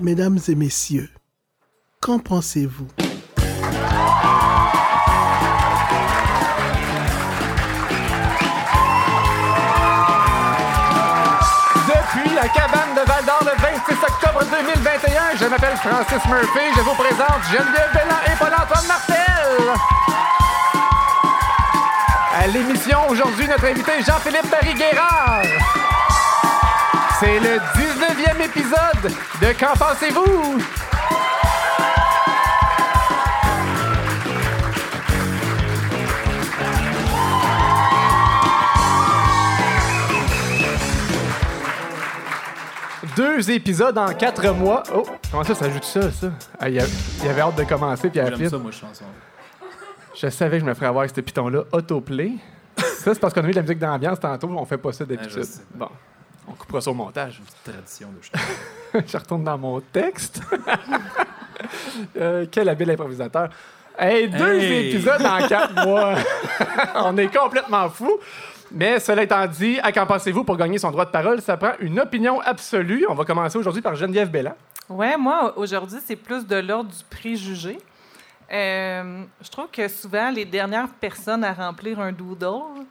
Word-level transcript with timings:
Mesdames 0.00 0.38
et 0.48 0.54
messieurs, 0.54 1.08
qu'en 2.00 2.18
pensez-vous? 2.18 2.88
Depuis 11.86 12.34
la 12.34 12.48
cabane 12.48 12.94
de 12.94 13.06
Val 13.06 13.24
d'Or 13.24 13.40
le 13.42 13.60
26 13.60 14.02
octobre 14.02 14.44
2021, 14.44 15.36
je 15.40 15.46
m'appelle 15.46 15.76
Francis 15.76 16.24
Murphy. 16.28 16.66
Je 16.76 16.80
vous 16.80 16.94
présente 16.94 17.42
Geneviève 17.50 17.90
Bellan 17.92 18.20
et 18.26 18.36
Paul-Antoine 18.38 18.86
Martel. 18.86 19.14
À 22.36 22.46
l'émission 22.48 22.98
aujourd'hui, 23.08 23.48
notre 23.48 23.64
invité 23.64 23.92
Jean-Philippe 24.06 24.50
Barry-Guérard. 24.50 25.93
C'est 27.24 27.40
le 27.40 27.56
19e 27.56 28.44
épisode 28.44 29.12
de 29.40 29.58
Qu'en 29.58 29.72
pensez-vous? 29.72 30.58
Deux 43.16 43.50
épisodes 43.50 43.96
en 43.96 44.12
quatre 44.12 44.46
mois. 44.52 44.82
Oh, 44.94 45.04
comment 45.30 45.44
ça, 45.44 45.54
ça 45.54 45.64
ajoute 45.64 45.84
ça, 45.84 46.10
ça? 46.10 46.30
Ah, 46.60 46.68
il, 46.68 46.74
y 46.74 46.84
il 47.22 47.28
avait 47.30 47.40
hâte 47.40 47.56
de 47.56 47.64
commencer, 47.64 48.10
puis 48.10 48.20
à 48.20 48.28
la 48.28 48.36
J'aime 48.36 48.50
ça, 48.50 48.58
moi, 48.58 48.70
chanson. 48.70 49.06
je 50.14 50.28
savais 50.28 50.58
que 50.58 50.64
je 50.64 50.68
me 50.68 50.74
ferais 50.74 50.86
avoir 50.88 51.04
avec 51.04 51.16
ce 51.16 51.22
piton-là, 51.22 51.64
autoplay. 51.72 52.32
Ça, 52.76 53.14
c'est 53.14 53.20
parce 53.20 53.32
qu'on 53.32 53.44
a 53.44 53.48
eu 53.48 53.52
de 53.52 53.56
la 53.56 53.62
musique 53.62 53.78
d'ambiance 53.78 54.20
tantôt, 54.20 54.48
on 54.54 54.66
fait 54.66 54.76
pas 54.76 54.92
ça 54.92 55.06
je 55.08 55.14
d'habitude. 55.14 55.44
sais. 55.44 55.62
bon, 55.74 55.88
on 56.48 56.52
coupera 56.52 56.80
ça 56.80 56.90
au 56.90 56.94
montage. 56.94 57.40
Tradition 57.64 58.08
de 58.10 59.00
je 59.06 59.16
retourne 59.16 59.44
dans 59.44 59.58
mon 59.58 59.80
texte. 59.80 60.40
Euh, 62.16 62.46
quel 62.50 62.68
habile 62.68 62.90
improvisateur. 62.90 63.48
Hey, 63.98 64.28
deux 64.28 64.60
Hey! 64.60 64.88
épisodes 64.90 65.24
en 65.24 65.46
quatre 65.46 65.72
mois. 65.86 66.14
On 66.96 67.16
est 67.16 67.34
complètement 67.34 67.88
fous. 67.88 68.18
Mais 68.72 68.98
cela 68.98 69.22
étant 69.22 69.46
dit, 69.46 69.78
à 69.82 69.92
qu'en 69.92 70.04
pensez-vous 70.04 70.44
pour 70.44 70.56
gagner 70.56 70.78
son 70.78 70.90
droit 70.90 71.04
de 71.04 71.10
parole? 71.10 71.40
Ça 71.40 71.56
prend 71.56 71.72
une 71.78 72.00
opinion 72.00 72.40
absolue. 72.40 73.06
On 73.08 73.14
va 73.14 73.24
commencer 73.24 73.56
aujourd'hui 73.56 73.80
par 73.82 73.94
Geneviève 73.94 74.30
Bellan. 74.30 74.54
Ouais, 74.88 75.16
moi, 75.16 75.56
aujourd'hui, 75.56 76.00
c'est 76.04 76.16
plus 76.16 76.44
de 76.46 76.56
l'ordre 76.56 76.90
du 76.90 77.04
préjugé. 77.08 77.78
Euh, 78.52 79.22
je 79.40 79.48
trouve 79.48 79.68
que 79.72 79.86
souvent, 79.88 80.30
les 80.30 80.44
dernières 80.44 80.88
personnes 80.88 81.44
à 81.44 81.52
remplir 81.52 82.00
un 82.00 82.12
doodle, 82.12 82.84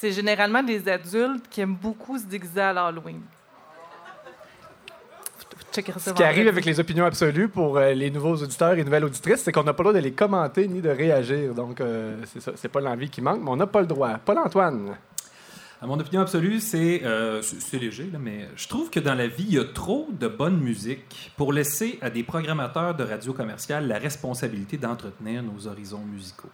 c'est 0.00 0.12
généralement 0.12 0.62
des 0.62 0.88
adultes 0.88 1.46
qui 1.50 1.60
aiment 1.60 1.74
beaucoup 1.76 2.18
se 2.18 2.24
déguiser 2.24 2.60
à 2.62 2.72
l'Halloween. 2.72 3.20
Ce 5.72 6.12
qui 6.12 6.22
arrive 6.24 6.48
avec 6.48 6.64
les 6.64 6.80
opinions 6.80 7.04
absolues 7.04 7.48
pour 7.48 7.76
euh, 7.78 7.92
les 7.92 8.10
nouveaux 8.10 8.34
auditeurs 8.34 8.72
et 8.72 8.82
nouvelles 8.82 9.04
auditrices, 9.04 9.42
c'est 9.42 9.52
qu'on 9.52 9.62
n'a 9.62 9.72
pas 9.74 9.82
le 9.84 9.90
droit 9.90 10.00
de 10.00 10.04
les 10.04 10.12
commenter 10.12 10.66
ni 10.66 10.80
de 10.80 10.88
réagir. 10.88 11.54
Donc, 11.54 11.80
euh, 11.80 12.16
c'est 12.26 12.40
ça. 12.40 12.52
C'est 12.56 12.68
pas 12.68 12.80
l'envie 12.80 13.08
qui 13.08 13.20
manque, 13.20 13.40
mais 13.42 13.50
on 13.50 13.56
n'a 13.56 13.66
pas 13.68 13.80
le 13.82 13.86
droit. 13.86 14.14
Paul-Antoine. 14.24 14.96
À 15.82 15.86
mon 15.86 15.98
opinion 16.00 16.22
absolue, 16.22 16.58
c'est 16.60 17.02
euh, 17.04 17.40
c'est- 17.42 17.60
c'est 17.60 17.78
léger, 17.78 18.08
là, 18.12 18.18
mais 18.18 18.48
je 18.56 18.66
trouve 18.68 18.90
que 18.90 19.00
dans 19.00 19.14
la 19.14 19.28
vie, 19.28 19.44
il 19.48 19.54
y 19.54 19.58
a 19.58 19.64
trop 19.64 20.08
de 20.10 20.28
bonne 20.28 20.58
musique 20.58 21.32
pour 21.36 21.52
laisser 21.52 21.98
à 22.02 22.10
des 22.10 22.22
programmateurs 22.24 22.94
de 22.94 23.04
radio 23.04 23.32
commerciale 23.32 23.86
la 23.86 23.98
responsabilité 23.98 24.76
d'entretenir 24.76 25.42
nos 25.42 25.66
horizons 25.68 26.04
musicaux. 26.04 26.50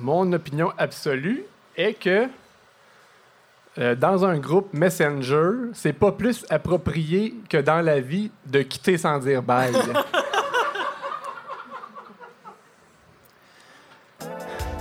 Mon 0.00 0.32
opinion 0.32 0.72
absolue 0.78 1.44
est 1.76 1.94
que 1.94 2.28
euh, 3.78 3.94
dans 3.94 4.24
un 4.24 4.38
groupe 4.38 4.74
Messenger, 4.74 5.70
c'est 5.72 5.94
pas 5.94 6.12
plus 6.12 6.44
approprié 6.50 7.34
que 7.48 7.56
dans 7.56 7.80
la 7.80 8.00
vie 8.00 8.30
de 8.46 8.60
quitter 8.62 8.98
sans 8.98 9.18
dire 9.18 9.42
bye. 9.42 9.72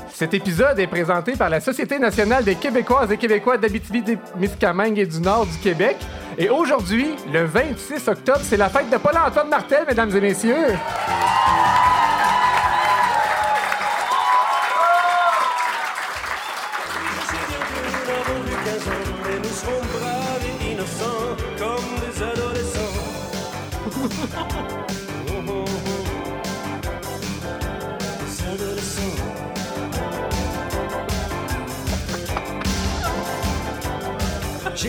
Cet 0.10 0.34
épisode 0.36 0.78
est 0.78 0.88
présenté 0.88 1.36
par 1.36 1.50
la 1.50 1.60
Société 1.62 1.98
nationale 1.98 2.44
des 2.44 2.54
Québécoises 2.56 3.12
et 3.12 3.18
Québécois 3.18 3.58
d'Abitibi-Témiscamingue 3.58 5.00
et 5.00 5.08
du 5.08 5.20
Nord 5.20 5.48
du 5.48 5.58
Québec. 5.58 5.98
Et 6.38 6.50
aujourd'hui, 6.50 7.16
le 7.34 7.46
26 7.46 8.08
octobre, 8.08 8.42
c'est 8.44 8.58
la 8.58 8.70
fête 8.70 8.90
de 8.92 8.98
Paul-Antoine 8.98 9.50
Martel, 9.50 9.84
mesdames 9.88 10.16
et 10.16 10.22
messieurs. 10.22 10.68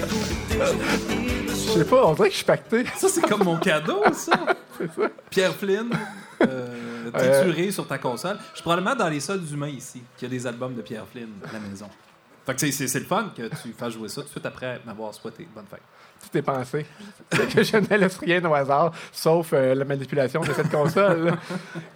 Je 0.00 1.78
sais 1.78 1.84
pas, 1.84 2.06
on 2.06 2.14
dirait 2.14 2.28
que 2.28 2.32
je 2.32 2.36
suis 2.38 2.46
pacté. 2.46 2.84
Ça, 2.96 3.08
c'est 3.08 3.20
comme 3.22 3.44
mon 3.44 3.58
cadeau, 3.58 4.02
ça. 4.12 4.32
Pierre 5.30 5.54
Flynn, 5.54 5.90
euh, 6.42 7.10
trituré 7.12 7.70
sur 7.70 7.86
ta 7.86 7.98
console. 7.98 8.38
Je 8.50 8.56
suis 8.56 8.62
probablement 8.62 8.94
dans 8.94 9.08
les 9.08 9.20
seuls 9.20 9.42
humains 9.52 9.68
ici 9.68 10.02
qui 10.16 10.24
a 10.24 10.28
des 10.28 10.46
albums 10.46 10.74
de 10.74 10.82
Pierre 10.82 11.04
Flynn 11.10 11.28
à 11.48 11.52
la 11.52 11.58
maison. 11.60 11.88
Fait 12.46 12.54
que 12.54 12.70
c'est- 12.72 12.98
le 12.98 13.04
fun 13.04 13.32
que 13.36 13.42
tu 13.62 13.72
fasses 13.76 13.92
jouer 13.92 14.08
ça 14.08 14.22
tout 14.22 14.28
de 14.28 14.30
suite 14.32 14.46
après 14.46 14.80
m'avoir 14.84 15.14
souhaité 15.14 15.46
bonne 15.54 15.66
fête. 15.70 15.82
Tout 16.22 16.38
est 16.38 16.42
pensé. 16.42 16.86
C'est 17.32 17.54
que 17.54 17.62
je 17.62 17.76
ne 17.76 17.96
laisse 17.98 18.16
rien 18.18 18.44
au 18.44 18.54
hasard, 18.54 18.92
sauf 19.12 19.50
euh, 19.52 19.74
la 19.74 19.84
manipulation 19.84 20.40
de 20.40 20.52
cette 20.52 20.70
console. 20.70 21.34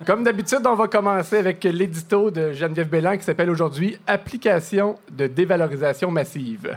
Comme 0.04 0.22
d'habitude, 0.22 0.60
on 0.66 0.74
va 0.74 0.86
commencer 0.88 1.38
avec 1.38 1.64
l'édito 1.64 2.30
de 2.30 2.52
Geneviève 2.52 2.88
Bellan 2.88 3.16
qui 3.16 3.24
s'appelle 3.24 3.50
aujourd'hui 3.50 3.96
Application 4.06 4.98
de 5.10 5.26
dévalorisation 5.28 6.10
massive. 6.10 6.76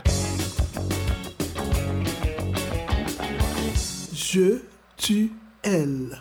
Je, 4.32 4.60
tu, 4.96 5.32
elle. 5.60 6.16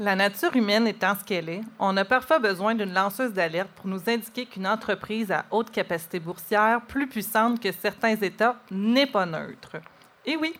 La 0.00 0.16
nature 0.16 0.56
humaine 0.56 0.88
étant 0.88 1.14
ce 1.14 1.22
qu'elle 1.22 1.48
est, 1.48 1.60
on 1.78 1.96
a 1.96 2.04
parfois 2.04 2.40
besoin 2.40 2.74
d'une 2.74 2.92
lanceuse 2.92 3.32
d'alerte 3.32 3.70
pour 3.76 3.86
nous 3.86 4.00
indiquer 4.08 4.44
qu'une 4.44 4.66
entreprise 4.66 5.30
à 5.30 5.44
haute 5.52 5.70
capacité 5.70 6.18
boursière, 6.18 6.80
plus 6.88 7.06
puissante 7.06 7.60
que 7.60 7.70
certains 7.70 8.16
États, 8.16 8.56
n'est 8.72 9.06
pas 9.06 9.26
neutre. 9.26 9.76
Et 10.24 10.36
oui, 10.36 10.54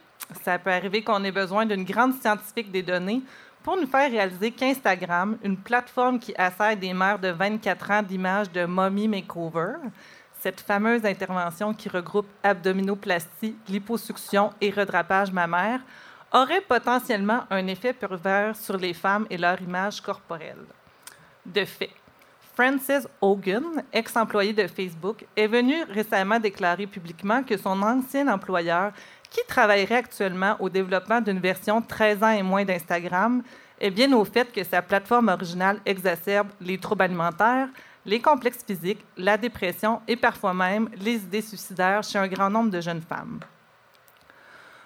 ça 0.44 0.60
peut 0.60 0.71
arriver 0.71 1.03
qu'on 1.03 1.25
ait 1.25 1.33
besoin 1.33 1.66
d'une 1.66 1.84
grande 1.84 2.15
scientifique 2.21 2.71
des 2.71 2.84
données 2.84 3.22
pour 3.65 3.77
nous 3.77 3.88
faire 3.88 4.09
réaliser 4.09 4.53
qu'Instagram, 4.53 5.38
une 5.43 5.56
plateforme 5.56 6.21
qui 6.21 6.33
assaille 6.37 6.77
des 6.77 6.94
mères 6.94 7.19
de 7.19 7.31
24 7.31 7.91
ans 7.91 8.03
d'images 8.04 8.53
de 8.53 8.65
mommy 8.65 9.09
makeover, 9.09 9.75
cette 10.41 10.60
fameuse 10.60 11.04
intervention 11.04 11.74
qui 11.74 11.88
regroupe 11.88 12.28
abdominoplastie, 12.42 13.56
liposuction 13.69 14.52
et 14.60 14.70
redrapage 14.70 15.32
mammaire, 15.32 15.80
aurait 16.32 16.60
potentiellement 16.60 17.44
un 17.50 17.66
effet 17.66 17.92
pervers 17.92 18.56
sur 18.56 18.76
les 18.76 18.94
femmes 18.94 19.26
et 19.30 19.38
leur 19.38 19.60
image 19.60 20.00
corporelle. 20.00 20.64
De 21.44 21.64
fait, 21.64 21.91
Frances 22.54 23.06
Hogan, 23.20 23.84
ex-employée 23.92 24.52
de 24.52 24.66
Facebook, 24.66 25.26
est 25.36 25.47
venue 25.47 25.82
récemment 25.91 26.41
déclarer 26.41 26.86
publiquement 26.86 27.42
que 27.42 27.56
son 27.56 27.82
ancien 27.82 28.28
employeur, 28.28 28.92
qui 29.30 29.41
travaillerait 29.47 29.97
actuellement 29.97 30.56
au 30.58 30.68
développement 30.68 31.20
d'une 31.20 31.41
version 31.41 31.82
13 31.82 32.22
ans 32.22 32.30
et 32.30 32.42
moins 32.42 32.64
d'Instagram, 32.64 33.42
est 33.78 33.91
bien 33.91 34.12
au 34.12 34.24
fait 34.24 34.50
que 34.53 34.64
sa 34.64 34.80
plateforme 34.80 35.28
originale 35.28 35.80
exacerbe 35.84 36.48
les 36.60 36.78
troubles 36.78 37.03
alimentaires, 37.03 37.68
les 38.06 38.21
complexes 38.21 38.65
physiques, 38.65 39.05
la 39.17 39.37
dépression 39.37 40.00
et 40.09 40.17
parfois 40.17 40.55
même 40.55 40.89
les 40.97 41.16
idées 41.16 41.42
suicidaires 41.42 42.03
chez 42.03 42.19
un 42.19 42.28
grand 42.28 42.48
nombre 42.48 42.71
de 42.71 42.80
jeunes 42.80 43.03
femmes. 43.03 43.41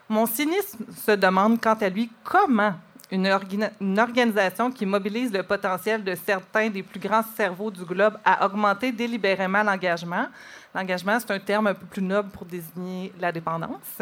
Mon 0.08 0.26
cynisme 0.26 0.86
se 1.06 1.12
demande 1.12 1.60
quant 1.60 1.74
à 1.74 1.88
lui 1.88 2.10
comment 2.24 2.74
une, 3.12 3.98
organisation 3.98 4.70
qui 4.70 4.86
mobilise 4.86 5.32
le 5.32 5.42
potentiel 5.42 6.02
de 6.02 6.14
certains 6.14 6.70
des 6.70 6.82
plus 6.82 7.00
grands 7.00 7.24
cerveaux 7.36 7.70
du 7.70 7.84
globe 7.84 8.16
à 8.24 8.46
augmenter 8.46 8.92
délibérément 8.92 9.62
l'engagement. 9.62 10.26
L'engagement, 10.74 11.18
c'est 11.18 11.32
un 11.32 11.38
terme 11.38 11.68
un 11.68 11.74
peu 11.74 11.86
plus 11.86 12.02
noble 12.02 12.30
pour 12.30 12.44
désigner 12.44 13.12
la 13.18 13.32
dépendance. 13.32 13.98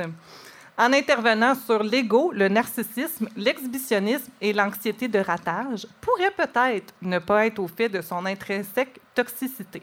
En 0.81 0.93
intervenant 0.93 1.57
sur 1.57 1.83
l'ego, 1.83 2.31
le 2.33 2.49
narcissisme, 2.49 3.29
l'exhibitionnisme 3.37 4.31
et 4.41 4.53
l'anxiété 4.53 5.09
de 5.09 5.19
ratage, 5.19 5.89
pourrait 6.01 6.31
peut-être 6.31 6.95
ne 7.03 7.19
pas 7.19 7.47
être 7.47 7.59
au 7.59 7.67
fait 7.67 7.89
de 7.89 8.01
son 8.01 8.25
intrinsèque 8.25 9.01
toxicité. 9.13 9.83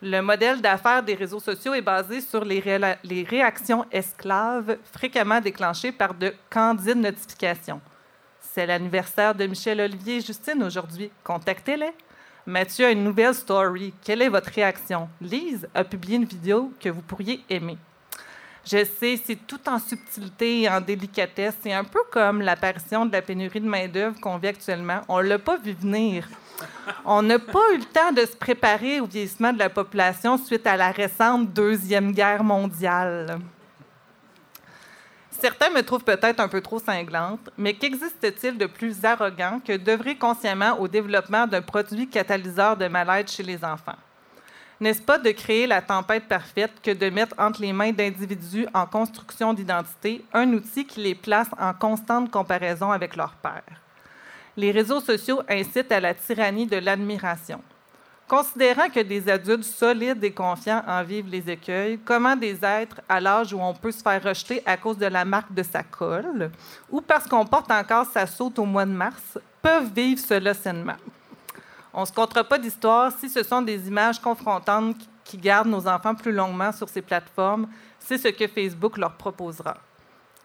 Le 0.00 0.20
modèle 0.20 0.60
d'affaires 0.60 1.02
des 1.02 1.14
réseaux 1.14 1.40
sociaux 1.40 1.74
est 1.74 1.82
basé 1.82 2.20
sur 2.20 2.44
les, 2.44 2.60
réactions 3.28 3.84
esclaves 3.90 4.78
fréquemment 4.92 5.40
déclenchées 5.40 5.90
par 5.90 6.14
de 6.14 6.32
candides 6.50 6.98
notifications. 6.98 7.80
C'est 8.38 8.66
l'anniversaire 8.66 9.34
de 9.34 9.46
Michel 9.46 9.80
Olivier 9.80 10.18
et 10.18 10.20
Justine 10.20 10.62
aujourd'hui. 10.62 11.10
Contactez-les. 11.24 11.92
Mathieu 12.46 12.86
a 12.86 12.90
une 12.92 13.02
nouvelle 13.02 13.34
story. 13.34 13.92
Quelle 14.04 14.22
est 14.22 14.28
votre 14.28 14.52
réaction? 14.52 15.08
Lise 15.20 15.66
a 15.74 15.82
publié 15.82 16.16
une 16.16 16.26
vidéo 16.26 16.72
que 16.78 16.90
vous 16.90 17.02
pourriez 17.02 17.42
aimer. 17.50 17.76
Je 18.68 18.84
sais, 18.84 19.20
c'est 19.24 19.46
tout 19.46 19.60
en 19.68 19.78
subtilité 19.78 20.62
et 20.62 20.68
en 20.68 20.80
délicatesse. 20.80 21.54
C'est 21.62 21.72
un 21.72 21.84
peu 21.84 22.00
comme 22.10 22.40
l'apparition 22.40 23.06
de 23.06 23.12
la 23.12 23.22
pénurie 23.22 23.60
de 23.60 23.68
main-d'œuvre 23.68 24.18
qu'on 24.20 24.38
vit 24.38 24.48
actuellement. 24.48 25.02
On 25.08 25.18
ne 25.18 25.28
l'a 25.28 25.38
pas 25.38 25.56
vu 25.56 25.72
venir. 25.72 26.26
On 27.04 27.22
n'a 27.22 27.38
pas 27.38 27.72
eu 27.74 27.78
le 27.78 27.84
temps 27.84 28.10
de 28.10 28.22
se 28.22 28.36
préparer 28.36 28.98
au 29.00 29.06
vieillissement 29.06 29.52
de 29.52 29.60
la 29.60 29.70
population 29.70 30.36
suite 30.36 30.66
à 30.66 30.76
la 30.76 30.90
récente 30.90 31.52
Deuxième 31.52 32.10
Guerre 32.10 32.42
mondiale. 32.42 33.38
Certains 35.30 35.70
me 35.70 35.82
trouvent 35.82 36.02
peut-être 36.02 36.40
un 36.40 36.48
peu 36.48 36.60
trop 36.60 36.80
cinglante, 36.80 37.50
mais 37.56 37.74
qu'existe-t-il 37.74 38.58
de 38.58 38.66
plus 38.66 39.04
arrogant 39.04 39.60
que 39.64 39.76
d'œuvrer 39.76 40.16
consciemment 40.16 40.80
au 40.80 40.88
développement 40.88 41.46
d'un 41.46 41.62
produit 41.62 42.08
catalyseur 42.08 42.76
de 42.76 42.88
mal-être 42.88 43.30
chez 43.30 43.42
les 43.42 43.62
enfants? 43.64 43.96
N'est-ce 44.78 45.00
pas 45.00 45.18
de 45.18 45.30
créer 45.30 45.66
la 45.66 45.80
tempête 45.80 46.28
parfaite 46.28 46.72
que 46.82 46.90
de 46.90 47.08
mettre 47.08 47.34
entre 47.38 47.62
les 47.62 47.72
mains 47.72 47.92
d'individus 47.92 48.66
en 48.74 48.84
construction 48.84 49.54
d'identité 49.54 50.22
un 50.34 50.52
outil 50.52 50.84
qui 50.84 51.00
les 51.00 51.14
place 51.14 51.48
en 51.58 51.72
constante 51.72 52.30
comparaison 52.30 52.92
avec 52.92 53.16
leur 53.16 53.32
père? 53.36 53.62
Les 54.54 54.70
réseaux 54.70 55.00
sociaux 55.00 55.40
incitent 55.48 55.92
à 55.92 56.00
la 56.00 56.12
tyrannie 56.12 56.66
de 56.66 56.76
l'admiration. 56.76 57.62
Considérant 58.28 58.90
que 58.90 59.00
des 59.00 59.30
adultes 59.30 59.64
solides 59.64 60.22
et 60.22 60.32
confiants 60.32 60.82
en 60.86 61.02
vivent 61.04 61.30
les 61.30 61.48
écueils, 61.48 61.98
comment 62.04 62.36
des 62.36 62.58
êtres 62.62 63.00
à 63.08 63.20
l'âge 63.20 63.54
où 63.54 63.60
on 63.60 63.72
peut 63.72 63.92
se 63.92 64.02
faire 64.02 64.22
rejeter 64.22 64.62
à 64.66 64.76
cause 64.76 64.98
de 64.98 65.06
la 65.06 65.24
marque 65.24 65.54
de 65.54 65.62
sa 65.62 65.84
colle 65.84 66.50
ou 66.90 67.00
parce 67.00 67.26
qu'on 67.26 67.46
porte 67.46 67.70
encore 67.70 68.06
sa 68.06 68.26
saute 68.26 68.58
au 68.58 68.64
mois 68.66 68.84
de 68.84 68.90
mars 68.90 69.38
peuvent 69.62 69.92
vivre 69.94 70.20
cela 70.20 70.52
sainement? 70.52 70.96
On 71.98 72.02
ne 72.02 72.06
se 72.06 72.12
comptera 72.12 72.44
pas 72.44 72.58
d'histoire 72.58 73.10
si 73.10 73.30
ce 73.30 73.42
sont 73.42 73.62
des 73.62 73.88
images 73.88 74.20
confrontantes 74.20 74.98
qui 75.24 75.38
gardent 75.38 75.68
nos 75.68 75.88
enfants 75.88 76.14
plus 76.14 76.30
longuement 76.30 76.70
sur 76.70 76.90
ces 76.90 77.00
plateformes. 77.00 77.68
C'est 77.98 78.18
ce 78.18 78.28
que 78.28 78.46
Facebook 78.46 78.98
leur 78.98 79.14
proposera. 79.14 79.78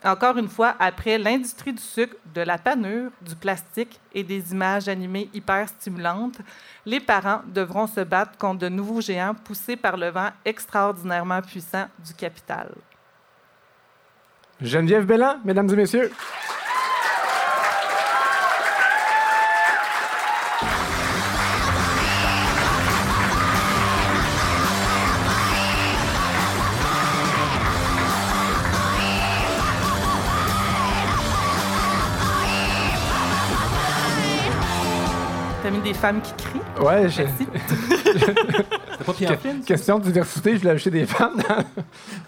Encore 0.02 0.38
une 0.38 0.48
fois, 0.48 0.76
après 0.80 1.18
l'industrie 1.18 1.74
du 1.74 1.82
sucre, 1.82 2.16
de 2.34 2.40
la 2.40 2.58
panure, 2.58 3.12
du 3.22 3.36
plastique 3.36 4.00
et 4.14 4.24
des 4.24 4.54
images 4.54 4.88
animées 4.88 5.30
hyper 5.34 5.68
stimulantes, 5.68 6.40
les 6.86 7.02
parents 7.02 7.42
devront 7.46 7.86
se 7.86 8.00
battre 8.00 8.38
contre 8.38 8.60
de 8.60 8.70
nouveaux 8.70 9.02
géants 9.02 9.36
poussés 9.36 9.76
par 9.76 9.98
le 9.98 10.08
vent 10.08 10.30
extraordinairement 10.46 11.42
puissant 11.42 11.88
du 12.00 12.14
capital. 12.14 12.72
Geneviève 14.62 15.06
Bellan, 15.06 15.36
mesdames 15.44 15.70
et 15.70 15.76
messieurs. 15.76 16.12
T'as 35.72 35.78
mis 35.78 35.84
des 35.84 35.94
femmes 35.94 36.22
qui 36.22 36.34
crient? 36.34 36.84
Ouais, 36.86 37.08
j'ai-. 37.10 37.28
C'était 38.04 39.04
pas 39.06 39.14
Pierre 39.14 39.40
Flynn? 39.40 39.62
ça? 39.62 39.66
question 39.68 40.00
de 40.00 40.04
diversité, 40.04 40.54
je 40.56 40.58
voulais 40.60 40.72
ajouter 40.72 40.90
des 40.92 41.06
femmes 41.06 41.38
dans, 41.48 41.64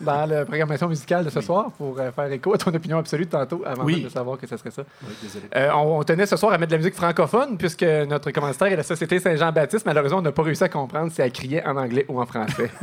dans 0.05 0.25
la 0.25 0.45
programmation 0.45 0.87
musicale 0.87 1.25
de 1.25 1.29
ce 1.29 1.41
soir 1.41 1.71
pour 1.77 1.99
euh, 1.99 2.11
faire 2.11 2.31
écho 2.31 2.53
à 2.53 2.57
ton 2.57 2.73
opinion 2.73 2.97
absolue 2.99 3.25
de 3.25 3.29
tantôt 3.31 3.61
avant 3.65 3.83
Oui. 3.83 4.01
de 4.03 4.09
savoir 4.09 4.37
que 4.37 4.47
ce 4.47 4.55
serait 4.57 4.71
ça. 4.71 4.83
Oui, 5.05 5.13
désolé. 5.21 5.45
Euh, 5.55 5.69
on, 5.75 5.99
on 5.99 6.03
tenait 6.03 6.25
ce 6.25 6.37
soir 6.37 6.53
à 6.53 6.57
mettre 6.57 6.69
de 6.71 6.75
la 6.75 6.79
musique 6.79 6.95
francophone 6.95 7.57
puisque 7.57 7.83
notre 7.83 8.31
commanditaire 8.31 8.67
est 8.71 8.75
la 8.77 8.83
Société 8.83 9.19
Saint-Jean-Baptiste. 9.19 9.85
Malheureusement, 9.85 10.19
on 10.19 10.23
n'a 10.23 10.31
pas 10.31 10.43
réussi 10.43 10.63
à 10.63 10.69
comprendre 10.69 11.11
si 11.11 11.21
elle 11.21 11.31
criait 11.31 11.65
en 11.65 11.75
anglais 11.75 12.05
ou 12.07 12.21
en 12.21 12.25
français. 12.25 12.71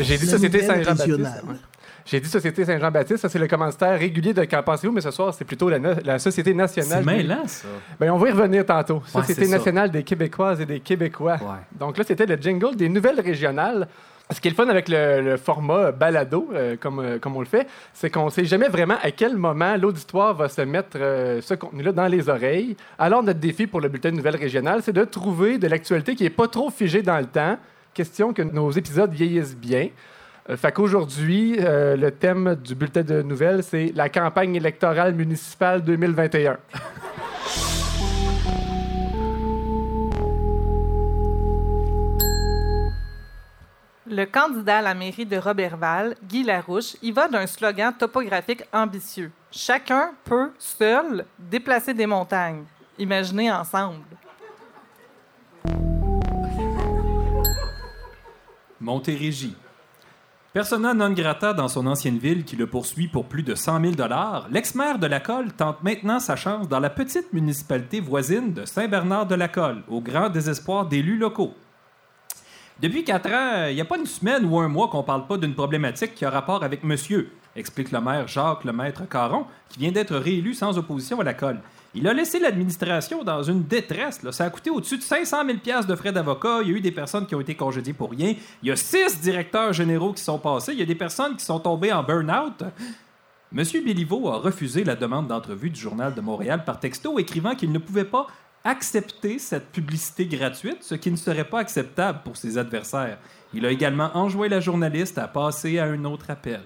J'ai 0.00 0.16
dit 0.18 0.26
Société 0.26 0.62
Saint-Jean-Baptiste. 0.62 1.42
J'ai 2.04 2.20
dit 2.20 2.28
Société 2.28 2.64
Saint-Jean-Baptiste, 2.64 3.18
ça 3.22 3.28
c'est 3.28 3.38
le 3.38 3.46
commanditaire 3.46 3.98
régulier 3.98 4.34
de 4.34 4.44
Qu'en 4.44 4.62
pensez-vous, 4.62 4.92
mais 4.92 5.00
ce 5.00 5.10
soir 5.10 5.32
c'est 5.34 5.44
plutôt 5.44 5.68
la, 5.68 5.78
no- 5.78 5.94
la 6.04 6.18
Société 6.18 6.52
nationale. 6.54 7.04
C'est 7.06 7.14
mêlant, 7.16 7.46
ça. 7.46 7.68
Ben, 8.00 8.10
on 8.10 8.18
va 8.18 8.28
y 8.28 8.32
revenir 8.32 8.66
tantôt. 8.66 9.02
Société 9.06 9.44
ça. 9.46 9.56
nationale 9.56 9.90
des 9.90 10.02
Québécoises 10.02 10.60
et 10.60 10.66
des 10.66 10.80
Québécois. 10.80 11.36
Ouais. 11.40 11.60
Donc 11.78 11.96
là, 11.98 12.04
c'était 12.06 12.26
le 12.26 12.36
jingle 12.36 12.76
des 12.76 12.88
nouvelles 12.88 13.20
régionales. 13.20 13.86
Ce 14.30 14.40
qui 14.40 14.48
est 14.48 14.50
le 14.52 14.56
fun 14.56 14.68
avec 14.68 14.88
le, 14.88 15.20
le 15.20 15.36
format 15.36 15.92
balado, 15.92 16.48
euh, 16.54 16.76
comme, 16.80 17.00
euh, 17.00 17.18
comme 17.18 17.36
on 17.36 17.40
le 17.40 17.46
fait, 17.46 17.66
c'est 17.92 18.08
qu'on 18.08 18.26
ne 18.26 18.30
sait 18.30 18.46
jamais 18.46 18.68
vraiment 18.68 18.96
à 19.02 19.10
quel 19.10 19.36
moment 19.36 19.76
l'auditoire 19.76 20.32
va 20.34 20.48
se 20.48 20.62
mettre 20.62 20.96
euh, 20.96 21.40
ce 21.42 21.52
contenu-là 21.54 21.92
dans 21.92 22.06
les 22.06 22.28
oreilles. 22.30 22.76
Alors, 22.98 23.22
notre 23.22 23.40
défi 23.40 23.66
pour 23.66 23.80
le 23.80 23.88
bulletin 23.88 24.10
de 24.10 24.16
nouvelles 24.16 24.36
régionales, 24.36 24.80
c'est 24.82 24.92
de 24.92 25.04
trouver 25.04 25.58
de 25.58 25.66
l'actualité 25.66 26.14
qui 26.14 26.22
n'est 26.22 26.30
pas 26.30 26.48
trop 26.48 26.70
figée 26.70 27.02
dans 27.02 27.18
le 27.18 27.26
temps. 27.26 27.58
Question 27.92 28.32
que 28.32 28.40
nos 28.40 28.70
épisodes 28.70 29.12
vieillissent 29.12 29.56
bien. 29.56 29.88
Euh, 30.50 30.56
fait 30.56 30.72
qu'aujourd'hui, 30.72 31.56
euh, 31.60 31.96
le 31.96 32.10
thème 32.10 32.56
du 32.56 32.74
bulletin 32.74 33.02
de 33.02 33.22
nouvelles, 33.22 33.62
c'est 33.62 33.92
la 33.94 34.08
campagne 34.08 34.56
électorale 34.56 35.14
municipale 35.14 35.82
2021. 35.82 36.58
Le 44.14 44.26
candidat 44.26 44.78
à 44.78 44.82
la 44.82 44.94
mairie 44.94 45.24
de 45.24 45.36
Roberval, 45.38 46.16
Guy 46.24 46.42
Larouche, 46.42 46.96
y 47.02 47.12
va 47.12 47.28
d'un 47.28 47.46
slogan 47.46 47.94
topographique 47.96 48.62
ambitieux. 48.72 49.30
Chacun 49.50 50.10
peut, 50.24 50.50
seul, 50.58 51.24
déplacer 51.38 51.94
des 51.94 52.06
montagnes. 52.06 52.64
Imaginez 52.98 53.50
ensemble. 53.50 54.04
Montérégie. 58.78 59.56
Persona 60.52 60.92
non 60.92 61.14
grata 61.14 61.54
dans 61.54 61.68
son 61.68 61.86
ancienne 61.86 62.18
ville 62.18 62.44
qui 62.44 62.56
le 62.56 62.66
poursuit 62.66 63.08
pour 63.08 63.24
plus 63.24 63.42
de 63.42 63.54
100 63.54 63.80
000 63.80 63.94
l'ex-maire 64.50 64.98
de 64.98 65.06
Lacolle 65.06 65.50
tente 65.54 65.82
maintenant 65.82 66.20
sa 66.20 66.36
chance 66.36 66.68
dans 66.68 66.78
la 66.78 66.90
petite 66.90 67.32
municipalité 67.32 68.00
voisine 68.00 68.52
de 68.52 68.66
Saint-Bernard-de-Lacolle, 68.66 69.82
au 69.88 70.02
grand 70.02 70.28
désespoir 70.28 70.84
d'élus 70.84 71.16
locaux. 71.16 71.54
Depuis 72.82 73.02
quatre 73.02 73.32
ans, 73.32 73.68
il 73.70 73.76
n'y 73.76 73.80
a 73.80 73.86
pas 73.86 73.96
une 73.96 74.04
semaine 74.04 74.44
ou 74.44 74.58
un 74.58 74.68
mois 74.68 74.88
qu'on 74.88 75.02
parle 75.02 75.26
pas 75.26 75.38
d'une 75.38 75.54
problématique 75.54 76.14
qui 76.14 76.26
a 76.26 76.30
rapport 76.30 76.62
avec 76.62 76.84
monsieur, 76.84 77.32
explique 77.56 77.90
le 77.90 78.02
maire 78.02 78.28
Jacques 78.28 78.64
Lemaître 78.64 79.08
Caron, 79.08 79.46
qui 79.70 79.78
vient 79.78 79.92
d'être 79.92 80.16
réélu 80.16 80.52
sans 80.52 80.76
opposition 80.76 81.18
à 81.20 81.24
la 81.24 81.32
colle. 81.32 81.60
Il 81.94 82.08
a 82.08 82.14
laissé 82.14 82.38
l'administration 82.38 83.22
dans 83.22 83.42
une 83.42 83.64
détresse. 83.64 84.20
Ça 84.30 84.44
a 84.44 84.50
coûté 84.50 84.70
au-dessus 84.70 84.96
de 84.96 85.02
500 85.02 85.44
000 85.44 85.58
piastres 85.58 85.90
de 85.90 85.94
frais 85.94 86.12
d'avocat. 86.12 86.60
Il 86.62 86.70
y 86.70 86.72
a 86.72 86.76
eu 86.76 86.80
des 86.80 86.90
personnes 86.90 87.26
qui 87.26 87.34
ont 87.34 87.40
été 87.40 87.54
congédiées 87.54 87.92
pour 87.92 88.10
rien. 88.10 88.34
Il 88.62 88.68
y 88.68 88.72
a 88.72 88.76
six 88.76 89.20
directeurs 89.20 89.74
généraux 89.74 90.14
qui 90.14 90.22
sont 90.22 90.38
passés. 90.38 90.72
Il 90.72 90.78
y 90.78 90.82
a 90.82 90.86
des 90.86 90.94
personnes 90.94 91.36
qui 91.36 91.44
sont 91.44 91.60
tombées 91.60 91.92
en 91.92 92.02
burn-out. 92.02 92.64
Monsieur 93.50 93.82
Béliveau 93.82 94.30
a 94.30 94.38
refusé 94.38 94.84
la 94.84 94.96
demande 94.96 95.26
d'entrevue 95.26 95.68
du 95.68 95.78
Journal 95.78 96.14
de 96.14 96.22
Montréal 96.22 96.64
par 96.64 96.80
texto, 96.80 97.18
écrivant 97.18 97.54
qu'il 97.54 97.70
ne 97.70 97.78
pouvait 97.78 98.06
pas 98.06 98.26
accepter 98.64 99.38
cette 99.38 99.70
publicité 99.70 100.24
gratuite, 100.24 100.78
ce 100.80 100.94
qui 100.94 101.10
ne 101.10 101.16
serait 101.16 101.44
pas 101.44 101.58
acceptable 101.58 102.20
pour 102.24 102.38
ses 102.38 102.56
adversaires. 102.56 103.18
Il 103.52 103.66
a 103.66 103.70
également 103.70 104.10
enjoint 104.14 104.48
la 104.48 104.60
journaliste 104.60 105.18
à 105.18 105.28
passer 105.28 105.78
à 105.78 105.84
un 105.84 106.04
autre 106.04 106.30
appel. 106.30 106.62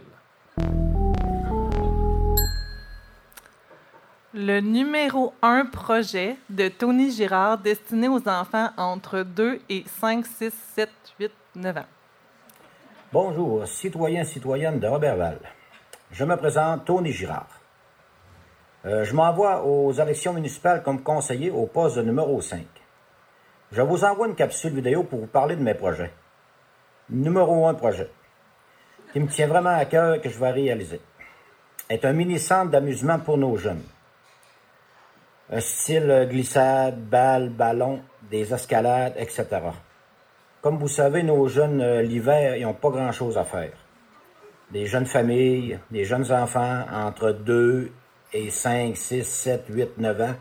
Le 4.39 4.61
numéro 4.61 5.33
1 5.41 5.65
projet 5.65 6.37
de 6.51 6.69
Tony 6.69 7.11
Girard 7.11 7.57
destiné 7.57 8.07
aux 8.07 8.29
enfants 8.29 8.69
entre 8.77 9.23
2 9.23 9.61
et 9.71 9.83
5, 9.87 10.27
6, 10.27 10.53
7, 10.75 10.91
8, 11.19 11.33
9 11.55 11.79
ans. 11.79 11.85
Bonjour, 13.15 13.67
citoyens, 13.67 14.25
citoyennes 14.25 14.79
de 14.79 14.87
Robertval. 14.87 15.39
Je 16.11 16.23
me 16.27 16.37
présente 16.37 16.85
Tony 16.85 17.13
Girard. 17.13 17.49
Euh, 18.85 19.05
je 19.05 19.15
m'envoie 19.15 19.65
aux 19.65 19.91
élections 19.95 20.35
municipales 20.35 20.83
comme 20.83 21.03
conseiller 21.03 21.51
au 21.51 21.65
poste 21.65 21.97
numéro 21.97 22.39
5. 22.39 22.61
Je 23.73 23.81
vous 23.81 24.05
envoie 24.05 24.29
une 24.29 24.35
capsule 24.35 24.75
vidéo 24.75 25.05
pour 25.05 25.21
vous 25.21 25.29
parler 25.29 25.57
de 25.57 25.63
mes 25.63 25.73
projets. 25.73 26.13
Numéro 27.09 27.67
1 27.69 27.73
projet, 27.73 28.11
qui 29.15 29.21
me 29.21 29.29
tient 29.29 29.47
vraiment 29.47 29.79
à 29.79 29.87
cœur 29.87 30.21
que 30.21 30.29
je 30.29 30.39
vais 30.39 30.51
réaliser, 30.51 31.01
est 31.89 32.05
un 32.05 32.13
mini-centre 32.13 32.71
d'amusement 32.71 33.19
pour 33.19 33.39
nos 33.39 33.57
jeunes. 33.57 33.81
Style 35.59 36.11
euh, 36.11 36.27
glissade, 36.27 37.01
balle, 37.09 37.51
ballon, 37.51 38.03
des 38.31 38.53
escalades, 38.53 39.15
etc. 39.17 39.47
Comme 40.61 40.79
vous 40.79 40.89
savez, 40.89 41.23
nos 41.23 41.47
jeunes, 41.47 41.81
euh, 41.81 42.03
l'hiver, 42.03 42.57
ils 42.57 42.65
n'ont 42.65 42.75
pas 42.75 42.91
grand-chose 42.91 43.39
à 43.39 43.45
faire. 43.45 43.73
Des 44.73 44.87
jeunes 44.87 45.07
familles, 45.07 45.79
des 45.93 46.05
jeunes 46.05 46.33
enfants 46.33 46.85
entre 46.93 47.31
2 47.31 47.93
et 48.33 48.51
5, 48.51 48.97
6, 48.97 49.25
7, 49.25 49.65
8, 49.69 49.99
9 49.99 50.21
ans, 50.21 50.35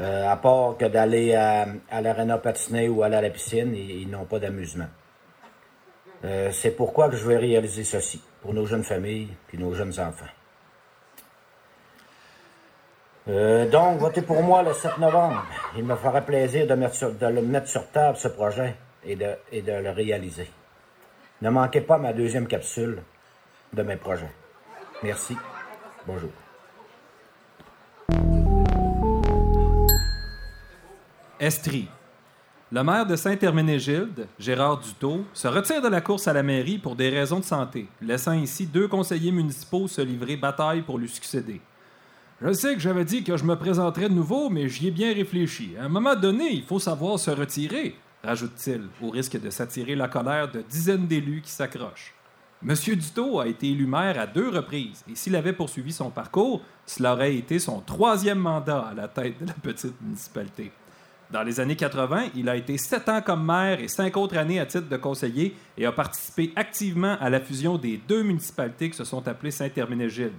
euh, 0.00 0.28
à 0.28 0.36
part 0.36 0.76
que 0.76 0.84
d'aller 0.84 1.34
à, 1.34 1.66
à 1.90 2.02
l'aréna 2.02 2.36
patiner 2.36 2.88
ou 2.90 3.02
aller 3.02 3.16
à 3.16 3.22
la 3.22 3.30
piscine, 3.30 3.74
ils, 3.74 4.10
n'ont 4.10 4.26
pas 4.26 4.38
d'amusement. 4.38 4.88
C'est 6.52 6.70
pourquoi 6.70 7.10
que 7.10 7.16
je 7.16 7.28
vais 7.28 7.36
réaliser 7.36 7.84
ceci, 7.84 8.22
pour 8.40 8.54
nos 8.54 8.64
jeunes 8.64 8.82
familles 8.82 9.28
et 9.52 9.58
nos 9.58 9.74
jeunes 9.74 9.92
enfants. 10.00 10.24
Euh, 13.26 13.70
donc, 13.70 13.98
votez 14.00 14.20
pour 14.20 14.42
moi 14.42 14.62
le 14.62 14.74
7 14.74 14.98
novembre. 14.98 15.44
Il 15.76 15.84
me 15.84 15.96
ferait 15.96 16.24
plaisir 16.24 16.66
de, 16.66 16.74
le 17.26 17.42
mettre 17.42 17.68
sur 17.68 17.88
table, 17.90 18.18
ce 18.18 18.28
projet, 18.28 18.76
et 19.04 19.16
de, 19.16 19.36
le 19.52 19.90
réaliser. 19.90 20.50
Ne 21.40 21.50
manquez 21.50 21.80
pas 21.80 21.98
ma 21.98 22.12
deuxième 22.12 22.46
capsule 22.46 23.02
de 23.72 23.82
mes 23.82 23.96
projets. 23.96 24.30
Merci. 25.02 25.36
Bonjour. 26.06 26.30
Estrie. 31.40 31.88
Le 32.72 32.82
maire 32.82 33.06
de 33.06 33.16
Saint-Herménégilde, 33.16 34.26
Gérard 34.38 34.78
Dutot, 34.78 35.24
se 35.32 35.46
retire 35.48 35.80
de 35.80 35.88
la 35.88 36.00
course 36.00 36.26
à 36.28 36.32
la 36.32 36.42
mairie 36.42 36.78
pour 36.78 36.96
des 36.96 37.08
raisons 37.08 37.38
de 37.38 37.44
santé, 37.44 37.86
laissant 38.02 38.32
ici 38.32 38.66
deux 38.66 38.88
conseillers 38.88 39.32
municipaux 39.32 39.86
se 39.86 40.00
livrer 40.00 40.36
bataille 40.36 40.82
pour 40.82 40.98
lui 40.98 41.08
succéder. 41.08 41.60
Je 42.42 42.52
sais 42.52 42.74
que 42.74 42.80
j'avais 42.80 43.04
dit 43.04 43.22
que 43.22 43.36
je 43.36 43.44
me 43.44 43.54
présenterais 43.54 44.08
de 44.08 44.14
nouveau, 44.14 44.50
mais 44.50 44.68
j'y 44.68 44.88
ai 44.88 44.90
bien 44.90 45.14
réfléchi. 45.14 45.74
À 45.78 45.84
un 45.84 45.88
moment 45.88 46.16
donné, 46.16 46.50
il 46.50 46.64
faut 46.64 46.80
savoir 46.80 47.18
se 47.18 47.30
retirer, 47.30 47.94
rajoute-t-il, 48.24 48.88
au 49.00 49.10
risque 49.10 49.40
de 49.40 49.50
s'attirer 49.50 49.94
la 49.94 50.08
colère 50.08 50.50
de 50.50 50.60
dizaines 50.62 51.06
d'élus 51.06 51.42
qui 51.42 51.52
s'accrochent. 51.52 52.12
Monsieur 52.60 52.96
Dutot 52.96 53.38
a 53.38 53.46
été 53.46 53.68
élu 53.68 53.86
maire 53.86 54.18
à 54.18 54.26
deux 54.26 54.48
reprises, 54.48 55.04
et 55.08 55.14
s'il 55.14 55.36
avait 55.36 55.52
poursuivi 55.52 55.92
son 55.92 56.10
parcours, 56.10 56.62
cela 56.86 57.12
aurait 57.12 57.36
été 57.36 57.60
son 57.60 57.80
troisième 57.80 58.38
mandat 58.38 58.80
à 58.80 58.94
la 58.94 59.06
tête 59.06 59.40
de 59.40 59.46
la 59.46 59.52
petite 59.52 60.00
municipalité. 60.02 60.72
Dans 61.30 61.42
les 61.42 61.60
années 61.60 61.76
80, 61.76 62.30
il 62.34 62.48
a 62.48 62.56
été 62.56 62.78
sept 62.78 63.08
ans 63.08 63.22
comme 63.22 63.44
maire 63.44 63.80
et 63.80 63.88
cinq 63.88 64.16
autres 64.16 64.36
années 64.36 64.60
à 64.60 64.66
titre 64.66 64.88
de 64.88 64.96
conseiller 64.96 65.54
et 65.78 65.86
a 65.86 65.92
participé 65.92 66.52
activement 66.56 67.16
à 67.20 67.30
la 67.30 67.40
fusion 67.40 67.78
des 67.78 67.96
deux 68.08 68.22
municipalités 68.22 68.90
qui 68.90 68.96
se 68.96 69.04
sont 69.04 69.26
appelées 69.28 69.50
Saint-Herménégilde. 69.50 70.32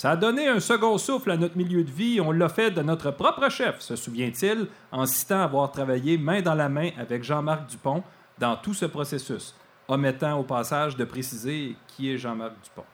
Ça 0.00 0.12
a 0.12 0.16
donné 0.16 0.48
un 0.48 0.60
second 0.60 0.96
souffle 0.96 1.30
à 1.30 1.36
notre 1.36 1.58
milieu 1.58 1.84
de 1.84 1.90
vie 1.90 2.22
on 2.22 2.32
l'a 2.32 2.48
fait 2.48 2.70
de 2.70 2.80
notre 2.80 3.10
propre 3.10 3.50
chef, 3.50 3.80
se 3.80 3.96
souvient-il, 3.96 4.66
en 4.90 5.04
citant 5.04 5.42
avoir 5.42 5.70
travaillé 5.70 6.16
main 6.16 6.40
dans 6.40 6.54
la 6.54 6.70
main 6.70 6.88
avec 6.96 7.22
Jean-Marc 7.22 7.66
Dupont 7.66 8.02
dans 8.38 8.56
tout 8.56 8.72
ce 8.72 8.86
processus, 8.86 9.54
omettant 9.88 10.40
au 10.40 10.42
passage 10.42 10.96
de 10.96 11.04
préciser 11.04 11.76
qui 11.86 12.10
est 12.10 12.16
Jean-Marc 12.16 12.54
Dupont. 12.62 12.86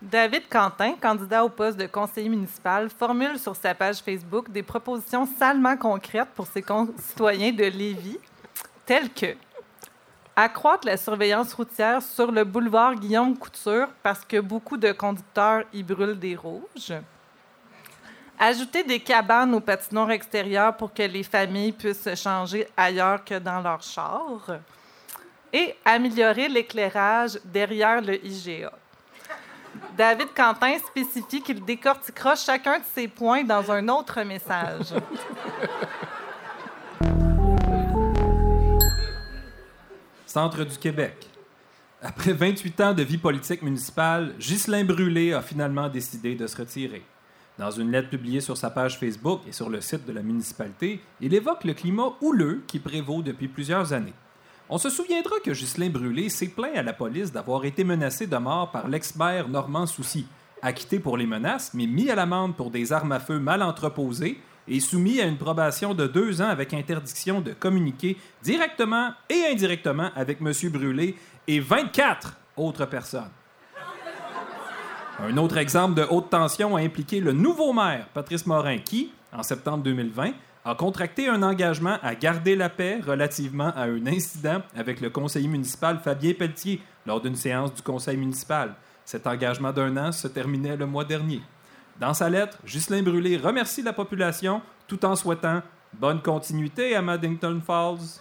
David 0.00 0.42
Quentin, 0.48 0.94
candidat 1.02 1.44
au 1.44 1.48
poste 1.48 1.80
de 1.80 1.86
conseiller 1.86 2.28
municipal, 2.28 2.88
formule 2.88 3.40
sur 3.40 3.56
sa 3.56 3.74
page 3.74 4.02
Facebook 4.02 4.52
des 4.52 4.62
propositions 4.62 5.26
salement 5.26 5.76
concrètes 5.76 6.30
pour 6.36 6.46
ses 6.46 6.62
concitoyens 6.62 7.50
de 7.50 7.64
Lévis, 7.64 8.20
telles 8.84 9.12
que 9.12 9.34
accroître 10.36 10.86
la 10.86 10.98
surveillance 10.98 11.54
routière 11.54 12.02
sur 12.02 12.30
le 12.30 12.44
boulevard 12.44 12.94
Guillaume 12.94 13.36
Couture 13.36 13.88
parce 14.02 14.22
que 14.24 14.38
beaucoup 14.38 14.76
de 14.76 14.92
conducteurs 14.92 15.64
y 15.72 15.82
brûlent 15.82 16.18
des 16.18 16.36
rouges, 16.36 16.92
ajouter 18.38 18.84
des 18.84 19.00
cabanes 19.00 19.54
aux 19.54 19.60
patinoires 19.60 20.10
extérieures 20.10 20.76
pour 20.76 20.92
que 20.92 21.02
les 21.02 21.22
familles 21.22 21.72
puissent 21.72 22.02
se 22.02 22.14
changer 22.14 22.68
ailleurs 22.76 23.24
que 23.24 23.38
dans 23.38 23.60
leur 23.60 23.82
char, 23.82 24.58
et 25.52 25.74
améliorer 25.86 26.48
l'éclairage 26.48 27.38
derrière 27.42 28.02
le 28.02 28.22
IGA. 28.22 28.72
David 29.96 30.28
Quentin 30.36 30.76
spécifie 30.78 31.40
qu'il 31.40 31.64
décortiquera 31.64 32.34
chacun 32.34 32.78
de 32.78 32.84
ces 32.94 33.08
points 33.08 33.42
dans 33.42 33.70
un 33.70 33.88
autre 33.88 34.22
message. 34.22 34.92
Centre 40.26 40.64
du 40.64 40.76
Québec. 40.76 41.28
Après 42.02 42.32
28 42.32 42.80
ans 42.80 42.92
de 42.92 43.04
vie 43.04 43.16
politique 43.16 43.62
municipale, 43.62 44.34
Ghislain 44.40 44.84
Brûlé 44.84 45.32
a 45.32 45.40
finalement 45.40 45.88
décidé 45.88 46.34
de 46.34 46.48
se 46.48 46.56
retirer. 46.56 47.04
Dans 47.58 47.70
une 47.70 47.92
lettre 47.92 48.10
publiée 48.10 48.40
sur 48.40 48.56
sa 48.56 48.70
page 48.70 48.98
Facebook 48.98 49.42
et 49.48 49.52
sur 49.52 49.70
le 49.70 49.80
site 49.80 50.04
de 50.04 50.12
la 50.12 50.22
municipalité, 50.22 51.00
il 51.20 51.32
évoque 51.32 51.62
le 51.62 51.74
climat 51.74 52.12
houleux 52.20 52.64
qui 52.66 52.80
prévaut 52.80 53.22
depuis 53.22 53.46
plusieurs 53.46 53.92
années. 53.92 54.12
On 54.68 54.78
se 54.78 54.90
souviendra 54.90 55.36
que 55.44 55.52
Ghislain 55.52 55.90
Brûlé 55.90 56.28
s'est 56.28 56.48
plaint 56.48 56.76
à 56.76 56.82
la 56.82 56.92
police 56.92 57.30
d'avoir 57.30 57.64
été 57.64 57.84
menacé 57.84 58.26
de 58.26 58.36
mort 58.36 58.72
par 58.72 58.88
l'ex-maire 58.88 59.48
Normand 59.48 59.86
Soucy, 59.86 60.26
acquitté 60.60 60.98
pour 60.98 61.16
les 61.16 61.26
menaces, 61.26 61.72
mais 61.72 61.86
mis 61.86 62.10
à 62.10 62.16
l'amende 62.16 62.56
pour 62.56 62.72
des 62.72 62.92
armes 62.92 63.12
à 63.12 63.20
feu 63.20 63.38
mal 63.38 63.62
entreposées 63.62 64.40
et 64.68 64.80
soumis 64.80 65.20
à 65.20 65.26
une 65.26 65.36
probation 65.36 65.94
de 65.94 66.06
deux 66.06 66.40
ans 66.42 66.48
avec 66.48 66.74
interdiction 66.74 67.40
de 67.40 67.52
communiquer 67.52 68.16
directement 68.42 69.12
et 69.28 69.46
indirectement 69.52 70.10
avec 70.14 70.38
M. 70.40 70.52
Brûlé 70.70 71.14
et 71.46 71.60
24 71.60 72.36
autres 72.56 72.86
personnes. 72.86 73.30
Un 75.18 75.36
autre 75.38 75.56
exemple 75.56 75.94
de 75.94 76.02
haute 76.02 76.30
tension 76.30 76.76
a 76.76 76.80
impliqué 76.80 77.20
le 77.20 77.32
nouveau 77.32 77.72
maire, 77.72 78.06
Patrice 78.12 78.46
Morin, 78.46 78.78
qui, 78.78 79.12
en 79.32 79.42
septembre 79.42 79.82
2020, 79.82 80.32
a 80.64 80.74
contracté 80.74 81.28
un 81.28 81.42
engagement 81.42 81.96
à 82.02 82.14
garder 82.14 82.56
la 82.56 82.68
paix 82.68 83.00
relativement 83.06 83.72
à 83.76 83.84
un 83.84 84.06
incident 84.06 84.60
avec 84.76 85.00
le 85.00 85.10
conseiller 85.10 85.48
municipal 85.48 86.00
Fabien 86.02 86.34
Pelletier 86.34 86.82
lors 87.06 87.20
d'une 87.20 87.36
séance 87.36 87.72
du 87.72 87.82
conseil 87.82 88.16
municipal. 88.16 88.74
Cet 89.04 89.26
engagement 89.28 89.72
d'un 89.72 89.96
an 89.96 90.12
se 90.12 90.26
terminait 90.26 90.76
le 90.76 90.84
mois 90.84 91.04
dernier. 91.04 91.40
Dans 91.98 92.12
sa 92.12 92.28
lettre, 92.28 92.58
Ghislain 92.66 93.02
Brûlé 93.02 93.38
remercie 93.38 93.82
la 93.82 93.94
population 93.94 94.60
tout 94.86 95.04
en 95.06 95.16
souhaitant 95.16 95.62
bonne 95.94 96.20
continuité 96.20 96.94
à 96.94 97.00
Maddington 97.00 97.60
Falls. 97.66 98.20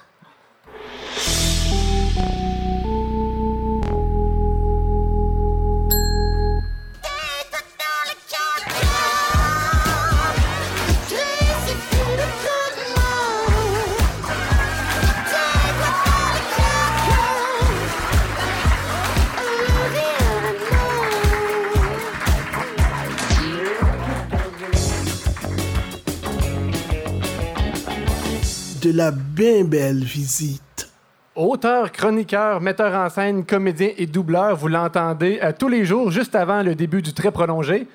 La 28.95 29.11
bien 29.11 29.65
belle 29.65 30.03
visite. 30.03 30.89
Auteur, 31.35 31.91
chroniqueur, 31.91 32.61
metteur 32.61 32.93
en 32.93 33.09
scène, 33.09 33.45
comédien 33.45 33.89
et 33.97 34.05
doubleur, 34.05 34.55
vous 34.55 34.69
l'entendez 34.69 35.37
euh, 35.43 35.51
tous 35.57 35.67
les 35.67 35.83
jours 35.83 36.11
juste 36.11 36.33
avant 36.33 36.63
le 36.63 36.75
début 36.75 37.01
du 37.01 37.13
très 37.13 37.29
prolongé. 37.29 37.87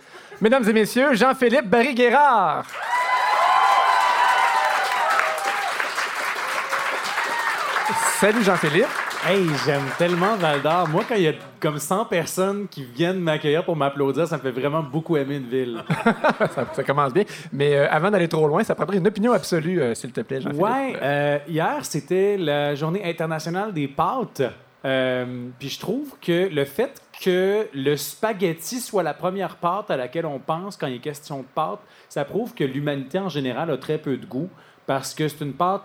Mesdames 0.43 0.69
et 0.69 0.73
messieurs, 0.75 1.15
Jean-Philippe 1.15 1.71
Barry-Guérard. 1.71 2.67
Salut 8.21 8.45
Jean-Philippe. 8.45 9.00
Hey, 9.23 9.47
j'aime 9.67 9.85
tellement 9.99 10.35
Val 10.37 10.63
d'Or. 10.63 10.89
Moi, 10.89 11.05
quand 11.07 11.15
il 11.15 11.23
y 11.23 11.29
a 11.29 11.35
comme 11.61 11.79
100 11.79 12.07
personnes 12.07 12.67
qui 12.69 12.85
viennent 12.85 13.21
m'accueillir 13.21 13.67
pour 13.67 13.77
m'applaudir, 13.77 14.27
ça 14.27 14.39
me 14.39 14.43
fait 14.43 14.51
vraiment 14.51 14.83
beaucoup 14.83 15.15
aimer 15.19 15.37
une 15.37 15.47
ville. 15.47 15.85
ça, 16.55 16.67
ça 16.73 16.83
commence 16.83 17.13
bien. 17.13 17.25
Mais 17.53 17.77
euh, 17.77 17.87
avant 17.91 18.11
d'aller 18.11 18.29
trop 18.29 18.49
loin, 18.49 18.65
ça 18.65 18.75
prendrait 18.75 18.97
une 18.97 19.07
opinion 19.07 19.33
absolue, 19.33 19.83
euh, 19.83 19.95
s'il 19.95 20.13
te 20.13 20.23
plaît, 20.23 20.41
Jean-Philippe. 20.41 20.65
Ouais, 20.65 20.97
euh, 21.03 21.39
hier, 21.47 21.85
c'était 21.85 22.39
la 22.39 22.75
journée 22.75 23.05
internationale 23.05 23.75
des 23.75 23.89
pâtes. 23.89 24.43
Puis 24.83 25.69
je 25.69 25.79
trouve 25.79 26.15
que 26.23 26.49
le 26.49 26.65
fait 26.65 27.03
que 27.23 27.69
le 27.75 27.97
spaghetti 27.99 28.81
soit 28.81 29.03
la 29.03 29.13
première 29.13 29.57
pâte 29.57 29.91
à 29.91 29.99
laquelle 29.99 30.25
on 30.25 30.39
pense 30.39 30.79
quand 30.79 30.87
il 30.87 30.95
est 30.95 30.99
question 30.99 31.41
de 31.41 31.47
pâte, 31.55 31.81
ça 32.09 32.25
prouve 32.25 32.55
que 32.55 32.65
l'humanité 32.65 33.19
en 33.19 33.29
général 33.29 33.71
a 33.71 33.77
très 33.77 33.99
peu 33.99 34.17
de 34.17 34.25
goût 34.25 34.49
parce 34.87 35.13
que 35.13 35.29
c'est 35.29 35.45
une 35.45 35.53
pâte 35.53 35.83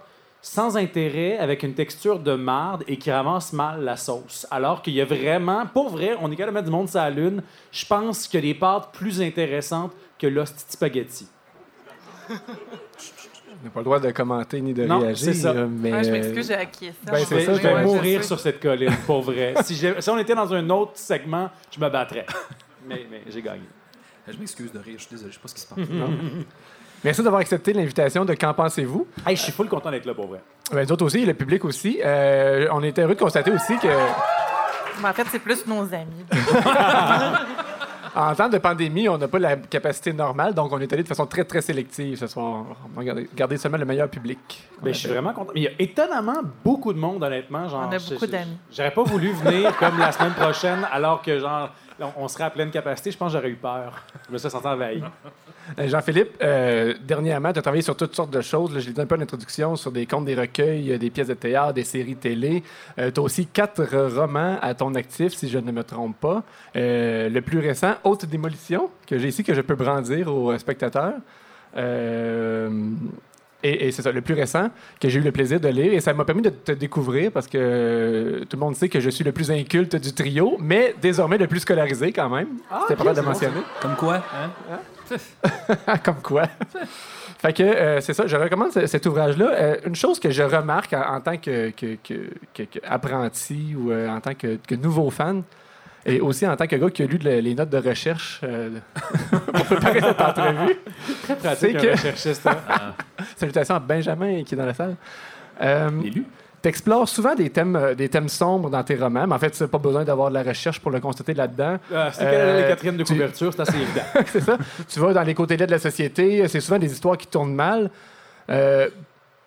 sans 0.47 0.77
intérêt, 0.77 1.39
avec 1.39 1.63
une 1.63 1.73
texture 1.73 2.19
de 2.19 2.35
marde 2.35 2.83
et 2.87 2.97
qui 2.97 3.11
ramasse 3.11 3.51
mal 3.51 3.83
la 3.83 3.97
sauce. 3.97 4.45
Alors 4.51 4.83
qu'il 4.83 4.93
y 4.93 5.01
a 5.01 5.05
vraiment, 5.05 5.65
pour 5.65 5.89
vrai, 5.89 6.15
on 6.21 6.31
est 6.31 6.35
capable 6.35 6.53
de 6.53 6.59
mettre 6.59 6.65
du 6.69 6.71
monde 6.71 6.87
sur 6.87 6.99
la 6.99 7.09
lune. 7.09 7.41
Je 7.71 7.83
pense 7.83 8.27
qu'il 8.27 8.39
y 8.45 8.49
a 8.49 8.53
des 8.53 8.59
pâtes 8.59 8.89
plus 8.93 9.21
intéressantes 9.23 9.91
que 10.19 10.27
l'hostie 10.27 10.63
spaghetti. 10.69 11.27
On 12.29 13.65
n'a 13.65 13.71
pas 13.71 13.79
le 13.79 13.83
droit 13.85 13.99
de 13.99 14.11
commenter 14.11 14.61
ni 14.61 14.75
de 14.75 14.85
Non, 14.85 14.99
réagir. 14.99 15.25
c'est 15.25 15.33
ça. 15.33 15.51
Mais, 15.53 15.91
Ouais, 15.91 16.03
je 16.03 16.09
euh, 16.09 16.11
m'excuse, 16.11 16.47
j'ai 16.47 16.53
acquiescé. 16.53 16.97
ben, 17.03 17.17
Je 17.17 17.25
c'est 17.25 17.35
vais, 17.35 17.45
ça, 17.45 17.53
je 17.55 17.61
vais 17.61 17.73
ouais, 17.73 17.83
mourir 17.83 18.23
sur 18.23 18.39
cette 18.39 18.59
colline, 18.59 18.95
pour 19.07 19.21
vrai. 19.23 19.55
si, 19.63 19.83
on 20.09 20.17
était 20.19 20.35
dans 20.35 20.53
un 20.53 20.69
autre 20.69 20.91
segment, 20.95 21.49
je 21.71 21.79
me 21.79 21.89
battrais. 21.89 22.27
Mais, 22.87 23.07
mais 23.09 23.23
j'ai 23.27 23.41
gagné. 23.41 23.63
Je 24.27 24.37
m'excuse 24.37 24.71
de 24.71 24.77
rire, 24.77 24.93
je 24.97 25.05
suis 25.05 25.09
désolé, 25.15 25.31
je 25.31 25.37
sais 25.37 25.41
pas 25.41 25.47
ce 25.47 25.55
qui 25.55 25.61
se 25.61 25.67
passe. 25.67 25.79
Merci 27.05 27.21
d'avoir 27.21 27.41
accepté 27.41 27.71
l'invitation 27.71 28.25
de 28.25 28.33
Qu'en 28.33 28.55
pensez-vous? 28.55 29.05
Hey, 29.27 29.35
je 29.35 29.43
suis 29.43 29.51
full 29.51 29.69
content 29.69 29.91
d'être 29.91 30.07
là, 30.07 30.15
pour 30.15 30.25
vrai. 30.25 30.41
Ben, 30.71 30.83
nous 30.83 30.91
autres 30.91 31.05
aussi, 31.05 31.23
le 31.23 31.35
public 31.35 31.63
aussi. 31.63 32.01
Euh, 32.03 32.67
on 32.71 32.81
était 32.81 33.03
heureux 33.03 33.13
de 33.13 33.19
constater 33.19 33.51
aussi 33.51 33.77
que. 33.77 33.87
Mais 35.03 35.09
en 35.09 35.13
fait, 35.13 35.27
c'est 35.31 35.37
plus 35.37 35.67
nos 35.67 35.83
amis. 35.93 36.25
En 38.17 38.33
temps 38.33 38.47
de 38.47 38.57
pandémie, 38.59 39.09
on 39.09 39.17
n'a 39.17 39.27
pas 39.27 39.39
la 39.39 39.57
capacité 39.57 40.13
normale, 40.13 40.53
donc 40.53 40.71
on 40.71 40.79
est 40.79 40.93
allé 40.93 41.03
de 41.03 41.07
façon 41.07 41.25
très, 41.25 41.43
très 41.43 41.59
sélective 41.59 42.17
ce 42.17 42.27
soir. 42.27 42.63
On 42.95 43.01
a 43.01 43.13
gardé, 43.35 43.57
seulement 43.57 43.77
le 43.77 43.83
meilleur 43.83 44.07
public. 44.07 44.63
Ben, 44.81 44.93
je 44.93 44.99
suis 44.99 45.09
vraiment 45.09 45.33
content. 45.33 45.51
Mais 45.53 45.59
il 45.59 45.63
y 45.65 45.67
a 45.67 45.71
étonnamment 45.77 46.39
beaucoup 46.63 46.93
de 46.93 46.97
monde, 46.97 47.21
honnêtement. 47.21 47.67
Genre, 47.67 47.89
On 47.89 47.93
a 47.93 47.99
beaucoup 47.99 48.25
je- 48.25 48.31
d'amis. 48.31 48.57
J'aurais 48.71 48.91
pas 48.91 49.03
voulu 49.03 49.33
venir 49.33 49.75
comme 49.79 49.99
la 49.99 50.13
semaine 50.13 50.31
prochaine, 50.31 50.87
alors 50.93 51.21
que 51.21 51.37
genre 51.39 51.71
on, 52.15 52.29
serait 52.29 52.45
à 52.45 52.49
pleine 52.51 52.71
capacité. 52.71 53.11
Je 53.11 53.17
pense 53.17 53.33
que 53.33 53.37
j'aurais 53.37 53.51
eu 53.51 53.57
peur. 53.57 54.01
Je 54.29 54.31
me 54.31 54.37
suis 54.37 54.49
senti 54.49 54.65
envahi. 54.65 55.03
Euh, 55.79 55.87
Jean-Philippe, 55.87 56.37
euh, 56.43 56.93
dernièrement, 57.05 57.51
tu 57.51 57.59
as 57.59 57.61
travaillé 57.61 57.81
sur 57.81 57.95
toutes 57.95 58.15
sortes 58.15 58.31
de 58.31 58.41
choses. 58.41 58.73
Là, 58.73 58.79
je 58.79 58.87
l'ai 58.87 58.93
dit 58.93 59.01
un 59.01 59.05
peu 59.05 59.15
en 59.15 59.21
introduction, 59.21 59.75
sur 59.75 59.91
des 59.91 60.05
contes, 60.05 60.25
des 60.25 60.35
recueils, 60.35 60.93
euh, 60.93 60.97
des 60.97 61.09
pièces 61.09 61.27
de 61.27 61.33
théâtre, 61.33 61.73
des 61.73 61.83
séries 61.83 62.15
télé. 62.15 62.63
tu 62.97 63.03
as 63.03 63.21
aussi 63.21 63.47
quatre 63.47 63.81
euh, 63.93 64.09
romans 64.09 64.57
à 64.61 64.73
ton 64.73 64.93
actif, 64.95 65.33
si 65.33 65.49
je 65.49 65.57
ne 65.57 65.71
me 65.71 65.83
trompe 65.83 66.19
pas. 66.19 66.43
Euh, 66.75 67.29
le 67.29 67.41
plus 67.41 67.59
récent, 67.59 67.93
Haute 68.03 68.25
démolition, 68.25 68.89
que 69.07 69.17
j'ai 69.17 69.29
ici, 69.29 69.43
que 69.43 69.53
je 69.53 69.61
peux 69.61 69.75
brandir 69.75 70.33
aux 70.33 70.51
euh, 70.51 70.57
spectateurs. 70.57 71.15
Euh, 71.77 72.69
et, 73.63 73.87
et 73.87 73.91
c'est 73.91 74.03
ça, 74.03 74.11
le 74.11 74.21
plus 74.21 74.35
récent, 74.35 74.69
que 74.99 75.09
j'ai 75.09 75.19
eu 75.19 75.23
le 75.23 75.31
plaisir 75.31 75.59
de 75.59 75.67
lire. 75.67 75.93
Et 75.93 75.99
ça 75.99 76.13
m'a 76.13 76.23
permis 76.25 76.43
de 76.43 76.49
te 76.49 76.71
découvrir 76.71 77.31
parce 77.31 77.47
que 77.47 77.57
euh, 77.59 78.39
tout 78.45 78.57
le 78.57 78.59
monde 78.59 78.75
sait 78.75 78.89
que 78.89 78.99
je 78.99 79.09
suis 79.09 79.23
le 79.23 79.31
plus 79.31 79.49
inculte 79.49 79.95
du 79.95 80.13
trio, 80.13 80.57
mais 80.59 80.93
désormais 81.01 81.37
le 81.37 81.47
plus 81.47 81.61
scolarisé 81.61 82.11
quand 82.11 82.29
même. 82.29 82.49
C'était 82.81 82.93
ok, 82.93 82.97
pas 82.99 83.03
mal 83.05 83.15
de 83.15 83.19
c'est 83.19 83.25
bon, 83.25 83.31
mentionner. 83.31 83.61
Comme 83.81 83.95
quoi? 83.95 84.17
Hein? 84.17 84.79
Comme 86.03 86.21
quoi? 86.21 86.43
fait 87.39 87.53
que 87.53 87.63
euh, 87.63 88.01
c'est 88.01 88.13
ça, 88.13 88.25
je 88.27 88.35
recommande 88.35 88.71
ce- 88.71 88.85
cet 88.87 89.05
ouvrage-là. 89.05 89.49
Euh, 89.51 89.75
une 89.85 89.95
chose 89.95 90.19
que 90.19 90.31
je 90.31 90.43
remarque 90.43 90.93
en, 90.93 91.15
en 91.15 91.21
tant 91.21 91.37
que, 91.37 91.69
que- 91.71 91.95
que- 92.03 92.29
que- 92.53 92.63
que 92.63 92.79
apprenti 92.87 93.75
ou 93.77 93.91
euh, 93.91 94.07
en 94.09 94.19
tant 94.21 94.33
que, 94.33 94.57
que 94.67 94.75
nouveau 94.75 95.09
fan, 95.09 95.43
et 96.07 96.21
aussi 96.21 96.45
en 96.47 96.55
tant 96.55 96.67
que 96.67 96.75
gars 96.75 96.89
qui 96.89 97.03
a 97.03 97.05
lu 97.07 97.17
le- 97.23 97.39
les 97.39 97.55
notes 97.55 97.69
de 97.69 97.77
recherche 97.77 98.39
euh, 98.43 98.69
pour 99.53 99.65
préparer 99.65 100.01
cette 100.01 100.21
entrevue, 100.21 100.75
Très 101.23 101.35
C'est 101.35 101.35
pratique, 101.37 101.77
que- 101.77 101.91
recherchiste. 101.91 102.47
hein. 102.47 102.93
salutations 103.35 103.75
à 103.75 103.79
Benjamin 103.79 104.43
qui 104.43 104.53
est 104.53 104.57
dans 104.57 104.65
la 104.65 104.73
salle. 104.73 104.95
Euh, 105.61 105.89
L'élu? 106.01 106.23
tu 106.23 106.25
explores 106.65 107.07
souvent 107.09 107.35
des 107.35 107.49
thèmes, 107.49 107.75
euh, 107.75 107.95
des 107.95 108.09
thèmes 108.09 108.29
sombres 108.29 108.69
dans 108.69 108.83
tes 108.83 108.95
romans, 108.95 109.25
mais 109.27 109.35
en 109.35 109.39
fait, 109.39 109.51
tu 109.51 109.61
n'as 109.63 109.67
pas 109.69 109.77
besoin 109.77 110.03
d'avoir 110.03 110.29
de 110.29 110.33
la 110.35 110.43
recherche 110.43 110.79
pour 110.79 110.91
le 110.91 110.99
constater 110.99 111.33
là-dedans. 111.33 111.77
Ah, 111.93 112.09
c'est 112.11 112.23
Euh, 112.23 112.29
quelle 112.31 112.39
est 112.49 112.61
la 112.61 112.67
quatrième 112.67 112.97
de 112.97 113.03
tu- 113.03 113.13
couverture, 113.13 113.51
c'est 113.53 113.61
assez 113.61 113.75
évident. 113.77 114.01
c'est 114.27 114.41
ça. 114.41 114.57
Tu 114.87 114.99
vas 114.99 115.13
dans 115.13 115.23
les 115.23 115.33
côtés 115.33 115.57
laids 115.57 115.65
de 115.67 115.71
la 115.71 115.79
société, 115.79 116.47
c'est 116.47 116.59
souvent 116.61 116.79
des 116.79 116.91
histoires 116.91 117.17
qui 117.17 117.27
tournent 117.27 117.53
mal. 117.55 117.89
Euh, 118.49 118.89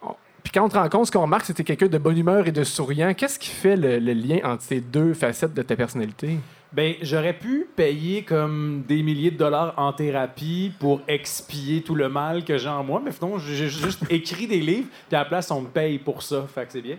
on- 0.02 0.14
Puis 0.42 0.52
quand 0.52 0.64
on 0.64 0.68
te 0.68 0.76
rend 0.78 0.88
compte, 0.88 1.06
ce 1.06 1.12
qu'on 1.12 1.22
remarque, 1.22 1.44
c'est 1.46 1.56
que 1.56 1.62
quelqu'un 1.62 1.86
de 1.88 1.98
bonne 1.98 2.16
humeur 2.18 2.46
et 2.46 2.52
de 2.52 2.64
souriant. 2.64 3.12
Qu'est-ce 3.14 3.38
qui 3.38 3.50
fait 3.50 3.76
le, 3.76 3.98
le 3.98 4.12
lien 4.12 4.38
entre 4.44 4.62
ces 4.62 4.80
deux 4.80 5.14
facettes 5.14 5.54
de 5.54 5.62
ta 5.62 5.76
personnalité? 5.76 6.38
Ben, 6.72 6.94
j'aurais 7.00 7.32
pu 7.32 7.66
payer 7.74 8.22
comme 8.24 8.82
des 8.86 9.02
milliers 9.02 9.30
de 9.30 9.38
dollars 9.38 9.72
en 9.78 9.92
thérapie 9.94 10.70
pour 10.78 11.00
expier 11.08 11.80
tout 11.82 11.94
le 11.94 12.08
mal 12.10 12.44
que 12.44 12.58
j'ai 12.58 12.68
en 12.68 12.84
moi, 12.84 13.00
mais 13.02 13.10
finalement, 13.10 13.38
j'ai 13.38 13.68
juste 13.68 14.00
écrit 14.10 14.46
des 14.46 14.60
livres, 14.60 14.88
puis 15.08 15.16
à 15.16 15.20
la 15.20 15.24
place, 15.24 15.50
on 15.50 15.62
me 15.62 15.68
paye 15.68 15.98
pour 15.98 16.22
ça. 16.22 16.44
Fait 16.54 16.66
que 16.66 16.72
c'est 16.72 16.82
bien. 16.82 16.98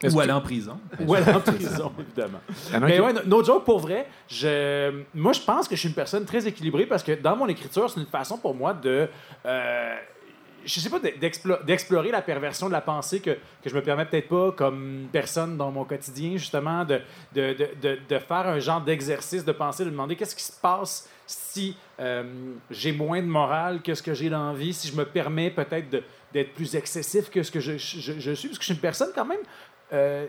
Est-ce 0.00 0.14
Ou 0.14 0.18
que- 0.18 0.22
aller 0.22 0.32
en 0.32 0.40
prison. 0.40 0.78
Ou 1.04 1.14
aller 1.14 1.32
en 1.32 1.40
prison, 1.40 1.92
évidemment. 1.98 2.38
Mais 2.80 3.00
ouais, 3.00 3.12
no- 3.12 3.24
no 3.26 3.42
joke, 3.42 3.64
pour 3.64 3.80
vrai, 3.80 4.06
je, 4.28 5.02
moi, 5.12 5.32
je 5.32 5.40
pense 5.40 5.66
que 5.66 5.74
je 5.74 5.80
suis 5.80 5.88
une 5.88 5.94
personne 5.96 6.24
très 6.24 6.46
équilibrée 6.46 6.86
parce 6.86 7.02
que 7.02 7.20
dans 7.20 7.34
mon 7.34 7.48
écriture, 7.48 7.90
c'est 7.90 7.98
une 7.98 8.06
façon 8.06 8.38
pour 8.38 8.54
moi 8.54 8.72
de. 8.72 9.08
euh, 9.46 9.94
je 10.64 10.80
sais 10.80 10.90
pas, 10.90 10.98
de- 10.98 11.12
d'explo- 11.20 11.62
d'explorer 11.64 12.10
la 12.10 12.22
perversion 12.22 12.66
de 12.66 12.72
la 12.72 12.80
pensée 12.80 13.20
que, 13.20 13.30
que 13.30 13.68
je 13.70 13.74
me 13.74 13.82
permets 13.82 14.04
peut-être 14.04 14.28
pas 14.28 14.52
comme 14.52 15.08
personne 15.12 15.56
dans 15.56 15.70
mon 15.70 15.84
quotidien, 15.84 16.36
justement, 16.36 16.84
de, 16.84 17.00
de, 17.34 17.56
de, 17.80 17.98
de, 18.08 18.18
faire 18.18 18.46
un 18.48 18.58
genre 18.58 18.80
d'exercice 18.80 19.44
de 19.44 19.52
pensée, 19.52 19.84
de 19.84 19.90
demander 19.90 20.16
qu'est-ce 20.16 20.36
qui 20.36 20.42
se 20.42 20.52
passe 20.60 21.08
si 21.26 21.76
euh, 22.00 22.24
j'ai 22.70 22.92
moins 22.92 23.20
de 23.20 23.26
morale 23.26 23.82
que 23.82 23.94
ce 23.94 24.02
que 24.02 24.14
j'ai 24.14 24.30
dans 24.30 24.52
la 24.52 24.58
vie, 24.58 24.72
si 24.72 24.88
je 24.88 24.96
me 24.96 25.04
permets 25.04 25.50
peut-être 25.50 25.90
d'être 26.32 26.54
plus 26.54 26.74
excessif 26.74 27.30
que 27.30 27.42
ce 27.42 27.50
que 27.50 27.60
je, 27.60 27.76
je, 27.76 28.18
je 28.18 28.32
suis, 28.32 28.48
parce 28.48 28.58
que 28.58 28.62
je 28.62 28.66
suis 28.66 28.74
une 28.74 28.80
personne 28.80 29.10
quand 29.14 29.26
même 29.26 29.38
euh, 29.92 30.26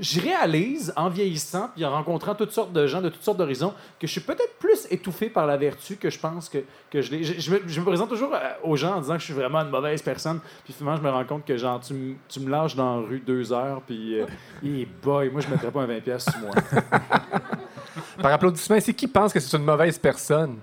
je 0.00 0.20
réalise 0.20 0.92
en 0.96 1.08
vieillissant 1.10 1.68
puis 1.74 1.84
en 1.84 1.90
rencontrant 1.90 2.34
toutes 2.34 2.50
sortes 2.52 2.72
de 2.72 2.86
gens 2.86 3.02
de 3.02 3.08
toutes 3.10 3.22
sortes 3.22 3.36
d'horizons 3.38 3.74
que 4.00 4.06
je 4.06 4.12
suis 4.12 4.20
peut-être 4.22 4.56
plus 4.58 4.86
étouffé 4.90 5.28
par 5.28 5.46
la 5.46 5.56
vertu 5.56 5.96
que 5.96 6.08
je 6.10 6.18
pense 6.18 6.48
que, 6.48 6.58
que 6.90 7.02
je 7.02 7.10
l'ai. 7.10 7.22
Je, 7.24 7.38
je 7.40 7.50
me, 7.52 7.60
je 7.66 7.78
me 7.80 7.84
présente 7.84 8.08
toujours 8.08 8.34
euh, 8.34 8.38
aux 8.64 8.74
gens 8.76 8.94
en 8.96 9.00
disant 9.00 9.14
que 9.14 9.20
je 9.20 9.26
suis 9.26 9.34
vraiment 9.34 9.60
une 9.60 9.68
mauvaise 9.70 10.00
personne, 10.02 10.40
puis 10.64 10.72
finalement 10.72 10.96
je 10.98 11.02
me 11.02 11.10
rends 11.10 11.24
compte 11.24 11.44
que 11.44 11.56
genre 11.56 11.78
tu, 11.80 11.92
me- 11.94 12.14
tu 12.28 12.40
me 12.40 12.50
lâches 12.50 12.74
dans 12.74 13.00
la 13.00 13.06
rue 13.06 13.20
deux 13.20 13.52
heures, 13.52 13.82
puis 13.86 14.18
euh, 14.20 14.26
boy, 15.02 15.28
moi 15.30 15.40
je 15.42 15.48
mettrais 15.48 15.70
pas 15.70 15.82
un 15.82 15.86
20$ 15.86 16.00
pièces 16.00 16.24
sur 16.24 16.38
moi. 16.40 16.50
Par 18.22 18.32
applaudissement, 18.32 18.78
c'est 18.80 18.94
qui 18.94 19.06
pense 19.06 19.32
que 19.32 19.40
c'est 19.40 19.56
une 19.56 19.64
mauvaise 19.64 19.98
personne? 19.98 20.56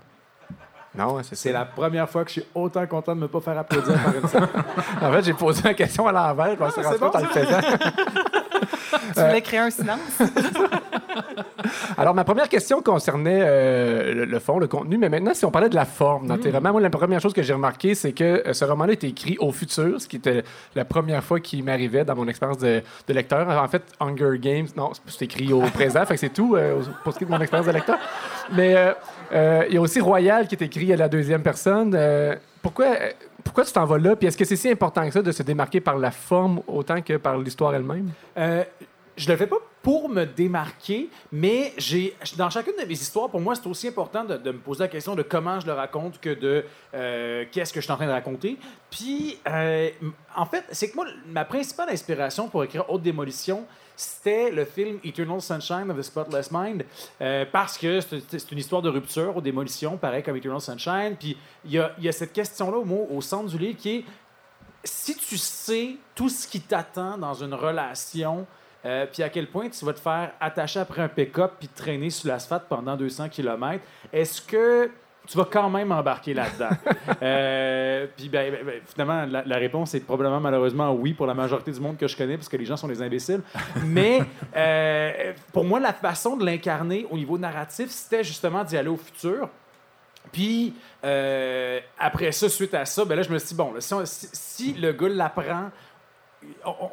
Non, 0.95 1.19
hein, 1.19 1.21
c'est 1.23 1.51
la 1.51 1.65
première 1.65 2.09
fois 2.09 2.23
que 2.23 2.29
je 2.29 2.39
suis 2.41 2.45
autant 2.55 2.85
content 2.87 3.15
de 3.15 3.21
me 3.21 3.27
pas 3.27 3.39
faire 3.39 3.57
applaudir 3.59 3.93
par 4.03 4.15
une. 4.15 4.21
En 5.07 5.11
fait, 5.13 5.21
j'ai 5.23 5.33
posé 5.33 5.61
la 5.63 5.73
question 5.75 6.07
à 6.07 6.11
l'envers. 6.11 6.55
Je 6.55 6.59
m'en 6.59 6.69
suis 6.71 6.81
Ah, 6.83 6.87
rendu 6.87 6.99
compte 6.99 7.15
en 7.15 7.19
le 7.19 7.25
faisant. 7.27 7.59
Tu 9.15 9.21
voulais 9.21 9.41
créer 9.41 9.59
un 9.59 9.69
silence? 9.69 9.99
Alors, 11.97 12.13
ma 12.15 12.23
première 12.23 12.47
question 12.49 12.81
concernait 12.81 13.41
euh, 13.43 14.13
le, 14.13 14.25
le 14.25 14.39
fond, 14.39 14.59
le 14.59 14.67
contenu, 14.67 14.97
mais 14.97 15.09
maintenant, 15.09 15.33
si 15.33 15.45
on 15.45 15.51
parlait 15.51 15.69
de 15.69 15.75
la 15.75 15.85
forme 15.85 16.27
dans 16.27 16.37
tes 16.37 16.49
romans, 16.51 16.71
moi, 16.71 16.81
la 16.81 16.89
première 16.89 17.19
chose 17.19 17.33
que 17.33 17.41
j'ai 17.43 17.53
remarqué, 17.53 17.95
c'est 17.95 18.13
que 18.13 18.43
euh, 18.47 18.53
ce 18.53 18.63
roman-là 18.65 18.93
est 18.93 19.03
écrit 19.03 19.37
au 19.39 19.51
futur, 19.51 19.99
ce 20.01 20.07
qui 20.07 20.15
était 20.17 20.43
la 20.75 20.85
première 20.85 21.23
fois 21.23 21.39
qui 21.39 21.61
m'arrivait 21.61 22.05
dans 22.05 22.15
mon 22.15 22.27
expérience 22.27 22.57
de, 22.59 22.81
de 23.07 23.13
lecteur. 23.13 23.47
En 23.49 23.67
fait, 23.67 23.83
Hunger 23.99 24.37
Games, 24.39 24.67
non, 24.77 24.91
c'est- 25.07 25.25
écrit 25.25 25.51
au 25.51 25.61
présent, 25.61 26.05
fait 26.05 26.13
que 26.15 26.19
c'est 26.19 26.29
tout 26.33 26.55
euh, 26.55 26.81
pour 27.03 27.13
ce 27.13 27.17
qui 27.17 27.25
est 27.25 27.27
de 27.27 27.31
mon 27.31 27.39
expérience 27.41 27.67
de 27.67 27.71
lecteur. 27.73 27.97
Mais 28.53 28.75
euh, 28.75 28.93
euh, 29.33 29.63
il 29.67 29.75
y 29.75 29.77
a 29.77 29.81
aussi 29.81 29.99
Royal 29.99 30.47
qui 30.47 30.55
est 30.55 30.61
écrit 30.63 30.91
à 30.93 30.95
la 30.95 31.09
deuxième 31.09 31.43
personne. 31.43 31.93
Euh, 31.95 32.35
pourquoi, 32.61 32.85
euh, 32.87 33.09
pourquoi 33.49 33.65
tu 33.65 33.73
t'en 33.73 33.85
vas 33.85 33.97
là? 33.97 34.15
Puis 34.15 34.27
est-ce 34.27 34.37
que 34.37 34.45
c'est 34.45 34.55
si 34.55 34.69
important 34.69 35.03
que 35.07 35.11
ça 35.11 35.23
de 35.23 35.31
se 35.31 35.41
démarquer 35.41 35.81
par 35.81 35.97
la 35.97 36.11
forme 36.11 36.61
autant 36.67 37.01
que 37.01 37.17
par 37.17 37.35
l'histoire 37.39 37.73
elle-même? 37.73 38.11
Euh, 38.37 38.63
je 39.17 39.27
le 39.27 39.35
fais 39.37 39.47
pas 39.47 39.55
pour 39.81 40.07
me 40.07 40.23
démarquer, 40.23 41.09
mais 41.31 41.73
j'ai 41.75 42.15
dans 42.37 42.51
chacune 42.51 42.75
de 42.79 42.85
mes 42.85 42.93
histoires, 42.93 43.27
pour 43.27 43.41
moi, 43.41 43.55
c'est 43.55 43.65
aussi 43.65 43.87
important 43.87 44.23
de, 44.23 44.51
me 44.51 44.59
poser 44.59 44.83
la 44.83 44.87
question 44.87 45.15
de 45.15 45.23
comment 45.23 45.59
je 45.59 45.65
le 45.65 45.73
raconte 45.73 46.21
que 46.21 46.29
de 46.29 46.63
euh, 46.93 47.45
qu'est-ce 47.51 47.73
que 47.73 47.79
je 47.79 47.85
suis 47.85 47.91
en 47.91 47.95
train 47.95 48.05
de 48.05 48.11
raconter. 48.11 48.55
Puis, 48.91 49.39
euh, 49.47 49.89
en 50.35 50.45
fait, 50.45 50.65
c'est 50.71 50.91
que 50.91 50.95
moi, 50.95 51.07
ma 51.25 51.43
principale 51.43 51.89
inspiration 51.89 52.49
pour 52.49 52.63
écrire 52.63 52.85
Haute 52.87 53.01
Démolition, 53.01 53.65
c'était 53.99 54.49
le 54.49 54.63
film 54.63 54.97
Eternal 55.03 55.41
Sunshine 55.41 55.91
of 55.91 55.97
the 55.97 56.01
Spotless 56.01 56.51
Mind, 56.51 56.85
euh, 57.19 57.43
parce 57.51 57.77
que 57.77 57.99
c'est 57.99 58.51
une 58.51 58.57
histoire 58.57 58.81
de 58.81 58.87
rupture 58.87 59.35
aux 59.35 59.41
démolitions, 59.41 59.97
pareil 59.97 60.23
comme 60.23 60.37
Eternal 60.37 60.61
Sunshine. 60.61 61.17
Puis, 61.19 61.37
il 61.65 61.71
y 61.71 61.79
a, 61.79 61.91
y 61.99 62.07
a 62.07 62.11
cette 62.13 62.31
question-là 62.31 62.77
au, 62.77 63.21
centre 63.21 63.49
du 63.49 63.57
livre 63.57 63.77
qui 63.77 63.97
est 63.97 64.05
si 64.85 65.15
tu 65.15 65.37
sais 65.37 65.97
tout 66.15 66.29
ce 66.29 66.47
qui 66.47 66.61
t'attend 66.61 67.17
dans 67.17 67.33
une 67.33 67.53
relation, 67.53 68.47
euh, 68.85 69.05
puis 69.05 69.21
à 69.21 69.27
quel 69.27 69.47
point 69.47 69.67
tu 69.67 69.83
vas 69.83 69.91
te 69.91 69.99
faire 69.99 70.31
attacher 70.39 70.79
après 70.79 71.01
un 71.01 71.09
pick-up 71.09 71.55
puis 71.59 71.67
traîner 71.67 72.09
sur 72.09 72.29
l'asphalte 72.29 72.63
pendant 72.69 72.95
200 72.95 73.27
km, 73.27 73.83
est-ce 74.13 74.41
que 74.41 74.89
tu 75.29 75.37
vas 75.37 75.45
quand 75.45 75.69
même 75.69 75.91
embarquer 75.91 76.33
là-dedans? 76.33 76.69
Euh, 77.21 78.07
puis 78.15 78.29
ben, 78.29 78.51
ben, 78.51 78.65
ben, 78.65 78.81
finalement, 78.85 79.25
la, 79.29 79.43
la 79.43 79.57
réponse 79.57 79.93
est 79.93 79.99
probablement 79.99 80.39
malheureusement 80.39 80.93
oui 80.93 81.13
pour 81.13 81.25
la 81.27 81.33
majorité 81.33 81.71
du 81.71 81.79
monde 81.81 81.97
que 81.97 82.07
je 82.07 82.15
connais, 82.15 82.37
parce 82.37 82.47
que 82.47 82.55
les 82.55 82.63
gens 82.65 82.77
sont 82.77 82.87
des 82.87 83.01
imbéciles. 83.01 83.41
Mais 83.85 84.21
euh, 84.55 85.33
pour 85.51 85.65
moi, 85.65 85.79
la 85.81 85.91
façon 85.93 86.37
de 86.37 86.45
l'incarner 86.45 87.05
au 87.11 87.17
niveau 87.17 87.37
narratif, 87.37 87.89
c'était 87.89 88.23
justement 88.23 88.63
d'y 88.63 88.77
aller 88.77 88.87
au 88.87 88.95
futur. 88.97 89.49
Puis, 90.31 90.73
euh, 91.03 91.79
après 91.97 92.31
ça, 92.31 92.47
suite 92.49 92.73
à 92.73 92.85
ça, 92.85 93.03
ben 93.03 93.15
là, 93.15 93.21
je 93.23 93.29
me 93.31 93.37
suis 93.39 93.49
dit, 93.49 93.55
bon, 93.55 93.73
là, 93.73 93.81
si, 93.81 93.93
on- 93.93 94.05
si- 94.05 94.29
si 94.31 94.73
le 94.73 94.91
gars 94.93 95.09
l'apprend, 95.09 95.71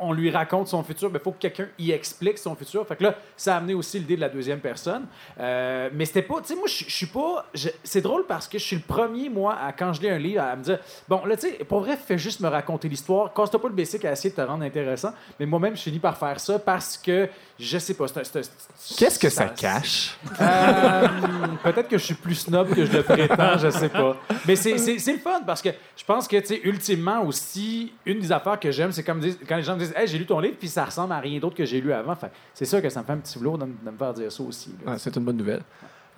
on, 0.01 0.13
lui 0.13 0.31
raconte 0.31 0.69
son 0.69 0.83
futur, 0.83 1.11
il 1.13 1.21
faut 1.21 1.33
que 1.33 1.39
quelqu'un 1.39 1.69
y 1.79 1.93
explique 1.93 2.39
son 2.39 2.55
futur. 2.57 2.87
Fait 2.87 2.97
que 2.97 3.05
là, 3.05 3.15
ça 3.37 3.55
a 3.55 3.59
amené 3.59 3.75
aussi 3.75 3.99
l'idée 3.99 4.17
de 4.17 4.21
la 4.21 4.29
deuxième 4.29 4.61
personne. 4.61 5.07
Euh, 5.39 5.89
mais 5.93 6.05
c'était 6.05 6.23
pas, 6.23 6.41
tu 6.41 6.49
sais, 6.49 6.55
moi, 6.57 6.67
je 6.67 6.85
suis 6.91 7.07
pas. 7.07 7.47
C'est 7.85 8.01
drôle 8.01 8.27
parce 8.27 8.49
que 8.49 8.59
je 8.59 8.65
suis 8.65 8.77
le 8.77 8.83
premier, 8.83 9.29
moi, 9.29 9.57
à, 9.61 9.73
quand 9.73 9.93
je 9.93 10.01
lis 10.01 10.11
un 10.11 10.19
livre, 10.19 10.43
à 10.43 10.57
me 10.57 10.63
dire, 10.63 10.79
bon, 11.09 11.25
là, 11.25 11.37
tu 11.37 11.49
sais, 11.49 11.65
pour 11.65 11.81
vrai, 11.81 11.97
fais 11.97 12.19
juste 12.19 12.41
me 12.41 12.49
raconter 12.49 12.89
l'histoire. 12.89 13.33
Casse-toi 13.33 13.61
pas 13.63 13.69
le 13.69 13.75
basic 13.75 14.05
à 14.05 14.13
essayer 14.13 14.31
de 14.31 14.37
te 14.37 14.41
rendre 14.41 14.65
intéressant. 14.65 15.13
Mais 15.39 15.47
moi-même, 15.47 15.77
je 15.77 15.83
finis 15.83 15.99
par 16.01 16.17
faire 16.17 16.41
ça 16.41 16.59
parce 16.59 16.97
que, 16.97 17.29
je 17.59 17.79
sais 17.79 17.95
pas, 17.95 18.07
Qu'est-ce 18.99 19.19
que 19.19 19.29
ça 19.29 19.47
cache? 19.47 20.17
euh, 20.41 21.09
Peut-être 21.63 21.89
que 21.89 21.99
je 21.99 22.05
suis 22.05 22.15
plus 22.15 22.35
snob 22.35 22.75
que 22.75 22.85
je 22.85 22.93
le 22.93 23.03
prétends, 23.03 23.59
je 23.59 23.71
sais 23.71 23.89
pas. 23.89 24.17
Mais 24.47 24.57
c'est 24.57 24.73
le 24.75 25.19
fun 25.19 25.41
parce 25.47 25.63
que 25.63 25.71
je 25.97 26.05
pense 26.05 26.29
que, 26.29 26.37
tu 26.39 26.47
sais, 26.47 26.61
ultimement 26.65 27.23
aussi, 27.25 27.93
une 28.05 28.21
des 28.21 28.33
affaires 28.33 28.59
que 28.61 28.71
j'aime, 28.71 28.93
c'est 28.93 29.03
comme 29.03 29.21
dire- 29.21 29.36
quand 29.49 29.57
les 29.57 29.63
gens 29.63 29.75
me 29.75 29.81
disent 29.81 29.95
Hey, 29.97 30.07
j'ai 30.07 30.19
lu 30.19 30.27
ton 30.27 30.41
livre, 30.41 30.57
puis 30.59 30.69
ça 30.69 30.85
ressemble 30.85 31.13
à 31.13 31.19
rien 31.19 31.39
d'autre 31.39 31.57
que 31.57 31.65
j'ai 31.65 31.81
lu 31.81 31.93
avant. 31.93 32.15
Que 32.15 32.27
c'est 32.55 32.65
sûr 32.65 32.81
que 32.83 32.89
ça 32.89 33.01
me 33.01 33.07
fait 33.07 33.13
un 33.13 33.19
petit 33.19 33.39
velours 33.39 33.59
de, 33.59 33.65
me- 33.65 33.75
de 33.85 33.91
me 33.91 33.97
faire 33.97 34.15
dire 34.15 34.31
ça 34.33 34.43
aussi. 34.43 34.75
Ah, 34.87 34.97
c'est 34.99 35.15
une 35.17 35.25
bonne 35.25 35.37
nouvelle. 35.37 35.63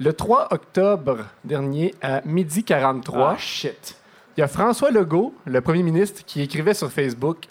Le 0.00 0.12
3 0.12 0.48
octobre 0.52 1.24
dernier, 1.44 1.94
à 2.00 2.20
midi 2.24 2.62
43, 2.64 3.31
Ah, 3.33 3.37
shit. 3.38 3.96
il 4.37 4.40
y 4.40 4.42
a 4.44 4.48
François 4.48 4.90
Legault, 4.90 5.35
le 5.44 5.61
premier 5.61 5.83
ministre, 5.83 6.22
qui 6.24 6.40
écrivait 6.42 6.74
sur 6.74 6.90
Facebook 6.92 7.46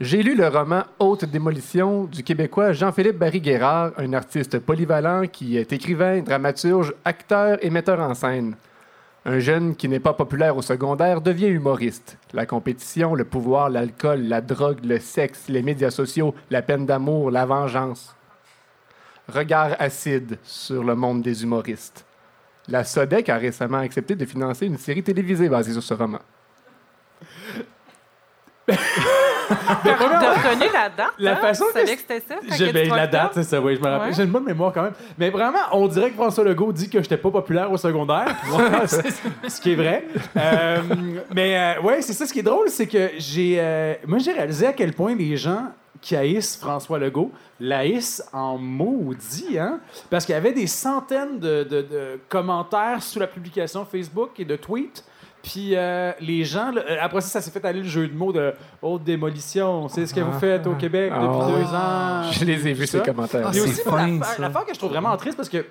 J'ai 0.00 0.22
lu 0.22 0.34
le 0.36 0.46
roman 0.48 0.84
Haute 1.00 1.24
démolition 1.26 2.04
du 2.04 2.22
Québécois 2.22 2.72
Jean-Philippe 2.72 3.18
Barry-Guérard, 3.18 3.90
un 3.98 4.12
artiste 4.14 4.58
polyvalent 4.60 5.26
qui 5.26 5.56
est 5.58 5.72
écrivain, 5.72 6.20
dramaturge, 6.22 6.94
acteur 7.04 7.58
et 7.60 7.68
metteur 7.68 7.98
en 8.00 8.14
scène. 8.14 8.54
Un 9.24 9.38
jeune 9.38 9.76
qui 9.76 9.88
n'est 9.88 10.00
pas 10.00 10.14
populaire 10.14 10.56
au 10.56 10.62
secondaire 10.62 11.20
devient 11.20 11.46
humoriste. 11.46 12.18
La 12.32 12.44
compétition, 12.44 13.14
le 13.14 13.24
pouvoir, 13.24 13.70
l'alcool, 13.70 14.22
la 14.22 14.40
drogue, 14.40 14.84
le 14.84 14.98
sexe, 14.98 15.48
les 15.48 15.62
médias 15.62 15.92
sociaux, 15.92 16.34
la 16.50 16.60
peine 16.60 16.86
d'amour, 16.86 17.30
la 17.30 17.46
vengeance. 17.46 18.16
Regard 19.28 19.76
acide 19.78 20.38
sur 20.42 20.82
le 20.82 20.96
monde 20.96 21.22
des 21.22 21.44
humoristes. 21.44 22.04
La 22.66 22.82
SODEC 22.82 23.28
a 23.28 23.36
récemment 23.36 23.78
accepté 23.78 24.16
de 24.16 24.24
financer 24.24 24.66
une 24.66 24.78
série 24.78 25.04
télévisée 25.04 25.48
basée 25.48 25.72
sur 25.72 25.82
ce 25.82 25.94
roman. 25.94 26.20
Reconnu 29.84 30.64
la 30.72 30.88
date? 30.88 31.12
La 31.18 31.32
hein? 31.32 31.36
façon 31.36 31.64
Tu 31.68 31.72
que 31.74 31.78
savais 31.80 31.94
que 31.96 32.00
c'était 32.00 32.22
ça? 32.28 32.34
J'ai- 32.56 32.72
ben, 32.72 32.88
la 32.94 33.06
date, 33.06 33.32
c'est 33.34 33.42
ça, 33.42 33.60
oui, 33.60 33.76
je 33.76 33.80
me 33.80 33.86
rappelle. 33.88 34.08
Ouais. 34.08 34.14
J'ai 34.14 34.24
une 34.24 34.30
bonne 34.30 34.44
mémoire 34.44 34.72
quand 34.72 34.82
même. 34.82 34.94
Mais 35.18 35.30
vraiment, 35.30 35.58
on 35.72 35.86
dirait 35.88 36.10
que 36.10 36.16
François 36.16 36.44
Legault 36.44 36.72
dit 36.72 36.88
que 36.88 37.00
j'étais 37.02 37.16
pas 37.16 37.30
populaire 37.30 37.70
au 37.70 37.76
secondaire. 37.76 38.26
ce 39.48 39.60
qui 39.60 39.72
est 39.72 39.76
vrai. 39.76 40.06
Euh, 40.36 40.78
mais 41.34 41.56
euh, 41.76 41.80
ouais, 41.82 42.02
c'est 42.02 42.12
ça. 42.12 42.26
Ce 42.26 42.32
qui 42.32 42.40
est 42.40 42.42
drôle, 42.44 42.68
c'est 42.68 42.86
que 42.86 43.10
j'ai. 43.18 43.56
euh, 43.58 43.94
moi, 44.06 44.18
j'ai 44.18 44.32
réalisé 44.32 44.66
à 44.66 44.72
quel 44.72 44.92
point 44.92 45.14
les 45.14 45.36
gens 45.36 45.66
qui 46.00 46.16
haïssent 46.16 46.56
François 46.56 46.98
Legault 46.98 47.30
l'haïssent 47.60 48.24
en 48.32 48.58
maudit, 48.58 49.56
hein? 49.58 49.78
Parce 50.10 50.24
qu'il 50.26 50.34
y 50.34 50.38
avait 50.38 50.52
des 50.52 50.66
centaines 50.66 51.38
de, 51.38 51.62
de- 51.62 51.82
de 51.82 52.20
commentaires 52.28 53.00
sous 53.02 53.20
la 53.20 53.28
publication 53.28 53.84
Facebook 53.84 54.30
et 54.40 54.44
de 54.44 54.56
tweets. 54.56 55.04
Puis 55.42 55.74
euh, 55.74 56.12
les 56.20 56.44
gens, 56.44 56.70
là, 56.70 56.82
euh, 56.88 56.96
après 57.00 57.20
ça, 57.20 57.28
ça 57.28 57.40
s'est 57.40 57.50
fait 57.50 57.64
aller 57.64 57.80
le 57.82 57.88
jeu 57.88 58.06
de 58.06 58.14
mots 58.14 58.32
de 58.32 58.54
haute 58.80 59.02
démolition. 59.04 59.88
C'est 59.88 60.06
ce 60.06 60.14
que 60.14 60.20
vous 60.20 60.38
faites 60.38 60.66
au 60.66 60.74
Québec 60.74 61.12
depuis 61.12 61.38
Ah. 61.40 61.48
deux 61.48 61.74
ans. 62.28 62.32
Je 62.32 62.44
les 62.44 62.68
ai 62.68 62.72
vus, 62.72 62.86
ces 62.86 63.00
commentaires. 63.00 63.46
Ah, 63.48 63.52
c'est 63.52 63.60
aussi, 63.60 63.80
l'affaire- 64.38 64.64
que 64.66 64.72
je 64.74 64.78
trouve 64.78 64.90
vraiment 64.92 65.16
triste 65.16 65.36
parce 65.36 65.48
que 65.48 65.64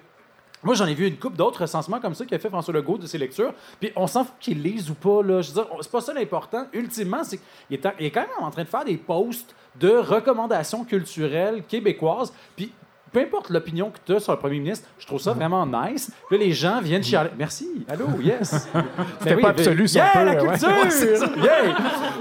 moi, 0.64 0.76
j'en 0.76 0.86
ai 0.86 0.94
vu 0.94 1.08
une 1.08 1.18
coupe 1.18 1.36
d'autres 1.36 1.62
recensements 1.62 2.00
comme 2.00 2.14
ça 2.14 2.24
qu'a 2.26 2.38
fait 2.38 2.50
François 2.50 2.74
Legault 2.74 2.98
de 2.98 3.08
ses 3.08 3.18
lectures. 3.18 3.54
Puis 3.80 3.92
on 3.96 4.06
s'en 4.08 4.26
fout 4.26 4.36
qu'il 4.40 4.62
lise 4.62 4.90
ou 4.92 4.94
pas. 4.94 5.24
Là. 5.24 5.42
Je 5.42 5.48
veux 5.48 5.54
dire, 5.56 5.66
c'est 5.82 5.92
pas 5.92 6.02
ça 6.02 6.14
l'important. 6.14 6.68
Ultimement, 6.74 7.24
c'est 7.24 7.40
qu'il 7.68 7.80
est 8.06 8.12
quand 8.12 8.20
même 8.22 8.30
en 8.42 8.52
train 8.52 8.64
de 8.64 8.68
faire 8.68 8.86
des 8.86 8.98
posts 8.98 9.56
de 9.80 9.90
recommandations 9.90 10.84
culturelles 10.84 11.64
québécoises. 11.68 12.32
Puis 12.56 12.72
peu 13.12 13.20
importe 13.20 13.50
l'opinion 13.50 13.90
que 13.92 13.98
tu 14.06 14.14
as 14.16 14.20
sur 14.20 14.32
le 14.32 14.40
premier 14.40 14.60
ministre, 14.60 14.88
je 14.98 15.06
trouve 15.06 15.20
ça 15.20 15.34
vraiment 15.34 15.66
nice. 15.66 16.12
Puis 16.30 16.38
là, 16.38 16.44
les 16.46 16.52
gens 16.54 16.80
viennent 16.82 17.04
chialer. 17.04 17.30
Merci. 17.38 17.68
Allô, 17.90 18.06
yes. 18.22 18.68
C'était 19.20 19.36
Ben 19.36 19.42
pas 19.42 19.48
oui, 19.50 19.60
absolu, 19.60 19.82
ben, 19.84 19.88
ça, 19.88 20.00
yeah, 20.00 20.12
peu, 20.14 20.26
la 20.26 20.36
culture! 20.36 20.70
Ouais, 21.38 21.44
Yeah! 21.44 21.76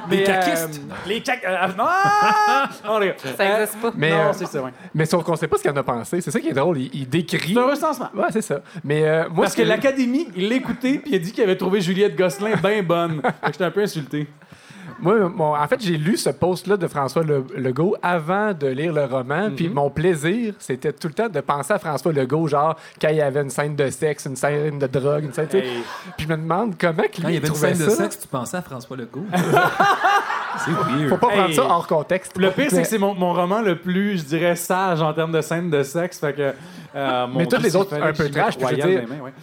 Mais, 0.09 0.17
Les 0.17 0.23
caquistes. 0.25 0.81
euh, 0.83 0.95
les 1.09 1.21
cac... 1.23 1.45
euh, 1.47 1.57
ah! 1.79 2.69
Non, 2.85 2.99
les 2.99 3.09
gars. 3.09 3.15
Ça 3.37 3.43
Euh, 3.45 3.59
n'existe 3.59 3.81
pas. 3.81 3.93
Mais, 3.97 4.11
non, 4.11 4.17
euh, 4.17 4.33
c'est 4.33 4.47
ça, 4.47 4.63
ouais. 4.63 4.71
Mais 4.95 5.07
sauf 5.07 5.23
qu'on 5.25 5.37
sait 5.37 5.47
pas 5.49 5.57
ce 5.57 5.63
qu'il 5.63 5.71
en 5.71 5.77
a 5.77 5.83
pensé. 5.83 6.21
C'est 6.21 6.31
ça 6.31 6.41
qui 6.41 6.49
est 6.49 6.53
drôle. 6.53 6.79
Il, 6.79 6.91
il 6.95 7.09
décrit. 7.09 7.55
C'est 7.55 7.61
un 7.61 7.67
recensement. 7.71 8.09
Ouais, 8.15 8.27
c'est 8.31 8.43
ça. 8.43 8.61
Mais 8.83 9.05
euh, 9.05 9.29
moi, 9.29 9.43
Parce 9.45 9.53
ce 9.53 9.59
que 9.59 9.63
que 9.63 9.69
l'Académie, 9.69 10.29
il 10.37 10.49
l'a 10.49 10.57
écouté 10.57 10.99
puis 10.99 11.13
il 11.13 11.15
a 11.17 11.19
dit 11.19 11.33
qu'il 11.33 11.45
avait 11.45 11.57
trouvé 11.57 11.81
Juliette 11.81 12.17
Gosselin 12.17 12.57
bien 12.57 12.83
bonne. 12.83 13.21
Fait 13.23 13.31
que 13.31 13.53
j'étais 13.53 13.65
un 13.65 13.71
peu 13.71 13.83
insulté. 13.83 14.27
Moi, 15.03 15.29
mon- 15.29 15.55
en 15.57 15.67
fait, 15.69 15.81
j'ai 15.81 15.97
lu 15.97 16.17
ce 16.17 16.31
post-là 16.31 16.77
de 16.77 16.87
François 16.87 17.23
Le- 17.23 17.45
Legault 17.57 17.97
avant 18.03 18.53
de 18.53 18.67
lire 18.67 18.93
le 18.93 19.05
roman. 19.05 19.51
Puis 19.55 19.69
Mhm. 19.69 19.75
mon 19.75 19.91
plaisir, 19.91 20.55
c'était 20.59 20.93
tout 20.93 21.09
le 21.09 21.15
temps 21.15 21.29
de 21.29 21.41
penser 21.41 21.73
à 21.73 21.79
François 21.79 22.13
Legault, 22.13 22.47
genre 22.49 22.77
quand 23.01 23.09
il 23.09 23.17
y 23.17 23.21
avait 23.21 23.41
une 23.43 23.51
scène 23.51 23.77
de 23.77 23.89
sexe, 23.91 24.27
une 24.27 24.37
scène 24.37 24.79
de 24.79 24.87
drogue, 24.87 25.25
une 25.25 25.33
scène. 25.33 25.49
Hey. 25.53 25.83
Puis 26.17 26.27
je 26.29 26.33
me 26.33 26.37
demande 26.37 26.75
comment 26.79 27.03
qu'il 27.11 27.25
Quand 27.25 27.29
il 27.31 27.35
y 27.35 27.39
avait 27.39 27.49
une 27.49 27.55
scène 27.55 27.79
de 27.79 27.89
sexe, 27.89 28.19
tu 28.21 28.29
pensais 28.29 28.57
à 28.57 28.63
François 28.63 28.97
Legault? 28.97 29.25
c'est 30.65 30.71
weird. 30.73 31.09
Faut 31.09 31.17
pas 31.17 31.29
prendre 31.29 31.49
Hey. 31.49 31.55
ça 31.55 31.65
hors 31.65 31.87
contexte. 31.87 32.37
Le 32.39 32.51
pire, 32.51 32.67
c'est 32.71 32.83
que 32.83 32.89
c'est 32.89 32.99
mon, 32.99 33.15
mon 33.15 33.33
roman 33.33 33.61
le 33.63 33.77
plus, 33.77 34.19
je 34.19 34.25
dirais, 34.25 34.57
sage 34.57 35.01
en 35.03 35.13
termes 35.13 35.33
de 35.33 35.41
scènes 35.41 35.71
de 35.71 35.83
sexe. 35.83 36.19
Fait 36.19 36.33
que. 36.35 36.53
Euh, 36.95 37.27
Mais 37.35 37.47
tous 37.47 37.63
les 37.63 37.77
autres, 37.77 37.95
un 37.95 38.13
peu 38.13 38.29
trash. 38.31 38.55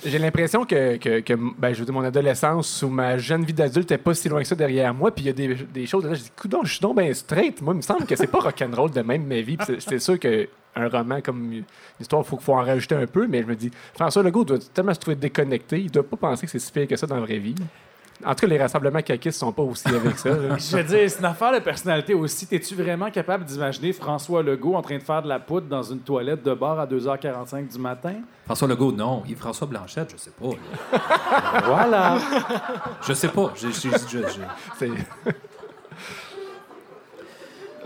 J'ai 0.06 0.20
l'impression 0.20 0.66
que, 0.66 0.98
que, 0.98 1.20
que, 1.22 1.34
ben, 1.34 1.74
je 1.74 1.80
veux 1.80 1.86
dire, 1.86 1.94
mon 1.94 2.04
adolescence 2.04 2.84
ou 2.84 2.90
ma 2.90 3.18
jeune 3.18 3.46
vie 3.46 3.54
d'adulte 3.54 3.90
n'est 3.92 3.98
pas 3.98 4.14
si 4.14 4.30
loin 4.30 4.42
que 4.42 4.48
ça 4.48 4.56
derrière 4.56 4.94
moi. 4.94 5.12
Puis 5.12 5.26
il 5.26 5.28
y 5.28 5.30
a 5.30 5.34
des, 5.34 5.56
des 5.56 5.86
choses 5.86 6.06
là, 6.06 6.14
je 6.14 6.24
dis, 6.24 6.32
coudonc, 6.36 6.64
je 6.64 6.74
suis 6.74 6.82
donc 6.82 6.98
bien 6.98 7.14
straight. 7.14 7.62
Moi, 7.62 7.74
il 7.74 7.78
me 7.78 7.82
semble 7.82 8.06
que 8.06 8.16
c'est 8.16 8.28
pas 8.28 8.40
rock'n'roll 8.40 8.92
de 8.92 9.02
même 9.02 9.26
ma 9.26 9.42
vie. 9.42 9.58
C'est 9.80 10.00
sûr 10.00 10.20
que 10.20 10.48
un 10.76 10.90
roman 10.90 11.22
comme 11.22 11.52
une 11.52 11.64
histoire, 12.00 12.22
il 12.24 12.30
faut, 12.30 12.38
faut 12.38 12.54
en 12.54 12.64
rajouter 12.64 12.96
un 12.96 13.08
peu. 13.08 13.28
Mais 13.28 13.42
je 13.42 13.48
me 13.48 13.56
dis, 13.56 13.72
François 13.94 14.24
Legault 14.24 14.46
doit 14.46 14.60
tellement 14.74 14.94
se 14.94 15.00
trouver 15.00 15.16
déconnecté. 15.16 15.80
Il 15.80 15.92
doit 15.92 16.08
pas 16.08 16.18
penser 16.18 16.46
que 16.46 16.52
c'est 16.52 16.60
si 16.60 16.72
pire 16.72 16.88
que 16.88 16.96
ça 16.96 17.08
dans 17.08 17.16
la 17.16 17.22
vraie 17.22 17.40
vie. 17.40 17.56
En 18.26 18.34
tout 18.34 18.42
cas, 18.42 18.48
les 18.48 18.58
rassemblements 18.58 19.02
caquistes 19.02 19.40
sont 19.40 19.52
pas 19.52 19.62
aussi 19.62 19.88
avec 19.90 20.18
ça. 20.18 20.30
Je 20.58 20.78
veux 20.78 20.84
dire, 20.84 21.10
c'est 21.10 21.20
une 21.20 21.26
affaire 21.26 21.54
de 21.54 21.60
personnalité 21.60 22.14
aussi. 22.16 22.48
T'es-tu 22.48 22.74
vraiment 22.76 23.12
capable 23.12 23.46
d'imaginer 23.46 23.94
François 23.94 24.42
Legault 24.42 24.74
en 24.76 24.82
train 24.82 24.98
de 24.98 25.04
faire 25.04 25.22
de 25.22 25.28
la 25.28 25.40
poudre 25.40 25.68
dans 25.68 25.84
une 25.84 26.00
toilette 26.00 26.42
de 26.44 26.54
bar 26.54 26.80
à 26.80 26.88
2h45 26.88 27.72
du 27.72 27.78
matin? 27.80 28.16
François 28.46 28.68
Legault, 28.68 28.92
non. 28.92 29.22
Il 29.28 29.36
François 29.36 29.68
Blanchette, 29.68 30.14
je 30.14 30.18
sais 30.18 30.32
pas. 30.32 30.48
là. 30.48 31.62
Voilà. 31.66 32.18
Je 33.06 33.14
sais 33.14 33.28
pas. 33.30 33.54
J'ai- 33.56 33.72
j'ai- 33.72 33.90
j'ai- 34.10 34.24
j'ai- 34.28 34.48
C'est- 34.80 34.90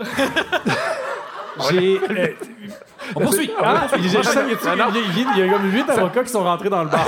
J'ai. 1.70 2.00
euh, 2.10 2.28
On 3.14 3.20
poursuit. 3.20 3.50
ah, 3.62 3.86
il 3.96 4.12
y 4.12 4.16
a- 4.16 5.52
comme 5.52 5.70
huit 5.72 5.88
avocats 5.90 6.24
qui 6.24 6.30
sont 6.30 6.44
rentrés 6.44 6.70
dans 6.70 6.82
le 6.84 6.88
bar. 6.90 7.06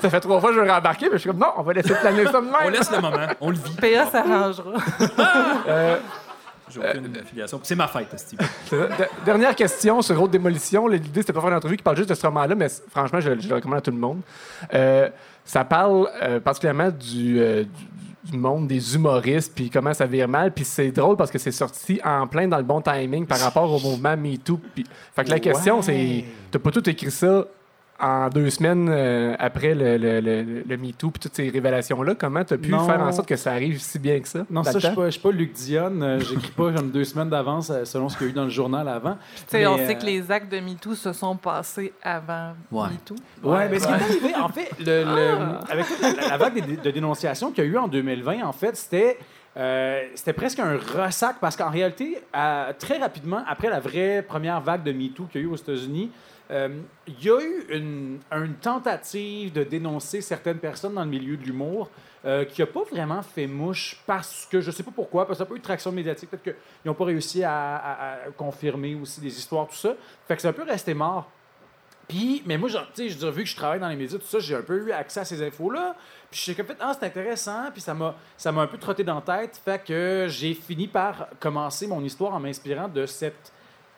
ça 0.00 0.10
fait 0.10 0.20
trois 0.20 0.40
fois 0.40 0.50
que 0.50 0.56
je 0.56 0.60
veux 0.60 0.70
rembarquer, 0.70 1.06
mais 1.06 1.12
je 1.14 1.18
suis 1.18 1.30
comme, 1.30 1.38
non, 1.40 1.48
on 1.56 1.62
va 1.62 1.72
laisser 1.72 1.94
planer 1.94 2.24
ça 2.26 2.40
de 2.40 2.46
On 2.64 2.68
laisse 2.68 2.90
le 2.90 3.00
moment. 3.00 3.16
On 3.40 3.50
le 3.50 3.56
vit. 3.56 3.76
PA 3.76 4.06
s'arrangera. 4.06 4.72
J'ai 6.70 6.80
aucune 6.80 7.16
affiliation. 7.18 7.60
C'est 7.62 7.74
ma 7.74 7.86
fête, 7.86 8.08
Steve. 8.18 8.38
De- 8.72 8.88
Dernière 9.24 9.54
question 9.54 10.00
sur 10.00 10.20
Haute 10.20 10.30
Démolition. 10.30 10.88
L'idée, 10.88 11.20
c'était 11.20 11.32
pas 11.34 11.40
faire 11.40 11.50
une 11.50 11.56
entrevue 11.56 11.76
qui 11.76 11.82
parle 11.82 11.96
juste 11.96 12.08
de 12.08 12.14
ce 12.14 12.26
roman-là, 12.26 12.54
mais 12.54 12.68
c- 12.70 12.82
franchement, 12.90 13.20
je, 13.20 13.38
je 13.38 13.48
le 13.48 13.54
recommande 13.56 13.78
à 13.78 13.82
tout 13.82 13.90
le 13.90 13.98
monde. 13.98 14.20
Euh, 14.72 15.08
ça 15.44 15.62
parle 15.64 16.08
euh, 16.22 16.40
particulièrement 16.40 16.88
du, 16.90 17.38
euh, 17.38 17.64
du, 17.64 17.68
du 18.30 18.36
monde 18.38 18.66
des 18.66 18.94
humoristes, 18.94 19.52
puis 19.54 19.68
comment 19.70 19.92
ça 19.94 20.06
vire 20.06 20.28
mal. 20.28 20.52
Puis 20.52 20.64
c'est 20.64 20.90
drôle 20.92 21.16
parce 21.16 21.30
que 21.30 21.38
c'est 21.38 21.52
sorti 21.52 22.00
en 22.04 22.26
plein 22.26 22.48
dans 22.48 22.56
le 22.58 22.62
bon 22.64 22.80
timing 22.80 23.26
par 23.26 23.38
rapport 23.40 23.70
au 23.72 23.78
mouvement 23.78 24.16
MeToo. 24.16 24.58
Fait 25.14 25.24
que 25.24 25.30
la 25.30 25.40
question, 25.40 25.76
Ouais. 25.76 25.82
c'est 25.82 26.24
t'as 26.50 26.58
pas 26.58 26.70
tout 26.70 26.88
écrit 26.88 27.10
ça 27.10 27.44
en 28.04 28.28
deux 28.28 28.50
semaines 28.50 28.88
euh, 28.90 29.34
après 29.38 29.74
le, 29.74 29.96
le, 29.96 30.20
le, 30.20 30.62
le 30.68 30.76
MeToo 30.76 31.10
puis 31.10 31.20
toutes 31.20 31.34
ces 31.34 31.48
révélations-là. 31.48 32.14
Comment 32.14 32.44
t'as 32.44 32.58
pu 32.58 32.70
Non. 32.70 32.84
faire 32.86 33.00
en 33.00 33.10
sorte 33.12 33.28
que 33.28 33.36
ça 33.36 33.52
arrive 33.52 33.80
si 33.80 33.98
bien 33.98 34.20
que 34.20 34.28
ça? 34.28 34.40
Non, 34.50 34.62
ça, 34.62 34.72
je 34.72 34.78
suis 34.80 34.88
temps? 34.88 34.94
pas, 34.94 35.06
je 35.06 35.10
suis 35.12 35.20
pas 35.20 35.30
Luc 35.30 35.52
Dionne. 35.54 36.02
Euh, 36.02 36.20
J'écris 36.20 36.50
pas 36.50 36.72
comme 36.72 36.90
deux 36.90 37.04
semaines 37.04 37.30
d'avance 37.30 37.70
euh, 37.70 37.84
selon 37.84 38.08
ce 38.08 38.16
qu'il 38.18 38.26
y 38.26 38.30
a 38.30 38.32
eu 38.32 38.34
dans 38.34 38.44
le 38.44 38.50
journal 38.50 38.86
avant. 38.88 39.16
Tu 39.48 39.56
Mais, 39.56 39.66
on 39.66 39.78
euh, 39.78 39.86
sait 39.86 39.94
que 39.96 40.04
les 40.04 40.30
actes 40.30 40.52
de 40.52 40.60
MeToo 40.60 40.94
se 40.94 41.12
sont 41.12 41.36
passés 41.36 41.92
avant 42.02 42.52
Ouais. 42.70 42.88
MeToo. 42.90 43.14
Ouais, 43.42 43.68
mais 43.70 43.78
ce 43.78 43.86
qui 43.86 43.92
est 43.92 43.96
arrivé, 43.96 44.34
en 44.36 44.48
fait, 44.50 44.68
le, 44.80 45.04
le- 45.04 45.72
avec 45.72 45.86
la, 46.02 46.28
la 46.28 46.36
vague 46.36 46.76
de, 46.76 46.82
de 46.82 46.90
dénonciation 46.90 47.50
qu'il 47.52 47.64
y 47.64 47.66
a 47.66 47.70
eu 47.70 47.76
en 47.78 47.88
2020, 47.88 48.42
en 48.44 48.52
fait, 48.52 48.76
c'était. 48.76 49.18
euh, 49.56 50.02
c'était 50.14 50.32
presque 50.32 50.58
un 50.58 50.76
ressac 50.76 51.36
parce 51.40 51.56
qu'en 51.56 51.70
réalité, 51.70 52.18
à- 52.32 52.68
très 52.78 52.98
rapidement, 52.98 53.42
après 53.48 53.70
la 53.70 53.80
vraie 53.80 54.22
première 54.26 54.60
vague 54.60 54.82
de 54.82 54.92
MeToo 54.92 55.24
qu'il 55.32 55.40
y 55.40 55.44
a 55.44 55.46
eu 55.46 55.50
aux 55.50 55.56
États-Unis, 55.56 56.10
euh, 56.50 56.80
il 57.06 57.24
y 57.24 57.30
a 57.30 57.40
eu 57.40 57.66
une, 57.70 58.20
tentative 58.60 59.52
de 59.52 59.64
dénoncer 59.64 60.20
certaines 60.20 60.58
personnes 60.58 60.94
dans 60.94 61.04
le 61.04 61.10
milieu 61.10 61.36
de 61.36 61.42
l'humour 61.42 61.88
euh, 62.24 62.44
qui 62.44 62.60
n'a 62.60 62.66
pas 62.66 62.82
vraiment 62.82 63.22
fait 63.22 63.46
mouche 63.46 64.02
parce 64.06 64.46
que, 64.50 64.60
je 64.60 64.70
sais 64.70 64.82
pas 64.82 64.90
pourquoi, 64.94 65.26
parce 65.26 65.38
que 65.38 65.44
ça 65.44 65.44
n'a 65.44 65.48
pas 65.48 65.56
eu 65.56 65.58
de 65.58 65.64
traction 65.64 65.90
médiatique, 65.90 66.30
peut-être 66.30 66.42
qu'ils 66.42 66.54
n'ont 66.84 66.94
pas 66.94 67.06
réussi 67.06 67.42
à, 67.44 68.18
confirmer 68.36 68.94
aussi 68.94 69.20
des 69.20 69.36
histoires, 69.36 69.68
tout 69.68 69.74
ça. 69.74 69.94
Fait 70.28 70.36
que 70.36 70.42
c'est 70.42 70.48
un 70.48 70.52
peu 70.52 70.64
resté 70.64 70.92
mort. 70.92 71.30
Puis, 72.06 72.42
mais 72.44 72.58
moi, 72.58 72.68
genre, 72.68 72.86
sais, 72.92 73.08
je 73.08 73.16
dire, 73.16 73.30
vu 73.30 73.44
que 73.44 73.48
je 73.48 73.56
travaille 73.56 73.80
dans 73.80 73.88
les 73.88 73.96
médias, 73.96 74.18
tout 74.18 74.26
ça, 74.26 74.38
j'ai 74.38 74.54
un 74.54 74.62
peu 74.62 74.86
eu 74.86 74.92
accès 74.92 75.20
à 75.20 75.24
ces 75.24 75.42
infos-là. 75.42 75.96
Puis, 76.30 76.38
je 76.38 76.42
suis 76.42 76.54
comme 76.54 76.66
fait, 76.66 76.76
ah, 76.80 76.92
c'est 76.98 77.06
intéressant. 77.06 77.70
Puis, 77.72 77.80
ça 77.80 77.94
m'a, 77.94 78.14
ça 78.36 78.52
m'a 78.52 78.62
un 78.62 78.66
peu 78.66 78.76
trotté 78.76 79.04
dans 79.04 79.22
la 79.26 79.38
tête. 79.38 79.58
Fait 79.64 79.82
que 79.82 80.26
j'ai 80.28 80.52
fini 80.52 80.86
par 80.86 81.28
commencer 81.40 81.86
mon 81.86 82.04
histoire 82.04 82.34
en 82.34 82.40
m'inspirant 82.40 82.88
de 82.88 83.06
cette. 83.06 83.53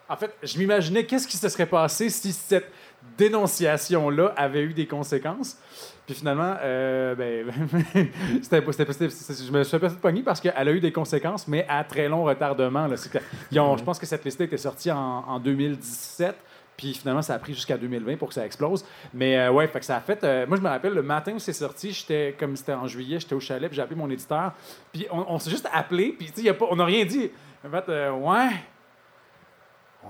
En 0.09 0.15
fait, 0.15 0.33
je 0.43 0.57
m'imaginais 0.57 1.05
qu'est-ce 1.05 1.27
qui 1.27 1.37
se 1.37 1.49
serait 1.49 1.65
passé 1.65 2.09
si 2.09 2.31
cette 2.31 2.71
dénonciation-là 3.17 4.33
avait 4.37 4.61
eu 4.63 4.73
des 4.73 4.87
conséquences. 4.87 5.57
Puis 6.05 6.15
finalement, 6.15 6.55
euh, 6.61 7.15
ben, 7.15 7.45
c'était 8.41 8.61
c'était- 8.71 9.43
je 9.45 9.51
me 9.51 9.63
suis 9.63 9.77
fait 9.79 9.89
pogner 9.99 10.23
parce 10.23 10.39
qu'elle 10.39 10.53
a 10.55 10.71
eu 10.71 10.79
des 10.79 10.91
conséquences, 10.93 11.47
mais 11.47 11.65
à 11.67 11.83
très 11.83 12.07
long 12.07 12.23
retardement. 12.23 12.87
Là. 12.87 12.95
C'est 12.95 13.11
que- 13.11 13.17
ils 13.51 13.59
ont- 13.59 13.75
je 13.77 13.83
pense 13.83 13.99
que 13.99 14.05
cette 14.05 14.23
liste 14.23 14.39
était 14.39 14.57
sortie 14.57 14.89
en, 14.91 14.97
en 15.27 15.39
2017. 15.39 16.35
Puis 16.77 16.93
finalement, 16.93 17.23
ça 17.23 17.33
a 17.33 17.39
pris 17.39 17.53
jusqu'à 17.55 17.75
2020 17.75 18.17
pour 18.17 18.27
que 18.29 18.35
ça 18.35 18.45
explose. 18.45 18.85
Mais 19.13 19.37
euh, 19.37 19.51
ouais, 19.51 19.67
fait 19.67 19.79
que 19.79 19.85
ça 19.85 19.97
a 19.97 19.99
fait. 19.99 20.23
euh, 20.23 20.45
moi, 20.47 20.57
je 20.57 20.61
me 20.61 20.69
rappelle 20.69 20.93
le 20.93 21.01
matin 21.01 21.33
où 21.33 21.39
c'est 21.39 21.51
sorti, 21.51 21.91
j'étais 21.91 22.35
comme 22.39 22.55
c'était 22.55 22.73
en 22.73 22.87
juillet, 22.87 23.19
j'étais 23.19 23.33
au 23.35 23.39
chalet, 23.39 23.67
puis 23.67 23.75
j'ai 23.75 23.81
appelé 23.81 23.95
mon 23.99 24.09
éditeur. 24.09 24.53
Puis 24.93 25.07
on, 25.11 25.25
on 25.27 25.39
s'est 25.39 25.49
juste 25.49 25.67
appelé, 25.73 26.15
puis 26.17 26.27
tu 26.27 26.33
sais, 26.35 26.41
y 26.43 26.49
a 26.49 26.53
pas- 26.53 26.67
on 26.69 26.75
n'a 26.75 26.85
rien 26.85 27.03
dit. 27.03 27.31
En 27.65 27.71
fait, 27.71 27.89
euh, 27.89 28.11
ouais. 28.11 28.49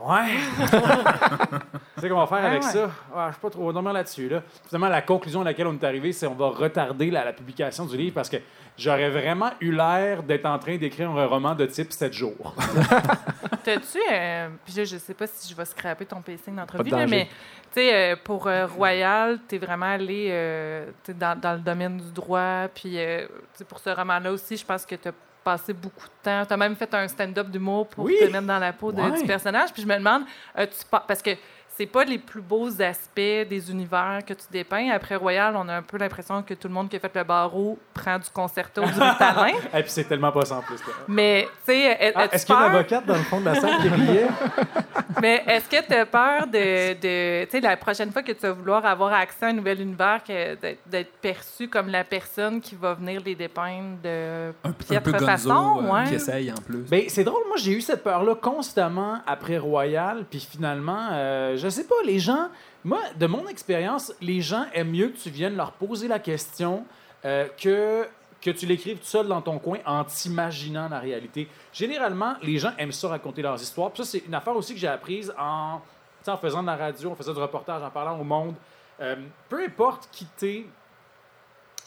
Ouais. 0.06 0.36
tu 1.96 2.02
sais 2.02 2.10
qu'on 2.10 2.20
va 2.20 2.28
faire 2.28 2.40
Ah 2.42 2.48
avec 2.48 2.64
ouais. 2.64 2.70
ça? 2.70 2.90
Je 3.28 3.34
sais 3.34 3.40
pas 3.42 3.50
trop. 3.50 3.72
Dormir 3.74 3.94
là-dessus. 3.94 4.30
Là. 4.30 4.42
Finalement, 4.68 4.90
la 4.90 5.02
conclusion 5.02 5.42
à 5.42 5.46
laquelle 5.46 5.68
on 5.68 5.74
est 5.74 5.84
arrivé, 5.84 6.12
c'est 6.14 6.28
qu'on 6.28 6.36
va 6.36 6.50
retarder 6.50 7.10
la, 7.12 7.26
la 7.26 7.34
publication 7.34 7.86
du 7.86 7.98
livre 7.98 8.14
parce 8.14 8.30
que 8.30 8.38
j'aurais 8.78 9.10
vraiment 9.10 9.52
eu 9.60 9.72
l'air 9.72 10.24
d'être 10.24 10.46
en 10.46 10.60
train 10.60 10.78
d'écrire 10.78 11.10
un 11.12 11.26
roman 11.26 11.56
de 11.56 11.66
type 11.66 11.92
7 11.92 12.14
jours. 12.14 12.56
T'as-tu. 13.64 14.00
euh, 14.12 14.50
puis 14.66 14.76
là, 14.76 14.84
je 14.86 14.98
sais 14.98 15.14
pas 15.14 15.28
si 15.28 15.50
je 15.52 15.56
vais 15.56 15.66
scraper 15.66 16.06
ton 16.06 16.22
pacing 16.22 16.56
d'entrevue, 16.56 16.90
de 16.90 16.96
mais 17.10 17.28
tu 17.74 17.82
euh, 17.82 18.16
pour 18.24 18.48
euh, 18.48 18.66
Royal, 18.66 19.40
t'es 19.48 19.58
vraiment 19.58 19.88
allé 19.92 20.28
euh, 20.32 20.86
dans, 21.10 21.38
dans 21.40 21.54
le 21.54 21.60
domaine 21.60 21.98
du 21.98 22.12
droit. 22.12 22.68
Puis 22.74 22.94
euh, 22.98 23.28
tu 23.58 23.66
pour 23.66 23.80
ce 23.80 23.90
roman-là 23.90 24.32
aussi, 24.32 24.56
je 24.56 24.66
pense 24.66 24.86
que 24.86 24.96
t'as 24.96 25.12
passé 25.48 25.72
beaucoup 25.72 26.06
de 26.08 26.24
temps. 26.24 26.44
T'as 26.46 26.58
même 26.58 26.76
fait 26.76 26.94
un 26.94 27.08
stand-up 27.08 27.48
d'humour 27.48 27.88
pour 27.88 28.04
Oui. 28.04 28.18
te 28.20 28.26
mettre 28.26 28.46
dans 28.48 28.60
la 28.60 28.74
peau 28.74 28.92
de- 28.92 29.02
Ouais. 29.02 29.22
du 29.22 29.26
personnage. 29.26 29.72
Puis 29.72 29.82
je 29.82 29.88
me 29.88 29.96
demande, 29.98 30.24
euh, 30.58 30.66
tu 30.66 30.86
par- 30.92 31.06
parce 31.06 31.22
que 31.22 31.30
c'est 31.78 31.86
pas 31.86 32.04
les 32.04 32.18
plus 32.18 32.42
beaux 32.42 32.82
aspects 32.82 33.16
des 33.16 33.70
univers 33.72 34.20
que 34.26 34.34
tu 34.34 34.46
dépeins. 34.52 34.90
Après 34.90 35.16
Royal, 35.16 35.56
on 35.56 35.68
a 35.70 35.76
un 35.76 35.82
peu 35.84 35.98
l'impression 35.98 36.42
que 36.42 36.54
tout 36.56 36.68
le 36.68 36.74
monde 36.74 36.90
qui 36.90 36.96
a 36.96 37.00
fait 37.00 37.12
le 37.16 37.24
barreau 37.24 37.78
prend 37.94 38.18
du 38.18 38.30
concerto 38.32 38.82
du 38.82 38.88
Ritalin. 39.00 39.54
Et 39.74 39.82
puis 39.84 39.92
c'est 39.92 40.06
tellement 40.06 40.32
pas 40.32 40.46
sans 40.46 40.62
plus. 40.62 40.78
là. 40.80 40.94
Mais, 41.08 41.48
tu 41.66 41.72
sais, 41.74 42.14
Ah, 42.16 42.26
Est-ce 42.32 42.46
qu'il 42.46 42.56
y 42.56 42.58
a 42.58 42.68
une 42.68 42.76
avocate 42.76 43.06
dans 43.06 43.16
le 43.16 43.24
fond 43.24 43.40
de 43.40 43.46
la 43.46 43.56
salle 43.56 43.78
qui 43.82 43.90
riait? 43.90 44.28
Mais 45.22 45.44
est-ce 45.48 45.68
que 45.70 45.86
tu 45.86 45.94
as 45.94 46.06
peur 46.06 46.46
de. 46.48 46.94
de 46.94 47.46
tu 47.46 47.52
sais, 47.52 47.60
la 47.62 47.76
prochaine 47.78 48.12
fois 48.12 48.22
que 48.22 48.32
tu 48.32 48.42
vas 48.42 48.52
vouloir 48.52 48.86
avoir 48.86 49.14
accès 49.14 49.46
à 49.46 49.50
un 49.50 49.54
nouvel 49.54 49.82
univers, 49.82 50.22
que 50.24 50.56
d'être- 50.56 51.12
perçu 51.22 51.68
comme 51.68 51.88
la 51.90 52.04
personne 52.04 52.62
qui 52.62 52.76
va 52.76 52.94
venir 52.94 53.22
les 53.26 53.34
dépeindre 53.36 53.98
de 54.04 54.52
Un, 54.64 54.70
un 54.70 54.72
piètre 54.74 55.04
peu 55.04 55.12
gonzo 55.14 55.26
façon? 55.26 55.82
euh, 55.84 55.92
ouais. 55.92 56.04
qui 56.08 56.16
essaye 56.16 56.52
en 56.52 56.56
plus. 56.56 56.80
Ben, 56.90 57.04
c'est 57.08 57.24
drôle, 57.24 57.42
moi 57.48 57.58
j'ai 57.58 57.72
eu 57.74 57.82
cette 57.82 58.04
peur-là 58.04 58.36
constamment 58.36 59.20
après 59.26 59.58
Royal, 59.58 60.26
puis 60.30 60.40
finalement, 60.40 61.08
euh, 61.12 61.58
je 61.58 61.67
sais 61.70 61.86
pas, 61.86 61.96
les 62.06 62.20
gens, 62.20 62.50
moi, 62.84 63.00
de 63.18 63.28
mon 63.28 63.48
expérience, 63.48 64.14
les 64.22 64.42
gens 64.42 64.66
aiment 64.74 64.92
mieux 64.92 65.10
que 65.10 65.18
tu 65.18 65.30
viennes 65.30 65.56
leur 65.56 65.72
poser 65.74 66.08
la 66.08 66.20
question 66.20 66.86
euh, 67.26 67.48
que, 67.62 68.08
que 68.42 68.52
tu 68.52 68.66
l'écrives 68.66 68.98
tout 68.98 69.06
seul 69.06 69.28
dans 69.28 69.42
ton 69.42 69.60
coin 69.60 69.80
en 69.86 70.04
t'imaginant 70.04 70.90
la 70.90 71.00
réalité. 71.00 71.48
Généralement, 71.74 72.36
les 72.42 72.58
gens 72.58 72.72
aiment 72.78 72.92
ça 72.92 73.08
raconter 73.08 73.42
leurs 73.42 73.62
histoires, 73.62 73.92
ça, 73.96 74.04
c'est 74.04 74.24
une 74.26 74.36
affaire 74.36 74.56
aussi 74.56 74.74
que 74.74 74.80
j'ai 74.80 74.88
apprise 74.88 75.34
en, 75.38 75.82
en 76.28 76.38
faisant 76.38 76.62
de 76.62 76.68
la 76.68 76.76
radio, 76.76 77.12
en 77.12 77.16
faisant 77.16 77.34
du 77.34 77.40
reportage, 77.40 77.82
en 77.82 77.90
parlant 77.90 78.20
au 78.20 78.24
monde. 78.24 78.56
Euh, 79.00 79.16
peu 79.50 79.64
importe 79.64 80.10
qui 80.12 80.26
t'es, 80.38 80.66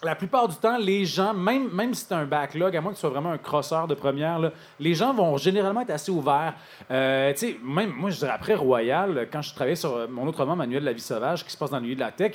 la 0.03 0.15
plupart 0.15 0.49
du 0.49 0.57
temps, 0.57 0.79
les 0.79 1.05
gens, 1.05 1.35
même, 1.35 1.69
même 1.73 1.93
si 1.93 2.07
c'est 2.09 2.15
un 2.15 2.25
backlog, 2.25 2.75
à 2.75 2.81
moins 2.81 2.91
que 2.93 2.97
tu 2.97 3.01
sois 3.01 3.11
vraiment 3.11 3.33
un 3.33 3.39
crosseur 3.39 3.87
de 3.87 3.95
première, 3.95 4.39
là, 4.39 4.51
les 4.79 4.95
gens 4.95 5.13
vont 5.13 5.37
généralement 5.37 5.83
être 5.83 5.91
assez 5.91 6.11
ouverts. 6.11 6.55
Euh, 6.91 7.33
tu 7.33 7.39
sais, 7.39 7.57
même 7.63 7.91
moi, 7.91 8.09
je 8.11 8.19
dirais 8.19 8.31
après 8.35 8.55
Royal, 8.55 9.29
quand 9.31 9.43
je 9.43 9.55
travaillais 9.55 9.77
sur 9.77 9.95
euh, 9.95 10.07
mon 10.09 10.27
autre 10.27 10.39
roman, 10.39 10.57
Manuel 10.57 10.81
de 10.81 10.87
la 10.87 10.93
vie 10.95 11.01
sauvage, 11.03 11.45
qui 11.45 11.51
se 11.53 11.57
passe 11.59 11.71
dans 11.71 11.77
le 11.77 11.83
milieu 11.83 11.95
de 11.97 12.01
la 12.01 12.13
tech, 12.13 12.33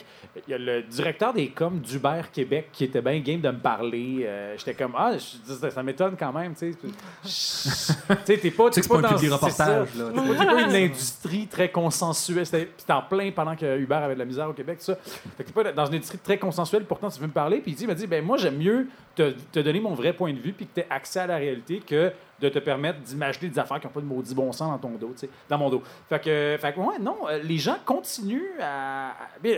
il 0.47 0.51
y 0.51 0.53
a 0.53 0.57
le 0.59 0.83
directeur 0.83 1.33
des 1.33 1.49
coms 1.49 1.79
d'Uber 1.79 2.21
Québec 2.31 2.69
qui 2.71 2.83
était 2.83 3.01
bien 3.01 3.19
game 3.19 3.41
de 3.41 3.49
me 3.49 3.57
parler. 3.59 4.21
Euh, 4.25 4.55
J'étais 4.57 4.75
comme, 4.75 4.93
ah, 4.97 5.13
ça, 5.47 5.71
ça 5.71 5.81
m'étonne 5.83 6.15
quand 6.19 6.31
même, 6.33 6.53
tu 6.55 6.71
sais. 6.71 6.77
Tu 8.25 8.37
t'es 8.39 8.51
pas, 8.51 8.69
t'es 8.69 8.81
pas 8.81 8.97
un 8.97 9.01
dans- 9.01 9.17
ça. 9.17 9.35
reportage, 9.35 9.95
là. 9.95 10.05
C'est 10.13 10.37
pas- 10.37 10.45
pas 10.45 10.61
une 10.61 10.75
industrie 10.75 11.47
très 11.47 11.69
consensuelle. 11.69 12.45
C'était 12.45 12.69
c'était 12.77 12.93
en 12.93 13.01
plein 13.01 13.31
pendant 13.31 13.55
que 13.55 13.77
Uber 13.79 13.95
avait 13.95 14.13
de 14.13 14.19
la 14.19 14.25
misère 14.25 14.49
au 14.49 14.53
Québec, 14.53 14.77
tout 14.79 14.85
ça. 14.85 14.95
Fait 15.37 15.43
que 15.43 15.47
t'es 15.49 15.53
pas 15.63 15.71
dans 15.71 15.85
une 15.85 15.95
industrie 15.95 16.17
très 16.19 16.37
consensuelle, 16.37 16.85
pourtant 16.85 17.09
tu 17.09 17.19
veux 17.19 17.27
me 17.27 17.31
parler. 17.31 17.54
Puis 17.59 17.71
il 17.71 17.75
dit- 17.75 17.87
m'a 17.87 17.93
dit, 17.93 18.07
ben 18.07 18.23
moi 18.23 18.37
j'aime 18.37 18.57
mieux 18.57 18.87
te, 19.15 19.33
donner 19.59 19.79
mon 19.79 19.93
vrai 19.93 20.13
point 20.13 20.33
de 20.33 20.39
vue 20.39 20.51
puis 20.53 20.65
que 20.67 20.73
tu 20.75 20.79
aies 20.81 20.87
accès 20.89 21.19
à 21.19 21.27
la 21.27 21.37
réalité 21.37 21.79
que 21.79 22.11
de 22.41 22.49
te 22.49 22.59
permettre 22.59 22.99
d'imaginer 22.99 23.47
des 23.49 23.57
affaires 23.59 23.79
qui 23.79 23.87
n'ont 23.87 23.93
pas 23.93 24.01
de 24.01 24.05
maudit 24.05 24.35
bon 24.35 24.51
sens 24.51 24.69
dans 24.69 24.77
ton 24.89 24.95
dos, 24.97 25.13
dans 25.47 25.57
mon 25.57 25.69
dos. 25.69 25.81
Fait 26.09 26.19
que, 26.19 26.57
fait 26.59 26.73
que, 26.73 26.79
ouais, 26.81 26.99
non, 26.99 27.15
euh, 27.29 27.39
les 27.43 27.57
gens 27.57 27.77
continuent 27.85 28.59
à. 28.61 29.13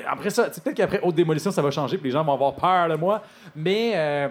après 0.08 0.30
ça, 0.30 0.44
peut-être 0.50 0.76
qu'après 0.76 1.00
Haute 1.02 1.16
Démolition, 1.16 1.50
ça 1.52 1.62
va 1.62 1.72
changer 1.72 1.98
puis 1.98 2.06
les 2.10 2.12
gens 2.14 2.24
vont 2.24 2.34
avoir 2.34 2.54
peur 2.56 2.88
de 2.90 2.96
moi. 2.96 3.24
Mais 3.56 3.94
euh, 3.96 4.28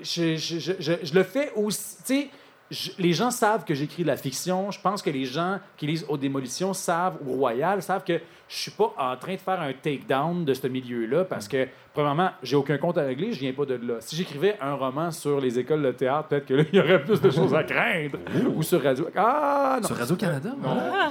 je, 0.00 0.36
je- 0.36 0.58
je- 0.58 0.72
je- 1.02 1.14
le 1.14 1.22
fais 1.22 1.52
aussi. 1.54 2.30
Je- 2.72 2.90
les 2.98 3.12
gens 3.12 3.30
savent 3.30 3.64
que 3.64 3.74
j'écris 3.74 4.02
de 4.02 4.08
la 4.08 4.16
fiction. 4.16 4.70
Je 4.70 4.80
pense 4.80 5.02
que 5.02 5.10
les 5.10 5.24
gens 5.26 5.60
qui 5.76 5.86
lisent 5.86 6.04
Aux 6.08 6.16
Démolitions 6.16 6.72
savent, 6.72 7.16
ou 7.26 7.34
Royal, 7.34 7.82
savent 7.82 8.02
que 8.04 8.20
je 8.48 8.56
suis 8.56 8.70
pas 8.70 8.92
en 8.98 9.16
train 9.16 9.34
de 9.34 9.40
faire 9.40 9.60
un 9.60 9.72
take-down 9.72 10.44
de 10.44 10.52
ce 10.54 10.66
milieu-là 10.66 11.24
parce 11.24 11.48
que, 11.48 11.68
premièrement, 11.94 12.30
j'ai 12.42 12.56
aucun 12.56 12.76
compte 12.78 12.98
à 12.98 13.02
régler, 13.02 13.32
je 13.32 13.40
viens 13.40 13.52
pas 13.52 13.64
de 13.64 13.74
là. 13.74 13.94
Si 14.00 14.14
j'écrivais 14.16 14.56
un 14.60 14.74
roman 14.74 15.10
sur 15.10 15.40
les 15.40 15.58
écoles 15.58 15.82
de 15.82 15.92
théâtre, 15.92 16.28
peut-être 16.28 16.46
que 16.46 16.54
là, 16.54 16.64
il 16.72 16.76
y 16.76 16.80
aurait 16.80 17.02
plus 17.02 17.20
de 17.20 17.30
choses 17.30 17.54
à 17.54 17.62
craindre. 17.64 18.18
ou 18.54 18.62
sur 18.62 18.82
Radio. 18.82 19.08
Ah, 19.16 19.78
non. 19.80 19.86
Sur 19.88 19.96
Radio-Canada? 19.96 20.50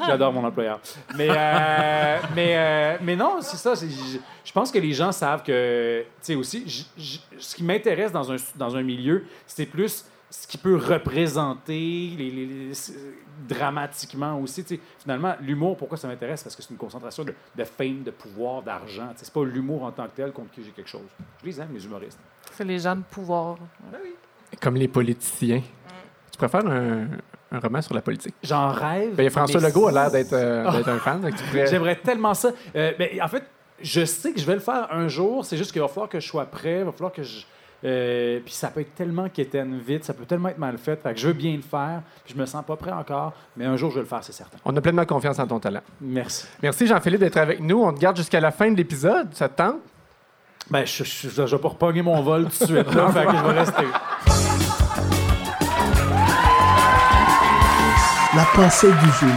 J'adore 0.06 0.34
mon 0.34 0.44
employeur. 0.44 0.80
Mais, 1.18 1.30
euh, 1.30 2.18
mais, 2.36 2.54
euh, 2.58 2.98
mais 3.02 3.16
non, 3.16 3.38
c'est 3.42 3.58
ça. 3.58 3.74
Je, 3.76 3.86
je 4.44 4.52
pense 4.52 4.72
que 4.72 4.80
les 4.80 4.94
gens 4.94 5.12
savent 5.12 5.44
que, 5.44 6.02
tu 6.02 6.06
sais, 6.22 6.36
aussi, 6.36 6.64
j- 6.68 6.86
j- 6.98 7.22
ce 7.40 7.56
qui 7.56 7.64
m'intéresse 7.64 8.12
dans 8.12 8.32
un, 8.32 8.36
dans 8.56 8.76
un 8.76 8.84
milieu, 8.84 9.26
c'est 9.48 9.66
plus 9.66 10.06
ce 10.32 10.48
qui 10.48 10.58
peut 10.58 10.78
représenter 10.78 11.76
les, 12.18 12.32
les- 12.32 12.46
les- 12.46 12.74
c- 12.74 12.94
dramatiquement 13.48 14.40
aussi. 14.40 14.64
Finalement, 15.00 15.36
l'humour, 15.42 15.78
pourquoi 15.78 15.98
ça 15.98 16.08
m'intéresse? 16.08 16.44
Parce 16.44 16.56
que 16.56 16.62
c'est 16.64 16.72
une 16.72 16.78
concentration 16.78 17.24
de, 17.24 17.34
de 17.56 17.64
fame, 17.64 18.04
de 18.04 18.12
pouvoir, 18.12 18.62
d'argent. 18.62 19.10
C'est 19.16 19.32
pas 19.32 19.44
l'humour 19.44 19.84
en 19.84 19.92
tant 19.92 20.06
que 20.06 20.16
tel 20.16 20.32
contre 20.32 20.52
qui 20.52 20.64
j'ai 20.64 20.72
quelque 20.72 20.90
chose. 20.90 21.02
Je 21.42 21.46
les 21.48 21.60
aime, 21.62 21.70
les 21.74 21.86
humoristes. 21.86 22.20
C'est 22.54 22.64
les 22.64 22.80
gens 22.80 22.96
de 22.96 23.02
pouvoir. 23.04 23.58
Comme 24.62 24.76
les 24.76 24.88
politiciens. 24.88 25.62
Tu 26.32 26.38
préfères 26.38 26.66
un, 26.66 27.08
un 27.52 27.60
roman 27.60 27.82
sur 27.82 27.94
la 27.94 28.02
politique? 28.02 28.36
J'en 28.44 28.70
rêve. 28.70 29.16
Ben, 29.16 29.30
François 29.30 29.60
mais 29.62 29.68
Legault 29.68 29.88
a 29.88 29.92
l'air 29.92 30.12
d'être 30.12 30.34
euh, 30.34 30.72
d'être 30.72 30.88
un 30.90 31.00
fan. 31.00 31.20
pourrais- 31.22 31.68
J'aimerais 31.68 31.96
tellement 31.98 32.34
ça. 32.34 32.52
Euh, 32.76 32.94
ben, 32.98 33.22
en 33.22 33.28
fait, 33.28 33.44
je 33.82 34.06
sais 34.06 34.32
que 34.32 34.40
je 34.40 34.46
vais 34.46 34.54
le 34.56 34.60
faire 34.62 34.88
un 34.92 35.08
jour. 35.08 35.44
C'est 35.46 35.58
juste 35.58 35.72
qu'il 35.72 35.82
va 35.82 35.88
falloir 35.88 36.10
que 36.10 36.20
je 36.20 36.28
sois 36.28 36.46
prêt. 36.46 36.80
Il 36.80 36.86
va 36.86 36.92
falloir 36.92 37.12
que 37.12 37.24
je. 37.24 37.42
Euh, 37.84 38.40
puis 38.44 38.54
ça 38.54 38.70
peut 38.70 38.82
être 38.82 38.94
tellement 38.96 39.28
quétaine 39.30 39.80
vite, 39.80 40.04
ça 40.04 40.14
peut 40.14 40.26
tellement 40.26 40.50
être 40.50 40.58
mal 40.58 40.78
fait. 40.78 41.02
Fait 41.02 41.14
que 41.14 41.20
je 41.20 41.28
veux 41.28 41.34
bien 41.34 41.56
le 41.56 41.62
faire. 41.62 42.02
Puis 42.24 42.34
je 42.36 42.40
me 42.40 42.46
sens 42.46 42.64
pas 42.66 42.76
prêt 42.76 42.92
encore, 42.92 43.34
mais 43.58 43.66
un 43.66 43.76
jour 43.78 43.90
je 43.90 43.96
vais 43.96 44.02
le 44.02 44.08
faire, 44.08 44.24
c'est 44.24 44.34
certain. 44.34 44.58
On 44.66 44.76
a 44.76 44.82
pleinement 44.82 45.06
confiance 45.06 45.40
en 45.40 45.48
ton 45.48 45.60
talent. 45.60 45.82
Merci. 46.00 46.46
Merci 46.62 46.88
Jean-Philippe 46.88 47.22
d'être 47.22 47.38
avec 47.38 47.60
nous. 47.60 47.84
On 47.84 47.94
te 47.94 48.00
garde 48.00 48.18
jusqu'à 48.18 48.40
la 48.40 48.52
fin 48.52 48.72
de 48.72 48.78
l'épisode. 48.78 49.34
Ça 49.34 49.50
te 49.50 49.58
tente? 49.58 49.78
Ben, 50.70 50.86
je, 50.86 51.04
je, 51.04 51.30
je, 51.30 51.46
je 51.48 51.56
vais 51.56 51.62
pas 51.62 51.70
repogner 51.70 52.02
mon 52.02 52.22
vol 52.22 52.44
tout 52.44 52.66
de 52.66 52.72
suite. 52.72 52.94
Là, 52.94 53.12
fait 53.12 53.26
que 53.26 53.36
je 53.36 53.44
vais 53.44 53.60
rester. 53.60 53.86
La 58.34 58.46
pensée 58.56 58.88
du 58.88 59.12
jour. 59.20 59.36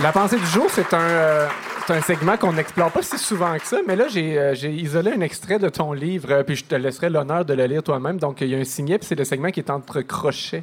La 0.00 0.12
pensée 0.12 0.36
du 0.38 0.46
jour, 0.46 0.66
c'est 0.68 0.92
un, 0.92 0.98
euh, 1.00 1.48
c'est 1.86 1.94
un 1.94 2.00
segment 2.00 2.36
qu'on 2.36 2.52
n'explore 2.52 2.92
pas 2.92 3.02
si 3.02 3.18
souvent 3.18 3.56
que 3.58 3.66
ça, 3.66 3.78
mais 3.86 3.96
là, 3.96 4.06
j'ai 4.08 4.38
euh, 4.38 4.54
isolé 4.54 5.10
un 5.12 5.20
extrait 5.20 5.58
de 5.58 5.68
ton 5.68 5.92
livre, 5.92 6.30
euh, 6.30 6.44
puis 6.44 6.54
je 6.54 6.64
te 6.64 6.76
laisserai 6.76 7.10
l'honneur 7.10 7.44
de 7.44 7.54
le 7.54 7.64
lire 7.66 7.82
toi-même. 7.82 8.18
Donc, 8.18 8.40
il 8.40 8.48
y 8.48 8.54
a 8.54 8.58
un 8.58 8.64
signet, 8.64 8.98
puis 8.98 9.06
c'est 9.08 9.16
le 9.16 9.24
segment 9.24 9.50
qui 9.50 9.60
est 9.60 9.70
entre 9.70 10.00
crochets. 10.02 10.62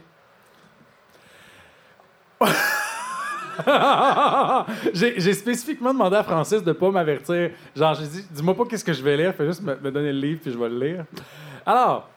j'ai 4.94 5.34
spécifiquement 5.34 5.92
demandé 5.94 6.16
à 6.16 6.24
Francis 6.24 6.64
de 6.64 6.72
pas 6.72 6.90
m'avertir. 6.90 7.52
Genre, 7.76 7.96
j'ai 7.96 8.08
dit, 8.08 8.26
dis-moi 8.32 8.56
pas 8.56 8.64
qu'est-ce 8.66 8.86
que 8.86 8.94
je 8.94 9.04
vais 9.04 9.18
lire, 9.18 9.36
fais 9.36 9.46
juste 9.46 9.62
me, 9.62 9.76
me 9.76 9.92
donner 9.92 10.14
le 10.14 10.20
livre 10.20 10.40
puis 10.42 10.54
je 10.54 10.58
vais 10.58 10.70
le 10.70 10.80
lire. 10.80 11.04
Alors, 11.66 12.10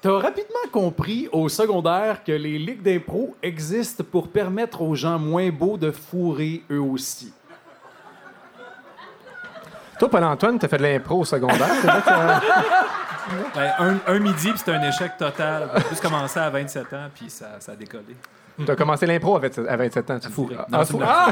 t'as 0.00 0.16
rapidement 0.16 0.70
compris 0.70 1.28
au 1.32 1.48
secondaire 1.48 2.22
que 2.22 2.30
les 2.30 2.56
ligues 2.56 2.82
d'impro 2.82 3.34
existent 3.42 4.04
pour 4.08 4.28
permettre 4.28 4.82
aux 4.82 4.94
gens 4.94 5.18
moins 5.18 5.50
beaux 5.50 5.76
de 5.76 5.90
fourrer 5.90 6.62
eux 6.70 6.80
aussi. 6.80 7.32
Toi, 9.98 10.10
Paul-Antoine, 10.10 10.58
t'as 10.58 10.68
fait 10.68 10.78
de 10.78 10.82
l'impro 10.82 11.20
au 11.20 11.24
secondaire. 11.24 11.68
c'est 11.80 11.86
vrai 11.86 12.00
que, 12.02 12.10
Ben, 13.56 13.72
un, 13.80 13.96
un 14.14 14.18
midi, 14.20 14.50
puis 14.50 14.58
c'était 14.58 14.72
un 14.74 14.82
échec 14.88 15.16
total. 15.18 15.68
J'ai 15.76 15.88
juste 15.90 16.02
commencé 16.02 16.38
à 16.38 16.48
27 16.48 16.92
ans, 16.92 17.08
puis 17.12 17.28
ça, 17.28 17.46
ça 17.58 17.72
a 17.72 17.74
décollé. 17.74 18.14
t'as 18.64 18.76
commencé 18.76 19.04
l'impro 19.04 19.34
à 19.36 19.40
27 19.40 19.66
à 19.68 19.76
27 19.76 20.10
ans. 20.12 20.18
Tu 20.20 20.28
Fourré. 20.28 20.56
Ah, 20.60 20.66
Non, 20.70 20.84
fou- 20.84 21.00
ah! 21.04 21.26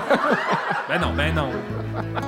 Ben 0.88 1.00
non, 1.00 1.12
ben 1.16 1.32
non. 1.34 1.50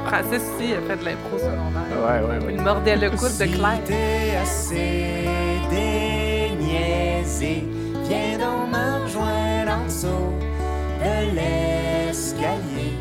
Francis 0.07 0.43
aussi 0.55 0.73
a 0.73 0.81
fait 0.87 0.97
de 0.97 1.05
l'impro 1.05 1.37
secondaire. 1.37 1.83
Ouais, 1.91 2.21
ouais, 2.39 2.45
ouais. 2.47 2.55
Il 2.55 2.61
mordait 2.63 2.95
le 2.97 3.11
coude 3.11 3.37
de 3.39 3.45
Claire. 3.57 3.81
t'es 3.87 4.37
assez 4.41 5.25
déniaisé, 5.69 7.65
viens 8.05 8.39
donc 8.39 8.69
me 8.73 9.03
rejoindre 9.03 9.73
en 9.81 9.85
dessous 9.87 10.33
de 11.01 11.35
l'escalier, 11.35 12.93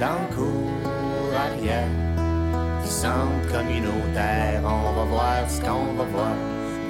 dans 0.00 0.16
le 0.30 0.34
cours 0.34 1.36
arrière. 1.36 1.88
Centre 2.92 3.50
communautaire, 3.50 4.60
on 4.64 4.92
va 4.92 5.04
voir 5.04 5.50
ce 5.50 5.60
qu'on 5.60 5.94
va 5.94 6.04
voir. 6.04 6.34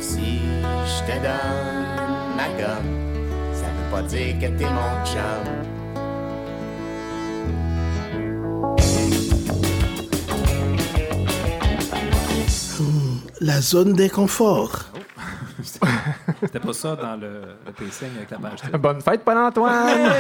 Si 0.01 0.41
je 0.85 1.01
te 1.07 1.17
donne 1.17 2.37
ma 2.37 2.49
gomme, 2.59 3.55
ça 3.55 3.67
veut 3.67 3.91
pas 3.91 4.03
dire 4.03 4.35
que 4.41 4.47
t'es 4.59 4.65
mon 4.65 5.05
chum. 5.07 5.47
La 13.41 13.61
zone 13.61 13.95
d'inconfort. 13.95 14.85
C'était 15.63 16.61
pas 16.61 16.73
ça 16.73 16.97
dans 16.97 17.17
le, 17.17 17.43
le 17.67 17.73
pacing 17.73 18.09
avec 18.17 18.31
la 18.31 18.39
page. 18.39 18.59
Bonne 18.81 19.01
fête, 19.01 19.25
Paul-Antoine! 19.25 20.11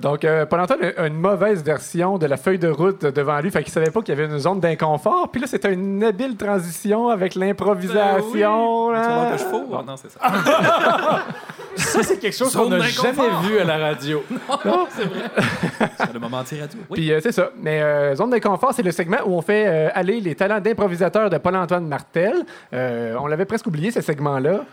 Donc, 0.00 0.24
euh, 0.24 0.46
Paul-Antoine 0.46 0.80
a 0.96 1.06
une 1.06 1.16
mauvaise 1.16 1.62
version 1.62 2.18
de 2.18 2.26
la 2.26 2.36
feuille 2.36 2.58
de 2.58 2.68
route 2.68 3.04
devant 3.04 3.40
lui, 3.40 3.50
fait 3.50 3.62
qu'il 3.62 3.72
savait 3.72 3.90
pas 3.90 4.00
qu'il 4.02 4.14
y 4.14 4.18
avait 4.20 4.32
une 4.32 4.38
zone 4.38 4.60
d'inconfort. 4.60 5.30
Puis 5.30 5.40
là, 5.40 5.46
c'était 5.46 5.72
une 5.72 6.02
habile 6.02 6.36
transition 6.36 7.08
avec 7.08 7.34
l'improvisation. 7.34 8.92
Ben 8.92 9.32
oui. 9.32 9.38
Tu 9.38 9.44
fous? 9.44 9.74
Ah, 9.74 9.82
non, 9.86 9.96
c'est 9.96 10.10
ça. 10.10 10.20
Ça, 11.76 12.02
c'est 12.02 12.18
quelque 12.18 12.36
chose 12.36 12.54
qu'on 12.54 12.68
n'a 12.68 12.80
jamais 12.80 13.28
vu 13.42 13.58
à 13.58 13.64
la 13.64 13.78
radio. 13.78 14.22
C'est 15.98 16.12
le 16.12 16.20
moment 16.20 16.38
anti-radio. 16.38 16.78
Oui. 16.90 17.00
Puis 17.00 17.12
euh, 17.12 17.20
c'est 17.22 17.32
ça. 17.32 17.50
Mais 17.60 17.82
euh, 17.82 18.14
Zone 18.14 18.30
d'inconfort, 18.30 18.72
c'est 18.74 18.82
le 18.82 18.92
segment 18.92 19.18
où 19.26 19.32
on 19.34 19.42
fait 19.42 19.66
euh, 19.66 19.88
aller 19.94 20.20
les 20.20 20.34
talents 20.34 20.60
d'improvisateur 20.60 21.30
de 21.30 21.38
Paul-Antoine 21.38 21.86
Martel. 21.86 22.44
Euh, 22.72 23.16
on 23.18 23.26
l'avait 23.26 23.44
presque 23.44 23.66
oublié, 23.66 23.90
ce 23.90 24.00
segment-là. 24.00 24.64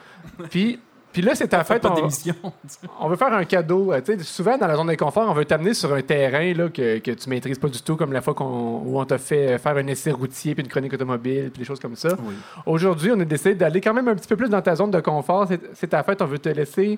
Puis, 0.50 0.80
puis 1.12 1.21
là, 1.21 1.36
c'est 1.36 1.47
ta 1.47 1.63
fête. 1.63 1.86
on- 1.86 3.10
veut 3.10 3.15
faire 3.15 3.34
un 3.34 3.43
cadeau. 3.45 3.91
Euh, 3.91 4.02
souvent, 4.21 4.58
dans 4.58 4.67
la 4.67 4.76
zone 4.76 4.88
d'inconfort, 4.88 5.28
on 5.30 5.34
veut 5.34 5.45
t'amener 5.45 5.74
sur 5.74 5.93
un 5.93 6.02
terrain 6.02 6.54
là, 6.54 6.69
que, 6.69 7.00
que 7.00 7.12
tu 7.12 7.30
maîtrises 7.30 7.60
pas 7.60 7.67
du 7.67 7.82
tout, 7.82 7.95
comme 7.95 8.13
la 8.13 8.21
fois 8.21 8.34
qu'on, 8.34 8.82
où 8.86 9.00
on 9.00 9.06
t'a 9.06 9.17
fait 9.17 9.58
faire 9.58 9.76
un 9.78 9.88
essai 9.88 10.12
routier, 10.12 10.56
puis 10.56 10.63
une 10.63 10.69
chronique 10.69 10.93
automobile, 10.93 11.50
puis 11.52 11.60
des 11.60 11.65
choses 11.65 11.80
comme 11.80 11.95
ça. 11.95 12.10
Oui. 12.24 12.34
Aujourd'hui, 12.65 13.12
on 13.13 13.19
a 13.19 13.26
décidé 13.26 13.56
d'aller 13.56 13.82
quand 13.82 13.93
même 13.93 14.08
un 14.08 14.15
petit 14.15 14.28
peu 14.28 14.36
plus 14.36 14.50
dans 14.50 14.62
ta 14.62 14.76
zone 14.76 14.91
de 14.91 15.00
confort. 15.00 15.47
C'est, 15.74 15.88
ta 15.88 16.04
fête, 16.04 16.21
on 16.21 16.26
veut 16.26 16.39
te 16.39 16.50
laisser 16.50 16.97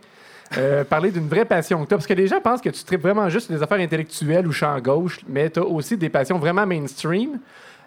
euh, 0.58 0.84
parler 0.84 1.12
d'une 1.12 1.28
vraie 1.28 1.46
passion 1.46 1.80
que 1.80 1.90
tu 1.90 1.96
Parce 1.96 2.08
que 2.08 2.14
les 2.14 2.28
gens 2.28 2.40
pensent 2.42 2.62
que 2.62 2.70
tu 2.70 2.84
traites 2.84 3.02
vraiment 3.02 3.28
juste 3.30 3.52
des 3.52 3.62
affaires 3.64 3.80
intellectuelles 3.80 4.48
ou 4.48 4.52
champ 4.52 4.78
gauche, 4.80 5.20
mais 5.28 5.50
tu 5.50 5.60
as 5.60 5.64
aussi 5.66 5.98
des 5.98 6.10
passions 6.10 6.38
vraiment 6.38 6.66
mainstream. 6.68 7.40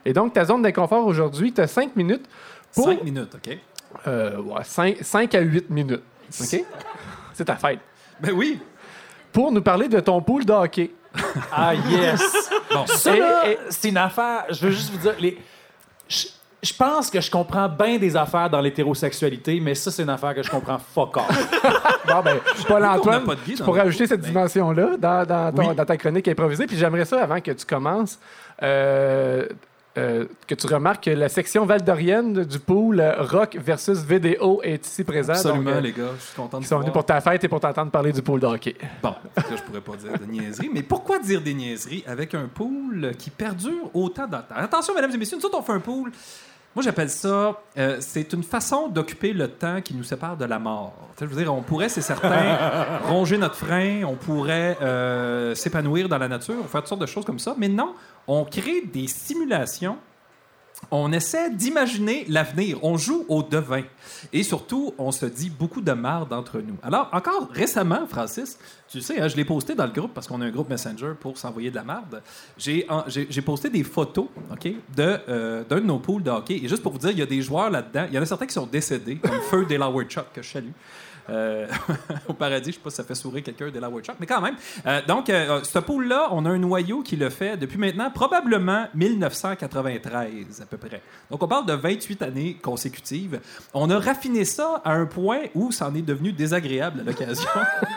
Et 0.04 0.12
donc, 0.12 0.32
ta 0.32 0.44
zone 0.44 0.62
d'inconfort 0.62 1.06
aujourd'hui, 1.06 1.52
tu 1.52 1.60
as 1.60 1.66
5 1.66 1.94
minutes 1.96 2.24
pour. 2.74 2.84
Cinq 2.84 3.02
minutes, 3.04 3.34
OK? 3.34 3.58
euh, 4.06 4.40
ouais, 4.40 4.62
5, 5.02 5.34
à 5.34 5.40
8 5.40 5.70
minutes. 5.70 6.02
OK? 6.40 6.64
C'est 7.34 7.44
ta 7.44 7.56
fête. 7.56 7.80
Ben 8.20 8.32
oui. 8.32 8.60
Pour 9.32 9.52
nous 9.52 9.60
parler 9.62 9.88
de 9.88 10.00
ton 10.00 10.20
pool 10.22 10.44
de 10.44 10.52
hockey. 10.52 10.90
Ah, 11.52 11.74
yes! 11.74 12.22
Bon, 12.72 12.86
Ça, 12.86 13.12
c'est 13.70 13.88
une 13.88 13.96
affaire. 13.98 14.44
Je 14.50 14.66
veux 14.66 14.70
juste 14.70 14.90
vous 14.90 14.98
dire, 14.98 15.14
les... 15.18 15.38
je, 16.08 16.26
je 16.62 16.72
pense 16.74 17.10
que 17.10 17.20
je 17.20 17.30
comprends 17.30 17.68
bien 17.68 17.98
des 17.98 18.16
affaires 18.16 18.48
dans 18.50 18.60
l'hétérosexualité, 18.60 19.60
mais 19.60 19.74
ça, 19.74 19.90
c'est 19.90 20.02
une 20.02 20.10
affaire 20.10 20.34
que 20.34 20.42
je 20.42 20.50
comprends 20.50 20.78
fuck 20.78 21.16
off. 21.18 21.48
Bon, 22.06 22.20
ben, 22.22 22.36
Paul-Antoine, 22.68 23.24
tu 23.44 23.56
pourrais 23.64 23.80
ajouter 23.80 24.06
cette 24.06 24.20
Ben, 24.20 24.28
dimension-là 24.28 24.96
dans, 24.96 25.26
dans 25.26 25.52
ton- 25.52 25.68
Oui. 25.70 25.74
dans 25.74 25.84
ta 25.84 25.96
chronique 25.96 26.28
improvisée. 26.28 26.66
Puis 26.66 26.76
j'aimerais 26.76 27.04
ça, 27.04 27.20
avant 27.22 27.40
que 27.40 27.50
tu 27.50 27.66
commences, 27.66 28.18
euh, 28.62 29.46
euh, 29.96 30.26
que 30.46 30.54
tu 30.54 30.66
remarques 30.66 31.04
que 31.04 31.10
la 31.10 31.28
section 31.28 31.64
valdorienne 31.66 32.44
du 32.44 32.58
pool 32.58 33.00
euh, 33.00 33.22
rock 33.22 33.56
versus 33.60 33.98
vidéo 34.04 34.60
est 34.62 34.86
ici 34.86 35.04
présente. 35.04 35.36
absolument, 35.36 35.64
Donc, 35.64 35.74
euh, 35.74 35.80
les 35.80 35.92
gars. 35.92 36.10
Je 36.18 36.24
suis 36.24 36.36
content 36.36 36.58
de 36.58 36.64
Ils 36.64 36.66
sont 36.66 36.78
venus 36.78 36.92
pour 36.92 37.04
ta 37.04 37.20
fête 37.20 37.42
et 37.44 37.48
pour 37.48 37.60
t'entendre 37.60 37.90
parler 37.90 38.12
du 38.12 38.22
pool 38.22 38.40
de 38.40 38.46
hockey. 38.46 38.76
Bon, 39.02 39.14
là, 39.36 39.42
je 39.50 39.62
pourrais 39.62 39.80
pas 39.80 39.96
dire 39.96 40.18
de 40.18 40.24
niaiseries, 40.24 40.70
mais 40.72 40.82
pourquoi 40.82 41.18
dire 41.18 41.40
des 41.40 41.54
niaiseries 41.54 42.04
avec 42.06 42.34
un 42.34 42.46
pool 42.46 43.12
qui 43.18 43.30
perdure 43.30 43.90
autant 43.94 44.26
dans 44.26 44.38
le 44.38 44.44
temps? 44.44 44.56
Attention, 44.56 44.94
mesdames 44.94 45.12
et 45.12 45.18
messieurs, 45.18 45.38
nous 45.38 45.46
autres, 45.46 45.58
on 45.58 45.62
fait 45.62 45.72
un 45.72 45.80
pool. 45.80 46.10
Moi, 46.76 46.82
j'appelle 46.82 47.08
ça, 47.08 47.58
euh, 47.78 47.96
c'est 48.00 48.34
une 48.34 48.42
façon 48.42 48.88
d'occuper 48.88 49.32
le 49.32 49.48
temps 49.48 49.80
qui 49.80 49.94
nous 49.94 50.02
sépare 50.02 50.36
de 50.36 50.44
la 50.44 50.58
mort. 50.58 50.92
Je 51.18 51.24
veux 51.24 51.42
dire, 51.42 51.54
on 51.54 51.62
pourrait, 51.62 51.88
c'est 51.88 52.02
certain, 52.02 52.98
ronger 53.08 53.38
notre 53.38 53.54
frein, 53.54 54.02
on 54.04 54.14
pourrait 54.14 54.76
euh, 54.82 55.54
s'épanouir 55.54 56.06
dans 56.10 56.18
la 56.18 56.28
nature, 56.28 56.68
fait 56.68 56.76
toutes 56.80 56.88
sortes 56.88 57.00
de 57.00 57.06
choses 57.06 57.24
comme 57.24 57.38
ça, 57.38 57.54
mais 57.56 57.68
non, 57.68 57.94
on 58.26 58.44
crée 58.44 58.82
des 58.82 59.06
simulations 59.06 59.98
on 60.90 61.12
essaie 61.12 61.50
d'imaginer 61.50 62.24
l'avenir. 62.28 62.78
On 62.82 62.96
joue 62.96 63.24
au 63.28 63.42
devin. 63.42 63.82
Et 64.32 64.42
surtout, 64.42 64.94
on 64.98 65.10
se 65.10 65.26
dit 65.26 65.50
beaucoup 65.50 65.80
de 65.80 65.92
marde 65.92 66.32
entre 66.32 66.60
nous. 66.60 66.76
Alors, 66.82 67.08
encore 67.12 67.48
récemment, 67.50 68.06
Francis, 68.06 68.58
tu 68.88 69.00
sais, 69.00 69.20
hein, 69.20 69.28
je 69.28 69.36
l'ai 69.36 69.44
posté 69.44 69.74
dans 69.74 69.86
le 69.86 69.92
groupe 69.92 70.12
parce 70.14 70.26
qu'on 70.26 70.40
a 70.40 70.44
un 70.44 70.50
groupe 70.50 70.68
Messenger 70.68 71.12
pour 71.18 71.38
s'envoyer 71.38 71.70
de 71.70 71.76
la 71.76 71.82
marde. 71.82 72.22
J'ai 72.56 73.42
posté 73.44 73.68
des 73.70 73.82
photos 73.82 74.28
ok, 74.50 74.64
de, 74.94 75.18
euh, 75.28 75.64
d'un 75.64 75.80
de 75.80 75.86
nos 75.86 75.98
pools 75.98 76.22
de 76.22 76.30
hockey. 76.30 76.60
Et 76.62 76.68
juste 76.68 76.82
pour 76.82 76.92
vous 76.92 76.98
dire, 76.98 77.10
il 77.10 77.18
y 77.18 77.22
a 77.22 77.26
des 77.26 77.42
joueurs 77.42 77.70
là-dedans. 77.70 78.06
Il 78.08 78.14
y 78.14 78.18
en 78.18 78.22
a 78.22 78.26
certains 78.26 78.46
qui 78.46 78.54
sont 78.54 78.66
décédés, 78.66 79.16
comme 79.16 79.40
Feu 79.50 79.64
Delaware 79.64 80.06
Chuck, 80.06 80.26
que 80.32 80.42
je 80.42 80.50
salue. 80.50 80.72
Euh, 81.28 81.66
au 82.28 82.32
paradis, 82.32 82.70
je 82.70 82.76
sais 82.76 82.80
pas 82.82 82.90
si 82.90 82.96
ça 82.96 83.04
fait 83.04 83.14
sourire 83.14 83.42
quelqu'un 83.42 83.70
de 83.70 83.78
la 83.78 83.90
Chuck, 84.02 84.16
mais 84.20 84.26
quand 84.26 84.40
même. 84.40 84.56
Euh, 84.86 85.00
donc, 85.06 85.30
euh, 85.30 85.62
ce 85.62 85.78
pool-là, 85.78 86.28
on 86.32 86.44
a 86.44 86.50
un 86.50 86.58
noyau 86.58 87.02
qui 87.02 87.16
le 87.16 87.30
fait 87.30 87.56
depuis 87.56 87.78
maintenant 87.78 88.10
probablement 88.10 88.86
1993 88.94 90.60
à 90.60 90.66
peu 90.66 90.76
près. 90.76 91.02
Donc, 91.30 91.42
on 91.42 91.48
parle 91.48 91.66
de 91.66 91.72
28 91.72 92.22
années 92.22 92.54
consécutives. 92.60 93.40
On 93.74 93.90
a 93.90 93.98
raffiné 93.98 94.44
ça 94.44 94.80
à 94.84 94.92
un 94.92 95.06
point 95.06 95.40
où 95.54 95.72
ça 95.72 95.88
en 95.88 95.94
est 95.94 96.02
devenu 96.02 96.32
désagréable 96.32 97.00
à 97.00 97.04
l'occasion 97.04 97.48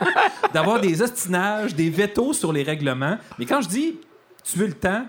d'avoir 0.53 0.79
des 0.79 1.01
ostinages, 1.01 1.75
des 1.75 1.89
vétos 1.89 2.33
sur 2.33 2.53
les 2.53 2.63
règlements. 2.63 3.17
Mais 3.37 3.45
quand 3.45 3.61
je 3.61 3.69
dis 3.69 3.99
tu 4.43 4.57
veux 4.57 4.67
le 4.67 4.73
temps, 4.73 5.05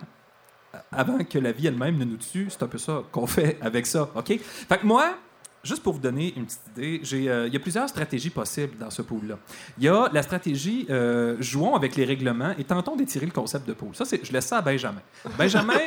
avant 0.93 1.19
que 1.25 1.39
la 1.39 1.53
vie 1.53 1.67
elle-même 1.67 1.97
ne 1.97 2.05
nous 2.05 2.17
tue, 2.17 2.49
c'est 2.51 2.63
un 2.63 2.67
peu 2.67 2.79
ça 2.79 3.03
qu'on 3.11 3.27
fait 3.27 3.59
avec 3.61 3.87
ça, 3.87 4.09
OK? 4.15 4.39
Fait 4.39 4.79
que 4.79 4.87
moi, 4.87 5.15
juste 5.63 5.83
pour 5.83 5.95
vous 5.95 6.01
donner 6.01 6.33
une 6.37 6.47
petite 6.47 6.61
idée, 6.77 7.29
euh, 7.29 7.47
il 7.47 7.53
y 7.53 7.57
a 7.57 7.61
plusieurs 7.61 7.89
stratégies 7.89 8.31
possibles 8.31 8.77
dans 8.79 8.91
ce 8.91 9.03
pool-là. 9.03 9.39
Il 9.79 9.85
y 9.85 9.89
a 9.89 10.09
la 10.13 10.23
stratégie 10.23 10.87
euh, 10.91 11.37
jouons 11.41 11.75
avec 11.75 11.97
les 11.97 12.05
règlements 12.05 12.55
et 12.59 12.65
tentons 12.65 12.97
d'étirer 12.97 13.27
le 13.27 13.33
concept 13.33 13.67
de 13.69 13.73
pool. 13.73 13.95
Ça, 13.95 14.05
je 14.05 14.33
laisse 14.33 14.47
ça 14.47 14.59
à 14.59 14.63
Benjamin. 14.63 15.03
Benjamin 15.37 15.75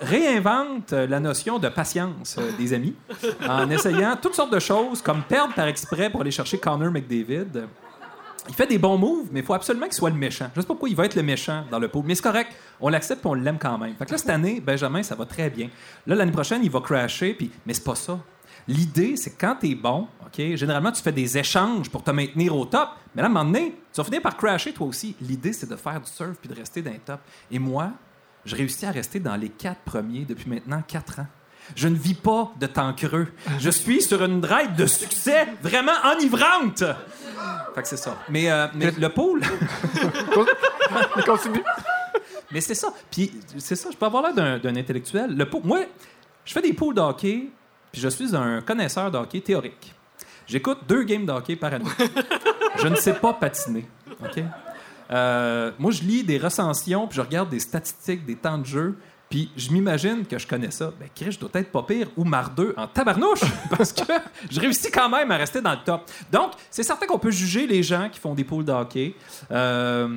réinvente 0.00 0.92
euh, 0.92 1.06
la 1.06 1.20
notion 1.20 1.58
de 1.58 1.68
patience 1.68 2.36
euh, 2.38 2.50
des 2.58 2.72
amis 2.72 2.94
en 3.46 3.68
essayant 3.70 4.16
toutes 4.20 4.34
sortes 4.34 4.52
de 4.52 4.58
choses, 4.58 5.02
comme 5.02 5.22
perdre 5.22 5.54
par 5.54 5.66
exprès 5.66 6.10
pour 6.10 6.22
aller 6.22 6.30
chercher 6.30 6.58
Connor 6.58 6.90
McDavid. 6.90 7.66
Il 8.48 8.54
fait 8.54 8.66
des 8.66 8.78
bons 8.78 8.96
moves, 8.96 9.28
mais 9.30 9.40
il 9.40 9.46
faut 9.46 9.52
absolument 9.52 9.86
qu'il 9.86 9.94
soit 9.94 10.10
le 10.10 10.16
méchant. 10.16 10.48
Je 10.56 10.60
sais 10.60 10.66
pas 10.66 10.72
pourquoi 10.72 10.88
il 10.88 10.96
va 10.96 11.04
être 11.04 11.14
le 11.14 11.22
méchant 11.22 11.64
dans 11.70 11.78
le 11.78 11.88
pot, 11.88 12.02
mais 12.04 12.14
c'est 12.14 12.22
correct. 12.22 12.50
On 12.80 12.88
l'accepte 12.88 13.24
et 13.24 13.28
on 13.28 13.34
l'aime 13.34 13.58
quand 13.58 13.76
même. 13.76 13.94
Fait 13.96 14.06
que 14.06 14.12
là, 14.12 14.18
cette 14.18 14.30
année, 14.30 14.60
Benjamin, 14.60 15.02
ça 15.02 15.14
va 15.14 15.26
très 15.26 15.50
bien. 15.50 15.68
Là, 16.06 16.14
l'année 16.14 16.32
prochaine, 16.32 16.62
il 16.64 16.70
va 16.70 16.80
crasher, 16.80 17.34
puis... 17.34 17.50
mais 17.66 17.74
c'est 17.74 17.84
pas 17.84 17.94
ça. 17.94 18.18
L'idée, 18.68 19.16
c'est 19.16 19.30
que 19.30 19.40
quand 19.40 19.56
t'es 19.60 19.74
bon, 19.74 20.06
OK, 20.24 20.54
généralement, 20.54 20.92
tu 20.92 21.02
fais 21.02 21.12
des 21.12 21.38
échanges 21.38 21.90
pour 21.90 22.02
te 22.02 22.10
maintenir 22.10 22.56
au 22.56 22.64
top, 22.64 22.90
mais 23.14 23.22
là, 23.22 23.28
à 23.28 23.30
un 23.30 23.34
moment 23.34 23.50
donné, 23.50 23.74
tu 23.92 23.96
vas 23.96 24.04
finir 24.04 24.22
par 24.22 24.36
crasher 24.36 24.72
toi 24.72 24.86
aussi. 24.86 25.16
L'idée, 25.20 25.52
c'est 25.52 25.68
de 25.68 25.76
faire 25.76 26.00
du 26.00 26.10
surf 26.10 26.36
puis 26.40 26.48
de 26.48 26.54
rester 26.54 26.82
dans 26.82 26.92
les 26.92 26.98
top. 26.98 27.20
Et 27.50 27.58
moi, 27.58 27.92
je 28.44 28.56
réussis 28.56 28.86
à 28.86 28.90
rester 28.90 29.20
dans 29.20 29.36
les 29.36 29.48
quatre 29.48 29.80
premiers 29.80 30.24
depuis 30.24 30.48
maintenant 30.48 30.82
quatre 30.86 31.20
ans. 31.20 31.26
Je 31.76 31.88
ne 31.88 31.96
vis 31.96 32.14
pas 32.14 32.52
de 32.58 32.66
temps 32.66 32.92
creux. 32.92 33.28
Je 33.58 33.70
suis 33.70 34.02
sur 34.02 34.22
une 34.24 34.40
drive 34.40 34.74
de 34.76 34.86
succès 34.86 35.46
vraiment 35.62 35.92
enivrante. 36.04 36.84
Fait 37.74 37.82
que 37.82 37.88
c'est 37.88 37.96
ça. 37.96 38.16
Mais, 38.28 38.50
euh, 38.50 38.66
mais 38.74 38.90
le 38.90 39.08
Continue. 41.24 41.62
mais 42.50 42.60
c'est 42.60 42.74
ça. 42.74 42.92
Puis 43.10 43.32
c'est 43.58 43.76
ça, 43.76 43.88
je 43.92 43.96
peux 43.96 44.06
avoir 44.06 44.22
l'air 44.22 44.60
d'un, 44.60 44.76
intellectuel. 44.76 45.36
Le 45.36 45.48
pool, 45.48 45.62
moi, 45.64 45.80
je 46.44 46.52
fais 46.52 46.62
des 46.62 46.72
pools 46.72 46.94
de 46.94 47.00
hockey, 47.00 47.50
puis 47.92 48.00
je 48.00 48.08
suis 48.08 48.34
un 48.36 48.60
connaisseur 48.60 49.10
de 49.10 49.18
hockey 49.18 49.40
théorique. 49.40 49.94
J'écoute 50.46 50.78
deux 50.88 51.04
games 51.04 51.26
de 51.26 51.54
par 51.54 51.74
année. 51.74 51.84
je 52.82 52.88
ne 52.88 52.96
sais 52.96 53.14
pas 53.14 53.32
patiner. 53.32 53.86
Euh, 55.10 55.72
moi, 55.78 55.90
je 55.90 56.02
lis 56.02 56.24
des 56.24 56.38
recensions, 56.38 57.06
puis 57.06 57.16
je 57.16 57.20
regarde 57.20 57.48
des 57.48 57.60
statistiques, 57.60 58.24
des 58.24 58.36
temps 58.36 58.58
de 58.58 58.66
jeu, 58.66 58.96
puis 59.30 59.48
je 59.56 59.70
m'imagine 59.70 60.26
que 60.26 60.38
je 60.38 60.46
connais 60.46 60.72
ça. 60.72 60.92
Ben, 60.98 61.08
Chris, 61.14 61.30
je 61.32 61.38
dois 61.38 61.48
être 61.54 61.70
pas 61.70 61.84
pire 61.84 62.08
ou 62.16 62.24
mardeux 62.24 62.74
en 62.76 62.88
tabarnouche, 62.88 63.40
parce 63.70 63.92
que 63.92 64.02
je 64.50 64.58
réussis 64.60 64.90
quand 64.90 65.08
même 65.08 65.30
à 65.30 65.36
rester 65.36 65.60
dans 65.60 65.70
le 65.70 65.78
top. 65.84 66.10
Donc, 66.32 66.50
c'est 66.68 66.82
certain 66.82 67.06
qu'on 67.06 67.18
peut 67.20 67.30
juger 67.30 67.66
les 67.68 67.82
gens 67.82 68.08
qui 68.10 68.18
font 68.18 68.34
des 68.34 68.42
pools 68.42 68.64
de 68.64 68.72
hockey, 68.72 69.14
euh, 69.52 70.08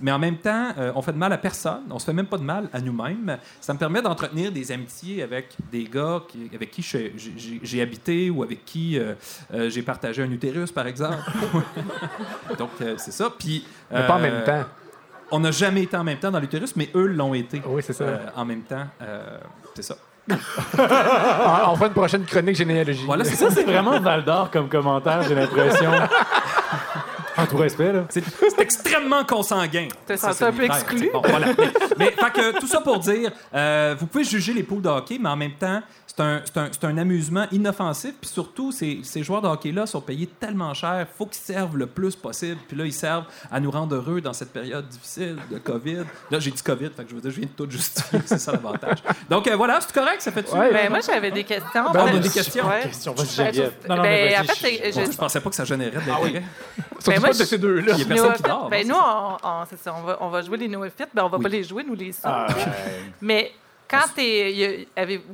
mais 0.00 0.12
en 0.12 0.20
même 0.20 0.36
temps, 0.38 0.68
euh, 0.78 0.92
on 0.94 1.02
fait 1.02 1.12
de 1.12 1.18
mal 1.18 1.32
à 1.32 1.38
personne. 1.38 1.82
On 1.90 1.98
se 1.98 2.04
fait 2.06 2.12
même 2.12 2.26
pas 2.28 2.38
de 2.38 2.44
mal 2.44 2.68
à 2.72 2.80
nous-mêmes. 2.80 3.38
Ça 3.60 3.74
me 3.74 3.78
permet 3.78 4.00
d'entretenir 4.02 4.52
des 4.52 4.70
amitiés 4.70 5.22
avec 5.24 5.48
des 5.72 5.84
gars 5.84 6.22
qui- 6.28 6.48
avec 6.54 6.70
qui 6.70 6.82
j'ai- 6.82 7.82
habité 7.82 8.30
ou 8.30 8.42
avec 8.44 8.64
qui 8.64 8.98
euh, 8.98 9.14
j'ai 9.68 9.82
partagé 9.82 10.22
un 10.22 10.30
utérus, 10.30 10.70
par 10.70 10.86
exemple. 10.86 11.18
Donc, 12.58 12.70
c'est 12.98 13.10
ça. 13.12 13.30
Puis, 13.36 13.64
Mais 13.90 14.06
pas 14.06 14.14
en 14.14 14.18
même 14.20 14.44
temps. 14.44 14.64
On 15.32 15.40
n'a 15.40 15.50
jamais 15.50 15.82
été 15.84 15.96
en 15.96 16.04
même 16.04 16.18
temps 16.18 16.30
dans 16.30 16.40
l'utérus, 16.40 16.74
mais 16.76 16.90
eux 16.94 17.06
l'ont 17.06 17.34
été. 17.34 17.62
Oui, 17.66 17.82
c'est 17.84 17.92
ça. 17.92 18.04
Euh, 18.04 18.18
en 18.36 18.44
même 18.44 18.62
temps, 18.62 18.84
euh, 19.02 19.38
c'est 19.74 19.82
ça. 19.82 19.96
Ah, 20.78 21.66
on 21.70 21.74
fera 21.76 21.86
une 21.86 21.92
prochaine 21.92 22.24
chronique 22.24 22.56
généalogie. 22.56 23.04
Voilà, 23.04 23.24
c'est 23.24 23.36
ça. 23.36 23.50
C'est 23.50 23.64
vraiment 23.64 23.98
Val 24.00 24.24
d'Or 24.24 24.50
comme 24.50 24.68
commentaire, 24.68 25.22
j'ai 25.22 25.34
l'impression. 25.34 25.90
En 27.36 27.46
tout 27.46 27.56
respect, 27.56 27.92
là. 27.92 28.04
C'est 28.10 28.22
c'est 28.26 28.60
extrêmement 28.60 29.24
consanguin. 29.24 29.88
T'es 30.06 30.16
Ça, 30.18 30.28
senti 30.34 30.38
c'est 30.38 30.44
un 30.44 30.52
peu 30.52 30.64
exclu? 30.64 31.10
bon, 31.10 31.22
voilà. 31.24 31.46
Mais, 31.56 31.72
mais, 31.96 32.10
fait 32.10 32.32
que, 32.32 32.58
tout 32.60 32.66
ça 32.66 32.80
pour 32.82 32.98
dire, 32.98 33.30
euh, 33.54 33.94
vous 33.98 34.06
pouvez 34.06 34.24
juger 34.24 34.52
les 34.52 34.62
poules 34.62 34.82
de 34.82 34.88
hockey, 34.88 35.16
mais 35.18 35.28
en 35.30 35.36
même 35.36 35.52
temps, 35.54 35.80
C'est 36.44 36.84
un, 36.84 36.98
amusement 36.98 37.46
inoffensif. 37.52 38.14
Puis 38.20 38.28
surtout, 38.30 38.72
ces, 38.72 39.00
ces 39.02 39.22
joueurs 39.22 39.42
de 39.42 39.48
hockey-là 39.48 39.86
sont 39.86 40.00
payés 40.00 40.26
tellement 40.26 40.74
cher. 40.74 41.06
faut 41.16 41.26
qu'ils 41.26 41.42
servent 41.42 41.76
le 41.76 41.86
plus 41.86 42.14
possible. 42.16 42.58
Puis 42.68 42.76
là, 42.76 42.84
ils 42.84 42.92
servent 42.92 43.24
à 43.50 43.58
nous 43.60 43.70
rendre 43.70 43.94
heureux 43.96 44.20
dans 44.20 44.32
cette 44.32 44.52
période 44.52 44.86
difficile 44.88 45.36
de 45.50 45.58
COVID. 45.58 46.04
Là, 46.30 46.38
j'ai 46.40 46.50
dit 46.50 46.62
COVID, 46.62 46.90
fait 46.96 47.04
que 47.04 47.10
je 47.10 47.14
veux 47.14 47.20
dire, 47.20 47.30
je 47.30 47.36
viens 47.40 47.48
de 47.48 47.52
tout 47.64 47.70
justifier. 47.70 48.20
c'est 48.26 48.38
ça 48.38 48.52
l'avantage. 48.52 48.98
Donc 49.28 49.46
euh, 49.48 49.56
voilà, 49.56 49.80
c'est 49.80 49.92
correct, 49.92 50.20
ça 50.20 50.32
fait-tu? 50.32 50.52
Ouais. 50.54 50.72
Ben, 50.72 50.90
moi, 50.90 51.00
j'avais 51.00 51.30
des 51.30 51.44
questions. 51.44 51.90
Ben, 51.92 52.00
on 52.02 52.06
a 52.08 52.12
Ben, 52.12 52.20
des 52.20 52.28
questions? 52.28 52.66
ouais. 52.68 52.82
Vas-y, 52.82 53.36
Ben, 53.36 53.54
je- 53.54 53.88
Non, 53.88 53.96
non, 53.96 54.02
ben, 54.02 54.40
en 54.40 54.44
fait, 54.44 55.16
pensais 55.16 55.40
pas 55.40 55.50
que 55.50 55.56
ça 55.56 55.64
générait 55.64 55.90
de 56.00 56.06
l'intérêt. 56.08 56.42
Surtout 56.98 57.20
moi, 57.20 57.28
pas 57.28 57.34
de 57.34 57.38
je- 57.38 57.44
ces 57.44 57.58
deux-là. 57.58 57.92
Il 57.94 57.98
y 58.00 58.02
a 58.02 58.06
personne 58.06 58.32
qui 58.34 58.42
dort. 58.42 58.68
ben, 58.68 58.84
hein, 58.84 58.88
nous, 58.88 58.94
on, 58.94 59.48
on- 59.48 59.64
c'est 59.68 59.78
ça, 59.78 59.94
on 59.98 60.02
va, 60.02 60.18
on 60.20 60.28
va 60.28 60.42
jouer 60.42 60.58
les 60.58 60.68
néophytes, 60.68 61.08
ben, 61.14 61.24
on 61.24 61.28
va 61.28 61.36
Oui. 61.38 61.42
pas 61.44 61.48
les 61.48 61.64
jouer, 61.64 61.84
nous 61.84 61.94
les 61.94 62.12
sons. 62.12 62.20
Ah, 62.24 62.46
ouais. 62.48 62.64
Mais 63.20 63.52
quand 63.90 64.14
t'es. 64.14 64.88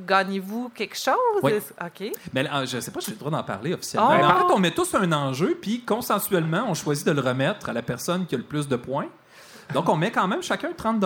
Gagnez-vous 0.05 0.69
quelque 0.73 0.97
chose? 0.97 1.15
Oui. 1.43 1.53
OK. 1.81 2.11
Mais 2.33 2.43
là, 2.43 2.65
je 2.65 2.79
sais 2.79 2.91
pas 2.91 2.99
si 2.99 3.07
j'ai 3.07 3.13
le 3.13 3.19
droit 3.19 3.31
d'en 3.31 3.43
parler 3.43 3.73
officiellement. 3.73 4.09
Oh. 4.11 4.17
Mais 4.17 4.23
en 4.23 4.47
fait, 4.47 4.53
on 4.53 4.59
met 4.59 4.71
tous 4.71 4.93
un 4.95 5.11
enjeu, 5.11 5.57
puis 5.61 5.81
consensuellement, 5.81 6.65
on 6.67 6.73
choisit 6.73 7.05
de 7.05 7.11
le 7.11 7.21
remettre 7.21 7.69
à 7.69 7.73
la 7.73 7.81
personne 7.81 8.25
qui 8.25 8.35
a 8.35 8.37
le 8.37 8.43
plus 8.43 8.67
de 8.67 8.75
points. 8.75 9.07
Donc, 9.73 9.89
on 9.89 9.95
met 9.95 10.11
quand 10.11 10.27
même 10.27 10.41
chacun 10.41 10.69
30 10.75 11.03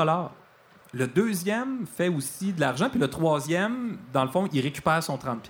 Le 0.94 1.08
deuxième 1.08 1.86
fait 1.86 2.10
aussi 2.10 2.54
de 2.54 2.62
l'argent, 2.62 2.90
puis 2.90 3.00
le 3.00 3.10
troisième, 3.10 3.98
dans 4.14 4.24
le 4.24 4.30
fond, 4.30 4.48
il 4.54 4.62
récupère 4.62 5.04
son 5.04 5.18
30 5.18 5.42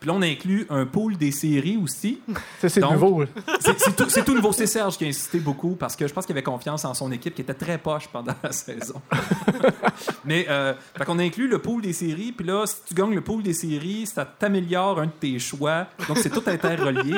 Puis 0.00 0.08
là, 0.08 0.14
on 0.14 0.22
inclut 0.22 0.66
un 0.70 0.84
pool 0.86 1.16
des 1.16 1.30
séries 1.32 1.78
aussi. 1.82 2.20
Ça, 2.60 2.68
c'est 2.68 2.80
nouveau. 2.80 3.24
C'est 4.08 4.24
tout, 4.24 4.34
nouveau. 4.34 4.52
C'est 4.52 4.66
Serge 4.66 4.96
qui 4.98 5.04
a 5.04 5.08
insisté 5.08 5.38
beaucoup 5.38 5.74
parce 5.76 5.96
que 5.96 6.06
je 6.06 6.12
pense 6.12 6.26
qu'il 6.26 6.34
avait 6.34 6.42
confiance 6.42 6.84
en 6.84 6.94
son 6.94 7.10
équipe 7.12 7.34
qui 7.34 7.42
était 7.42 7.54
très 7.54 7.78
poche 7.78 8.08
pendant 8.08 8.34
la 8.42 8.52
saison. 8.52 9.00
Mais, 10.24 10.46
euh, 10.48 10.74
fait 10.96 11.04
qu'on 11.04 11.18
inclut 11.18 11.48
le 11.48 11.58
pool 11.58 11.82
des 11.82 11.92
séries. 11.92 12.32
Puis 12.32 12.46
là, 12.46 12.64
si 12.66 12.76
tu 12.88 12.94
gagnes 12.94 13.14
le 13.14 13.20
pool 13.20 13.42
des 13.42 13.52
séries, 13.54 14.06
ça 14.06 14.24
t'améliore 14.24 15.00
un 15.00 15.06
de 15.06 15.10
tes 15.10 15.38
choix. 15.38 15.86
Donc, 16.08 16.18
c'est 16.18 16.30
tout 16.30 16.42
interrelié. 16.46 17.14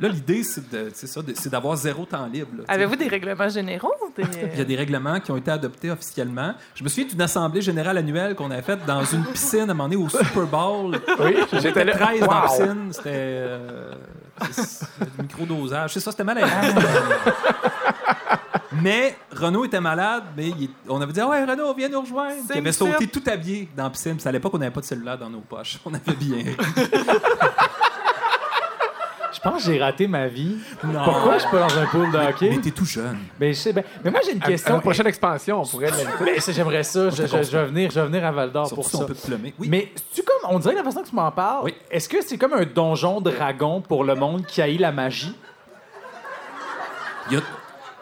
Là, 0.00 0.08
l'idée, 0.08 0.42
c'est 0.42 1.48
d'avoir 1.50 1.76
zéro 1.76 2.04
temps 2.04 2.26
libre. 2.26 2.48
Avez-vous 2.68 2.96
des 2.96 3.08
règlements 3.08 3.48
généraux? 3.48 3.92
Des- 4.16 4.24
Il 4.52 4.58
y 4.58 4.62
a 4.62 4.64
des 4.64 4.76
règlements 4.76 5.20
qui 5.20 5.30
ont 5.30 5.36
été 5.36 5.50
adoptés 5.50 5.90
officiellement. 5.90 6.54
Je 6.74 6.82
me 6.84 6.88
souviens 6.88 7.06
d'une 7.06 7.22
assemblée 7.22 7.60
générale 7.62 7.98
annuelle 7.98 8.34
qu'on 8.34 8.50
avait 8.50 8.62
faite 8.62 8.80
dans 8.86 9.04
une 9.04 9.24
piscine 9.24 9.60
à 9.60 9.62
un 9.62 9.66
moment 9.66 9.84
donné 9.88 9.96
au 9.96 10.08
Super 10.08 10.46
Bowl. 10.46 10.98
Oui, 11.20 11.34
On 11.52 11.60
j'étais 11.60 11.84
là. 11.84 11.92
13 12.06 12.20
dans 12.20 12.26
la 12.26 12.40
Wow. 12.42 12.48
piscine. 12.48 12.92
C'était 12.92 13.10
euh, 13.14 13.94
du 15.16 15.22
micro-dosage. 15.22 15.92
C'est 15.94 16.00
ça, 16.00 16.10
c'était 16.10 16.24
malade. 16.24 16.48
mais 18.82 19.16
Renaud 19.32 19.64
était 19.64 19.80
malade, 19.80 20.24
mais 20.36 20.48
il- 20.48 20.70
on 20.88 21.00
avait 21.00 21.12
dit 21.12 21.20
Ah 21.20 21.28
ouais, 21.28 21.44
Renaud, 21.44 21.74
viens 21.74 21.88
nous 21.88 22.00
rejoindre. 22.00 22.36
Il 22.50 22.58
avait 22.58 22.72
sauté 22.72 23.06
tout 23.06 23.22
habillé 23.26 23.68
dans 23.76 23.84
la 23.84 23.90
piscine. 23.90 24.12
Puis 24.14 24.22
c'est 24.22 24.28
à 24.28 24.32
l'époque, 24.32 24.52
on 24.54 24.58
n'avait 24.58 24.70
pas 24.72 24.80
de 24.80 24.86
cellulaire 24.86 25.18
dans 25.18 25.30
nos 25.30 25.40
poches. 25.40 25.78
On 25.84 25.92
avait 25.94 26.12
bien. 26.18 26.38
Je 29.34 29.40
pense 29.40 29.64
que 29.64 29.72
j'ai 29.72 29.80
raté 29.82 30.06
ma 30.06 30.28
vie. 30.28 30.56
Non. 30.84 31.02
Pourquoi 31.04 31.34
je 31.34 31.40
suis 31.42 31.50
pas 31.50 31.58
dans 31.66 31.78
un 31.78 31.86
pool 31.86 32.10
de 32.12 32.16
hockey? 32.18 32.50
Mais 32.50 32.58
t'es 32.60 32.70
tout 32.70 32.84
jeune. 32.84 33.18
Ben, 33.38 33.52
je 33.52 33.58
sais 33.58 33.72
bien. 33.72 33.82
Mais 34.04 34.10
moi, 34.10 34.20
j'ai 34.24 34.32
une 34.32 34.40
À, 34.42 34.44
à 34.44 34.48
question. 34.48 34.74
la 34.74 34.80
prochaine 34.80 35.06
expansion, 35.08 35.60
on 35.62 35.66
pourrait 35.66 35.90
l'inviter. 35.90 36.24
Ben, 36.24 36.40
j'aimerais 36.54 36.82
ça. 36.84 37.10
Je, 37.10 37.16
je- 37.26 37.26
je 37.26 37.56
vais 37.56 37.64
venir, 37.66 37.90
je 37.90 38.00
vais 38.00 38.06
venir 38.06 38.24
à 38.24 38.30
Val 38.30 38.52
d'Or 38.52 38.72
pour 38.72 38.88
ça. 38.88 38.98
on 38.98 39.06
peut 39.06 39.14
te. 39.14 39.32
Oui. 39.58 39.68
Mais 39.68 39.92
tu 40.14 40.22
comme 40.22 40.50
on 40.54 40.58
dirait 40.60 40.74
la 40.74 40.84
façon 40.84 41.02
que 41.02 41.08
tu 41.08 41.14
m'en 41.16 41.30
parles. 41.32 41.64
Oui. 41.64 41.74
Est-ce 41.90 42.08
que 42.08 42.18
c'est 42.24 42.38
comme 42.38 42.52
un 42.54 42.64
donjon 42.64 43.20
dragon 43.20 43.80
pour 43.80 44.04
le 44.04 44.14
monde 44.14 44.46
qui 44.46 44.62
haït 44.62 44.78
la 44.78 44.92
magie? 44.92 45.34
Il 47.30 47.34
y 47.34 47.36
a, 47.38 47.40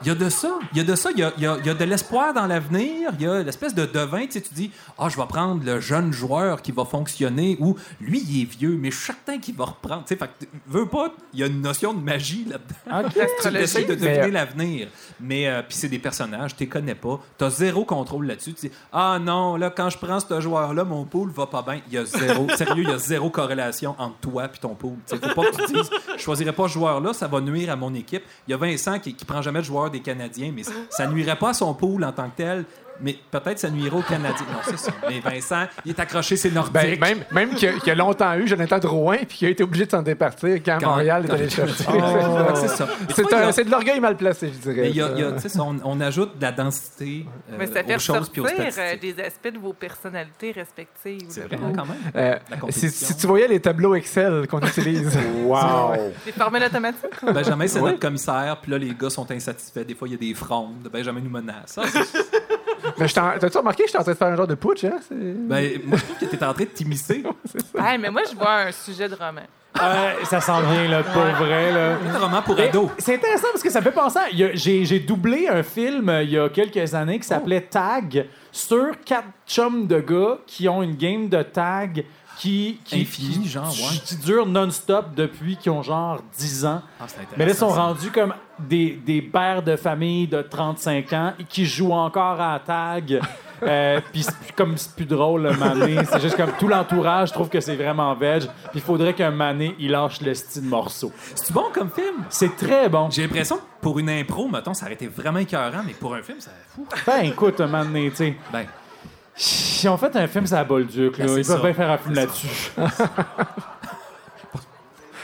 il 0.03 0.09
y 0.09 0.11
a 0.11 0.15
de 0.15 0.29
ça. 0.29 0.51
Il 0.73 0.79
y 0.79 0.81
a 0.81 0.85
de 0.85 0.95
ça. 0.95 1.11
Il 1.13 1.19
y 1.19 1.23
a, 1.23 1.33
il 1.37 1.43
y 1.43 1.47
a- 1.47 1.57
il 1.61 1.67
y 1.67 1.71
a 1.71 1.75
de 1.75 1.85
l'espoir 1.85 2.33
dans 2.35 2.47
l'avenir. 2.47 3.11
Il 3.19 3.23
y 3.23 3.27
a 3.27 3.43
l'espèce 3.43 3.75
de 3.75 3.87
devin. 3.87 4.27
Tu 4.27 4.33
sais, 4.33 4.41
tu 4.41 4.55
dis, 4.55 4.71
ah, 4.99 5.09
je 5.09 5.17
vais 5.17 5.27
prendre 5.27 5.65
le 5.65 5.81
jeune 5.81 6.13
joueur 6.13 6.63
qui 6.63 6.73
va 6.73 6.85
fonctionner 6.85 7.57
ou 7.61 7.77
lui, 8.01 8.23
il 8.29 8.43
est 8.43 8.45
vieux, 8.45 8.77
mais 8.81 8.91
je 8.91 8.97
suis 8.97 9.07
certain 9.07 9.39
qu'il 9.39 9.55
va 9.55 9.65
reprendre. 9.67 10.05
Tu 10.07 10.15
sais, 10.15 10.17
fait 10.17 10.27
que, 10.27 10.47
veux 10.67 10.87
pas, 10.87 11.13
il 11.33 11.41
y 11.41 11.43
a 11.43 11.47
une 11.47 11.61
notion 11.63 11.95
de 11.95 12.01
magie 12.01 12.47
là-dedans. 12.49 13.07
OK. 13.09 13.27
Tu 13.43 13.57
essaies 13.59 13.85
de 13.85 13.95
deviner 13.95 14.21
euh, 14.23 14.31
l'avenir. 14.31 14.89
Mais, 15.21 15.47
euh, 15.49 15.63
puis 15.67 15.77
c'est 15.77 15.89
des 15.89 15.99
personnages, 15.99 16.57
tu 16.57 16.65
les 16.65 16.69
connais 16.69 16.95
pas. 16.95 17.21
Tu 17.39 17.45
as 17.45 17.51
zéro 17.51 17.85
contrôle 17.85 18.27
là-dessus. 18.27 18.55
Tu 18.55 18.69
dis, 18.69 18.73
ah 18.93 19.19
non, 19.21 19.57
là, 19.57 19.71
quand 19.71 19.91
je 19.91 19.99
prends 19.99 20.19
ce 20.21 20.41
joueur-là, 20.41 20.85
mon 20.85 21.05
pool 21.05 21.31
va 21.31 21.47
pas 21.47 21.63
bien. 21.63 21.81
Il 21.89 21.95
y 21.95 21.99
a 21.99 22.05
zéro, 22.05 22.49
sérieux, 22.57 22.85
il 22.85 22.89
y 22.91 22.93
a 22.93 22.99
zéro 22.99 23.31
corrélation 23.31 23.95
entre 23.99 24.17
toi 24.19 24.45
et 24.47 24.59
ton 24.59 24.75
pool. 24.75 24.95
Il 25.13 25.19
faut 25.19 25.43
pas 25.43 25.51
que 25.51 25.67
tu 25.67 25.73
dises, 25.75 25.91
je 26.17 26.23
choisirais 26.23 26.53
pas 26.53 26.69
ce 26.69 26.75
joueur-là, 26.75 27.13
ça 27.13 27.27
va 27.29 27.41
nuire 27.41 27.71
à 27.71 27.77
mon 27.77 27.93
équipe. 27.95 28.23
Il 28.47 28.53
y 28.53 28.55
a 28.55 28.57
Vincent 28.57 28.99
qui, 28.99 29.15
qui 29.15 29.25
prend 29.25 29.43
jamais 29.43 29.61
de 29.61 29.65
joueur 29.65 29.91
des 29.93 30.01
Canadiens, 30.01 30.53
mais 30.55 30.63
ça 30.91 31.07
nuirait 31.07 31.39
pas 31.39 31.51
à 31.51 31.55
son 31.55 31.73
pool 31.75 32.05
en 32.05 32.13
tant 32.13 32.29
que 32.31 32.37
tel. 32.37 32.65
Mais 33.03 33.17
peut-être 33.31 33.59
ça 33.59 33.69
nuirait 33.71 33.97
aux 33.97 34.03
Canadiens. 34.03 34.47
Non, 34.53 34.59
c'est 34.65 34.79
ça. 34.79 34.93
Mais 35.09 35.21
Vincent, 35.21 35.65
il 35.85 35.91
est 35.91 36.01
accroché, 36.01 36.37
c'est 36.37 36.51
nordique. 36.51 36.73
Ben, 37.01 37.01
même 37.01 37.25
même 37.33 37.51
qu'il 37.55 37.69
y 37.69 37.73
a, 37.73 37.79
qu'il 37.79 37.89
y 37.89 37.91
a 37.91 37.95
longtemps 37.95 38.35
eu 38.37 38.47
Jonathan 38.47 38.79
Drouin, 38.79 39.17
puis 39.29 39.39
qu'il 39.39 39.49
a 39.49 39.51
été 39.51 39.63
obligé 39.65 39.87
de 39.87 39.91
s'en 39.91 40.03
départir 40.03 40.51
quand, 40.65 40.79
Quand- 40.81 40.91
Montréal 40.91 41.25
est 41.25 41.29
quand- 41.29 41.35
allé 41.35 41.45
le 41.45 41.51
chercher. 41.51 41.85
Oh, 41.89 42.55
c'est 42.55 42.69
ça. 42.69 42.87
De 43.65 43.71
l'orgueil 43.71 44.01
mal 44.01 44.17
placé, 44.17 44.49
je 44.49 44.59
dirais. 44.71 44.83
mais 44.83 44.91
il 44.91 44.97
y 44.97 45.01
a- 45.03 45.09
ça. 45.09 45.13
il 45.17 45.21
y 45.21 45.25
a- 45.25 45.33
tu 45.33 45.41
sais, 45.41 45.49
ça, 45.49 45.63
on, 45.63 45.77
on 45.85 46.01
ajoute 46.01 46.37
de 46.39 46.43
la 46.43 46.53
densité 46.53 47.27
euh, 47.51 47.57
Mais 47.59 47.67
ça 47.67 47.83
fait 47.85 47.97
aux 47.97 47.99
choses 47.99 48.29
puis 48.29 48.41
aux 48.41 48.47
euh, 48.47 48.97
des 49.01 49.21
aspects 49.21 49.53
de 49.53 49.59
vos 49.59 49.73
personnalités 49.73 50.53
respectives. 50.53 51.27
C'est 51.29 51.43
vrai, 51.47 51.59
quand 51.75 51.87
même. 51.87 51.97
Euh, 52.17 52.37
si, 52.71 53.17
tu 53.17 53.27
voyais 53.27 53.49
les 53.49 53.61
tableaux 53.61 53.95
Excel 53.95 54.47
qu'on 54.49 54.61
utilise. 54.61 55.19
Wow. 55.43 55.93
Des 56.25 56.33
formules 56.33 56.63
automatiques? 56.63 57.11
Benjamin, 57.23 57.67
c'est 57.67 57.81
Oui. 57.81 57.91
notre 57.91 58.01
commissaire, 58.01 58.57
puis 58.63 58.71
là, 58.71 58.79
les 58.79 58.95
gars 58.95 59.11
sont 59.11 59.29
insatisfaits. 59.31 59.81
Des 59.85 59.95
fois, 59.95 60.09
il 60.09 60.13
y 60.13 60.15
a 60.15 60.19
des 60.19 60.35
frondes. 60.35 60.89
Benjamin 60.93 61.21
nous 61.21 61.31
menace. 61.31 61.79
Ah, 61.79 61.83
c'est- 61.91 62.19
Mais 62.99 63.07
T'as-tu 63.09 63.59
remarqué 63.59 63.83
que 63.85 63.89
je 63.89 63.91
suis 63.91 63.99
en 63.99 64.03
train 64.03 64.13
de 64.13 64.17
faire 64.17 64.29
un 64.29 64.37
genre 64.37 64.47
de 64.47 64.55
putsch, 64.55 64.85
hein? 64.85 64.99
Ben, 65.11 65.81
moi, 65.85 65.99
je 65.99 66.05
trouve 66.05 66.17
que 66.19 66.25
t'es 66.25 66.45
en 66.45 66.53
train 66.53 66.65
de 66.65 66.69
t'immiscer. 66.71 67.23
Hey, 67.79 67.99
mais 67.99 68.11
moi, 68.11 68.23
je 68.31 68.37
vois 68.37 68.55
un 68.67 68.73
sujet 68.73 69.09
de 69.09 69.15
roman. 69.15 69.43
Euh, 69.81 70.13
ça 70.25 70.41
s'en 70.41 70.61
vient, 70.61 70.87
là, 70.89 71.03
pour 71.03 71.23
vrai, 71.23 71.73
là. 71.73 71.97
C'est 72.05 72.17
un 72.17 72.19
roman 72.19 72.43
pour 72.43 72.59
ados. 72.59 72.91
C'est 72.99 73.15
intéressant 73.15 73.49
parce 73.53 73.63
que 73.63 73.71
ça 73.71 73.81
me 73.81 73.85
fait 73.85 73.93
penser. 73.93 74.21
J'ai 74.55 75.01
doublé 75.01 75.49
un 75.49 75.63
film 75.63 76.09
euh, 76.09 76.23
il 76.23 76.31
y 76.31 76.39
a 76.39 76.49
quelques 76.49 76.95
années 76.95 77.19
qui 77.19 77.27
s'appelait 77.27 77.63
Tag 77.63 78.27
sur 78.53 78.93
quatre 79.05 79.29
chums 79.47 79.87
de 79.87 80.01
gars 80.01 80.39
qui 80.47 80.69
ont 80.69 80.83
une 80.83 80.95
game 80.95 81.29
de 81.29 81.43
tag 81.43 82.05
qui, 82.43 82.81
qui, 82.85 83.03
Infini, 83.03 83.39
qui- 83.45 83.49
genre, 83.49 83.69
ouais. 83.69 83.99
qui 84.05 84.17
dure 84.17 84.47
non-stop 84.47 85.15
depuis 85.15 85.57
qu'ils 85.57 85.71
ont 85.71 85.83
genre 85.83 86.19
10 86.37 86.65
ans. 86.67 86.83
Ah, 86.99 87.05
c'est 87.07 87.21
intéressant, 87.21 87.35
Mais 87.39 87.45
là, 87.45 87.53
ils 87.53 87.57
sont 87.57 87.69
rendus 87.69 88.11
comme 88.11 88.35
des, 88.59 89.01
des 89.07 89.23
pères 89.23 89.63
de 89.63 89.77
famille 89.77 90.27
de 90.27 90.43
35 90.43 91.13
ans 91.13 91.33
et 91.39 91.45
qui 91.45 91.65
jouent 91.65 91.93
encore 91.93 92.41
à 92.41 92.59
tag. 92.59 93.21
Euh, 93.63 94.01
puis 94.13 94.27
comme 94.57 94.77
c'est 94.77 94.93
plus 94.97 95.05
drôle 95.05 95.43
le 95.43 95.53
mané, 95.57 96.05
c'est 96.05 96.21
juste 96.21 96.37
comme 96.37 96.51
tout 96.59 96.67
l'entourage 96.67 97.31
trouve 97.31 97.49
que 97.49 97.61
c'est 97.61 97.77
vraiment 97.77 98.13
veg. 98.17 98.43
Puis 98.43 98.51
il 98.75 98.81
faudrait 98.81 99.15
qu'un 99.15 99.31
mané 99.31 99.77
il 99.79 99.93
lâche 99.93 100.21
le 100.21 100.35
style 100.35 100.65
morceau. 100.65 101.13
C'est 101.37 101.53
bon 101.53 101.67
comme 101.73 101.91
film? 101.91 102.25
C'est 102.29 102.57
très 102.57 102.89
bon. 102.89 103.09
J'ai 103.09 103.23
l'impression 103.23 103.59
que 103.59 103.63
pour 103.81 104.01
une 104.01 104.11
impro, 104.11 104.49
mettons, 104.49 104.75
ça 104.75 104.87
aurait 104.87 104.95
été 104.95 105.07
vraiment 105.07 105.39
écœurant, 105.39 105.83
mais 105.87 105.93
pour 105.93 106.13
un 106.17 106.23
film, 106.23 106.41
ça 106.41 106.51
fou. 106.75 106.85
Ben 107.07 107.21
écoute, 107.23 107.61
un 107.61 107.69
mané, 107.69 108.11
tu 108.11 108.17
sais. 108.17 108.37
Ben, 108.53 108.67
Si 109.35 109.89
on 109.89 109.97
fait 109.97 110.15
un 110.17 110.27
film, 110.27 110.47
c'est 110.47 110.55
la 110.55 110.65
Bolduc. 110.65 111.19
Là. 111.19 111.27
Ben, 111.27 111.39
Ils 111.39 111.47
peuvent 111.47 111.63
bien 111.63 111.73
faire 111.75 111.91
un 111.91 111.99
film 111.99 112.15
là-dessus. 112.15 112.71
moi, 112.77 112.91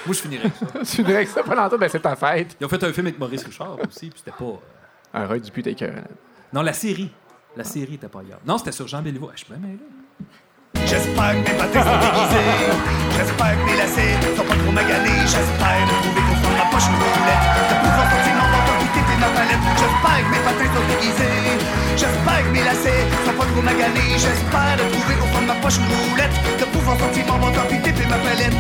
je 0.09 0.12
finirais. 0.14 0.44
avec 0.44 0.86
ça. 0.86 0.96
tu 0.96 1.02
dirais 1.02 1.24
que 1.24 1.30
ça, 1.30 1.42
pas 1.42 1.54
longtemps, 1.54 1.76
ben 1.78 1.88
c'est 1.88 2.00
ta 2.00 2.16
fête. 2.16 2.56
Ils 2.61 2.64
ont 2.64 2.68
fait 2.68 2.82
un 2.82 2.92
film 2.92 3.06
avec 3.06 3.18
Maurice 3.18 3.44
Richard 3.44 3.76
aussi, 3.86 4.09
puis 4.11 4.22
c'était 4.24 4.36
pas. 4.36 4.44
euh, 4.44 4.56
Un 5.14 5.26
Roy 5.26 5.38
Dupuis 5.40 5.62
t'écœurant. 5.62 6.02
Non, 6.52 6.62
la 6.62 6.72
série. 6.72 7.11
La 7.56 7.64
série 7.64 7.94
était 7.94 8.09
pas 8.09 8.22
hier. 8.22 8.38
Non, 8.46 8.56
c'était 8.59 8.72
sur 8.72 8.86
Jean 8.88 9.02
Béliveau. 9.02 9.30
Je 9.34 9.38
suis 9.44 9.52
bien 9.52 9.59
mêlé. 9.59 9.78
J'espère 10.86 11.32
que 11.32 11.50
mes 11.50 11.56
patins 11.59 11.82
sont 11.84 11.98
déguisés. 11.98 12.50
J'espère 13.16 13.56
que 13.59 13.64
mes 13.70 13.76
lacets 13.76 14.36
sont 14.36 14.44
pas 14.44 14.54
trop 14.54 14.72
maganés. 14.72 15.20
J'espère 15.22 15.88
trouver 15.88 16.20
au 16.20 16.36
fond 16.40 16.50
de 16.50 16.56
ma 16.56 16.66
poche 16.70 16.86
une 16.88 16.94
roulette. 16.96 17.44
De 17.68 17.74
pouvoir 17.84 18.11
sortir 18.11 18.34
mon 18.34 18.48
J'espère 19.80 20.18
que 20.24 20.30
mes 20.30 20.42
patins 20.46 20.70
sont 20.74 20.86
déguisés. 20.92 21.40
J'espère 21.96 22.40
que 22.44 22.50
mes 22.52 22.64
lacets 22.64 23.04
sont 23.26 23.32
pas 23.38 23.44
trop 23.46 23.62
maganés. 23.62 24.12
J'espère 24.16 24.76
trouver 24.92 25.14
au 25.22 25.26
fond 25.32 25.42
de 25.42 25.46
ma 25.46 25.54
poche 25.54 25.78
une 25.78 26.11
roulette. 26.11 26.34
De 26.61 26.64
pouvoir 26.66 26.98
sortir 26.98 27.24
mon 27.26 27.38
menton 27.38 27.61
quitter 27.68 28.06
ma 28.09 28.18
palette. 28.18 28.56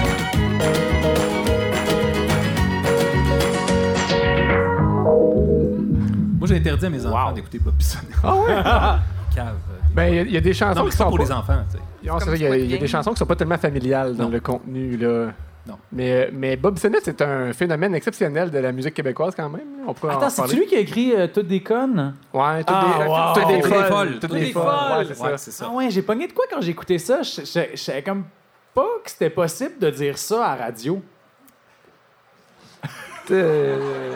Moi, 6.38 6.46
j'ai 6.46 6.56
interdit 6.56 6.86
à 6.86 6.90
mes 6.90 7.06
enfants 7.06 7.28
Wow. 7.28 7.34
d'écouter 7.34 7.58
Bob. 7.58 7.74
Ah 8.22 8.34
ouais? 8.36 8.54
Cave. 9.34 9.56
Ben, 9.94 10.08
il 10.12 10.14
y 10.14 10.18
a- 10.18 10.22
il 10.22 10.30
y, 10.32 10.36
a 10.36 10.40
des 10.40 10.52
chansons 10.54 10.78
Non, 10.80 10.84
mais 10.84 10.90
qui 10.90 10.96
c'est 10.96 10.98
pas 10.98 11.04
sont 11.04 11.10
pour 11.10 11.18
pas... 11.18 11.24
les 11.24 11.32
enfants, 11.32 11.64
tu 11.70 11.76
sais. 11.76 12.08
Non, 12.08 12.18
c'est 12.20 12.26
vrai, 12.26 12.36
il 12.38 12.42
y 12.42 12.46
a- 12.46 12.48
Squid 12.50 12.64
il 12.64 12.70
y, 12.70 12.74
a 12.74 12.78
des 12.78 12.86
chansons 12.86 13.10
qui 13.12 13.16
sont 13.18 13.26
pas 13.26 13.36
tellement 13.36 13.58
familiales 13.58 14.16
dans 14.16 14.24
Non. 14.24 14.30
le 14.30 14.40
contenu, 14.40 14.96
là. 14.96 15.26
Non. 15.68 15.76
Mais, 15.92 16.30
mais 16.32 16.56
Bob 16.56 16.78
Sennett, 16.78 17.02
c'est 17.04 17.20
un 17.20 17.52
phénomène 17.52 17.94
exceptionnel 17.94 18.50
de 18.50 18.58
la 18.58 18.72
musique 18.72 18.94
québécoise, 18.94 19.34
quand 19.36 19.50
même. 19.50 19.66
On 19.86 19.92
peut 19.92 20.08
en 20.08 20.16
Attends, 20.16 20.30
c'est 20.30 20.56
lui 20.56 20.64
qui 20.66 20.74
a 20.74 20.78
écrit 20.78 21.12
euh, 21.14 21.26
Toutes 21.26 21.46
des 21.46 21.62
connes? 21.62 22.14
Ouais, 22.32 22.64
toutes 22.64 22.74
Ah, 22.74 22.84
des, 22.98 23.04
wow. 23.06 23.16
toutes 23.34 23.46
des 23.54 23.60
Toutes 23.60 23.70
folles. 23.70 23.82
des 23.82 23.88
folles. 23.88 24.10
Toutes 24.12 24.20
Toutes 24.22 24.30
des 24.32 24.40
des 24.46 24.52
folles. 24.52 24.64
folles. 24.64 24.98
Ouais, 24.98 25.04
c'est 25.06 25.14
ça. 25.14 25.30
Ouais, 25.30 25.36
ça. 25.36 25.66
Ah 25.68 25.74
ouais, 25.74 25.90
j'ai 25.90 26.00
pogné 26.02 26.26
de 26.26 26.32
quoi 26.32 26.46
quand 26.50 26.62
j'ai 26.62 26.70
écouté 26.70 26.98
ça? 26.98 27.20
Je 27.22 27.44
savais 27.76 28.02
comme 28.02 28.24
pas 28.74 28.86
que 29.04 29.10
c'était 29.10 29.28
possible 29.30 29.78
de 29.78 29.90
dire 29.90 30.16
ça 30.16 30.46
à 30.46 30.56
radio. 30.56 31.02
Euh, 33.30 34.14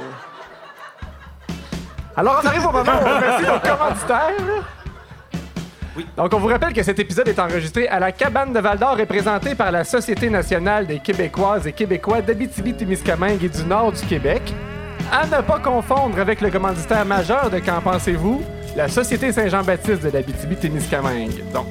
Alors, 2.17 2.41
on 2.43 2.47
arrive 2.47 2.67
au 2.67 2.73
moment 2.73 2.93
où 2.93 3.07
on 3.07 3.15
remercie 3.17 3.45
nos 3.45 3.61
commanditaires. 3.61 4.65
Oui. 5.97 6.07
Donc, 6.17 6.33
on 6.33 6.39
vous 6.39 6.47
rappelle 6.47 6.73
que 6.73 6.83
cet 6.83 6.99
épisode 6.99 7.29
est 7.29 7.39
enregistré 7.39 7.87
à 7.89 7.99
la 7.99 8.13
cabane 8.13 8.53
de 8.53 8.61
Val-d'Or, 8.61 8.97
représentée 8.97 9.55
par 9.55 9.71
la 9.71 9.85
Société 9.85 10.31
nationale 10.31 10.87
des 10.87 10.99
Québécoises 10.99 11.67
et 11.67 11.73
Québécois 11.73 12.23
d'Abitibi-Témiscamingue 12.23 13.45
et 13.45 13.49
du 13.49 13.65
nord 13.65 13.93
du 13.93 14.01
Québec. 14.07 14.43
À 15.11 15.27
ne 15.27 15.43
pas 15.43 15.59
confondre 15.59 16.19
avec 16.19 16.41
le 16.41 16.51
commanditaire 16.51 17.05
majeur 17.05 17.51
de 17.51 17.59
Qu'en 17.59 17.83
pensez-vous, 17.83 18.43
la 18.75 18.89
Société 18.89 19.33
Saint-Jean-Baptiste 19.33 20.03
de 20.03 20.09
l'Abitibi-Témiscamingue. 20.09 21.43
Donc, 21.53 21.67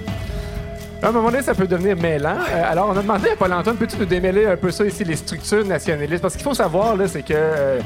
à 1.01 1.07
un 1.07 1.11
moment 1.11 1.31
donné, 1.31 1.41
ça 1.41 1.55
peut 1.55 1.65
devenir 1.65 1.97
mêlant. 1.97 2.37
Euh, 2.51 2.71
alors, 2.71 2.89
on 2.89 2.97
a 2.97 3.01
demandé 3.01 3.29
à 3.29 3.35
Paul-Antoine, 3.35 3.75
peux-tu 3.75 3.97
nous 3.97 4.05
démêler 4.05 4.45
un 4.45 4.55
peu 4.55 4.69
ça 4.69 4.85
ici, 4.85 5.03
les 5.03 5.15
structures 5.15 5.65
nationalistes? 5.65 6.21
Parce 6.21 6.35
qu'il 6.35 6.43
faut 6.43 6.53
savoir, 6.53 6.95
là, 6.95 7.07
c'est 7.07 7.23
que 7.23 7.33
euh, 7.33 7.79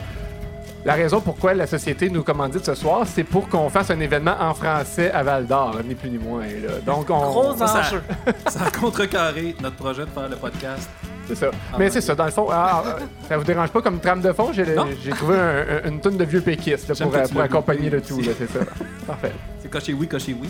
la 0.86 0.93
raison 0.93 1.19
pourquoi 1.19 1.53
la 1.55 1.67
société 1.67 2.09
nous 2.09 2.23
commandite 2.23 2.63
ce 2.65 2.75
soir, 2.75 3.01
c'est 3.05 3.23
pour 3.23 3.49
qu'on 3.49 3.69
fasse 3.69 3.89
un 3.91 3.99
événement 3.99 4.36
en 4.39 4.53
français 4.53 5.11
à 5.11 5.23
Val 5.23 5.45
d'Or, 5.47 5.77
ni 5.86 5.95
plus 5.95 6.09
ni 6.11 6.17
moins. 6.19 6.43
là. 6.45 6.79
Donc, 6.86 7.09
on. 7.09 7.17
Gros 7.19 7.55
Ça, 7.57 7.67
ça- 7.67 7.79
enjeu. 7.79 8.01
Ça 8.49 8.65
a 8.65 8.71
contrecarré 8.71 9.55
notre 9.61 9.75
projet 9.77 10.03
de 10.05 10.09
faire 10.11 10.29
le 10.29 10.36
podcast. 10.36 10.88
C'est 11.27 11.33
ça. 11.36 11.47
Mais 11.79 11.89
c'est 11.89 12.01
ça, 12.01 12.13
dans 12.13 12.25
le 12.25 12.31
fond, 12.31 12.47
ah, 12.51 12.83
ah, 12.86 12.95
ça 13.27 13.36
vous 13.36 13.43
dérange 13.43 13.69
pas 13.71 13.81
comme 13.81 13.99
trame 13.99 14.21
de 14.21 14.31
fond? 14.31 14.51
J'ai 14.53 14.63
trouvé 15.09 15.36
un- 15.36 15.65
un- 15.83 15.89
une 15.89 15.99
tonne 15.99 16.17
de 16.17 16.23
vieux 16.23 16.41
péquistes 16.41 16.88
là, 16.88 16.93
pour, 16.95 17.11
pour 17.31 17.41
accompagner 17.41 17.89
le 17.89 17.99
tout. 17.99 18.21
C'est 18.23 18.45
ça. 18.47 18.59
Parfait. 19.07 19.31
C'est 19.59 19.69
coché 19.71 19.93
oui, 19.93 20.07
coché 20.07 20.36
oui. 20.39 20.47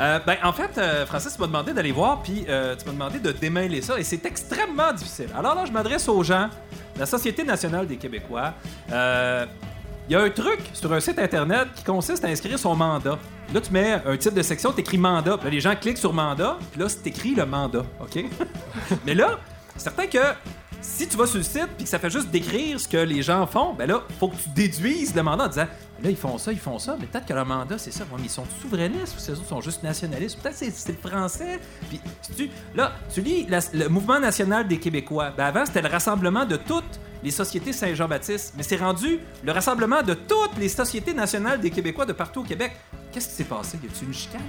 Euh, 0.00 0.18
ben, 0.26 0.36
en 0.42 0.52
fait, 0.52 0.76
euh, 0.76 1.06
Francis, 1.06 1.34
tu 1.34 1.40
m'as 1.40 1.46
demandé 1.46 1.72
d'aller 1.72 1.92
voir, 1.92 2.22
puis 2.22 2.44
euh, 2.48 2.74
tu 2.76 2.84
m'as 2.86 2.92
demandé 2.92 3.18
de 3.20 3.30
démêler 3.32 3.80
ça, 3.80 3.98
et 3.98 4.04
c'est 4.04 4.24
extrêmement 4.26 4.92
difficile. 4.92 5.28
Alors 5.36 5.54
là, 5.54 5.64
je 5.66 5.72
m'adresse 5.72 6.08
aux 6.08 6.22
gens 6.22 6.48
de 6.94 7.00
la 7.00 7.06
Société 7.06 7.44
nationale 7.44 7.86
des 7.86 7.96
Québécois. 7.96 8.54
Il 8.88 10.12
y 10.12 10.16
a 10.16 10.20
un 10.20 10.28
truc 10.28 10.60
sur 10.74 10.92
un 10.92 11.00
site 11.00 11.18
internet 11.18 11.68
qui 11.74 11.82
consiste 11.82 12.24
à 12.24 12.28
inscrire 12.28 12.58
son 12.58 12.76
mandat. 12.76 13.18
Là, 13.54 13.60
tu 13.60 13.72
mets 13.72 14.02
un 14.04 14.16
titre 14.18 14.34
de 14.34 14.42
section, 14.42 14.70
tu 14.70 14.80
écris 14.80 14.98
mandat. 14.98 15.38
Puis 15.38 15.46
là, 15.46 15.50
les 15.50 15.60
gens 15.60 15.74
cliquent 15.76 15.98
sur 15.98 16.12
mandat, 16.12 16.58
puis 16.72 16.80
là, 16.80 16.88
c'est 16.90 17.06
écrit 17.06 17.34
le 17.34 17.46
mandat. 17.46 17.84
OK? 18.00 18.24
Mais 19.06 19.14
là, 19.14 19.38
c'est 19.76 19.84
certain 19.84 20.06
que 20.06 20.34
si 20.80 21.08
tu 21.08 21.16
vas 21.16 21.26
sur 21.26 21.38
le 21.38 21.44
site 21.44 21.68
puis 21.76 21.84
que 21.84 21.90
ça 21.90 21.98
fait 21.98 22.10
juste 22.10 22.30
décrire 22.30 22.78
ce 22.78 22.86
que 22.86 22.98
les 22.98 23.22
gens 23.22 23.46
font, 23.46 23.72
ben 23.72 23.88
là, 23.88 24.02
faut 24.20 24.28
que 24.28 24.36
tu 24.36 24.48
déduises 24.50 25.14
le 25.14 25.22
mandat 25.22 25.44
en 25.44 25.48
disant 25.48 25.66
là, 26.02 26.10
ils 26.10 26.16
font 26.16 26.36
ça, 26.36 26.52
ils 26.52 26.58
font 26.58 26.78
ça, 26.78 26.96
mais 27.00 27.06
peut-être 27.06 27.26
que 27.26 27.32
le 27.32 27.44
mandat, 27.44 27.78
c'est 27.78 27.90
ça. 27.90 28.04
Mais 28.12 28.24
ils 28.24 28.30
sont 28.30 28.44
souverainistes 28.60 29.16
ou 29.16 29.18
ces 29.18 29.32
autres 29.32 29.48
sont 29.48 29.60
juste 29.60 29.82
nationalistes? 29.82 30.38
Peut-être 30.40 30.56
c'est 30.56 30.88
le 30.88 31.08
français. 31.08 31.58
Puis 31.88 32.00
tu, 32.36 32.50
là, 32.74 32.92
tu 33.12 33.22
lis 33.22 33.46
le 33.72 33.88
mouvement 33.88 34.20
national 34.20 34.68
des 34.68 34.78
Québécois. 34.78 35.32
Ben 35.36 35.46
avant, 35.46 35.64
c'était 35.64 35.82
le 35.82 35.88
rassemblement 35.88 36.44
de 36.44 36.56
toutes 36.56 37.00
les 37.22 37.30
sociétés 37.30 37.72
Saint-Jean-Baptiste. 37.72 38.54
Mais 38.56 38.62
c'est 38.62 38.76
rendu 38.76 39.20
le 39.42 39.52
rassemblement 39.52 40.02
de 40.02 40.14
toutes 40.14 40.58
les 40.58 40.68
sociétés 40.68 41.14
nationales 41.14 41.60
des 41.60 41.70
Québécois 41.70 42.04
de 42.04 42.12
partout 42.12 42.40
au 42.40 42.44
Québec. 42.44 42.72
Qu'est-ce 43.10 43.28
qui 43.28 43.34
s'est 43.34 43.44
passé? 43.44 43.78
Y 43.82 43.86
a-tu 43.86 44.04
une 44.04 44.12
chicane? 44.12 44.42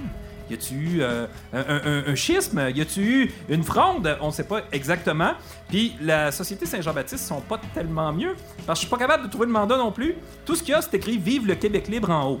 Y 0.50 0.54
a-tu 0.54 0.74
eu 0.74 1.00
euh, 1.00 1.26
un, 1.52 2.14
schisme? 2.14 2.70
Y 2.74 2.80
a-tu 2.80 3.00
eu 3.00 3.32
une 3.48 3.62
fronde? 3.62 4.16
On 4.20 4.28
ne 4.28 4.32
sait 4.32 4.44
pas 4.44 4.62
exactement. 4.72 5.32
Puis 5.68 5.94
la 6.00 6.30
Société 6.30 6.66
Saint-Jean-Baptiste 6.66 7.24
sont 7.24 7.40
pas 7.40 7.60
tellement 7.74 8.12
mieux 8.12 8.36
parce 8.66 8.78
que 8.78 8.84
je 8.84 8.88
suis 8.88 8.90
pas 8.90 8.98
capable 8.98 9.24
de 9.24 9.28
trouver 9.28 9.46
le 9.46 9.52
mandat 9.52 9.76
non 9.76 9.90
plus. 9.90 10.14
Tout 10.44 10.54
ce 10.54 10.62
qu'il 10.62 10.70
y 10.70 10.74
a, 10.74 10.82
c'est 10.82 10.94
écrit 10.94 11.18
Vive 11.18 11.46
le 11.46 11.54
Québec 11.56 11.88
libre 11.88 12.10
en 12.10 12.30
haut. 12.30 12.40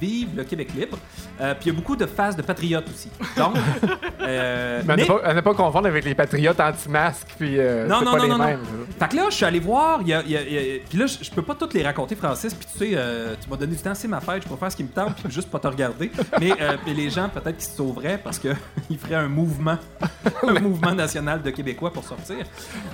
Vive 0.00 0.36
le 0.36 0.44
Québec 0.44 0.72
libre. 0.74 0.98
Euh, 1.40 1.54
Puis 1.54 1.70
il 1.70 1.72
y 1.72 1.76
a 1.76 1.78
beaucoup 1.78 1.94
de 1.96 2.06
phases 2.06 2.34
de 2.36 2.42
patriotes 2.42 2.88
aussi. 2.88 3.10
Donc, 3.36 3.54
euh, 4.22 4.82
Mais 4.84 4.92
à 4.92 4.96
ne 4.96 5.02
mais- 5.02 5.06
pas, 5.06 5.20
à 5.24 5.34
ne 5.34 5.40
pas 5.40 5.54
confondre 5.54 5.86
avec 5.86 6.04
les 6.04 6.14
patriotes 6.14 6.58
anti-masques, 6.58 7.28
puis 7.38 7.58
euh, 7.58 7.86
Non, 7.86 8.00
c'est 8.00 8.04
non, 8.06 8.10
pas 8.12 8.16
non, 8.18 8.22
les 8.24 8.30
non, 8.30 8.38
non. 8.38 8.44
mêmes. 8.44 8.60
Fait 8.98 9.08
que 9.08 9.16
là, 9.16 9.22
je 9.30 9.34
suis 9.36 9.44
allé 9.44 9.60
voir, 9.60 10.02
y 10.02 10.12
a, 10.12 10.22
il 10.24 10.30
y 10.32 10.36
a- 10.36 10.42
il 10.42 10.52
y 10.52 10.58
a- 10.58 10.80
puis 10.88 10.98
là, 10.98 11.06
je 11.06 11.30
peux 11.30 11.42
pas 11.42 11.54
toutes 11.54 11.74
les 11.74 11.82
raconter, 11.82 12.16
Francis, 12.16 12.52
puis 12.54 12.66
tu 12.72 12.78
sais, 12.78 12.90
euh, 12.94 13.34
tu 13.40 13.48
m'as 13.48 13.56
donné 13.56 13.76
du 13.76 13.82
temps, 13.82 13.94
c'est 13.94 14.08
ma 14.08 14.20
fête, 14.20 14.42
je 14.42 14.48
peux 14.48 14.56
faire 14.56 14.72
ce 14.72 14.76
qui 14.76 14.82
me 14.84 14.88
tente, 14.88 15.14
puis 15.14 15.32
juste 15.32 15.50
pas 15.50 15.58
te 15.60 15.68
regarder. 15.68 16.10
Mais 16.40 16.52
euh, 16.60 16.76
les 16.86 17.08
gens, 17.10 17.28
peut-être 17.28 17.56
qu'ils 17.56 17.66
se 17.70 17.76
sauveraient 17.76 18.18
parce 18.22 18.38
qu'ils 18.38 18.98
feraient 18.98 19.14
un 19.14 19.28
mouvement, 19.28 19.78
un 20.46 20.60
mouvement 20.60 20.94
national 20.94 21.40
de 21.42 21.50
Québécois 21.50 21.92
pour 21.92 22.04
sortir. 22.04 22.44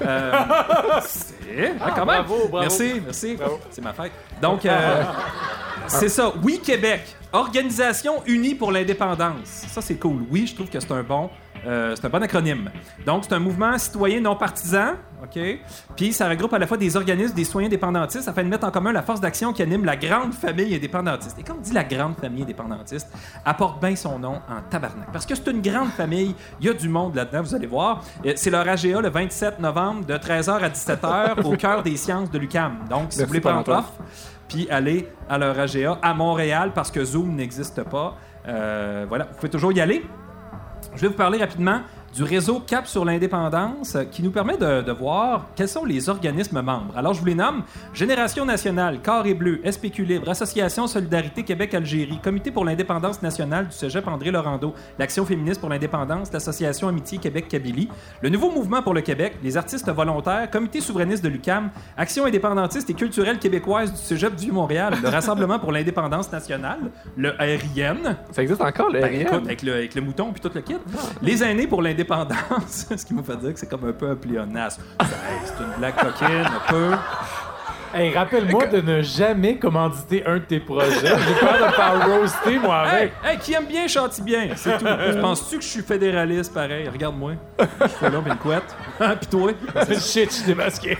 Euh, 0.02 0.32
c'est... 1.06 1.72
ah, 1.80 1.92
quand 1.94 2.04
même. 2.06 2.24
bravo, 2.24 2.48
bravo. 2.48 2.60
Merci, 2.60 3.00
merci. 3.04 3.36
C'est 3.70 3.82
ma 3.82 3.92
fête. 3.92 4.12
Donc, 4.42 4.66
euh, 4.66 5.02
c'est 5.88 6.08
ça. 6.08 6.32
Oui, 6.42 6.60
Québec. 6.64 7.16
Organisation 7.34 8.22
unie 8.26 8.54
pour 8.54 8.70
l'indépendance. 8.70 9.64
Ça, 9.68 9.80
c'est 9.82 9.96
cool. 9.96 10.22
Oui, 10.30 10.46
je 10.46 10.54
trouve 10.54 10.68
que 10.70 10.78
c'est 10.78 10.92
un 10.92 11.02
bon. 11.02 11.28
euh, 11.66 11.94
c'est 11.96 12.06
un 12.06 12.08
bon 12.10 12.22
acronyme. 12.22 12.70
Donc, 13.04 13.24
c'est 13.26 13.34
un 13.34 13.38
mouvement 13.40 13.76
citoyen 13.76 14.20
non 14.20 14.36
partisan, 14.36 14.92
OK? 15.22 15.40
Puis, 15.96 16.12
ça 16.12 16.28
regroupe 16.28 16.52
à 16.52 16.58
la 16.60 16.66
fois 16.68 16.76
des 16.76 16.94
organismes, 16.96 17.34
des 17.34 17.42
citoyens 17.44 17.66
indépendantistes 17.68 18.28
afin 18.28 18.44
de 18.44 18.48
mettre 18.48 18.66
en 18.66 18.70
commun 18.70 18.92
la 18.92 19.02
force 19.02 19.20
d'action 19.20 19.52
qui 19.52 19.62
anime 19.62 19.84
la 19.84 19.96
grande 19.96 20.32
famille 20.34 20.74
indépendantiste. 20.76 21.36
Et 21.38 21.42
quand 21.42 21.54
on 21.58 21.60
dit 21.60 21.72
la 21.72 21.82
grande 21.84 22.16
famille 22.16 22.42
indépendantiste, 22.42 23.08
apporte 23.44 23.80
bien 23.80 23.96
son 23.96 24.18
nom 24.18 24.34
en 24.48 24.60
tabarnak. 24.70 25.10
Parce 25.12 25.26
que 25.26 25.34
c'est 25.34 25.50
une 25.50 25.62
grande 25.62 25.88
famille, 25.90 26.34
il 26.60 26.66
y 26.66 26.68
a 26.68 26.74
du 26.74 26.88
monde 26.88 27.16
là-dedans, 27.16 27.42
vous 27.42 27.54
allez 27.54 27.66
voir. 27.66 28.04
Euh, 28.24 28.32
C'est 28.36 28.50
leur 28.50 28.68
AGA 28.68 29.00
le 29.00 29.08
27 29.10 29.58
novembre 29.58 30.04
de 30.06 30.14
13h 30.14 30.50
à 30.62 30.68
17h 30.68 31.42
au 31.44 31.56
cœur 31.56 31.82
des 31.82 31.96
sciences 31.96 32.30
de 32.30 32.38
l'UCAM. 32.38 32.84
Donc, 32.88 33.12
si 33.12 33.18
Merci, 33.18 33.20
vous 33.22 33.26
voulez 33.26 33.40
prendre 33.40 33.64
Paul-Antoine. 33.64 33.92
Aller 34.70 35.08
à 35.28 35.38
leur 35.38 35.58
AGA 35.58 35.98
à 36.02 36.14
Montréal 36.14 36.72
parce 36.74 36.90
que 36.90 37.04
Zoom 37.04 37.34
n'existe 37.34 37.82
pas. 37.84 38.16
Euh, 38.46 39.06
voilà, 39.08 39.24
vous 39.24 39.36
pouvez 39.36 39.50
toujours 39.50 39.72
y 39.72 39.80
aller. 39.80 40.04
Je 40.94 41.00
vais 41.00 41.08
vous 41.08 41.14
parler 41.14 41.38
rapidement 41.38 41.80
du 42.14 42.22
réseau 42.22 42.60
Cap 42.60 42.86
sur 42.86 43.04
l'indépendance 43.04 43.96
qui 44.12 44.22
nous 44.22 44.30
permet 44.30 44.56
de, 44.56 44.82
de 44.82 44.92
voir 44.92 45.46
quels 45.56 45.68
sont 45.68 45.84
les 45.84 46.08
organismes 46.08 46.62
membres. 46.62 46.96
Alors, 46.96 47.12
je 47.12 47.20
vous 47.20 47.26
les 47.26 47.34
nomme 47.34 47.64
Génération 47.92 48.44
nationale, 48.44 49.00
Carré 49.02 49.34
Bleu, 49.34 49.60
SPQ 49.68 50.04
Libre, 50.04 50.28
Association 50.28 50.86
Solidarité 50.86 51.42
Québec-Algérie, 51.42 52.20
Comité 52.22 52.52
pour 52.52 52.64
l'indépendance 52.64 53.20
nationale 53.20 53.66
du 53.66 53.72
cégep 53.72 54.06
André 54.06 54.30
Laurando, 54.30 54.74
l'Action 54.98 55.26
féministe 55.26 55.60
pour 55.60 55.68
l'indépendance, 55.68 56.32
l'Association 56.32 56.86
Amitié 56.86 57.18
Québec-Kabylie, 57.18 57.88
le 58.22 58.28
Nouveau 58.28 58.50
Mouvement 58.50 58.82
pour 58.82 58.94
le 58.94 59.00
Québec, 59.00 59.34
les 59.42 59.56
artistes 59.56 59.90
volontaires, 59.90 60.48
Comité 60.50 60.80
souverainiste 60.80 61.24
de 61.24 61.28
l'UCAM, 61.28 61.70
Action 61.96 62.26
indépendantiste 62.26 62.88
et 62.90 62.94
culturelle 62.94 63.38
québécoise 63.40 63.90
du 63.92 63.98
cégep 63.98 64.36
du 64.36 64.52
Montréal, 64.52 64.94
le 65.02 65.08
Rassemblement 65.08 65.58
pour 65.58 65.72
l'indépendance 65.72 66.30
nationale, 66.30 66.78
le 67.16 67.30
RIN, 67.30 68.16
Ça 68.30 68.42
existe 68.42 68.60
encore, 68.60 68.90
le 68.90 69.00
ben, 69.00 69.12
écoute, 69.12 69.44
avec, 69.44 69.62
le, 69.62 69.72
avec 69.72 69.94
le 69.96 70.00
mouton 70.00 70.32
puis 70.32 70.40
tout 70.40 70.50
le 70.54 70.60
kit. 70.60 70.76
Les 71.20 71.42
aînés 71.42 71.66
pour 71.66 71.82
l'indépendance, 71.82 72.03
ce 72.68 73.04
qui 73.04 73.14
me 73.14 73.22
fait 73.22 73.36
dire 73.36 73.52
que 73.52 73.58
c'est 73.58 73.68
comme 73.68 73.88
un 73.88 73.92
peu 73.92 74.10
un 74.10 74.16
pléonasme. 74.16 74.82
Hey, 75.00 75.08
C'est 75.44 75.62
une 75.62 75.78
blague 75.78 75.94
coquine, 75.96 76.46
un 76.46 76.70
peu. 76.70 76.92
Hey, 77.96 78.12
rappelle-moi 78.12 78.66
de 78.66 78.80
ne 78.80 79.02
jamais 79.02 79.56
commanditer 79.56 80.26
un 80.26 80.38
de 80.38 80.44
tes 80.44 80.58
projets. 80.58 80.90
J'ai 81.00 81.34
peur 81.38 81.68
de 81.68 81.72
faire 81.72 82.08
roaster, 82.08 82.58
moi, 82.58 82.78
avec. 82.80 83.12
hey, 83.24 83.38
qui 83.38 83.54
aime 83.54 83.66
bien 83.66 83.86
chante 83.86 84.20
bien, 84.20 84.48
c'est 84.56 84.78
tout. 84.78 84.84
Tu 84.84 85.18
Penses-tu 85.20 85.58
que 85.58 85.62
je 85.62 85.68
suis 85.68 85.82
fédéraliste 85.82 86.52
pareil? 86.52 86.88
Regarde-moi. 86.88 87.34
Je 87.58 87.86
fais 87.86 88.10
là, 88.10 88.18
une 88.26 88.36
couette. 88.36 88.76
puis 88.98 89.26
toi? 89.30 89.52
Shit, 89.90 90.30
je 90.30 90.34
suis 90.34 90.44
démasqué. 90.44 90.98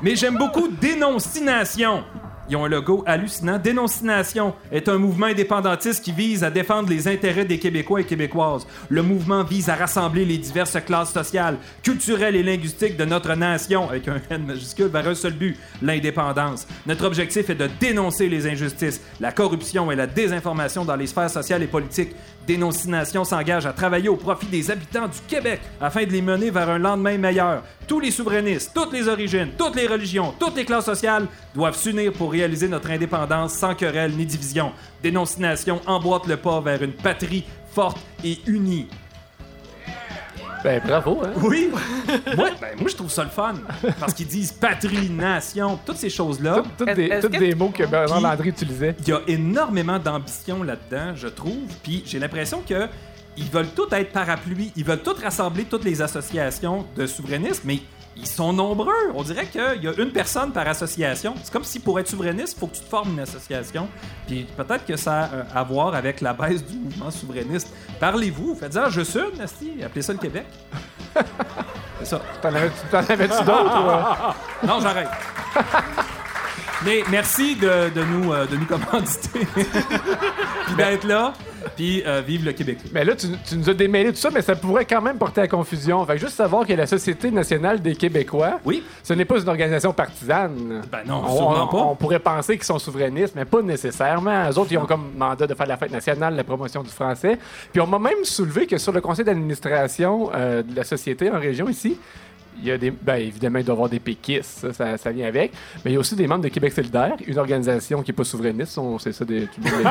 Mais 0.00 0.14
j'aime 0.14 0.38
beaucoup 0.38 0.68
Dénoncination. 0.68 2.04
Ils 2.50 2.56
ont 2.56 2.64
un 2.64 2.68
logo 2.68 3.02
hallucinant. 3.06 3.58
Dénoncination 3.58 4.54
est 4.72 4.88
un 4.88 4.96
mouvement 4.96 5.26
indépendantiste 5.26 6.02
qui 6.02 6.12
vise 6.12 6.44
à 6.44 6.50
défendre 6.50 6.88
les 6.88 7.06
intérêts 7.06 7.44
des 7.44 7.58
Québécois 7.58 8.00
et 8.00 8.04
Québécoises. 8.04 8.66
Le 8.88 9.02
mouvement 9.02 9.44
vise 9.44 9.68
à 9.68 9.74
rassembler 9.74 10.24
les 10.24 10.38
diverses 10.38 10.78
classes 10.86 11.12
sociales, 11.12 11.58
culturelles 11.82 12.36
et 12.36 12.42
linguistiques 12.42 12.96
de 12.96 13.04
notre 13.04 13.34
nation, 13.34 13.88
avec 13.90 14.08
un 14.08 14.20
N 14.30 14.46
majuscule, 14.46 14.86
vers 14.86 15.06
un 15.06 15.14
seul 15.14 15.34
but, 15.34 15.58
l'indépendance. 15.82 16.66
Notre 16.86 17.04
objectif 17.04 17.50
est 17.50 17.54
de 17.54 17.68
dénoncer 17.80 18.28
les 18.28 18.46
injustices, 18.46 19.02
la 19.20 19.32
corruption 19.32 19.92
et 19.92 19.96
la 19.96 20.06
désinformation 20.06 20.86
dans 20.86 20.96
les 20.96 21.06
sphères 21.06 21.30
sociales 21.30 21.62
et 21.62 21.66
politiques. 21.66 22.14
Dénoncination 22.46 23.24
s'engage 23.24 23.66
à 23.66 23.74
travailler 23.74 24.08
au 24.08 24.16
profit 24.16 24.46
des 24.46 24.70
habitants 24.70 25.06
du 25.06 25.18
Québec 25.28 25.60
afin 25.82 26.04
de 26.04 26.10
les 26.12 26.22
mener 26.22 26.50
vers 26.50 26.70
un 26.70 26.78
lendemain 26.78 27.18
meilleur. 27.18 27.62
Tous 27.86 28.00
les 28.00 28.10
souverainistes, 28.10 28.72
toutes 28.74 28.92
les 28.92 29.06
origines, 29.06 29.50
toutes 29.58 29.76
les 29.76 29.86
religions, 29.86 30.34
toutes 30.38 30.56
les 30.56 30.64
classes 30.64 30.86
sociales 30.86 31.26
doivent 31.54 31.76
s'unir 31.76 32.12
pour 32.12 32.34
réaliser 32.38 32.68
notre 32.68 32.90
indépendance 32.90 33.52
sans 33.52 33.74
querelle 33.74 34.12
ni 34.12 34.24
division. 34.24 34.72
Dénoncination 35.02 35.80
emboîte 35.86 36.26
le 36.26 36.36
pas 36.36 36.60
vers 36.60 36.82
une 36.82 36.92
patrie 36.92 37.44
forte 37.72 37.98
et 38.24 38.38
unie. 38.46 38.88
Ben, 40.64 40.80
bravo, 40.84 41.20
hein? 41.24 41.32
Oui! 41.40 41.70
moi, 42.36 42.50
ben, 42.60 42.76
moi, 42.78 42.88
je 42.88 42.96
trouve 42.96 43.10
ça 43.10 43.22
le 43.22 43.30
fun. 43.30 43.54
Parce 44.00 44.12
qu'ils 44.12 44.26
disent 44.26 44.50
patrie, 44.52 45.08
nation, 45.08 45.78
toutes 45.86 45.98
ces 45.98 46.10
choses-là. 46.10 46.56
Toutes, 46.56 46.76
toutes 46.78 46.96
des, 46.96 47.04
Est-ce 47.04 47.26
toutes 47.26 47.34
que- 47.34 47.38
des 47.38 47.54
mots 47.54 47.68
que 47.70 47.84
Bernard 47.84 48.20
Landry 48.20 48.48
utilisait. 48.48 48.96
Il 49.00 49.08
y 49.08 49.12
a 49.12 49.20
énormément 49.28 49.98
d'ambition 50.00 50.62
là-dedans, 50.64 51.14
je 51.14 51.28
trouve. 51.28 51.68
Puis 51.82 52.02
j'ai 52.06 52.18
l'impression 52.18 52.62
que 52.68 52.88
ils 53.36 53.48
veulent 53.50 53.68
tous 53.74 53.86
être 53.92 54.10
parapluies. 54.12 54.72
Ils 54.74 54.84
veulent 54.84 55.02
tous 55.02 55.20
rassembler 55.22 55.64
toutes 55.64 55.84
les 55.84 56.02
associations 56.02 56.84
de 56.96 57.06
souverainistes, 57.06 57.62
mais 57.64 57.78
ils 58.18 58.26
sont 58.26 58.52
nombreux. 58.52 59.12
On 59.14 59.22
dirait 59.22 59.46
qu'il 59.46 59.82
y 59.82 59.88
a 59.88 59.92
une 59.96 60.10
personne 60.10 60.52
par 60.52 60.66
association. 60.66 61.34
C'est 61.42 61.52
comme 61.52 61.64
si 61.64 61.80
pour 61.80 61.98
être 62.00 62.08
souverainiste, 62.08 62.54
il 62.56 62.60
faut 62.60 62.66
que 62.66 62.76
tu 62.76 62.82
te 62.82 62.88
formes 62.88 63.12
une 63.12 63.20
association. 63.20 63.88
Puis 64.26 64.46
peut-être 64.56 64.84
que 64.84 64.96
ça 64.96 65.24
a 65.24 65.34
euh, 65.34 65.42
à 65.54 65.62
voir 65.62 65.94
avec 65.94 66.20
la 66.20 66.32
baisse 66.32 66.64
du 66.64 66.76
mouvement 66.76 67.10
souverainiste. 67.10 67.72
Parlez-vous, 68.00 68.56
faites 68.58 68.72
dire, 68.72 68.90
je 68.90 69.02
suis 69.02 69.20
esti. 69.42 69.82
appelez 69.84 70.02
ça 70.02 70.12
le 70.12 70.18
Québec. 70.18 70.46
C'est 72.00 72.06
ça. 72.06 72.20
T'en 72.42 72.54
avais-tu 72.54 73.44
d'autres? 73.44 74.34
ou? 74.62 74.66
Non, 74.66 74.80
j'arrête. 74.80 75.08
Mais 76.84 77.02
merci 77.10 77.56
de, 77.56 77.90
de 77.90 78.04
nous, 78.04 78.32
euh, 78.32 78.46
de 78.46 78.56
nous 78.56 78.66
commanditer. 78.66 79.46
Puis 80.66 80.74
d'être 80.76 81.04
là. 81.04 81.32
Puis 81.74 82.02
euh, 82.06 82.22
vive 82.26 82.44
le 82.44 82.52
Québec. 82.52 82.78
Mais 82.92 83.04
là, 83.04 83.14
tu, 83.16 83.26
tu 83.48 83.56
nous 83.56 83.68
as 83.70 83.74
démêlé 83.74 84.10
tout 84.10 84.18
ça, 84.18 84.30
mais 84.32 84.42
ça 84.42 84.54
pourrait 84.56 84.84
quand 84.84 85.00
même 85.02 85.16
porter 85.18 85.40
à 85.42 85.48
confusion. 85.48 86.04
Fait 86.06 86.14
que 86.14 86.20
juste 86.20 86.34
savoir 86.36 86.66
que 86.66 86.72
la 86.72 86.86
Société 86.86 87.30
nationale 87.30 87.80
des 87.80 87.94
Québécois, 87.94 88.60
Oui. 88.64 88.82
ce 89.02 89.12
n'est 89.14 89.24
pas 89.24 89.38
une 89.40 89.48
organisation 89.48 89.92
partisane. 89.92 90.82
Ben 90.90 90.98
non, 91.06 91.22
on, 91.26 91.36
sûrement 91.36 91.64
on- 91.64 91.66
pas. 91.76 91.82
on 91.82 91.96
pourrait 91.96 92.18
penser 92.18 92.54
qu'ils 92.56 92.64
sont 92.66 92.78
souverainistes, 92.78 93.34
mais 93.36 93.44
pas 93.44 93.62
nécessairement. 93.62 94.48
Eux 94.50 94.58
autres, 94.58 94.72
ils 94.72 94.78
ont 94.78 94.86
comme 94.86 95.10
mandat 95.16 95.46
de 95.46 95.54
faire 95.54 95.66
la 95.66 95.76
fête 95.76 95.92
nationale, 95.92 96.34
la 96.36 96.44
promotion 96.44 96.82
du 96.82 96.90
français. 96.90 97.38
Puis 97.72 97.80
on 97.80 97.86
m'a 97.86 97.98
même 97.98 98.24
soulevé 98.24 98.66
que 98.66 98.78
sur 98.78 98.92
le 98.92 99.00
conseil 99.00 99.24
d'administration 99.24 100.30
euh, 100.34 100.62
de 100.62 100.74
la 100.76 100.84
société 100.84 101.30
en 101.30 101.38
région 101.38 101.68
ici, 101.68 101.98
il 102.60 102.64
y 102.68 102.70
a 102.72 102.78
des. 102.78 102.90
Ben, 102.90 103.16
évidemment, 103.16 103.58
il 103.58 103.64
doit 103.64 103.74
y 103.74 103.76
avoir 103.76 103.88
des 103.88 104.00
péquistes, 104.00 104.44
ça, 104.44 104.72
ça, 104.72 104.98
ça 104.98 105.10
vient 105.10 105.26
avec. 105.28 105.52
Mais 105.84 105.90
il 105.90 105.94
y 105.94 105.96
a 105.96 106.00
aussi 106.00 106.14
des 106.16 106.26
membres 106.26 106.44
de 106.44 106.48
Québec 106.48 106.72
solidaire, 106.72 107.14
une 107.26 107.38
organisation 107.38 108.02
qui 108.02 108.10
n'est 108.10 108.16
pas 108.16 108.24
souverainiste, 108.24 108.78
sait 109.00 109.12
ça, 109.12 109.24
de, 109.24 109.40
tout 109.46 109.60
le 109.64 109.70
monde 109.70 109.82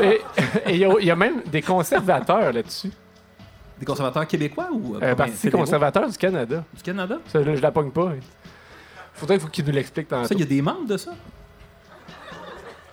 dit. 0.00 0.04
Et 0.66 0.70
et 0.70 0.74
il 0.74 0.80
y, 0.80 0.84
a- 0.84 0.94
il 1.00 1.06
y 1.06 1.10
a 1.10 1.16
même 1.16 1.42
des 1.46 1.62
conservateurs 1.62 2.52
là-dessus. 2.52 2.90
Des 3.78 3.86
conservateurs 3.86 4.26
québécois 4.26 4.68
ou. 4.72 4.96
Euh, 5.02 5.14
Parti 5.14 5.32
fédéraux? 5.32 5.64
conservateur 5.64 6.08
du 6.08 6.16
Canada. 6.16 6.64
Du 6.76 6.82
Canada? 6.82 7.18
Ça, 7.26 7.40
là, 7.40 7.56
je 7.56 7.60
la 7.60 7.72
pogne 7.72 7.90
pas. 7.90 8.12
Faudrait 9.14 9.38
faut 9.38 9.48
qu'il 9.48 9.64
nous 9.64 9.72
l'explique 9.72 10.08
tantôt. 10.08 10.28
Ça, 10.28 10.34
il 10.34 10.40
y 10.40 10.44
a 10.44 10.46
des 10.46 10.62
membres 10.62 10.86
de 10.86 10.96
ça? 10.96 11.12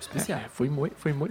Spécial. 0.00 0.40
Euh, 0.44 0.48
Fouille-moi, 0.52 0.88
fouille-moi. 0.98 1.28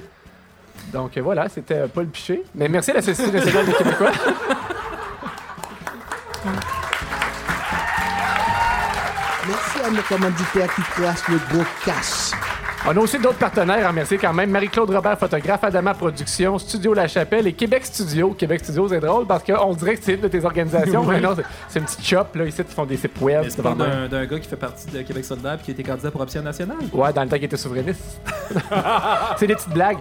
Donc 0.91 1.15
euh, 1.17 1.21
voilà, 1.21 1.47
c'était 1.49 1.75
euh, 1.75 1.87
Paul 1.87 2.07
Piché. 2.07 2.43
Mais 2.55 2.67
merci 2.67 2.91
à 2.91 2.95
la 2.95 3.01
Société 3.01 3.31
nationale 3.31 3.65
des 3.65 3.73
Québécois. 3.73 4.11
à 9.85 9.89
nos 9.89 10.01
commanditaires 10.03 10.73
qui 10.75 10.81
placent 10.95 11.27
le 11.27 11.37
gros 11.51 11.63
cash. 11.85 12.31
On 12.83 12.97
a 12.97 12.99
aussi 12.99 13.19
d'autres 13.19 13.37
partenaires 13.37 13.85
à 13.85 13.89
remercier 13.89 14.17
quand 14.17 14.33
même. 14.33 14.49
Marie-Claude 14.49 14.89
Robert, 14.89 15.17
photographe, 15.17 15.63
Adama 15.63 15.93
Productions, 15.93 16.57
Studio 16.57 16.95
La 16.95 17.07
Chapelle 17.07 17.45
et 17.45 17.53
Québec 17.53 17.85
Studio. 17.85 18.31
Québec 18.31 18.61
Studio, 18.63 18.87
c'est 18.89 18.99
drôle 18.99 19.27
parce 19.27 19.43
qu'on 19.43 19.73
dirait 19.73 19.97
que 19.97 20.03
c'est 20.03 20.13
une 20.15 20.21
de 20.21 20.27
tes 20.27 20.43
organisations, 20.43 21.03
mais 21.07 21.19
non, 21.21 21.35
c'est- 21.69 21.79
une 21.79 21.85
petite 21.85 22.03
shop 22.03 22.25
là, 22.33 22.45
ici 22.45 22.63
qui 22.63 22.73
font 22.73 22.85
des 22.85 22.97
sites 22.97 23.19
web. 23.21 23.45
C'est 23.49 23.61
pas 23.61 23.75
d'un 23.75 24.07
d'un 24.07 24.25
gars 24.25 24.39
qui 24.39 24.47
fait 24.47 24.55
partie 24.55 24.87
de 24.87 25.01
Québec 25.03 25.23
solidaire 25.25 25.57
puis 25.57 25.65
qui 25.65 25.71
était 25.71 25.83
candidat 25.83 26.09
pour 26.09 26.21
option 26.21 26.41
nationale. 26.41 26.77
Ouais, 26.91 27.13
dans 27.13 27.21
le 27.23 27.29
temps 27.29 27.35
qu'il 27.35 27.45
était 27.45 27.57
souverainiste. 27.57 28.19
c'est 29.37 29.47
des 29.47 29.55
petites 29.55 29.69
blagues. 29.73 29.99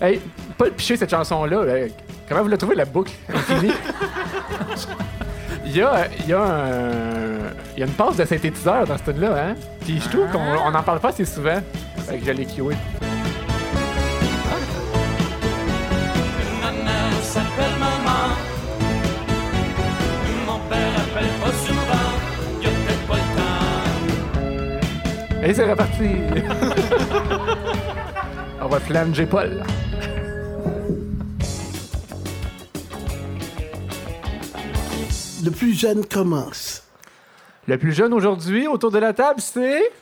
Hey, 0.00 0.20
Paul 0.56 0.70
Piché, 0.70 0.96
cette 0.96 1.10
chanson-là, 1.10 1.56
euh, 1.56 1.88
comment 2.28 2.42
vous 2.42 2.48
la 2.48 2.56
trouvez, 2.56 2.76
la 2.76 2.84
boucle? 2.84 3.12
Infinie? 3.34 3.72
Il 5.64 5.76
y 5.76 5.82
a, 5.82 6.06
y, 6.26 6.32
a 6.32 6.42
un- 6.42 7.52
y 7.76 7.82
a 7.82 7.86
une 7.86 7.92
passe 7.92 8.16
de 8.16 8.24
synthétiseur 8.24 8.86
dans 8.86 8.96
ce 8.98 9.04
tune-là, 9.10 9.48
hein? 9.50 9.54
Puis 9.80 10.00
je 10.00 10.08
trouve 10.08 10.26
qu'on 10.32 10.40
on 10.40 10.74
en 10.74 10.82
parle 10.82 11.00
pas 11.00 11.08
assez 11.10 11.24
souvent. 11.24 11.60
Fait 12.08 12.18
que 12.18 12.30
le 12.30 12.44
temps. 23.36 25.42
Et 25.42 25.54
c'est 25.54 25.70
reparti! 25.70 26.02
On 28.62 28.66
va 28.66 28.78
flanger 28.80 29.24
Paul. 29.26 29.62
Le 35.44 35.50
plus 35.50 35.72
jeune 35.72 36.04
commence. 36.04 36.82
Le 37.66 37.78
plus 37.78 37.92
jeune 37.92 38.12
aujourd'hui 38.12 38.66
autour 38.66 38.90
de 38.90 38.98
la 38.98 39.12
table, 39.12 39.40
c'est? 39.40 39.92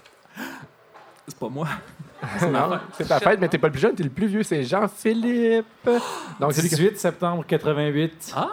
C'est 1.26 1.38
pas 1.38 1.48
moi. 1.48 1.68
Non, 2.50 2.80
c'est 2.96 3.06
ta 3.06 3.20
fête, 3.20 3.38
mais 3.38 3.48
t'es 3.48 3.58
pas 3.58 3.68
le 3.68 3.72
plus 3.72 3.80
jeune, 3.80 3.94
t'es 3.94 4.02
le 4.02 4.10
plus 4.10 4.26
vieux, 4.26 4.42
c'est 4.42 4.64
Jean-Philippe. 4.64 5.88
Donc, 6.40 6.52
c'est 6.52 6.62
qui- 6.62 6.70
18 6.70 6.98
septembre 6.98 7.44
88. 7.46 8.32
Ah! 8.34 8.48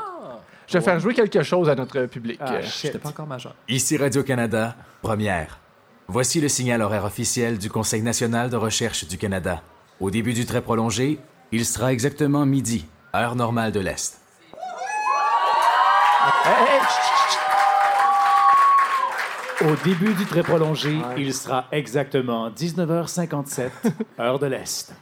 Je 0.68 0.78
vais 0.78 0.84
faire 0.84 1.00
jouer 1.00 1.16
quelque 1.16 1.42
chose 1.42 1.68
à 1.70 1.74
notre 1.76 2.06
public. 2.06 2.38
Ah, 2.44 2.54
Euh. 2.54 2.62
J'étais 2.62 3.00
pas 3.00 3.10
encore 3.10 3.26
majeur. 3.26 3.56
Ici 3.68 3.98
Radio-Canada, 3.98 4.76
première. 5.02 5.58
Voici 6.08 6.40
le 6.42 6.48
signal 6.48 6.82
horaire 6.84 7.06
officiel 7.06 7.58
du 7.58 7.72
Conseil 7.72 8.04
national 8.04 8.52
de 8.52 8.56
recherche 8.56 9.08
du 9.08 9.18
Canada. 9.18 9.64
Au 10.00 10.12
début 10.12 10.34
du 10.34 10.46
trait 10.46 10.62
prolongé, 10.62 11.18
il 11.52 11.66
sera 11.66 11.92
exactement 11.92 12.46
midi, 12.46 12.86
heure 13.16 13.36
normale 13.36 13.72
de 13.72 13.80
l'Est. 13.80 14.20
hey, 14.54 14.60
hey, 14.60 14.60
chut, 14.60 15.50
chut, 15.50 16.04
chut. 16.06 16.15
Au 19.62 19.76
début 19.84 20.14
du 20.14 20.26
très 20.26 20.44
prolongé, 20.44 20.98
il 21.18 21.34
sera 21.34 21.66
exactement 21.72 22.50
19h57, 22.50 23.70
heure 24.20 24.38
de 24.40 24.48
l'Est. 24.48 24.94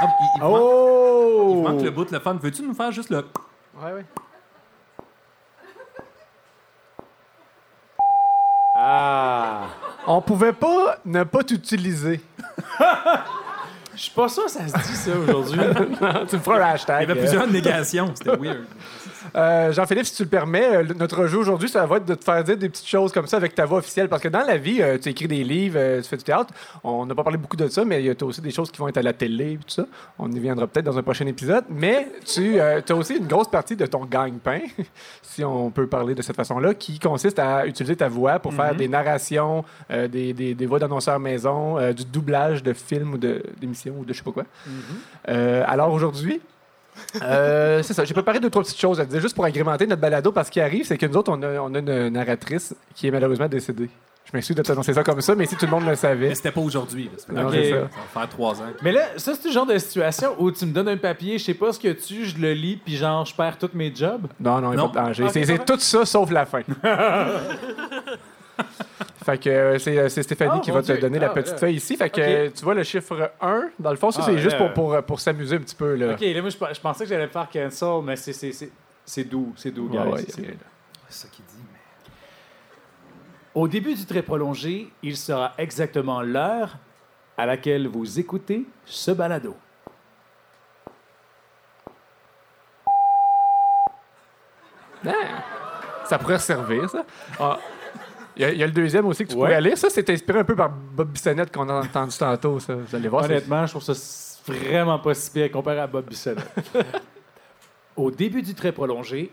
Ah, 0.00 0.06
il, 0.20 0.26
il 0.36 0.40
manque, 0.42 0.60
Oh! 0.60 1.54
il 1.56 1.62
manque 1.62 1.82
le 1.82 1.90
bout, 1.90 2.10
le 2.10 2.18
fun. 2.18 2.34
Veux-tu 2.42 2.62
nous 2.62 2.74
faire 2.74 2.90
juste 2.90 3.10
le. 3.10 3.18
Ouais, 3.80 3.92
ouais. 3.92 4.04
Ah! 8.76 9.68
On 10.06 10.20
pouvait 10.20 10.52
pas 10.52 10.96
ne 11.04 11.22
pas 11.24 11.44
t'utiliser. 11.44 12.20
Je 13.96 14.02
suis 14.02 14.10
pas 14.10 14.28
sûr 14.28 14.44
que 14.44 14.50
ça 14.50 14.66
se 14.66 14.74
dit 14.74 14.96
ça 14.96 15.10
aujourd'hui. 15.18 15.58
tu 16.28 16.36
me 16.36 16.40
feras 16.40 16.56
un 16.56 16.58
Il 16.58 16.70
y 16.70 16.74
hashtag. 16.74 17.10
avait 17.10 17.20
plusieurs 17.20 17.46
négations. 17.46 18.10
C'était 18.14 18.36
weird. 18.36 18.64
Euh, 19.36 19.72
Jean-Philippe, 19.72 20.06
si 20.06 20.14
tu 20.16 20.22
le 20.24 20.28
permets, 20.28 20.76
euh, 20.76 20.82
le- 20.82 20.94
notre 20.94 21.26
jeu 21.26 21.38
aujourd'hui, 21.38 21.68
ça 21.68 21.84
va 21.86 21.96
être 21.96 22.04
de 22.04 22.14
te 22.14 22.24
faire 22.24 22.42
dire 22.44 22.56
des 22.56 22.68
petites 22.68 22.86
choses 22.88 23.12
comme 23.12 23.26
ça 23.26 23.36
avec 23.36 23.54
ta 23.54 23.64
voix 23.66 23.78
officielle. 23.78 24.08
Parce 24.08 24.22
que 24.22 24.28
dans 24.28 24.44
la 24.46 24.56
vie, 24.56 24.80
euh, 24.82 24.98
tu 24.98 25.08
écris 25.08 25.28
des 25.28 25.42
livres, 25.44 25.76
euh, 25.78 26.00
tu 26.02 26.08
fais 26.08 26.16
du 26.16 26.24
théâtre. 26.24 26.52
On 26.82 27.06
n'a 27.06 27.14
pas 27.14 27.22
parlé 27.22 27.38
beaucoup 27.38 27.56
de 27.56 27.68
ça, 27.68 27.84
mais 27.84 28.00
il 28.02 28.06
y 28.06 28.10
a 28.10 28.14
aussi 28.24 28.40
des 28.40 28.50
choses 28.50 28.70
qui 28.70 28.78
vont 28.78 28.88
être 28.88 28.98
à 28.98 29.02
la 29.02 29.12
télé 29.12 29.52
et 29.52 29.56
tout 29.56 29.62
ça. 29.68 29.84
On 30.18 30.30
y 30.30 30.38
viendra 30.38 30.66
peut-être 30.66 30.84
dans 30.86 30.98
un 30.98 31.02
prochain 31.02 31.26
épisode. 31.26 31.64
Mais 31.68 32.08
tu 32.26 32.60
as 32.60 32.82
aussi 32.94 33.16
une 33.16 33.26
grosse 33.26 33.48
partie 33.50 33.76
de 33.76 33.86
ton 33.86 34.04
gagne-pain, 34.04 34.60
si 35.22 35.44
on 35.44 35.70
peut 35.70 35.86
parler 35.86 36.14
de 36.14 36.22
cette 36.22 36.36
façon-là, 36.36 36.74
qui 36.74 36.98
consiste 36.98 37.38
à 37.38 37.66
utiliser 37.66 37.96
ta 37.96 38.08
voix 38.08 38.38
pour 38.38 38.52
faire 38.54 38.74
des 38.74 38.88
narrations, 38.88 39.64
euh, 39.90 40.08
des, 40.08 40.32
des- 40.32 40.54
des 40.54 40.66
voix 40.66 40.78
d'annonceurs 40.78 41.18
maison, 41.18 41.78
euh, 41.78 41.92
du 41.92 42.04
doublage 42.04 42.62
de 42.62 42.72
films 42.72 43.14
ou 43.14 43.18
de- 43.18 43.42
d'émissions 43.60 43.94
ou 43.98 44.04
de 44.04 44.12
je 44.12 44.18
sais 44.18 44.24
pas 44.24 44.32
quoi. 44.32 44.44
Euh, 45.28 45.64
alors 45.66 45.92
aujourd'hui, 45.92 46.40
euh, 47.22 47.82
c'est 47.82 47.94
ça. 47.94 48.04
J'ai 48.04 48.14
préparé 48.14 48.40
deux, 48.40 48.50
trois 48.50 48.62
petites 48.62 48.80
choses 48.80 49.00
à 49.00 49.04
te 49.04 49.10
dire 49.10 49.20
juste 49.20 49.34
pour 49.34 49.44
agrémenter 49.44 49.86
notre 49.86 50.00
balado 50.02 50.32
parce 50.32 50.50
qu'il 50.50 50.62
arrive, 50.62 50.86
c'est 50.86 50.98
que 50.98 51.06
nous 51.06 51.16
autres, 51.16 51.32
on 51.32 51.42
a, 51.42 51.58
on 51.60 51.74
a 51.74 51.78
une 51.78 52.08
narratrice 52.08 52.74
qui 52.94 53.06
est 53.08 53.10
malheureusement 53.10 53.48
décédée. 53.48 53.88
Je 54.26 54.30
m'excuse 54.32 54.56
de 54.56 54.62
t'annoncer 54.62 54.94
ça 54.94 55.04
comme 55.04 55.20
ça, 55.20 55.34
mais 55.34 55.44
si 55.46 55.54
tout 55.54 55.66
le 55.66 55.70
monde 55.70 55.86
le 55.86 55.94
savait. 55.94 56.28
Mais 56.30 56.34
c'était 56.34 56.50
pas 56.50 56.60
aujourd'hui. 56.62 57.04
là. 57.04 57.10
Ça 57.18 57.32
Non, 57.32 57.50
c'est 57.52 57.70
ça. 57.70 57.76
Ça 57.76 57.82
va 57.82 58.20
faire 58.20 58.28
trois 58.30 58.60
ans. 58.62 58.64
Mais 58.82 58.90
là, 58.90 59.02
ça, 59.18 59.32
c'est 59.34 59.48
le 59.48 59.52
genre 59.54 59.66
de 59.66 59.76
situation 59.78 60.34
où 60.38 60.50
tu 60.50 60.64
me 60.64 60.72
donnes 60.72 60.88
un 60.88 60.96
papier, 60.96 61.36
je 61.38 61.44
sais 61.44 61.54
pas 61.54 61.72
ce 61.72 61.78
que 61.78 61.88
tu, 61.92 62.24
je 62.24 62.38
le 62.38 62.52
lis, 62.54 62.76
puis 62.82 62.96
genre, 62.96 63.24
je 63.26 63.34
perds 63.34 63.58
tous 63.58 63.70
mes 63.74 63.94
jobs? 63.94 64.26
Non, 64.40 64.60
non, 64.62 64.72
il 64.72 64.76
n'y 64.78 64.82
a 64.82 64.88
pas 64.88 65.00
de 65.02 65.06
danger. 65.08 65.24
Ok, 65.24 65.30
C'est- 65.32 65.64
tout 65.66 65.78
ça 65.78 66.04
sauf 66.06 66.30
la 66.30 66.46
fin. 66.46 66.62
fait 69.24 69.38
que 69.38 69.48
euh, 69.50 69.78
c'est 69.78 69.98
euh, 69.98 70.08
c'est 70.08 70.22
Stéphanie 70.22 70.52
Ah, 70.56 70.60
qui 70.60 70.70
va 70.70 70.82
te 70.82 70.92
donner 70.92 71.18
la 71.18 71.26
Ah, 71.30 71.34
petite 71.34 71.58
feuille 71.58 71.76
ici. 71.76 71.96
Fait 71.96 72.10
que 72.10 72.20
euh, 72.20 72.50
tu 72.54 72.64
vois 72.64 72.74
le 72.74 72.82
chiffre 72.84 73.32
1, 73.40 73.70
dans 73.78 73.90
le 73.90 73.96
fond, 73.96 74.10
ça 74.10 74.20
Ah, 74.22 74.26
c'est 74.26 74.38
juste 74.38 74.56
pour, 74.56 74.72
pour, 74.72 75.02
pour 75.02 75.20
s'amuser 75.20 75.56
un 75.56 75.60
petit 75.60 75.74
peu. 75.74 75.94
Là. 75.94 76.12
Ok, 76.12 76.20
là, 76.20 76.40
moi, 76.40 76.50
je, 76.50 76.74
je 76.74 76.80
pensais 76.80 77.04
que 77.04 77.10
j'allais 77.10 77.28
faire 77.28 77.48
cancel, 77.50 78.02
mais 78.04 78.16
c'est- 78.16 78.32
c'est 78.32 78.52
c'est- 78.52 78.70
c'est 79.04 79.24
doux, 79.24 79.52
c'est 79.56 79.70
doux, 79.70 79.88
ouais, 79.88 80.24
C'est- 80.28 80.56
ça 81.08 81.28
qu'il 81.28 81.44
dit. 81.44 81.54
Mais... 81.72 81.78
Au 83.54 83.68
début 83.68 83.94
du 83.94 84.04
très 84.06 84.22
prolongé, 84.22 84.90
il 85.02 85.16
sera 85.16 85.52
exactement 85.58 86.22
l'heure 86.22 86.76
à 87.36 87.46
laquelle 87.46 87.86
vous 87.88 88.18
écoutez 88.18 88.64
ce 88.84 89.10
balado. 89.10 89.54
Ça 96.04 96.18
pourrait 96.18 96.38
servir, 96.38 96.88
ça. 96.90 97.04
Ah, 97.40 97.58
Il 98.36 98.42
y, 98.42 98.44
a- 98.44 98.52
il 98.52 98.58
y 98.58 98.62
a 98.62 98.66
le 98.66 98.72
deuxième 98.72 99.06
aussi 99.06 99.24
que 99.24 99.28
tu 99.30 99.34
Ouais. 99.36 99.40
pourrais 99.42 99.54
aller. 99.54 99.76
Ça, 99.76 99.88
c'est 99.90 100.08
inspiré 100.10 100.40
un 100.40 100.44
peu 100.44 100.56
par 100.56 100.70
Bob 100.70 101.08
Bissonnette 101.08 101.52
qu'on 101.54 101.68
a 101.68 101.80
entendu 101.84 102.16
tantôt. 102.16 102.58
Ça. 102.58 102.74
Vous 102.74 102.96
allez 102.96 103.08
voir. 103.08 103.24
Honnêtement, 103.24 103.64
je 103.66 103.72
trouve 103.72 103.82
ça 103.94 103.94
vraiment 104.46 104.98
pas 104.98 105.14
si 105.14 105.30
pire 105.30 105.50
comparé 105.50 105.78
à 105.80 105.86
Bob 105.86 106.04
Bissonnette. 106.06 106.48
Au 107.96 108.10
début 108.10 108.42
du 108.42 108.54
très 108.54 108.72
prolongé, 108.72 109.30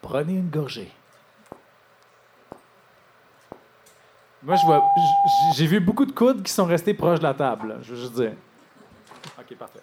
prenez 0.00 0.32
une 0.34 0.48
gorgée. 0.48 0.90
Moi, 4.42 4.56
je 4.56 4.66
vois, 4.66 4.84
j'ai 5.56 5.66
vu 5.66 5.80
beaucoup 5.80 6.04
de 6.04 6.12
coudes 6.12 6.42
qui 6.42 6.52
sont 6.52 6.66
restés 6.66 6.92
proches 6.94 7.18
de 7.18 7.24
la 7.24 7.32
table. 7.34 7.68
là, 7.68 7.74
Je 7.82 7.94
veux 7.94 8.00
juste 8.00 8.14
dire. 8.14 8.32
Ok, 9.38 9.56
parfait. 9.56 9.80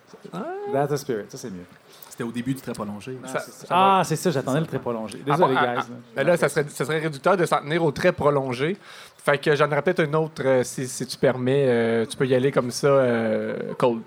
That's 0.71 0.91
a 0.91 0.97
spirit. 0.97 1.25
Ça, 1.29 1.37
c'est 1.37 1.49
mieux. 1.49 1.65
C'était 2.11 2.25
au 2.25 2.31
début 2.31 2.53
du 2.53 2.59
très 2.59 2.73
prolongé. 2.73 3.17
Ça- 3.25 3.41
Ah, 3.69 4.01
c'est 4.03 4.17
ça, 4.17 4.31
j'attendais 4.31 4.59
le 4.59 4.65
très 4.65 4.79
prolongé. 4.79 5.19
Désolé, 5.25 5.55
Ah, 5.57 5.61
ah, 5.65 5.75
guys. 5.77 5.85
ah, 5.89 5.93
mais 6.17 6.23
là, 6.25 6.35
ça 6.35 6.49
serait, 6.49 6.65
ça 6.67 6.83
serait 6.83 6.99
réducteur 6.99 7.37
de 7.37 7.45
s'en 7.45 7.59
tenir 7.61 7.81
au 7.85 7.91
très 7.93 8.11
prolongé. 8.11 8.75
Fait 9.23 9.37
que 9.37 9.55
j'en 9.55 9.67
aurais 9.67 9.81
peut-être 9.81 10.01
un 10.01 10.13
autre, 10.15 10.41
euh, 10.45 10.61
si, 10.65 10.87
si 10.89 11.07
tu 11.07 11.17
permets. 11.17 11.65
euh, 11.69 12.05
tu 12.05 12.17
peux 12.17 12.27
y 12.27 12.35
aller 12.35 12.51
comme 12.51 12.69
ça, 12.69 12.87
euh, 12.87 13.73
cold. 13.77 14.01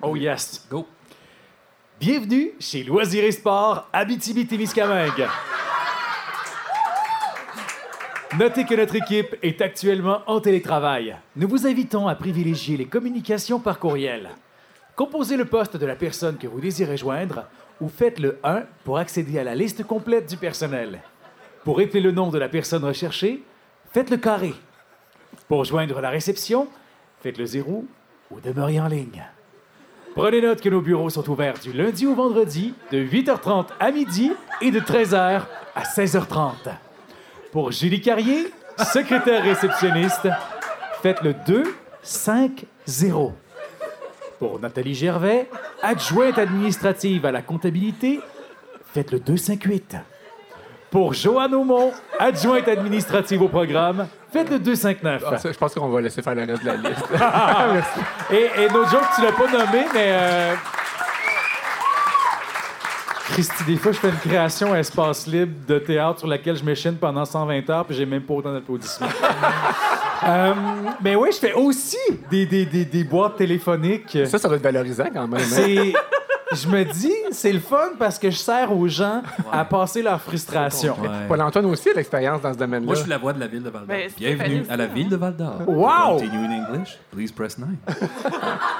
Oh 0.00 0.16
yes. 0.16 0.66
Go. 0.70 0.86
Bienvenue 2.00 2.52
chez 2.58 2.84
Loisirs 2.84 3.24
et 3.24 3.32
Sport 3.32 3.86
Abitibi-Témiscamingue. 3.92 5.28
Notez 8.38 8.64
que 8.64 8.74
notre 8.74 8.96
équipe 8.96 9.36
est 9.42 9.60
actuellement 9.60 10.22
en 10.26 10.40
télétravail. 10.40 11.14
Nous 11.36 11.46
vous 11.48 11.66
invitons 11.66 12.08
à 12.08 12.14
privilégier 12.14 12.78
les 12.78 12.86
communications 12.86 13.60
par 13.60 13.78
courriel. 13.78 14.30
Composez 14.94 15.36
le 15.36 15.46
poste 15.46 15.76
de 15.76 15.86
la 15.86 15.96
personne 15.96 16.36
que 16.36 16.46
vous 16.46 16.60
désirez 16.60 16.98
joindre 16.98 17.46
ou 17.80 17.88
faites 17.88 18.18
le 18.18 18.38
1 18.44 18.64
pour 18.84 18.98
accéder 18.98 19.38
à 19.38 19.44
la 19.44 19.54
liste 19.54 19.84
complète 19.84 20.28
du 20.28 20.36
personnel. 20.36 21.00
Pour 21.64 21.80
épeler 21.80 22.00
le 22.00 22.12
nom 22.12 22.28
de 22.28 22.38
la 22.38 22.48
personne 22.48 22.84
recherchée, 22.84 23.42
faites 23.90 24.10
le 24.10 24.18
carré. 24.18 24.52
Pour 25.48 25.64
joindre 25.64 26.00
la 26.00 26.10
réception, 26.10 26.68
faites 27.20 27.38
le 27.38 27.46
0 27.46 27.86
ou 28.30 28.40
demeurez 28.40 28.80
en 28.80 28.88
ligne. 28.88 29.24
Prenez 30.14 30.42
note 30.42 30.60
que 30.60 30.68
nos 30.68 30.82
bureaux 30.82 31.08
sont 31.08 31.28
ouverts 31.30 31.58
du 31.58 31.72
lundi 31.72 32.06
au 32.06 32.14
vendredi 32.14 32.74
de 32.90 32.98
8h30 32.98 33.68
à 33.80 33.90
midi 33.90 34.30
et 34.60 34.70
de 34.70 34.80
13h 34.80 35.42
à 35.74 35.82
16h30. 35.84 36.52
Pour 37.50 37.72
Julie 37.72 38.02
Carrier, 38.02 38.52
secrétaire 38.92 39.42
réceptionniste, 39.42 40.28
faites 41.00 41.22
le 41.22 41.32
2-5-0. 42.04 43.32
Pour 44.42 44.58
Nathalie 44.58 44.96
Gervais, 44.96 45.48
adjointe 45.84 46.36
administrative 46.36 47.24
à 47.26 47.30
la 47.30 47.42
comptabilité, 47.42 48.18
faites 48.92 49.12
le 49.12 49.20
258. 49.20 49.98
Pour 50.90 51.14
Joanne 51.14 51.54
Aumont, 51.54 51.92
adjointe 52.18 52.66
administrative 52.66 53.40
au 53.40 53.46
programme, 53.46 54.08
faites 54.32 54.50
le 54.50 54.58
259. 54.58 55.22
Ah, 55.24 55.38
ça, 55.38 55.52
je 55.52 55.56
pense 55.56 55.72
qu'on 55.72 55.88
va 55.88 56.00
laisser 56.00 56.22
faire 56.22 56.34
le 56.34 56.42
reste 56.42 56.60
de 56.60 56.66
la 56.66 56.74
liste. 56.74 57.04
Et, 58.32 58.62
et 58.64 58.68
no 58.70 58.84
joke, 58.86 59.06
tu 59.14 59.22
l'as 59.22 59.30
pas 59.30 59.46
nommé, 59.46 59.84
mais. 59.94 60.06
Euh... 60.08 60.54
Christy, 63.30 63.62
des 63.64 63.76
fois, 63.76 63.92
je 63.92 63.98
fais 63.98 64.08
une 64.08 64.16
création 64.16 64.74
espace 64.74 65.28
libre 65.28 65.54
de 65.68 65.78
théâtre 65.78 66.18
sur 66.18 66.28
laquelle 66.28 66.56
je 66.56 66.64
m'échine 66.64 66.96
pendant 66.96 67.24
120 67.24 67.70
heures, 67.70 67.84
puis 67.84 67.94
j'ai 67.94 68.06
même 68.06 68.22
pas 68.22 68.34
autant 68.34 68.52
d'applaudissements. 68.52 69.06
Euh, 70.24 70.54
mais 71.02 71.16
oui, 71.16 71.30
je 71.32 71.38
fais 71.38 71.52
aussi 71.52 71.96
des, 72.30 72.46
des, 72.46 72.64
des, 72.66 72.84
des 72.84 73.04
boîtes 73.04 73.36
téléphoniques. 73.36 74.18
ça, 74.26 74.38
ça 74.38 74.48
doit 74.48 74.56
être 74.56 74.62
valorisant 74.62 75.06
quand 75.12 75.26
même. 75.26 75.40
hein? 75.40 75.44
C'est. 75.48 75.92
Je 76.54 76.68
me 76.68 76.84
dis, 76.84 77.14
c'est 77.30 77.50
le 77.52 77.60
fun 77.60 77.92
parce 77.98 78.18
que 78.18 78.30
je 78.30 78.36
sers 78.36 78.70
aux 78.76 78.86
gens 78.86 79.22
à 79.50 79.64
passer 79.64 80.02
leur 80.02 80.20
frustration. 80.20 80.94
Ouais. 81.00 81.08
Paul-Antoine 81.26 81.64
aussi 81.64 81.88
a 81.88 81.94
l'expérience 81.94 82.42
dans 82.42 82.52
ce 82.52 82.58
domaine-là. 82.58 82.84
Moi, 82.84 82.94
je 82.94 83.00
suis 83.00 83.08
la 83.08 83.16
voix 83.16 83.32
de 83.32 83.40
la 83.40 83.46
ville 83.46 83.62
de 83.62 83.70
Val 83.70 83.86
d'Or. 83.86 83.88
Ben, 83.96 84.10
Bienvenue 84.18 84.62
à 84.68 84.76
la 84.76 84.86
ville 84.86 85.08
de 85.08 85.16
Val 85.16 85.34
d'Or. 85.34 85.62
Wow! 85.66 86.18
Continue 86.18 86.44
in 86.44 86.66
English, 86.68 86.98
please 87.10 87.32
press 87.34 87.56
9. 87.56 87.68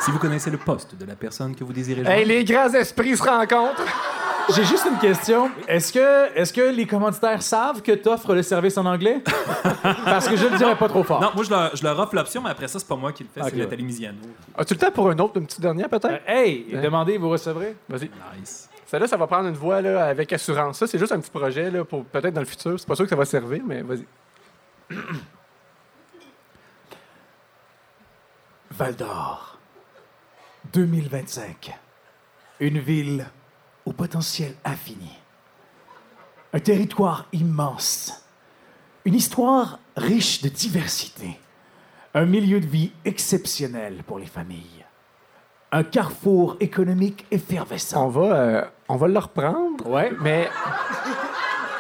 si 0.01 0.11
vous 0.11 0.19
connaissez 0.19 0.51
le 0.51 0.59
poste 0.59 0.97
de 1.01 1.07
la 1.07 1.15
personne 1.15 1.55
que 1.55 1.65
vous 1.65 1.73
désirez 1.73 2.03
joindre, 2.05 2.19
Hey, 2.19 2.27
les 2.27 2.45
grands 2.45 2.69
esprits 2.75 3.17
se 3.17 3.23
rencontrent. 3.23 3.81
J'ai 4.55 4.65
juste 4.65 4.87
une 4.91 4.99
question. 4.99 5.51
Est-ce 5.69 5.93
que, 5.93 6.37
est 6.37 6.53
que 6.55 6.61
les 6.75 6.87
commanditaires 6.87 7.41
savent 7.43 7.81
que 7.81 7.93
tu 7.93 8.09
offres 8.09 8.35
le 8.35 8.43
service 8.43 8.77
en 8.77 8.85
anglais? 8.87 9.23
Parce 10.05 10.29
que 10.29 10.37
je 10.37 10.47
le 10.47 10.57
dirais 10.59 10.77
pas 10.77 10.89
trop 10.89 11.03
fort. 11.05 11.21
Non, 11.21 11.31
moi, 11.35 11.45
je 11.45 11.51
leur, 11.51 11.75
je 11.77 11.83
leur 11.83 11.99
offre 11.99 12.15
l'option, 12.15 12.43
mais 12.43 12.51
après 12.51 12.69
ça, 12.69 12.79
c'est 12.79 12.89
pas 12.89 12.97
moi 12.97 13.13
qui 13.13 13.23
le 13.25 13.29
fais, 13.33 13.49
c'est 13.49 13.57
Nathalie 13.57 13.85
Misiano. 13.85 14.19
As-tu 14.57 14.75
le 14.75 14.81
temps 14.81 14.91
pour 14.91 15.09
un 15.09 15.19
autre, 15.19 15.39
une 15.39 15.47
petite 15.47 15.61
dernière 15.61 15.87
Euh, 15.87 15.99
peut-être? 15.99 16.23
hey, 16.29 16.67
Hein? 16.75 16.81
demandez, 16.83 17.17
vous 17.19 17.31
recevrez. 17.31 17.77
Vas-y. 17.89 18.11
Nice. 18.39 18.69
Celle-là, 18.87 19.07
ça 19.07 19.17
va 19.17 19.27
prendre 19.27 19.49
une 19.49 19.55
voix 19.55 19.81
là, 19.81 20.05
avec 20.07 20.33
assurance. 20.33 20.79
Ça, 20.79 20.87
c'est 20.87 20.99
juste 20.99 21.13
un 21.13 21.21
petit 21.21 21.31
projet 21.31 21.71
là, 21.71 21.85
pour 21.85 22.05
peut-être 22.05 22.35
dans 22.35 22.41
le 22.43 22.47
futur. 22.47 22.79
C'est 22.79 22.87
pas 22.87 22.95
sûr 22.97 23.05
que 23.05 23.11
ça 23.11 23.17
va 23.17 23.25
servir, 23.25 23.63
mais 23.67 23.81
vas-y. 23.83 24.05
Val 28.71 28.95
d'Or, 28.97 29.59
2025. 30.73 31.73
Une 32.61 32.79
ville 32.79 33.27
au 33.85 33.93
potentiel 33.93 34.55
infini. 34.65 35.19
Un 36.53 36.61
territoire 36.61 37.27
immense. 37.33 38.25
Une 39.05 39.15
histoire 39.15 39.79
riche 39.97 40.43
de 40.43 40.49
diversité. 40.49 41.39
Un 42.15 42.27
milieu 42.27 42.61
de 42.61 42.67
vie 42.67 42.93
exceptionnel 43.05 44.03
pour 44.07 44.19
les 44.19 44.27
familles. 44.27 44.85
Un 45.73 45.83
carrefour 45.83 46.57
économique 46.61 47.27
effervescent. 47.31 48.07
On 48.07 48.09
va, 48.09 48.37
euh, 48.37 48.65
on 48.89 48.97
va 48.97 49.09
le 49.09 49.19
reprendre. 49.19 49.87
Ouais. 49.89 50.13
Mais. 50.21 50.49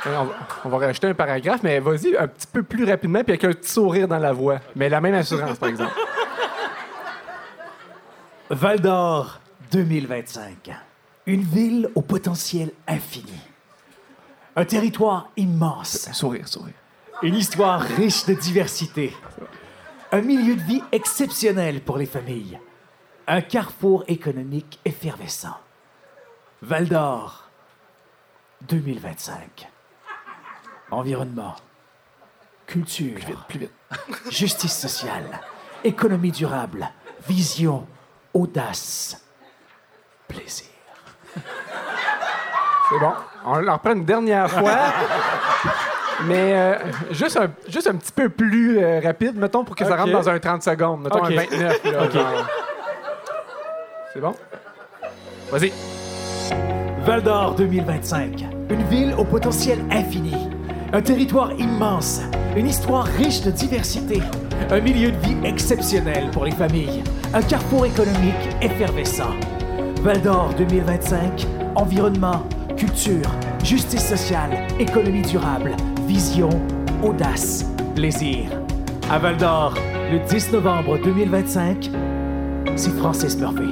On 0.05 0.25
va, 0.25 0.35
on 0.65 0.69
va 0.69 0.79
rajouter 0.79 1.07
un 1.07 1.15
paragraphe, 1.15 1.63
mais 1.63 1.79
vas-y 1.79 2.17
un 2.17 2.27
petit 2.27 2.47
peu 2.49 2.65
plus 2.65 2.85
rapidement, 2.85 3.23
puis 3.23 3.35
avec 3.35 3.45
un 3.45 3.53
petit 3.53 3.71
sourire 3.71 4.09
dans 4.09 4.19
la 4.19 4.33
voix. 4.33 4.59
Mais 4.75 4.89
la 4.89 5.01
même 5.01 5.15
assurance, 5.15 5.59
par 5.59 5.69
exemple. 5.69 5.93
Val 8.51 8.81
d'Or 8.81 9.41
2025. 9.71 10.71
Une 11.27 11.43
ville 11.43 11.89
au 11.95 12.03
potentiel 12.03 12.73
infini. 12.89 13.39
Un 14.57 14.65
territoire 14.65 15.31
immense. 15.37 16.11
Sourire, 16.13 16.49
sourire. 16.49 16.75
Une 17.23 17.37
histoire 17.37 17.81
riche 17.81 18.27
de 18.27 18.35
diversité. 18.35 19.15
Un 20.11 20.21
milieu 20.21 20.57
de 20.57 20.63
vie 20.63 20.83
exceptionnel 20.91 21.81
pour 21.81 21.97
les 21.97 22.07
familles. 22.07 22.59
Un 23.29 23.41
carrefour 23.41 24.05
économique 24.09 24.81
effervescent. 24.85 25.57
Val 26.61 26.89
d'Or 26.89 27.49
2025. 28.63 29.69
Environnement. 30.91 31.55
Culture. 32.67 33.21
Plus 33.49 33.61
vite. 33.61 33.73
Justice 34.31 34.77
sociale. 34.77 35.41
Économie 35.85 36.33
durable. 36.33 36.91
Vision. 37.29 37.87
Audace. 38.35 39.25
Plaisir. 40.27 40.72
C'est 41.35 42.99
bon. 42.99 43.13
On 43.45 43.57
le 43.57 43.71
reprend 43.71 43.93
une 43.93 44.05
dernière 44.05 44.51
fois. 44.51 44.79
Mais 46.25 46.53
euh, 46.55 46.75
juste, 47.11 47.37
un, 47.37 47.51
juste 47.69 47.89
un 47.89 47.97
petit 47.97 48.13
peu 48.13 48.29
plus 48.29 48.79
euh, 48.79 49.01
rapide, 49.03 49.37
mettons, 49.37 49.65
pour 49.65 49.75
que 49.75 49.85
ça 49.85 49.97
rentre 49.97 50.13
dans 50.13 50.29
un 50.29 50.39
30 50.39 50.63
secondes. 50.63 51.03
Mettons 51.03 51.25
un 51.25 51.31
29. 51.31 51.85
là, 51.85 52.11
genre. 52.11 52.47
C'est 54.13 54.21
bon? 54.21 54.35
Vas-y. 55.51 55.73
Val 57.05 57.23
d'Or 57.23 57.55
2025. 57.57 58.45
Une 58.71 58.83
ville 58.85 59.15
au 59.19 59.25
potentiel 59.25 59.81
infini. 59.91 60.49
Un 60.93 61.01
territoire 61.01 61.53
immense. 61.53 62.21
Une 62.57 62.67
histoire 62.67 63.05
riche 63.05 63.41
de 63.43 63.51
diversité. 63.51 64.21
Un 64.71 64.81
milieu 64.81 65.11
de 65.11 65.17
vie 65.17 65.37
exceptionnel 65.45 66.31
pour 66.31 66.45
les 66.45 66.53
familles. 66.53 67.03
Un 67.35 67.43
carrefour 67.43 67.87
économique 67.87 68.35
effervescent. 68.61 69.33
Val 70.03 70.21
d'Or 70.21 70.53
2025. 70.59 71.47
Environnement, 71.77 72.43
culture, 72.77 73.31
justice 73.63 74.05
sociale, 74.05 74.67
économie 74.81 75.23
durable, 75.23 75.77
vision, 76.09 76.51
audace, 77.05 77.65
plaisir. 77.95 78.51
À 79.09 79.21
Val 79.21 79.37
d'Or, 79.37 79.75
le 80.11 80.19
10 80.19 80.51
novembre 80.55 80.99
2025, 80.99 81.89
c'est 82.75 82.91
Francis 82.99 83.37
Murphy. 83.37 83.63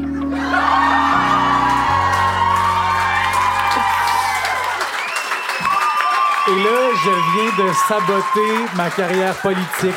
Et 6.46 6.62
là, 6.62 6.78
je 7.04 7.10
viens 7.34 7.66
de 7.66 7.72
saboter 7.88 8.76
ma 8.76 8.88
carrière 8.90 9.34
politique 9.34 9.96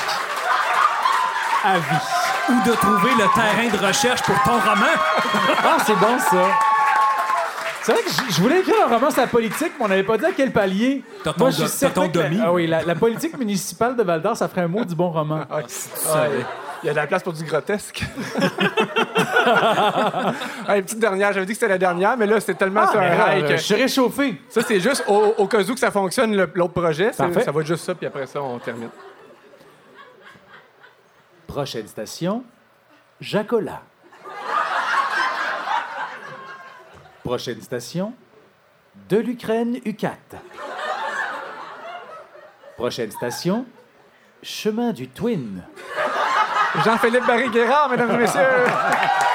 à 1.64 1.78
vie. 1.78 2.13
Ou 2.50 2.70
de 2.70 2.76
trouver 2.76 3.12
le 3.18 3.34
terrain 3.34 3.70
de 3.70 3.78
recherche 3.88 4.22
pour 4.24 4.36
ton 4.44 4.54
roman. 4.60 4.86
Ah, 5.64 5.78
c'est 5.86 5.96
bon, 5.96 6.20
ça. 6.20 6.48
C'est 7.82 7.92
vrai 7.94 8.02
que 8.04 8.10
je- 8.34 8.42
voulais 8.42 8.60
écrire 8.60 8.76
un 8.86 8.94
roman 8.96 9.10
sur 9.12 9.22
la 9.22 9.28
politique, 9.28 9.74
mais 9.78 9.86
on 9.86 9.88
n'avait 9.90 10.04
pas 10.04 10.18
dit 10.18 10.26
à 10.26 10.32
quel 10.36 10.52
palier. 10.52 11.04
T'as 11.24 11.34
ton 11.34 11.40
Moi, 11.40 11.50
je 11.52 11.66
suis 11.66 11.88
ton 11.90 12.10
que 12.10 12.18
la-. 12.20 12.30
Ah 12.46 12.54
oui, 12.54 12.66
la, 12.68 12.82
la 12.84 12.96
politique 12.96 13.38
municipale 13.38 13.96
de 13.98 14.04
Val-d'Or, 14.04 14.38
ça 14.38 14.48
ferait 14.48 14.62
un 14.62 14.68
mot 14.70 14.86
du 14.86 14.96
bon 14.96 15.10
roman. 15.10 15.42
Ah, 15.50 15.60
Il 16.82 16.88
y 16.88 16.90
a 16.90 16.92
de 16.94 16.98
la 16.98 17.08
place 17.08 17.24
pour 17.24 17.34
du 17.34 17.44
grotesque. 17.44 18.04
Allez, 20.68 20.82
petite 20.82 21.00
dernière. 21.00 21.34
J'avais 21.34 21.46
dit 21.46 21.54
que 21.54 21.60
c'était 21.60 21.72
la 21.72 21.78
dernière, 21.78 22.16
mais 22.18 22.26
là, 22.26 22.40
c'est 22.40 22.56
tellement 22.56 22.90
sur 22.90 23.00
mais 23.00 23.10
un 23.10 23.16
rail 23.24 23.44
euh, 23.44 23.48
que- 23.50 23.58
je 23.58 23.62
suis 23.62 23.76
réchauffé. 23.76 24.42
Ça, 24.50 24.62
c'est 24.66 24.80
juste 24.80 25.04
au, 25.08 25.34
au 25.38 25.48
cas 25.48 25.62
où 25.62 25.74
que 25.74 25.80
ça 25.80 25.92
fonctionne, 25.92 26.36
l'autre 26.56 26.74
projet. 26.74 27.12
Ça 27.14 27.28
va 27.28 27.40
être 27.42 27.68
juste 27.68 27.86
ça, 27.86 27.96
puis 27.96 28.06
après 28.08 28.26
ça, 28.26 28.42
on 28.42 28.60
termine. 28.60 28.90
Prochaine 31.48 31.88
station, 31.88 32.44
Jacola. 33.22 33.82
Prochaine 37.24 37.62
station, 37.62 38.14
de 39.10 39.18
l'Ukraine 39.18 39.78
U4. 39.78 40.16
Prochaine 42.76 43.12
station, 43.12 43.66
chemin 44.42 44.92
du 44.92 45.08
Twin. 45.08 45.64
Jean-Philippe 46.84 47.26
Barry-Guérard, 47.26 47.90
mesdames 47.90 48.12
et 48.12 48.18
messieurs. 48.18 48.42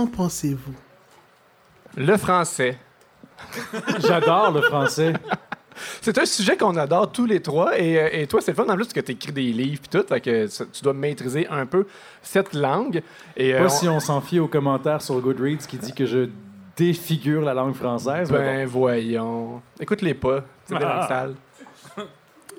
Qu'en 0.00 0.06
pensez-vous? 0.06 0.72
Le 1.94 2.16
français. 2.16 2.78
J'adore 3.98 4.50
le 4.52 4.62
français. 4.62 5.12
C'est 6.00 6.16
un 6.16 6.24
sujet 6.24 6.56
qu'on 6.56 6.74
adore 6.76 7.12
tous 7.12 7.26
les 7.26 7.40
trois. 7.42 7.78
Et, 7.78 7.98
euh, 8.00 8.08
et 8.12 8.26
toi, 8.26 8.40
c'est 8.40 8.52
le 8.52 8.56
fun 8.64 8.66
en 8.72 8.76
plus 8.76 8.88
que 8.94 9.00
tu 9.00 9.12
écris 9.12 9.32
des 9.32 9.52
livres 9.52 9.82
et 9.84 9.88
tout. 9.98 10.06
Fait 10.08 10.20
que 10.22 10.46
ça- 10.46 10.64
tu 10.72 10.82
dois 10.82 10.94
maîtriser 10.94 11.46
un 11.48 11.66
peu 11.66 11.86
cette 12.22 12.54
langue. 12.54 13.02
Et, 13.36 13.52
euh, 13.54 13.58
Pas 13.58 13.64
on- 13.66 13.68
si 13.68 13.88
on 13.90 14.00
s'en 14.00 14.22
fie 14.22 14.38
aux 14.38 14.48
commentaires 14.48 15.02
sur 15.02 15.20
Goodreads 15.20 15.66
qui 15.68 15.76
dit 15.76 15.92
que 15.92 16.06
je 16.06 16.30
défigure 16.76 17.42
la 17.42 17.52
langue 17.52 17.74
française. 17.74 18.30
mais 18.32 18.38
Ben 18.38 18.66
voyons. 18.66 19.60
Écoute-les 19.78 20.14
pas. 20.14 20.44
C'est 20.64 20.76
Ah. 20.80 21.04
sales. 21.08 21.34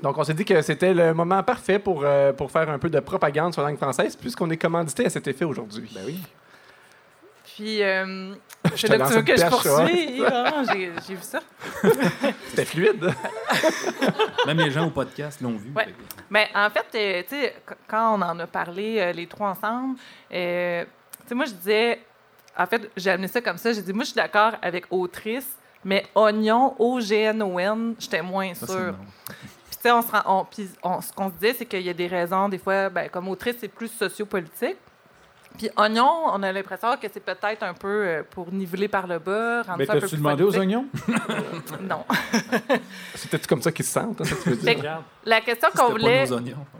Donc, 0.03 0.15
on 0.17 0.23
s'est 0.23 0.33
dit 0.35 0.45
que 0.45 0.61
c'était 0.61 0.93
le 0.93 1.13
moment 1.15 1.41
parfait 1.41 1.79
pour, 1.79 2.01
euh, 2.03 2.33
pour 2.33 2.51
faire 2.51 2.69
un 2.69 2.77
peu 2.77 2.89
de 2.91 2.99
propagande 2.99 3.53
sur 3.53 3.63
la 3.63 3.69
langue 3.69 3.77
française, 3.77 4.15
puisqu'on 4.15 4.49
est 4.51 4.57
commandité 4.57 5.05
à 5.05 5.09
cet 5.09 5.27
effet 5.27 5.45
aujourd'hui. 5.45 5.89
Ben 5.95 6.01
oui. 6.05 6.19
Puis, 7.61 7.83
euh, 7.83 8.33
Je 8.73 8.75
c'est 8.75 8.87
te 8.87 8.93
là 8.93 9.05
que 9.05 9.09
tu 9.09 9.15
veux 9.17 9.21
que 9.21 9.35
je. 9.37 10.23
Ah, 10.25 10.63
j'ai 11.05 11.13
vu 11.13 11.21
ça. 11.21 11.39
C'était 12.49 12.65
fluide. 12.65 13.13
Même 14.47 14.57
les 14.57 14.71
gens 14.71 14.87
au 14.87 14.89
podcast 14.89 15.39
l'ont 15.41 15.57
vu. 15.57 15.71
Ouais. 15.75 15.93
Mais 16.29 16.49
en 16.55 16.69
fait, 16.71 16.85
euh, 16.95 17.21
tu 17.29 17.35
sais, 17.35 17.55
qu- 17.67 17.75
quand 17.87 18.15
on 18.17 18.21
en 18.23 18.39
a 18.39 18.47
parlé 18.47 18.97
euh, 18.99 19.11
les 19.11 19.27
trois 19.27 19.49
ensemble, 19.49 19.97
euh, 20.33 20.83
tu 21.21 21.27
sais, 21.27 21.35
moi, 21.35 21.45
je 21.45 21.51
disais, 21.51 21.99
en 22.57 22.65
fait, 22.65 22.89
j'ai 22.97 23.11
amené 23.11 23.27
ça 23.27 23.41
comme 23.41 23.57
ça. 23.59 23.71
J'ai 23.73 23.83
dit, 23.83 23.93
moi, 23.93 24.05
je 24.05 24.09
suis 24.09 24.15
d'accord 24.15 24.53
avec 24.59 24.85
autrice, 24.89 25.55
mais 25.85 26.07
oignon, 26.15 26.75
O-G-N-O-N, 26.79 27.93
j'étais 27.99 28.23
moins 28.23 28.55
sûre. 28.55 28.95
Puis, 29.27 29.75
tu 29.75 29.81
sais, 29.83 29.91
on 29.91 30.01
se 30.01 30.11
rend- 30.11 30.23
on- 30.25 30.45
puis 30.45 30.67
on- 30.81 30.99
ce 30.99 31.13
qu'on 31.13 31.27
se 31.29 31.35
disait, 31.35 31.53
c'est 31.59 31.65
qu'il 31.67 31.81
y 31.83 31.89
a 31.89 31.93
des 31.93 32.07
raisons, 32.07 32.49
des 32.49 32.57
fois, 32.57 32.89
ben, 32.89 33.07
comme 33.09 33.27
autrice, 33.27 33.57
c'est 33.59 33.67
plus 33.67 33.89
sociopolitique. 33.89 34.77
Puis 35.57 35.69
oignon, 35.77 36.09
on 36.33 36.41
a 36.43 36.51
l'impression 36.51 36.95
que 36.97 37.07
c'est 37.13 37.19
peut-être 37.19 37.61
un 37.63 37.73
peu 37.73 37.87
euh, 37.87 38.23
pour 38.29 38.51
niveler 38.51 38.87
par 38.87 39.05
le 39.07 39.19
bas, 39.19 39.61
rendre 39.63 39.77
Mais 39.77 39.85
ça 39.85 39.93
un 39.93 39.99
peu 39.99 40.07
plus 40.07 40.17
demandé 40.17 40.43
aux 40.43 40.57
oignons? 40.57 40.85
Non. 41.81 42.03
C'est 43.15 43.29
peut-être 43.29 43.47
comme 43.47 43.61
ça 43.61 43.71
qu'ils 43.71 43.85
se 43.85 43.91
sentent, 43.91 44.21
hein, 44.21 44.23
ça 44.23 44.35
que 44.35 44.43
tu 44.43 44.49
veux 44.49 44.55
Fait 44.55 44.75
dire. 44.75 44.83
que 45.23 45.29
la 45.29 45.41
question 45.41 45.69
qu'on 45.75 45.89
voulait... 45.89 46.25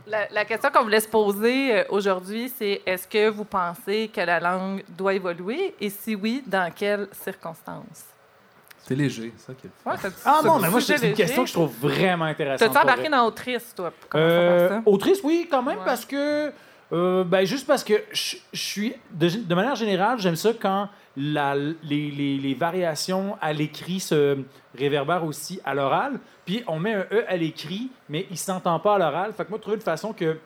La, 0.06 0.28
la 0.30 0.44
question 0.44 0.70
qu'on 0.70 0.82
voulait 0.82 1.00
se 1.00 1.08
poser 1.08 1.78
euh, 1.78 1.84
aujourd'hui, 1.90 2.52
c'est 2.58 2.82
est-ce 2.86 3.06
que 3.06 3.28
vous 3.28 3.44
pensez 3.44 4.10
que 4.12 4.20
la 4.20 4.40
langue 4.40 4.82
doit 4.88 5.14
évoluer? 5.14 5.74
Et 5.80 5.90
si 5.90 6.14
oui, 6.16 6.42
dans 6.46 6.70
quelles 6.74 7.08
circonstances? 7.12 8.04
C'est 8.84 8.96
léger, 8.96 9.32
ça 9.38 9.52
qui 9.54 9.68
est. 9.68 9.88
Ouais, 9.88 9.94
Ah 10.24 10.40
non, 10.44 10.58
mais 10.58 10.68
moi, 10.68 10.80
c'est 10.80 10.96
une 10.96 11.02
léger. 11.02 11.14
question 11.14 11.42
que 11.44 11.48
je 11.48 11.52
trouve 11.54 11.72
vraiment 11.80 12.24
intéressante. 12.24 12.72
T'as-tu 12.72 12.84
embarqué 12.84 13.08
dans 13.08 13.24
Autrice, 13.26 13.72
toi? 13.76 13.92
Euh, 14.16 14.80
autrice, 14.84 15.20
oui, 15.22 15.46
quand 15.48 15.62
même, 15.62 15.78
Ouais. 15.78 15.84
parce 15.84 16.04
que. 16.04 16.52
Euh, 16.92 17.24
ben, 17.24 17.44
juste 17.44 17.66
parce 17.66 17.82
que. 17.84 17.94
De, 19.12 19.54
manière 19.54 19.76
générale, 19.76 20.18
j'aime 20.18 20.36
ça 20.36 20.52
quand 20.52 20.88
les, 21.16 22.56
variations 22.58 23.36
à 23.40 23.52
l'écrit 23.52 24.00
se 24.00 24.38
réverbèrent 24.76 25.24
aussi 25.24 25.60
à 25.64 25.74
l'oral. 25.74 26.18
Puis 26.44 26.62
on 26.66 26.78
met 26.78 26.94
un 26.94 27.06
E 27.12 27.24
à 27.28 27.36
l'écrit, 27.36 27.90
mais 28.08 28.26
il 28.30 28.36
s'entend 28.36 28.78
pas 28.78 28.96
à 28.96 28.98
l'oral. 28.98 29.32
Fait 29.32 29.44
que 29.44 29.50
moi, 29.50 29.58
trouver 29.58 29.76
une 29.76 29.82
façon 29.82 30.12
que. 30.12 30.38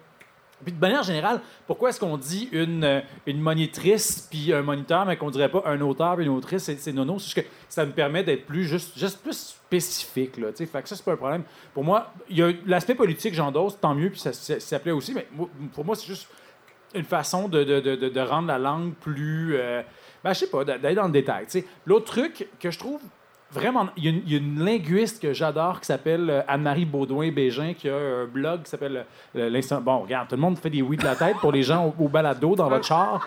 Puis 0.65 0.73
de 0.73 0.81
manière 0.81 1.03
générale, 1.03 1.41
pourquoi 1.67 1.91
est-ce 1.91 2.01
qu'on 2.01 2.17
dit 2.17 2.49
une, 2.51 2.83
euh, 2.83 3.01
une 3.27 3.41
monitrice 3.41 4.27
puis 4.31 4.53
un 4.55 4.63
moniteur, 4.63 5.05
mais 5.05 5.17
qu'on 5.17 5.31
dirait 5.31 5.51
pas 5.51 5.63
un 5.67 5.81
auteur 5.83 6.17
puis 6.17 6.25
une 6.25 6.33
autrice, 6.33 6.65
c'est, 6.77 6.93
nono? 6.93 7.19
C'est 7.19 7.43
que 7.43 7.47
ça 7.69 7.85
me 7.85 7.93
permet 7.93 8.25
d'être 8.25 8.47
plus 8.47 8.65
juste, 8.65 8.97
plus 9.23 9.37
spécifique. 9.37 10.39
Là, 10.39 10.49
fait 10.57 10.67
que 10.83 10.89
ça, 10.89 10.97
c'est 10.97 11.05
pas 11.05 11.13
un 11.13 11.17
problème. 11.17 11.43
Pour 11.75 11.85
moi, 11.85 12.13
il 12.31 12.39
y 12.39 12.43
a 12.43 12.53
l'aspect 12.67 12.95
politique, 12.95 13.35
j'endosse, 13.35 13.79
tant 13.79 13.95
mieux, 13.95 14.11
puis 14.11 14.19
ça, 14.19 14.33
ça, 14.33 14.59
ça 14.59 14.79
plaît 14.79 14.93
aussi, 14.93 15.13
mais 15.13 15.27
pour 15.75 15.85
moi, 15.85 15.95
c'est 15.95 16.07
juste 16.07 16.27
une 16.95 17.05
façon 17.05 17.49
de, 17.49 17.63
de, 17.63 17.81
de, 17.81 18.09
de- 18.09 18.21
rendre 18.21 18.49
la 18.49 18.59
langue 18.59 18.95
plus. 18.95 19.57
euh, 19.57 19.83
ben, 20.25 20.33
je 20.33 20.39
sais 20.39 20.47
pas, 20.51 20.65
d'aller 20.65 20.95
dans 20.95 21.07
le 21.07 21.13
détail. 21.13 21.47
L'autre 21.85 22.07
truc 22.07 22.49
que 22.59 22.71
je 22.71 22.79
trouve 22.79 23.01
vraiment. 23.51 23.87
Il 23.97 24.05
y, 24.05 24.09
a 24.09 24.11
une- 24.11 24.23
il 24.27 24.33
y 24.33 24.35
a 24.35 24.39
une 24.39 24.65
linguiste 24.65 25.21
que 25.23 25.33
j'adore 25.33 25.81
qui 25.81 25.87
s'appelle 25.87 26.29
euh, 26.31 26.43
Anne-Marie 26.49 26.85
Baudouin-Bégin 26.87 27.75
qui 27.75 27.89
a 27.89 27.97
un 27.97 28.25
blog 28.27 28.63
qui 28.65 28.71
s'appelle 28.71 29.05
euh, 29.37 29.49
l'Instant. 29.51 29.81
Bon, 29.81 30.01
regarde, 30.01 30.29
tout 30.29 30.35
le 30.37 30.41
monde 30.41 30.59
fait 30.59 30.71
des 30.71 30.83
oui 30.83 30.97
de 30.97 31.05
la 31.05 31.17
tête 31.17 31.37
pour 31.39 31.53
les 31.53 31.63
gens 31.63 31.95
au, 31.99 32.05
au 32.05 32.09
balado 32.09 32.55
dans 32.55 32.69
votre 32.69 32.85
char. 32.85 33.27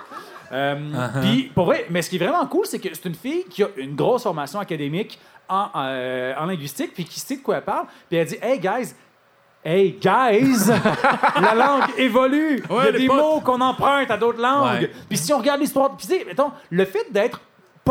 Euh, 0.51 0.76
Puis, 1.22 1.43
pour 1.53 1.65
vrai, 1.65 1.86
mais 1.91 2.01
ce 2.01 2.09
qui 2.09 2.15
est 2.15 2.26
vraiment 2.28 2.45
cool, 2.47 2.65
c'est 2.65 2.80
que 2.80 2.89
c'est 2.91 3.05
une 3.05 3.13
fille 3.15 3.43
qui 3.49 3.63
a 3.63 3.67
une 3.78 3.95
grosse 3.95 4.24
formation 4.24 4.59
académique 4.59 5.20
en, 5.47 5.67
euh, 5.76 6.34
en 6.39 6.45
linguistique, 6.45 6.91
puis 6.93 7.05
qui 7.05 7.20
sait 7.20 7.38
de 7.38 7.41
quoi 7.41 7.57
elle 7.57 7.63
parle. 7.63 7.86
Puis 8.09 8.17
elle 8.17 8.28
dit 8.28 8.38
Hey, 8.41 8.59
guys, 8.59 8.93
Hey, 9.63 9.99
guys! 10.01 10.70
la 11.41 11.53
langue 11.53 11.84
évolue! 11.97 12.63
Il 12.70 12.76
y 12.76 12.80
a 12.80 12.91
des 12.93 13.07
potes. 13.07 13.17
mots 13.17 13.39
qu'on 13.41 13.59
emprunte 13.59 14.09
à 14.09 14.15
d'autres 14.15 14.41
langues. 14.41 14.82
Ouais. 14.84 14.91
Puis 15.09 15.17
si 15.17 15.34
on 15.34 15.38
regarde 15.38 15.59
l'histoire... 15.59 15.97
Puis 15.97 16.07
mettons, 16.26 16.51
le 16.70 16.86
fait 16.86 17.11
d'être 17.11 17.41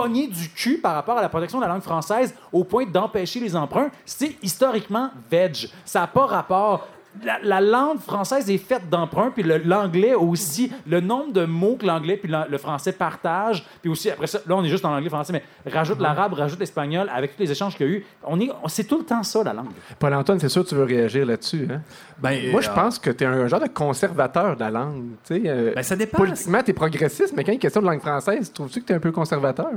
du 0.07 0.49
cul 0.51 0.78
par 0.78 0.94
rapport 0.94 1.18
à 1.18 1.22
la 1.22 1.28
protection 1.28 1.59
de 1.59 1.64
la 1.64 1.72
langue 1.72 1.82
française 1.82 2.34
au 2.53 2.62
point 2.62 2.86
d'empêcher 2.86 3.40
les 3.40 3.57
emprunts, 3.57 3.90
c'est 4.07 4.36
historiquement 4.42 5.11
veg. 5.30 5.68
Ça 5.84 6.01
n'a 6.01 6.07
pas 6.07 6.26
rapport... 6.26 6.86
La, 7.25 7.39
la 7.43 7.61
langue 7.61 7.99
française 8.01 8.49
est 8.51 8.59
faite 8.59 8.89
d'emprunts, 8.91 9.31
puis 9.35 9.43
l'anglais 9.64 10.14
aussi. 10.14 10.71
Le 10.87 11.01
nombre 11.01 11.33
de 11.33 11.45
mots 11.45 11.77
que 11.79 11.85
l'anglais 11.87 12.16
puis 12.16 12.31
la- 12.31 12.47
le 12.49 12.59
français 12.59 12.93
partagent, 12.93 13.64
puis 13.83 13.91
aussi, 13.91 14.11
après 14.11 14.27
ça, 14.27 14.39
là, 14.47 14.55
on 14.57 14.62
est 14.64 14.69
juste 14.69 14.85
en 14.85 14.95
anglais-français, 14.95 15.33
mais 15.33 15.43
rajoute 15.71 16.01
l'arabe, 16.01 16.35
rajoute 16.35 16.61
l'espagnol, 16.61 17.11
avec 17.12 17.37
tous 17.37 17.43
les 17.43 17.51
échanges 17.51 17.77
qu'il 17.77 17.87
y 17.87 17.91
a 17.91 17.93
eu. 17.95 18.05
On 18.25 18.39
est, 18.41 18.51
on- 18.62 18.69
c'est 18.69 18.85
tout 18.85 18.99
le 18.99 19.05
temps 19.05 19.23
ça, 19.23 19.43
la 19.43 19.53
langue. 19.53 19.69
Paul-Antoine, 19.99 20.39
c'est 20.39 20.49
sûr 20.49 20.62
que 20.64 20.69
tu 20.69 20.75
veux 20.75 20.85
réagir 20.85 21.27
là-dessus. 21.27 21.66
Hein? 21.71 21.81
Ben, 22.19 22.51
Moi, 22.53 22.61
je 22.61 22.71
euh, 22.71 22.75
pense 22.75 22.99
que 22.99 23.11
tu 23.11 23.25
es 23.25 23.27
un 23.27 23.47
genre 23.49 23.61
de 23.61 23.69
conservateur 23.69 24.55
de 24.55 24.61
la 24.61 24.71
langue. 24.71 25.05
tu 25.27 25.35
sais, 25.37 25.43
euh, 25.47 25.73
Ben, 25.75 25.83
ça 25.83 25.97
dépend. 25.97 26.19
Politiquement, 26.19 26.62
tu 26.62 26.71
es 26.71 26.75
progressiste, 26.75 27.35
mais 27.37 27.45
quand 27.45 27.53
il 27.53 27.57
est 27.57 27.59
question 27.59 27.81
de 27.81 27.87
langue 27.87 28.01
française, 28.01 28.53
trouves-tu 28.53 28.81
que 28.81 28.87
tu 28.87 28.93
es 28.93 28.97
un 28.97 29.01
peu 29.01 29.12
conservateur? 29.12 29.71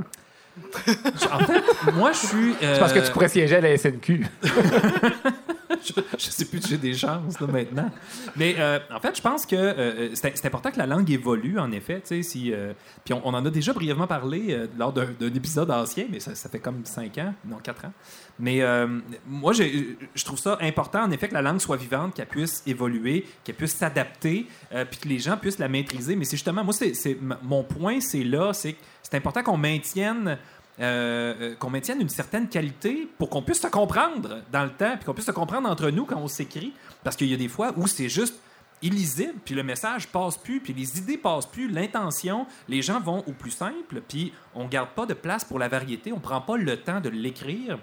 En 1.32 1.38
fait, 1.38 1.62
moi, 1.94 2.12
je 2.12 2.26
suis. 2.26 2.54
C'est 2.60 2.78
parce 2.78 2.92
que 2.92 2.98
tu 2.98 3.10
pourrais 3.10 3.28
siéger 3.28 3.56
à 3.56 3.60
la 3.62 3.76
SNQ. 3.76 4.26
je, 5.86 5.92
je 6.18 6.30
sais 6.30 6.44
plus 6.44 6.60
si 6.62 6.70
j'ai 6.70 6.78
des 6.78 6.94
chances 6.94 7.40
maintenant. 7.40 7.90
Mais 8.36 8.56
euh, 8.58 8.78
en 8.94 9.00
fait, 9.00 9.16
je 9.16 9.22
pense 9.22 9.46
que 9.46 9.56
euh, 9.56 10.14
c'est 10.14 10.32
c'est 10.36 10.46
important 10.46 10.70
que 10.70 10.78
la 10.78 10.86
langue 10.86 11.10
évolue, 11.10 11.58
en 11.58 11.70
effet. 11.72 12.02
Si, 12.22 12.52
euh, 12.52 12.72
puis 13.04 13.14
on, 13.14 13.26
en 13.26 13.44
a 13.44 13.50
déjà 13.50 13.72
brièvement 13.72 14.06
parlé 14.06 14.46
euh, 14.50 14.66
lors 14.78 14.92
d'un 14.92 15.34
épisode 15.34 15.70
ancien, 15.70 16.06
mais 16.10 16.20
ça, 16.20 16.34
fait 16.48 16.58
comme 16.58 16.84
cinq 16.84 17.18
ans, 17.18 17.34
non, 17.44 17.58
quatre 17.62 17.84
ans. 17.84 17.92
Mais 18.38 18.62
euh, 18.62 18.86
moi, 19.26 19.52
je 19.52 20.24
trouve 20.24 20.38
ça 20.38 20.58
important, 20.60 21.02
en 21.02 21.10
effet, 21.10 21.28
que 21.28 21.34
la 21.34 21.42
langue 21.42 21.60
soit 21.60 21.76
vivante, 21.76 22.14
qu'elle 22.14 22.26
puisse 22.26 22.62
évoluer, 22.66 23.26
qu'elle 23.44 23.54
puisse 23.54 23.74
s'adapter, 23.74 24.46
euh, 24.72 24.84
puis 24.84 24.98
que 25.00 25.08
les 25.08 25.18
gens 25.18 25.36
puissent 25.36 25.58
la 25.58 25.68
maîtriser. 25.68 26.16
Mais 26.16 26.24
c'est 26.24 26.36
justement, 26.36 26.64
moi, 26.64 26.72
c'est 26.72 27.18
mon 27.42 27.62
point, 27.62 28.00
c'est 28.00 28.24
là, 28.24 28.52
c'est 28.52 28.76
c'est 29.02 29.16
important 29.16 29.42
qu'on 29.42 29.58
maintienne 29.58 30.38
euh, 30.80 31.34
euh, 31.40 31.54
qu'on 31.56 31.68
maintienne 31.68 32.00
une 32.00 32.08
certaine 32.08 32.48
qualité 32.48 33.06
pour 33.18 33.28
qu'on 33.28 33.42
puisse 33.42 33.60
se 33.60 33.66
comprendre 33.66 34.42
dans 34.50 34.64
le 34.64 34.70
temps, 34.70 34.96
puis 34.96 35.04
qu'on 35.04 35.12
puisse 35.12 35.26
se 35.26 35.32
comprendre 35.32 35.68
entre 35.68 35.90
nous 35.90 36.06
quand 36.06 36.16
on 36.16 36.28
s'écrit. 36.28 36.72
Parce 37.04 37.14
qu'il 37.16 37.28
y 37.28 37.34
a 37.34 37.36
des 37.36 37.48
fois 37.48 37.72
où 37.76 37.86
c'est 37.86 38.08
juste 38.08 38.34
illisible, 38.80 39.34
puis 39.44 39.54
le 39.54 39.62
message 39.62 40.08
passe 40.08 40.36
plus, 40.38 40.60
puis 40.60 40.72
les 40.72 40.98
idées 40.98 41.18
passent 41.18 41.46
plus, 41.46 41.68
l'intention, 41.68 42.46
les 42.68 42.82
gens 42.82 43.00
vont 43.00 43.22
au 43.26 43.32
plus 43.32 43.50
simple, 43.50 44.00
puis 44.08 44.32
on 44.54 44.66
garde 44.66 44.90
pas 44.90 45.06
de 45.06 45.14
place 45.14 45.44
pour 45.44 45.58
la 45.58 45.68
variété, 45.68 46.12
on 46.12 46.20
prend 46.20 46.40
pas 46.40 46.56
le 46.56 46.76
temps 46.78 47.00
de 47.00 47.08
l'écrire. 47.08 47.78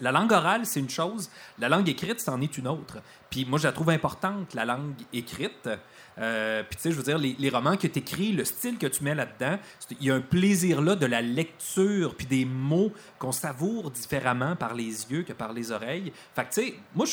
La 0.00 0.12
langue 0.12 0.30
orale, 0.30 0.66
c'est 0.66 0.78
une 0.80 0.88
chose. 0.90 1.30
La 1.58 1.68
langue 1.68 1.88
écrite, 1.88 2.20
c'en 2.20 2.40
est 2.40 2.56
une 2.56 2.68
autre. 2.68 2.98
Puis 3.28 3.44
moi, 3.44 3.58
je 3.58 3.66
la 3.66 3.72
trouve 3.72 3.90
importante, 3.90 4.54
la 4.54 4.64
langue 4.64 4.94
écrite. 5.12 5.68
Euh, 6.18 6.62
puis 6.64 6.76
tu 6.76 6.82
sais, 6.82 6.90
je 6.90 6.96
veux 6.96 7.02
dire, 7.02 7.16
les, 7.18 7.34
les 7.38 7.48
romans 7.50 7.76
que 7.76 7.86
tu 7.86 7.98
écris, 7.98 8.32
le 8.32 8.44
style 8.44 8.76
que 8.78 8.86
tu 8.86 9.02
mets 9.04 9.14
là-dedans, 9.14 9.58
il 10.00 10.06
y 10.06 10.10
a 10.10 10.14
un 10.14 10.20
plaisir 10.20 10.82
là 10.82 10.96
de 10.96 11.06
la 11.06 11.22
lecture, 11.22 12.14
puis 12.14 12.26
des 12.26 12.44
mots 12.44 12.92
qu'on 13.18 13.32
savoure 13.32 13.90
différemment 13.90 14.54
par 14.56 14.74
les 14.74 15.10
yeux 15.10 15.22
que 15.22 15.32
par 15.32 15.52
les 15.52 15.72
oreilles. 15.72 16.12
Fait 16.34 16.44
que 16.44 16.52
tu 16.52 16.62
sais, 16.62 16.74
moi, 16.94 17.06
je 17.06 17.12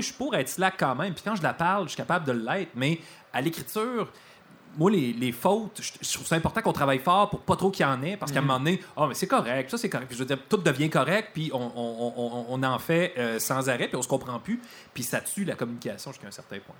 suis- 0.00 0.12
pour 0.18 0.34
être 0.34 0.48
slack 0.48 0.74
quand 0.78 0.94
même. 0.94 1.14
Puis 1.14 1.22
quand 1.24 1.36
je 1.36 1.42
la 1.42 1.54
parle, 1.54 1.84
je 1.84 1.90
suis 1.90 1.96
capable 1.96 2.26
de 2.26 2.32
l'être. 2.32 2.72
Mais 2.74 2.98
à 3.32 3.40
l'écriture, 3.40 4.10
moi, 4.76 4.90
les, 4.90 5.12
les 5.12 5.32
fautes, 5.32 5.80
je, 5.80 5.92
je 6.06 6.12
trouve 6.14 6.26
ça 6.26 6.36
important 6.36 6.60
qu'on 6.60 6.72
travaille 6.72 6.98
fort 6.98 7.30
pour 7.30 7.40
pas 7.40 7.56
trop 7.56 7.70
qu'il 7.70 7.84
y 7.86 7.88
en 7.88 8.02
ait, 8.02 8.16
parce 8.16 8.30
qu'à 8.32 8.38
un 8.38 8.42
moment 8.42 8.58
donné, 8.58 8.80
ah, 8.96 9.06
mais 9.08 9.14
c'est 9.14 9.26
correct, 9.26 9.70
ça 9.70 9.78
c'est 9.78 9.88
correct. 9.88 10.08
Puis 10.08 10.16
je 10.16 10.22
veux 10.22 10.26
dire, 10.28 10.38
tout 10.48 10.58
devient 10.58 10.90
correct, 10.90 11.30
puis 11.32 11.50
on, 11.54 11.58
on- 11.74 12.12
on- 12.16 12.46
on 12.48 12.62
en 12.62 12.78
fait 12.78 13.14
euh, 13.18 13.38
sans 13.38 13.68
arrêt, 13.68 13.88
puis 13.88 13.96
on 13.96 14.02
se 14.02 14.08
comprend 14.08 14.38
plus, 14.40 14.60
puis 14.92 15.02
ça 15.02 15.20
tue 15.20 15.44
la 15.44 15.54
communication 15.54 16.12
jusqu'à 16.12 16.28
un 16.28 16.32
certain 16.32 16.58
point. 16.58 16.76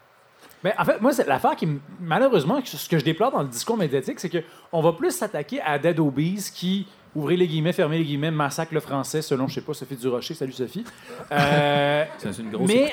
Mais 0.65 0.75
en 0.79 0.85
fait, 0.85 1.01
moi, 1.01 1.13
c'est 1.13 1.27
l'affaire 1.27 1.55
qui, 1.57 1.69
malheureusement, 2.01 2.61
ce 2.65 2.89
que 2.89 2.99
je 2.99 3.05
déplore 3.05 3.31
dans 3.31 3.43
le 3.43 3.49
discours 3.49 3.77
médiatique, 3.77 4.19
c'est 4.21 4.31
qu'on 4.31 4.81
va 4.81 4.93
plus 4.93 5.13
s'attaquer 5.13 5.61
à 5.61 5.79
Dead 5.79 5.99
Obies 6.01 6.51
qui, 6.53 6.87
ouvrez 7.15 7.37
les 7.37 7.47
guillemets, 7.47 7.73
fermez 7.73 7.99
les 7.99 8.05
guillemets, 8.05 8.31
massacre 8.31 8.75
le 8.75 8.81
français, 8.81 9.23
selon, 9.23 9.49
je 9.49 9.55
sais 9.55 9.61
pas, 9.61 9.75
Sophie 9.75 9.97
Durocher. 9.97 10.35
Salut, 10.35 10.53
Sophie. 10.53 10.85
Euh, 11.33 12.05
C'est 12.19 12.39
une 12.39 12.51
grosse 12.51 12.69
mais 12.69 12.93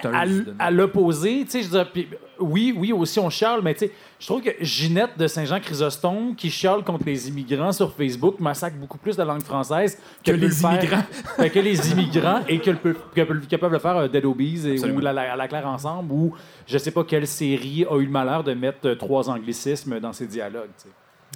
à, 0.59 0.71
l'opposé, 0.71 1.43
tu 1.45 1.51
sais, 1.51 1.61
je 1.63 1.67
veux 1.69 1.77
dire, 1.83 1.91
puis, 1.91 2.07
oui, 2.39 2.73
oui, 2.77 2.91
aussi 2.91 3.19
on 3.19 3.29
chiale, 3.29 3.61
mais 3.63 3.73
tu 3.73 3.85
sais, 3.87 3.91
je 4.19 4.25
trouve 4.27 4.41
que 4.41 4.49
Ginette 4.61 5.17
de 5.17 5.27
Saint-Jean-Chrysostome, 5.27 6.35
qui 6.35 6.49
chiale 6.49 6.83
contre 6.83 7.03
les 7.05 7.29
immigrants 7.29 7.71
sur 7.71 7.93
Facebook, 7.93 8.39
massacre 8.39 8.75
beaucoup 8.77 8.97
plus 8.97 9.17
la 9.17 9.25
langue 9.25 9.43
française 9.43 9.97
que, 10.23 10.31
les 10.31 10.37
le 10.37 10.49
faire- 10.49 10.71
immigrants. 10.73 11.03
fait 11.37 11.49
que 11.51 11.59
les 11.59 11.91
immigrants 11.91 12.41
et 12.47 12.59
que, 12.59 12.71
le 12.71 12.77
peut- 12.77 12.95
que, 13.15 13.55
peuvent 13.55 13.71
le 13.71 13.79
faire 13.79 13.97
euh, 13.97 14.07
Dead 14.07 14.25
Obies 14.25 14.67
et, 14.67 14.91
ou 14.91 14.99
la, 14.99 15.13
la, 15.13 15.35
la 15.35 15.47
Claire 15.47 15.67
Ensemble, 15.67 16.11
ou 16.11 16.33
je 16.67 16.77
sais 16.77 16.91
pas 16.91 17.03
quelle 17.03 17.27
série 17.27 17.85
a 17.89 17.97
eu 17.97 18.05
le 18.05 18.11
malheur 18.11 18.43
de 18.43 18.53
mettre 18.53 18.85
euh, 18.87 18.95
trois 18.95 19.29
anglicismes 19.29 19.99
dans 19.99 20.13
ses 20.13 20.27
dialogues. 20.27 20.69
tu 20.77 20.89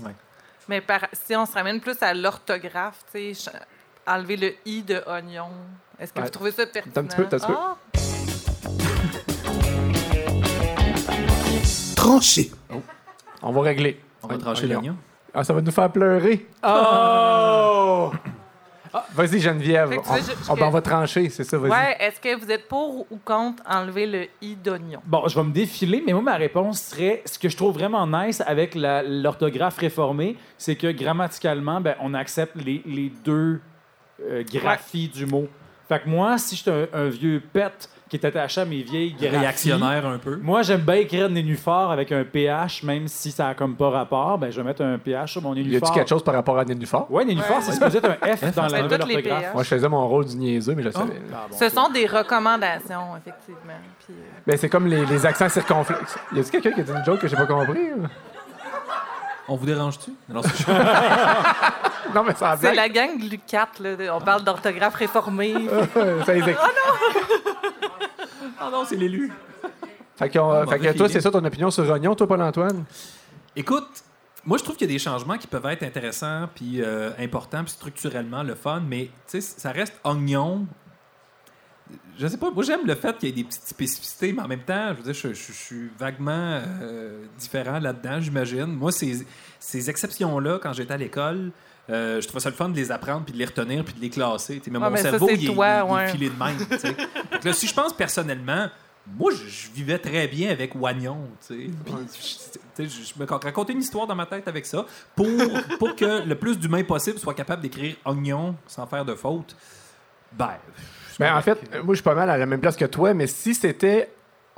sais. 0.04 0.10
Mais 0.70 0.82
par- 0.82 1.08
si 1.14 1.36
on 1.36 1.48
se 1.48 1.54
ramène 1.54 1.80
plus 1.82 1.98
à 2.02 2.14
l'orthographe, 2.14 3.00
tu 3.12 3.34
sais, 3.34 3.52
enlever 4.06 4.38
le 4.38 4.54
i 4.66 4.84
de 4.84 5.02
oignon. 5.08 5.50
Est-ce 6.00 6.14
que 6.14 6.20
Ouais. 6.20 6.26
vous 6.26 6.32
trouvez 6.32 6.52
ça 6.52 6.68
pertinent? 6.68 6.94
T'as 6.94 7.02
un 7.02 7.06
petit 7.06 7.16
peu, 7.18 7.26
t'as 7.26 7.38
un 7.38 7.40
petit 7.40 7.48
peu. 7.48 7.56
Ah, 7.58 7.76
Tranché. 11.96 12.52
On 13.42 13.52
va 13.52 13.62
régler. 13.62 14.00
On 14.22 14.28
va 14.28 14.38
trancher 14.38 14.68
l'oignon. 14.68 14.96
Ah, 15.34 15.44
ça 15.44 15.54
va 15.54 15.62
nous 15.62 15.72
faire 15.72 15.92
pleurer. 15.92 16.48
Oh! 16.64 18.12
Ah, 18.94 19.06
Vas-y, 19.14 19.40
Geneviève. 19.40 19.90
On, 19.92 20.16
je- 20.16 20.52
on- 20.52 20.56
ben, 20.56 20.66
on 20.68 20.70
va 20.70 20.82
trancher, 20.82 21.30
c'est 21.30 21.44
ça, 21.44 21.58
vas-y. 21.58 21.72
Ouais, 21.72 21.96
est-ce 22.00 22.20
que 22.20 22.36
vous 22.40 22.50
êtes 22.52 22.68
pour 22.68 23.06
ou 23.12 23.18
contre 23.24 23.62
enlever 23.68 24.06
le 24.08 24.28
i 24.42 24.56
d'oignon? 24.56 25.00
Bon, 25.06 25.28
je 25.28 25.36
vais 25.36 25.44
me 25.44 25.52
défiler, 25.52 26.04
mais 26.06 26.14
moi, 26.14 26.22
ma 26.22 26.36
réponse 26.36 26.82
serait 26.82 27.22
ce 27.26 27.38
que 27.38 27.50
je 27.50 27.56
trouve 27.58 27.74
vraiment 27.76 28.06
nice 28.08 28.42
avec 28.46 28.76
l'orthographe 28.76 29.78
réformée, 29.78 30.38
c'est 30.58 30.76
que 30.76 30.92
grammaticalement, 30.92 31.82
ben, 31.82 31.96
on 32.02 32.14
accepte 32.14 32.56
les, 32.56 32.82
les 32.86 33.12
deux 33.24 33.62
euh, 34.22 34.44
graphies 34.52 35.08
du 35.10 35.26
mot. 35.26 35.48
Fait 35.88 36.00
que 36.02 36.10
moi, 36.10 36.38
si 36.38 36.56
j'étais 36.56 36.72
un, 36.72 36.88
un 37.06 37.10
vieux 37.10 37.42
pet 37.54 37.72
qui 38.10 38.16
est 38.18 38.26
attaché 38.26 38.62
à 38.62 38.66
mes 38.66 38.82
vieilles 38.82 39.14
graphies, 39.14 39.38
Réactionnaire 39.38 40.06
un 40.08 40.18
peu. 40.18 40.38
moi, 40.42 40.64
j'aime 40.64 40.82
bien 40.82 40.96
écrire 40.96 41.30
nénuphar 41.30 41.92
avec 41.92 42.12
un 42.12 42.24
PH, 42.24 42.82
même 42.84 43.08
si 43.08 43.32
ça 43.32 43.50
a 43.50 43.54
comme 43.54 43.76
pas 43.76 43.90
rapport. 43.92 44.38
Ben, 44.40 44.52
je 44.52 44.58
vais 44.60 44.64
mettre 44.68 44.82
un 44.84 44.98
PH 44.98 45.34
sur 45.34 45.42
mon 45.44 45.54
Y 45.54 45.64
nénuphar. 45.64 45.90
a-tu 45.90 46.00
quelque 46.00 46.10
chose 46.10 46.24
par 46.24 46.34
rapport 46.34 46.58
à 46.58 46.66
Nénuphar? 46.66 47.06
Ouais, 47.12 47.24
nénuphar, 47.24 47.62
c'est 47.62 47.74
supposé 47.74 48.00
être 48.00 48.10
un 48.10 48.36
F 48.36 48.56
dans 48.56 48.64
la 48.64 48.70
C'est 48.70 48.82
nouvelle 48.84 49.00
toutes 49.00 49.10
les 49.10 49.16
orthographe. 49.18 49.42
PH. 49.44 49.54
Moi, 49.54 49.64
je 49.64 49.70
faisais 49.70 49.90
mon 49.90 50.08
rôle 50.08 50.26
du 50.26 50.36
niaiseux, 50.38 50.74
mais 50.76 50.82
je 50.84 50.88
le 50.88 50.94
savais. 50.94 51.22
Ah, 51.34 51.46
bon. 51.50 51.56
Ce 51.58 51.70
sont 51.70 51.90
des 51.90 52.08
recommandations, 52.08 53.16
effectivement. 53.18 53.74
Puis, 54.06 54.16
euh, 54.18 54.40
Ben, 54.48 54.58
c'est 54.58 54.70
comme 54.70 54.88
les, 54.88 55.06
les 55.06 55.26
accents 55.26 55.50
circonflexes. 55.50 56.18
Y 56.34 56.40
a-tu 56.40 56.50
quelqu'un 56.52 56.72
qui 56.72 56.82
a 56.82 56.84
dit 56.84 56.92
une 56.92 57.06
joke 57.06 57.20
que 57.20 57.28
j'ai 57.28 57.36
pas 57.36 57.46
compris? 57.46 57.80
On 59.48 59.56
vous 59.56 59.66
dérange-tu? 59.66 60.12
Non, 60.30 60.42
c'est 60.44 60.68
Non, 62.16 62.24
mais 62.24 62.34
ça 62.36 62.52
a 62.52 62.58
c'est 62.58 62.74
la 62.74 62.88
gang 62.90 63.18
de 63.20 63.30
Lucat, 63.30 63.68
là. 63.80 64.16
On 64.16 64.22
parle 64.22 64.44
d'orthographe 64.44 64.96
réformée. 64.96 65.54
Ça 66.26 66.34
les 66.34 66.42
éc- 66.42 66.58
Ah 68.60 68.70
non, 68.72 68.84
c'est 68.86 68.96
l'élu. 68.96 69.32
Fait, 70.18 70.30
que 70.30 70.38
mauvais 70.38 70.94
toi, 70.94 71.08
c'est 71.10 71.22
ça 71.22 71.32
ton 71.32 71.44
opinion 71.46 71.72
sur 71.72 71.88
Rognon, 71.88 72.14
toi, 72.16 72.28
Paul-Antoine? 72.28 72.84
Écoute, 73.56 73.88
moi, 74.46 74.58
je 74.58 74.64
trouve 74.64 74.76
qu'il 74.76 74.88
y 74.88 74.92
a 74.92 74.94
des 74.94 75.00
changements 75.00 75.38
qui 75.38 75.48
peuvent 75.48 75.66
être 75.68 75.84
intéressants, 75.84 76.50
puis 76.54 76.82
euh, 76.82 77.12
importants, 77.20 77.64
puis 77.64 77.72
structurellement 77.72 78.44
le 78.44 78.56
fun, 78.56 78.82
mais 78.86 79.06
tu 79.30 79.40
sais, 79.40 79.42
ça 79.42 79.72
reste 79.72 79.94
oignon. 80.04 80.66
Je 82.18 82.28
sais 82.28 82.38
pas, 82.38 82.52
moi 82.52 82.64
j'aime 82.64 82.86
le 82.86 82.94
fait 82.96 83.18
qu'il 83.18 83.30
y 83.30 83.32
ait 83.32 83.36
des 83.36 83.44
petites 83.46 83.66
spécificités, 83.68 84.32
mais 84.34 84.42
en 84.44 84.48
même 84.48 84.62
temps, 84.62 84.90
je 84.90 84.94
veux 84.98 85.04
dire, 85.04 85.14
je, 85.14 85.30
je- 85.30 85.48
je 85.48 85.52
suis 85.54 85.90
vaguement 85.98 86.60
euh, 86.82 87.24
différent 87.40 87.80
là-dedans, 87.80 88.20
j'imagine. 88.20 88.66
Moi, 88.66 88.92
ces, 88.92 89.26
ces 89.60 89.90
exceptions-là, 89.90 90.60
quand 90.62 90.74
j'étais 90.74 90.94
à 90.94 90.98
l'école, 90.98 91.52
euh, 91.90 92.22
je 92.22 92.28
trouvais 92.28 92.40
ça 92.42 92.50
le 92.50 92.56
fun 92.56 92.70
de 92.70 92.76
les 92.76 92.92
apprendre, 92.92 93.24
puis 93.24 93.34
de 93.34 93.38
les 93.40 93.46
retenir, 93.46 93.84
puis 93.84 93.94
de 93.94 94.00
les 94.02 94.10
classer. 94.10 94.60
tu 94.60 94.66
sais, 94.66 94.72
Mais 94.72 94.78
Ouais, 94.78 94.86
mon 94.86 94.92
mais 94.92 94.98
ça, 95.02 95.10
cerveau, 95.12 95.28
c'est 95.30 95.36
il, 95.36 95.50
est- 95.50 95.54
toi, 95.54 96.04
il 96.06 96.12
filé 96.12 96.30
de 96.30 96.38
même. 96.38 96.58
Donc 97.32 97.44
là, 97.44 97.54
si 97.54 97.68
je 97.68 97.74
pense 97.74 97.94
personnellement, 97.94 98.68
moi, 99.18 99.32
je, 99.32 99.48
je 99.50 99.72
vivais 99.74 99.98
très 99.98 100.28
bien 100.28 100.52
avec 100.52 100.76
Oignon. 100.76 101.30
tu 101.48 101.56
sais. 101.66 101.70
Puis, 102.76 102.86
je- 102.86 102.86
je 102.86 103.14
me 103.20 103.26
racontais 103.26 103.74
une 103.74 103.80
histoire 103.82 104.06
dans 104.08 104.16
ma 104.16 104.26
tête 104.28 104.48
avec 104.48 104.66
ça 104.66 104.86
pour, 105.16 105.28
pour 105.80 105.96
que 105.96 106.24
le 106.28 106.36
plus 106.36 106.60
d'humains 106.60 106.84
possible 106.84 107.18
soit 107.18 107.34
capable 107.34 107.62
d'écrire 107.64 107.96
Oignon 108.06 108.56
sans 108.68 108.86
faire 108.86 109.04
de 109.06 109.16
faute. 109.16 109.56
Ben, 110.32 110.52
Ben, 111.18 111.36
en 111.36 111.42
fait, 111.42 111.58
euh, 111.74 111.84
moi, 111.84 111.96
je 111.96 111.98
suis 111.98 112.04
pas 112.04 112.14
mal 112.16 112.30
à 112.30 112.38
la 112.38 112.46
même 112.46 112.62
place 112.62 112.76
que 112.76 112.86
toi, 112.86 113.14
mais 113.16 113.26
si 113.28 113.56
c'était. 113.56 114.12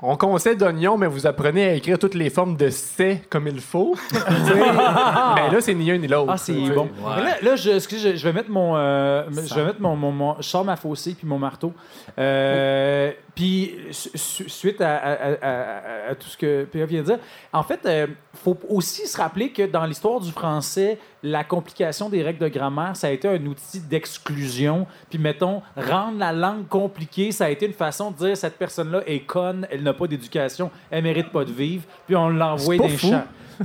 On 0.04 0.18
conseille 0.18 0.58
d'oignon, 0.58 0.98
mais 0.98 1.06
vous 1.08 1.28
apprenez 1.28 1.64
à 1.70 1.74
écrire 1.74 2.00
toutes 2.00 2.16
les 2.16 2.30
formes 2.32 2.58
de 2.58 2.70
c'est 2.72 3.22
comme 3.30 3.48
il 3.48 3.60
faut. 3.62 3.96
ben 4.14 5.52
là, 5.52 5.58
c'est 5.60 5.76
ni 5.76 5.92
un 5.92 5.98
ni 5.98 6.08
l'autre. 6.08 6.32
Ah, 6.34 6.38
c'est 6.38 6.54
bon. 6.54 6.86
Ouais. 6.86 7.14
Mais 7.18 7.24
Là, 7.24 7.36
là, 7.44 7.56
je, 7.56 7.70
excusez, 7.72 8.12
je, 8.14 8.16
je 8.18 8.24
vais 8.28 8.34
mettre 8.34 8.50
mon. 8.50 8.76
euh, 8.78 9.24
je 9.32 9.54
vais 9.54 9.64
mettre 9.66 9.80
mon, 9.82 9.96
mon, 9.96 10.12
mon- 10.12 10.36
Je 10.40 10.48
sors 10.48 10.66
ma 10.66 10.76
faucée 10.76 11.14
puis 11.18 11.28
mon 11.28 11.38
marteau. 11.38 11.72
Euh, 12.18 13.12
Puis, 13.36 13.76
su- 13.92 14.10
su- 14.16 14.50
suite 14.50 14.82
à, 14.82 14.98
à- 14.98 15.12
à- 15.14 15.34
à- 15.42 16.10
à 16.12 16.16
tout 16.16 16.28
ce 16.28 16.36
que 16.38 16.66
P.A. 16.66 16.86
vient 16.86 17.00
de 17.02 17.06
dire, 17.06 17.20
en 17.54 17.64
fait, 17.64 17.80
il 17.86 18.08
faut 18.44 18.58
aussi 18.70 19.08
se 19.08 19.18
rappeler 19.18 19.52
que 19.52 19.64
dans 19.66 19.86
l'histoire 19.86 20.20
du 20.20 20.32
français, 20.32 20.98
la 21.24 21.44
complication 21.44 22.10
des 22.10 22.24
règles 22.24 22.40
de 22.40 22.48
grammaire, 22.50 22.96
ça 22.96 23.08
a 23.08 23.12
été 23.12 23.28
un 23.28 23.46
outil 23.46 23.80
d'exclusion. 23.80 24.86
Puis, 25.10 25.18
mettons, 25.20 25.62
rendre 25.78 26.18
la 26.20 26.34
langue 26.34 26.68
compliquée, 26.68 27.32
ça 27.32 27.46
a 27.46 27.50
été 27.50 27.66
une 27.66 27.74
façon 27.74 28.12
de 28.12 28.18
dire 28.18 28.38
cette 28.38 28.58
personne-là 28.58 29.02
est 29.08 29.20
conne, 29.22 29.66
elle 29.72 29.84
n'a 29.84 29.94
pas 29.94 30.08
d'éducation, 30.08 30.70
elle 30.90 31.04
mérite 31.04 31.30
pas 31.32 31.46
de 31.46 31.52
vivre. 31.52 31.84
Puis, 32.08 32.16
on 32.16 32.30
l'envoie 32.30 32.76
dans 32.78 32.84
les 32.84 32.90
champs. 33.12 33.24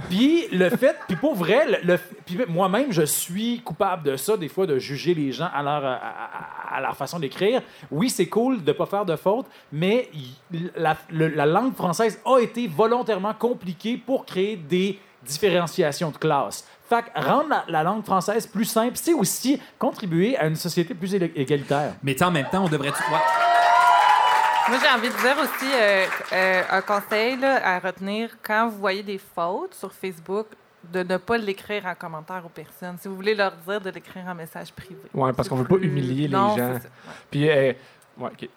Puis 0.08 0.46
le 0.52 0.70
fait, 0.70 0.96
puis 1.06 1.16
pour 1.16 1.34
vrai, 1.34 1.80
le, 1.84 1.98
le- 2.36 2.46
moi-même, 2.46 2.92
je 2.92 3.02
suis 3.02 3.60
coupable 3.60 4.02
de 4.04 4.16
ça, 4.16 4.36
des 4.36 4.48
fois, 4.48 4.66
de 4.66 4.78
juger 4.78 5.14
les 5.14 5.32
gens 5.32 5.48
à 5.54 5.62
leur, 5.62 5.84
à, 5.84 6.80
leur 6.80 6.96
façon 6.96 7.18
d'écrire. 7.18 7.62
Oui, 7.90 8.10
c'est 8.10 8.26
cool 8.26 8.62
de 8.62 8.72
pas 8.72 8.86
faire 8.86 9.04
de 9.04 9.16
fautes, 9.16 9.46
mais 9.72 10.10
la, 10.76 11.46
langue 11.46 11.74
française 11.74 12.20
a 12.24 12.38
été 12.38 12.68
volontairement 12.68 13.34
compliquée 13.34 13.96
pour 13.96 14.24
créer 14.24 14.56
des 14.56 14.98
différenciations 15.24 16.10
de 16.10 16.18
classe. 16.18 16.66
Fait 16.88 17.04
rendre 17.16 17.48
la, 17.48 17.64
la 17.68 17.82
langue 17.82 18.04
française 18.04 18.46
plus 18.46 18.64
simple, 18.64 18.92
c'est 18.94 19.14
aussi 19.14 19.60
contribuer 19.78 20.36
à 20.36 20.46
une 20.46 20.54
société 20.56 20.94
plus 20.94 21.14
égalitaire. 21.14 21.94
mais 22.02 22.20
en 22.22 22.30
même 22.30 22.46
temps, 22.50 22.64
on 22.64 22.68
devrait. 22.68 22.92
Moi, 24.68 24.78
j'ai 24.82 24.88
envie 24.88 25.08
de 25.08 25.14
dire 25.14 25.36
aussi 25.40 25.72
euh, 25.72 26.06
euh, 26.32 26.62
un 26.70 26.80
conseil 26.80 27.36
là, 27.36 27.60
à 27.64 27.78
retenir 27.78 28.30
quand 28.42 28.68
vous 28.68 28.78
voyez 28.78 29.02
des 29.02 29.18
fautes 29.18 29.74
sur 29.74 29.92
Facebook, 29.92 30.46
de 30.92 31.02
ne 31.02 31.16
pas 31.16 31.36
l'écrire 31.38 31.84
en 31.86 31.94
commentaire 31.94 32.42
aux 32.44 32.48
personnes. 32.48 32.96
Si 33.00 33.06
vous 33.08 33.14
voulez 33.16 33.34
leur 33.34 33.52
dire, 33.66 33.80
de 33.80 33.90
l'écrire 33.90 34.24
en 34.26 34.34
message 34.34 34.72
privé. 34.72 35.00
Ouais, 35.14 35.32
parce 35.32 35.48
qu'on 35.48 35.56
veut 35.56 35.64
pas 35.64 35.76
humilier 35.76 36.28
les 36.28 36.34
Non, 36.34 36.56
gens. 36.56 36.74
c'est 36.74 36.82
ça. 36.82 36.88
Ouais. 36.88 37.14
Puis, 37.30 37.48
euh, 37.50 37.72
ouais, 38.18 38.30
OK. 38.32 38.48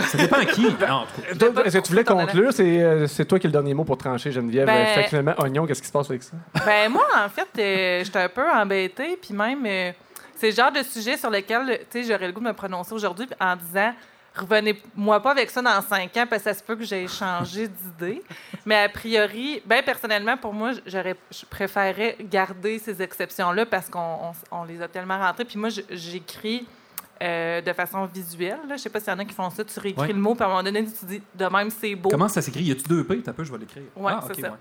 Ça 0.00 0.18
dépend 0.18 0.36
à 0.38 0.44
qui. 0.44 0.62
Non, 0.62 0.70
en 0.70 1.06
tout 1.06 1.20
cas. 1.22 1.34
Toi, 1.38 1.52
pas 1.54 1.64
Est-ce 1.64 1.78
que 1.78 1.82
tu 1.84 1.90
voulais 1.90 2.04
conclure? 2.04 2.52
C'est 2.52 2.82
euh, 2.82 3.06
c'est 3.06 3.24
toi 3.24 3.38
qui 3.38 3.46
as 3.46 3.48
le 3.48 3.52
dernier 3.52 3.72
mot 3.74 3.84
pour 3.84 3.96
trancher, 3.98 4.30
Geneviève. 4.32 4.66
Ben- 4.66 4.86
Fait 4.86 5.02
que 5.04 5.08
finalement, 5.10 5.34
oignon, 5.38 5.66
qu'est-ce 5.66 5.80
qui 5.82 5.86
se 5.88 5.92
passe 5.92 6.10
avec 6.10 6.22
ça? 6.24 6.32
Ben 6.66 6.90
moi, 6.90 7.06
en 7.16 7.28
fait, 7.28 7.48
euh, 7.58 8.04
j'étais 8.04 8.18
un 8.18 8.28
peu 8.28 8.48
embêtée, 8.50 9.16
puis 9.20 9.32
même, 9.32 9.64
euh, 9.66 9.92
c'est 10.36 10.50
le 10.50 10.56
genre 10.56 10.72
de 10.72 10.82
sujet 10.82 11.16
sur 11.16 11.30
lequel, 11.30 11.80
tu 11.90 12.02
sais, 12.02 12.12
j'aurais 12.12 12.26
le 12.26 12.32
goût 12.32 12.40
de 12.40 12.46
me 12.46 12.52
prononcer 12.52 12.92
aujourd'hui 12.94 13.26
en 13.40 13.54
disant, 13.56 13.94
revenez-moi 14.40 15.20
pas 15.20 15.30
avec 15.32 15.50
ça 15.50 15.62
dans 15.62 15.80
cinq 15.82 16.16
ans, 16.16 16.26
parce 16.28 16.42
que 16.42 16.50
ça 16.50 16.54
se 16.54 16.62
peut 16.62 16.76
que 16.76 16.84
j'ai 16.84 17.06
changé 17.08 17.68
d'idée. 17.68 18.22
Mais 18.64 18.84
a 18.84 18.88
priori, 18.88 19.62
ben 19.66 19.82
personnellement, 19.82 20.36
pour 20.36 20.52
moi, 20.52 20.72
j'aurais, 20.86 21.16
je 21.30 21.44
préférais 21.46 22.16
garder 22.20 22.78
ces 22.78 23.00
exceptions-là 23.02 23.66
parce 23.66 23.88
qu'on 23.88 24.00
on- 24.00 24.58
on 24.60 24.64
les 24.64 24.80
a 24.82 24.88
tellement 24.88 25.18
rentrées. 25.18 25.44
Puis 25.44 25.58
moi, 25.58 25.68
j'écris 25.90 26.66
euh, 27.22 27.60
de 27.60 27.72
façon 27.74 28.06
visuelle. 28.06 28.60
Là. 28.66 28.76
Je 28.78 28.82
sais 28.82 28.88
pas 28.88 28.98
s'il 28.98 29.12
y 29.12 29.16
en 29.16 29.18
a 29.18 29.24
qui 29.26 29.34
font 29.34 29.50
ça. 29.50 29.62
Tu 29.62 29.78
réécris 29.78 30.00
Ouais. 30.06 30.12
le 30.12 30.18
mot, 30.18 30.34
puis 30.34 30.42
à 30.42 30.46
un 30.46 30.48
moment 30.50 30.62
donné, 30.62 30.82
tu 30.86 31.04
dis, 31.04 31.22
de 31.34 31.44
même, 31.46 31.68
c'est 31.70 31.94
beau. 31.94 32.08
Comment 32.08 32.28
ça 32.28 32.40
s'écrit? 32.40 32.62
Y 32.62 32.72
a-tu 32.72 32.84
deux 32.84 33.04
P? 33.04 33.20
T'as 33.22 33.34
peu, 33.34 33.44
je 33.44 33.52
vais 33.52 33.58
l'écrire. 33.58 33.82
Ouais, 33.94 34.12
Ah, 34.16 34.24
c'est 34.26 34.40
ça. 34.40 34.48
ouais. 34.52 34.56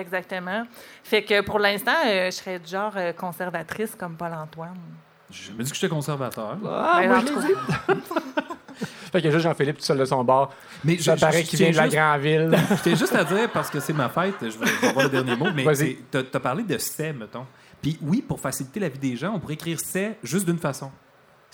Exactement. 0.00 0.64
Fait 1.02 1.24
que 1.24 1.40
pour 1.40 1.58
l'instant, 1.58 1.90
euh, 2.06 2.26
je 2.26 2.30
serais 2.30 2.58
du 2.60 2.68
genre 2.68 2.92
euh, 2.96 3.12
conservatrice 3.12 3.94
comme 3.96 4.16
Paul-Antoine. 4.16 4.78
Je 5.34 5.52
me 5.52 5.62
dis 5.64 5.70
que 5.70 5.76
j'étais 5.76 5.88
conservateur. 5.88 6.56
Ah, 6.66 6.98
Ben, 7.00 7.08
moi, 7.08 7.20
je 7.20 7.46
l'ai. 7.48 7.54
Fait 9.12 9.22
que 9.22 9.30
juste 9.30 9.42
Jean-Philippe 9.44 9.78
tout 9.78 9.84
seul 9.84 9.98
de 9.98 10.04
son 10.04 10.24
bord. 10.24 10.52
Mais 10.84 10.98
Ça 10.98 11.14
je- 11.14 11.20
paraît 11.20 11.42
qu'il 11.44 11.58
vient 11.58 11.70
de 11.70 11.76
la 11.76 11.88
grande 11.88 12.20
ville. 12.20 12.50
tiens 12.82 12.94
juste 12.96 13.14
à 13.14 13.22
dire, 13.24 13.50
parce 13.52 13.70
que 13.70 13.78
c'est 13.78 13.92
ma 13.92 14.08
fête, 14.08 14.34
je 14.42 14.58
vais, 14.58 14.88
avoir 14.88 15.04
le 15.04 15.10
dernier 15.10 15.36
mot, 15.36 15.46
mais 15.54 15.62
Vas-y. 15.62 15.98
tu 16.10 16.18
as 16.18 16.40
parlé 16.40 16.64
de 16.64 16.76
c'est, 16.78 17.12
mettons. 17.12 17.46
Puis 17.80 17.96
oui, 18.02 18.22
pour 18.26 18.40
faciliter 18.40 18.80
la 18.80 18.88
vie 18.88 18.98
des 18.98 19.16
gens, 19.16 19.34
on 19.34 19.38
pourrait 19.38 19.54
écrire 19.54 19.78
c'est 19.82 20.18
juste 20.24 20.46
d'une 20.46 20.58
façon. 20.58 20.90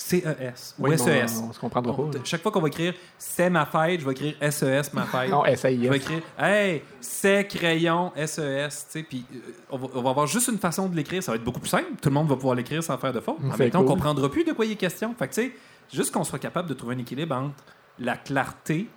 C-E-S 0.03 0.74
ou 0.78 0.84
Oui, 0.86 0.94
S-E-S. 0.94 1.40
on- 1.42 1.51
on 1.51 1.53
se 1.53 1.59
comprendra 1.61 1.94
pas, 1.94 2.03
On-. 2.03 2.11
Chaque 2.24 2.42
fois 2.42 2.51
qu'on 2.51 2.61
va 2.62 2.68
écrire 2.68 2.94
c'est 3.18 3.51
ma 3.51 3.66
fête, 3.66 4.01
je 4.01 4.07
vais 4.07 4.12
écrire 4.12 4.34
S-E-S 4.40 4.92
ma 4.94 5.05
fête. 5.05 5.30
Non, 5.30 5.42
Je 5.42 5.48
vais 5.48 5.53
S-A-I-S. 5.53 5.94
écrire 5.94 6.22
Hey, 6.38 6.82
c'est 7.01 7.46
crayon, 7.46 8.11
S-E-S. 8.16 8.86
tu 8.90 8.98
sais, 9.01 9.03
Puis 9.05 9.26
euh, 9.34 9.38
on, 9.70 9.76
va, 9.78 9.88
on 9.94 10.03
va 10.03 10.11
avoir 10.11 10.26
juste 10.26 10.48
une 10.48 10.59
façon 10.59 10.88
de 10.88 10.96
l'écrire. 10.96 11.22
Ça 11.22 11.32
va 11.32 11.36
être 11.36 11.44
beaucoup 11.44 11.61
plus 11.61 11.68
simple. 11.68 11.84
Tout 12.01 12.09
le 12.09 12.14
monde 12.14 12.28
va 12.28 12.36
pouvoir 12.36 12.55
l'écrire 12.55 12.82
sans 12.82 12.96
faire 12.98 13.12
de 13.12 13.20
faute. 13.20 13.36
En 13.44 13.53
C'est 13.53 13.59
même 13.59 13.70
temps, 13.70 13.80
on 13.80 13.84
cool. 13.84 13.92
comprendra 13.96 14.30
plus 14.30 14.44
de 14.44 14.53
quoi 14.53 14.64
il 14.64 14.72
est 14.72 14.76
question. 14.76 15.14
Fait 15.18 15.28
que, 15.28 15.34
tu 15.34 15.42
sais, 15.42 15.53
juste 15.92 16.12
qu'on 16.14 16.24
soit 16.24 16.38
capable 16.38 16.68
de 16.68 16.74
trouver 16.74 16.94
un 16.94 16.98
équilibre 16.98 17.34
entre 17.36 17.55
la 17.98 18.16
clarté, 18.16 18.88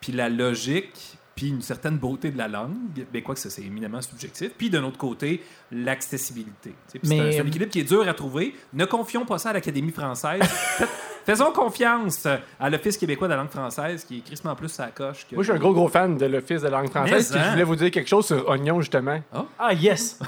puis 0.00 0.12
la 0.12 0.28
logique, 0.28 1.18
puis 1.40 1.48
une 1.48 1.62
certaine 1.62 1.96
beauté 1.96 2.30
de 2.30 2.36
la 2.36 2.48
langue. 2.48 2.74
Ben, 3.10 3.22
quoi 3.22 3.34
que 3.34 3.40
ça, 3.40 3.48
c'est 3.48 3.62
éminemment 3.62 4.02
subjectif. 4.02 4.50
Puis 4.58 4.68
d'un 4.68 4.84
autre 4.84 4.98
côté, 4.98 5.42
l'accessibilité. 5.72 6.74
C'est 6.86 6.98
un, 6.98 7.32
c'est 7.32 7.40
un 7.40 7.46
équilibre 7.46 7.70
qui 7.70 7.80
est 7.80 7.84
dur 7.84 8.06
à 8.06 8.12
trouver. 8.12 8.54
Ne 8.74 8.84
confions 8.84 9.24
pas 9.24 9.38
ça 9.38 9.48
à 9.48 9.52
l'Académie 9.54 9.90
française. 9.90 10.42
Faisons 11.26 11.52
confiance 11.52 12.26
à 12.58 12.70
l'Office 12.70 12.96
québécois 12.96 13.28
de 13.28 13.32
la 13.34 13.38
langue 13.38 13.50
française 13.50 14.04
qui 14.04 14.18
est 14.18 14.20
crissement 14.20 14.54
plus 14.54 14.68
sa 14.68 14.86
coche 14.88 15.26
que. 15.28 15.34
Moi, 15.34 15.44
je 15.44 15.50
suis 15.52 15.56
un 15.56 15.60
gros, 15.60 15.72
gros 15.72 15.88
fan 15.88 16.16
de 16.16 16.26
l'Office 16.26 16.62
de 16.62 16.68
la 16.68 16.78
langue 16.80 16.90
française. 16.90 17.30
Mais, 17.32 17.38
je 17.40 17.44
hein? 17.44 17.50
voulais 17.52 17.64
vous 17.64 17.76
dire 17.76 17.90
quelque 17.90 18.08
chose 18.08 18.26
sur 18.26 18.48
oignon, 18.48 18.80
justement. 18.80 19.20
Ah, 19.58 19.72
yes! 19.72 20.18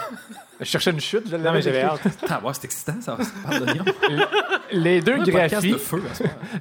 Je 0.60 0.64
cherchais 0.66 0.90
une 0.92 1.00
chute. 1.00 1.24
Je 1.28 1.36
Non, 1.36 1.42
l'avais 1.44 1.56
mais 1.56 1.62
j'avais 1.62 1.82
hâte. 1.82 2.00
Ah, 2.28 2.40
ouais, 2.44 2.52
c'est 2.54 2.64
excitant, 2.66 2.94
ça. 3.00 3.16
ça 3.20 3.30
parle 3.48 3.64
d'oignon. 3.64 3.84
Les 4.72 5.00
deux 5.00 5.18
graphies, 5.24 5.72
de 5.72 5.76
feu, 5.76 6.02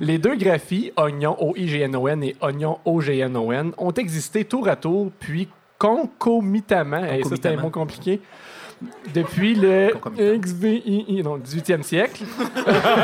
les 0.01 0.17
deux 0.17 0.35
graphies, 0.35 0.91
oignon 0.97 1.35
O-I-G-N-O-N 1.39 2.23
et 2.23 2.35
oignon 2.41 2.79
O-G-N-O-N, 2.83 3.71
ont 3.77 3.91
existé 3.93 4.43
tour 4.43 4.67
à 4.67 4.75
tour, 4.75 5.11
puis 5.19 5.47
concomitamment, 5.77 6.97
et 7.05 7.23
ça 7.23 7.29
c'était 7.35 7.49
un 7.49 7.51
Concomitamment. 7.55 7.61
mot 7.61 7.69
compliqué, 7.69 8.21
depuis 9.13 9.55
le 9.55 9.91
Concomitant. 9.93 10.39
XVI, 10.39 11.21
non, 11.23 11.37
18e 11.37 11.83
siècle, 11.83 12.23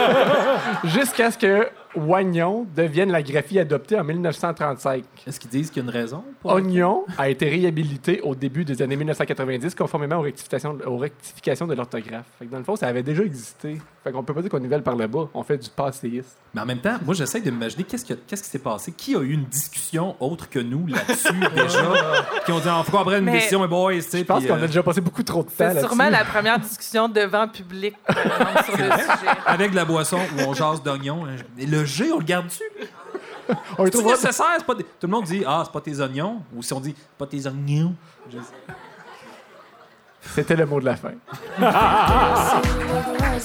jusqu'à 0.83 1.31
ce 1.31 1.37
que 1.37 1.67
oignon 1.95 2.65
devienne 2.75 3.11
la 3.11 3.21
graphie 3.23 3.59
adoptée 3.59 3.97
en 3.99 4.03
1935. 4.03 5.03
Est-ce 5.25 5.39
qu'ils 5.39 5.49
disent 5.49 5.69
qu'il 5.71 5.83
y 5.83 5.85
a 5.85 5.89
une 5.89 5.95
raison 5.97 6.23
pour 6.41 6.51
Oignon 6.51 7.05
a 7.17 7.29
été 7.29 7.49
réhabilité 7.49 8.21
au 8.21 8.35
début 8.35 8.65
des 8.65 8.81
années 8.81 8.95
1990 8.95 9.75
conformément 9.75 10.17
aux 10.17 10.21
rectifications, 10.21 10.77
aux 10.85 10.97
rectifications 10.97 11.67
de 11.67 11.73
l'orthographe. 11.73 12.25
Fait 12.39 12.45
que 12.45 12.51
Dans 12.51 12.57
le 12.59 12.63
fond, 12.63 12.75
ça 12.75 12.87
avait 12.87 13.03
déjà 13.03 13.23
existé. 13.23 13.77
Fait 14.03 14.11
qu'on 14.11 14.23
peut 14.23 14.33
pas 14.33 14.41
dire 14.41 14.49
qu'on 14.49 14.59
nivelle 14.59 14.83
par 14.83 14.95
le 14.95 15.07
bas. 15.07 15.27
On 15.33 15.43
fait 15.43 15.57
du 15.57 15.69
passéisme. 15.69 16.29
Mais 16.53 16.61
en 16.61 16.65
même 16.65 16.79
temps, 16.79 16.97
moi, 17.05 17.13
j'essaie 17.13 17.41
de 17.41 17.51
m'imaginer 17.51 17.83
qu'est-ce, 17.83 18.05
que- 18.05 18.13
qu'est-ce 18.13 18.43
qui 18.43 18.49
s'est 18.49 18.59
passé. 18.59 18.91
Qui 18.91 19.15
a 19.15 19.19
eu 19.19 19.31
une 19.31 19.45
discussion 19.45 20.15
autre 20.19 20.49
que 20.49 20.59
nous 20.59 20.87
là-dessus 20.87 21.33
déjà? 21.55 21.91
Qui 22.45 22.51
ont 22.51 22.59
dit, 22.59 22.67
on 22.67 23.11
une 23.11 23.25
Mais- 23.25 23.31
décision, 23.33 23.61
mais 23.61 23.67
boys, 23.67 23.93
tu 23.95 24.01
sais. 24.01 24.19
Je 24.19 24.23
pense 24.23 24.45
qu'on 24.45 24.53
euh, 24.53 24.63
a 24.63 24.67
déjà 24.67 24.83
passé 24.83 25.01
beaucoup 25.01 25.23
trop 25.23 25.39
de 25.43 25.47
temps 25.47 25.53
C'est 25.57 25.63
là-dessus. 25.65 25.87
sûrement 25.87 26.09
la 26.09 26.23
première 26.25 26.59
discussion 26.59 27.09
devant 27.09 27.47
public 27.47 27.95
par 28.05 28.17
exemple, 28.17 28.63
sur 28.65 28.77
le 28.77 28.91
sujet. 28.91 29.31
Avec 29.45 29.71
de 29.71 29.75
la 29.75 29.85
boisson 29.85 30.17
où 30.37 30.41
on 30.47 30.53
jase 30.53 30.81
d'oignons. 30.83 31.25
hein. 31.25 31.35
Le 31.79 31.85
G, 31.85 32.11
on 32.11 32.17
le 32.19 32.25
garde-tu? 32.25 32.63
On 33.77 33.83
le 33.83 33.89
trouvera- 33.91 34.11
nécessaire? 34.15 34.45
c'est 34.57 34.65
Pas 34.65 34.75
des- 34.75 34.83
Tout 34.83 34.89
le 35.03 35.07
monde 35.09 35.25
dit, 35.25 35.43
ah, 35.45 35.61
c'est 35.65 35.71
pas 35.71 35.81
tes 35.81 35.99
oignons. 35.99 36.41
Ou 36.55 36.61
si 36.63 36.73
on 36.73 36.79
dit, 36.79 36.95
pas 37.17 37.27
tes 37.27 37.45
oignons. 37.45 37.93
Je- 38.31 38.37
C'était 40.21 40.55
le 40.55 40.65
mot 40.65 40.79
de 40.79 40.85
la 40.85 40.95
fin. 40.95 41.11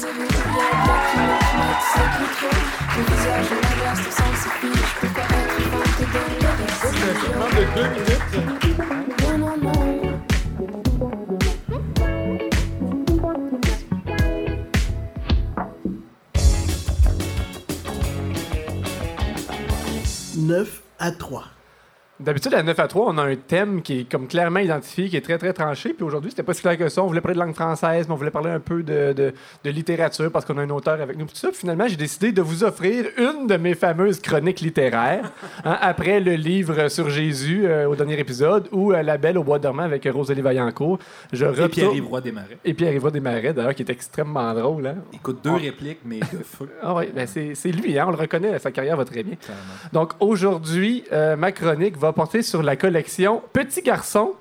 D'habitude, 22.25 22.55
à 22.55 22.63
9 22.63 22.79
à 22.79 22.89
3, 22.89 23.07
on 23.13 23.19
a 23.19 23.23
un 23.25 23.37
thème 23.37 23.83
qui 23.83 24.01
est 24.01 24.11
comme 24.11 24.27
clairement 24.29 24.61
identifié, 24.61 25.09
qui 25.09 25.17
est 25.17 25.21
très, 25.21 25.39
très 25.39 25.53
tranché. 25.53 25.93
Puis 25.93 26.05
aujourd'hui, 26.05 26.31
c'était 26.31 26.43
pas 26.43 26.55
si 26.55 26.63
clair 26.63 26.79
que 26.79 26.89
ça. 26.89 27.03
On 27.03 27.07
voulait 27.07 27.21
parler 27.21 27.35
de 27.35 27.41
langue 27.45 27.55
française, 27.55 28.07
mais 28.09 28.15
on 28.15 28.17
voulait 28.17 28.31
parler 28.31 28.51
un 28.51 28.61
peu 28.61 28.83
de, 28.83 29.13
de- 29.13 29.33
de 29.65 29.71
littérature 29.71 30.31
parce 30.31 30.45
qu'on 30.45 30.57
a 30.59 30.63
un 30.63 30.71
auteur 30.71 31.01
avec 31.01 31.17
nous. 31.19 31.25
Puis 31.27 31.35
tout 31.35 31.41
ça, 31.41 31.49
Puis 31.49 31.59
finalement, 31.59 31.87
j'ai 31.89 31.97
décidé 31.97 32.33
de 32.33 32.41
vous 32.43 32.65
offrir 32.65 33.07
une 33.19 33.47
de 33.47 33.57
mes 33.57 33.75
fameuses 33.75 34.21
chroniques 34.21 34.61
littéraires, 34.61 35.33
hein, 35.65 35.77
après 35.81 36.21
le 36.21 36.35
livre 36.35 36.89
sur 36.89 37.11
Jésus 37.11 37.67
euh, 37.67 37.89
au 37.89 37.97
dernier 37.97 38.19
épisode 38.19 38.69
ou 38.73 38.93
euh, 38.93 39.03
La 39.03 39.19
Belle 39.19 39.39
au 39.39 39.45
bois 39.45 39.59
dormant 39.59 39.83
avec 39.83 40.09
Rosalie 40.13 40.43
Vaillancourt. 40.43 40.99
Je 41.33 41.45
Et 41.45 41.49
retourne- 41.49 41.69
Pierre-Yves 41.71 42.07
Roy 42.07 42.21
Desmarais. 42.21 42.59
Et 42.65 42.75
Pierre-Yves 42.75 43.11
Desmarais, 43.11 43.53
d'ailleurs, 43.53 43.75
qui 43.75 43.83
est 43.83 43.91
extrêmement 43.91 44.53
drôle. 44.55 44.87
Hein? 44.87 44.97
Écoute, 45.13 45.41
deux 45.43 45.53
répliques, 45.55 46.01
mais 46.05 46.21
de 46.21 46.25
feu. 46.45 46.69
Ah 46.83 46.95
oui, 46.95 47.05
ben 47.15 47.27
c'est 47.27 47.55
c'est 47.55 47.71
lui, 47.71 47.99
hein, 47.99 48.05
on 48.09 48.11
le 48.11 48.17
reconnaît, 48.17 48.59
sa 48.59 48.71
carrière 48.71 48.97
va 48.97 49.05
très 49.05 49.23
bien. 49.23 49.35
Clairement. 49.37 49.63
Donc 49.93 50.13
aujourd'hui, 50.21 51.05
euh, 51.13 51.37
ma 51.37 51.53
chronique 51.53 51.97
va 51.97 52.12
porter 52.13 52.43
sur 52.43 52.63
la 52.63 52.77
collection 52.77 53.43
Petit 53.53 53.83
Garçon, 53.83 54.35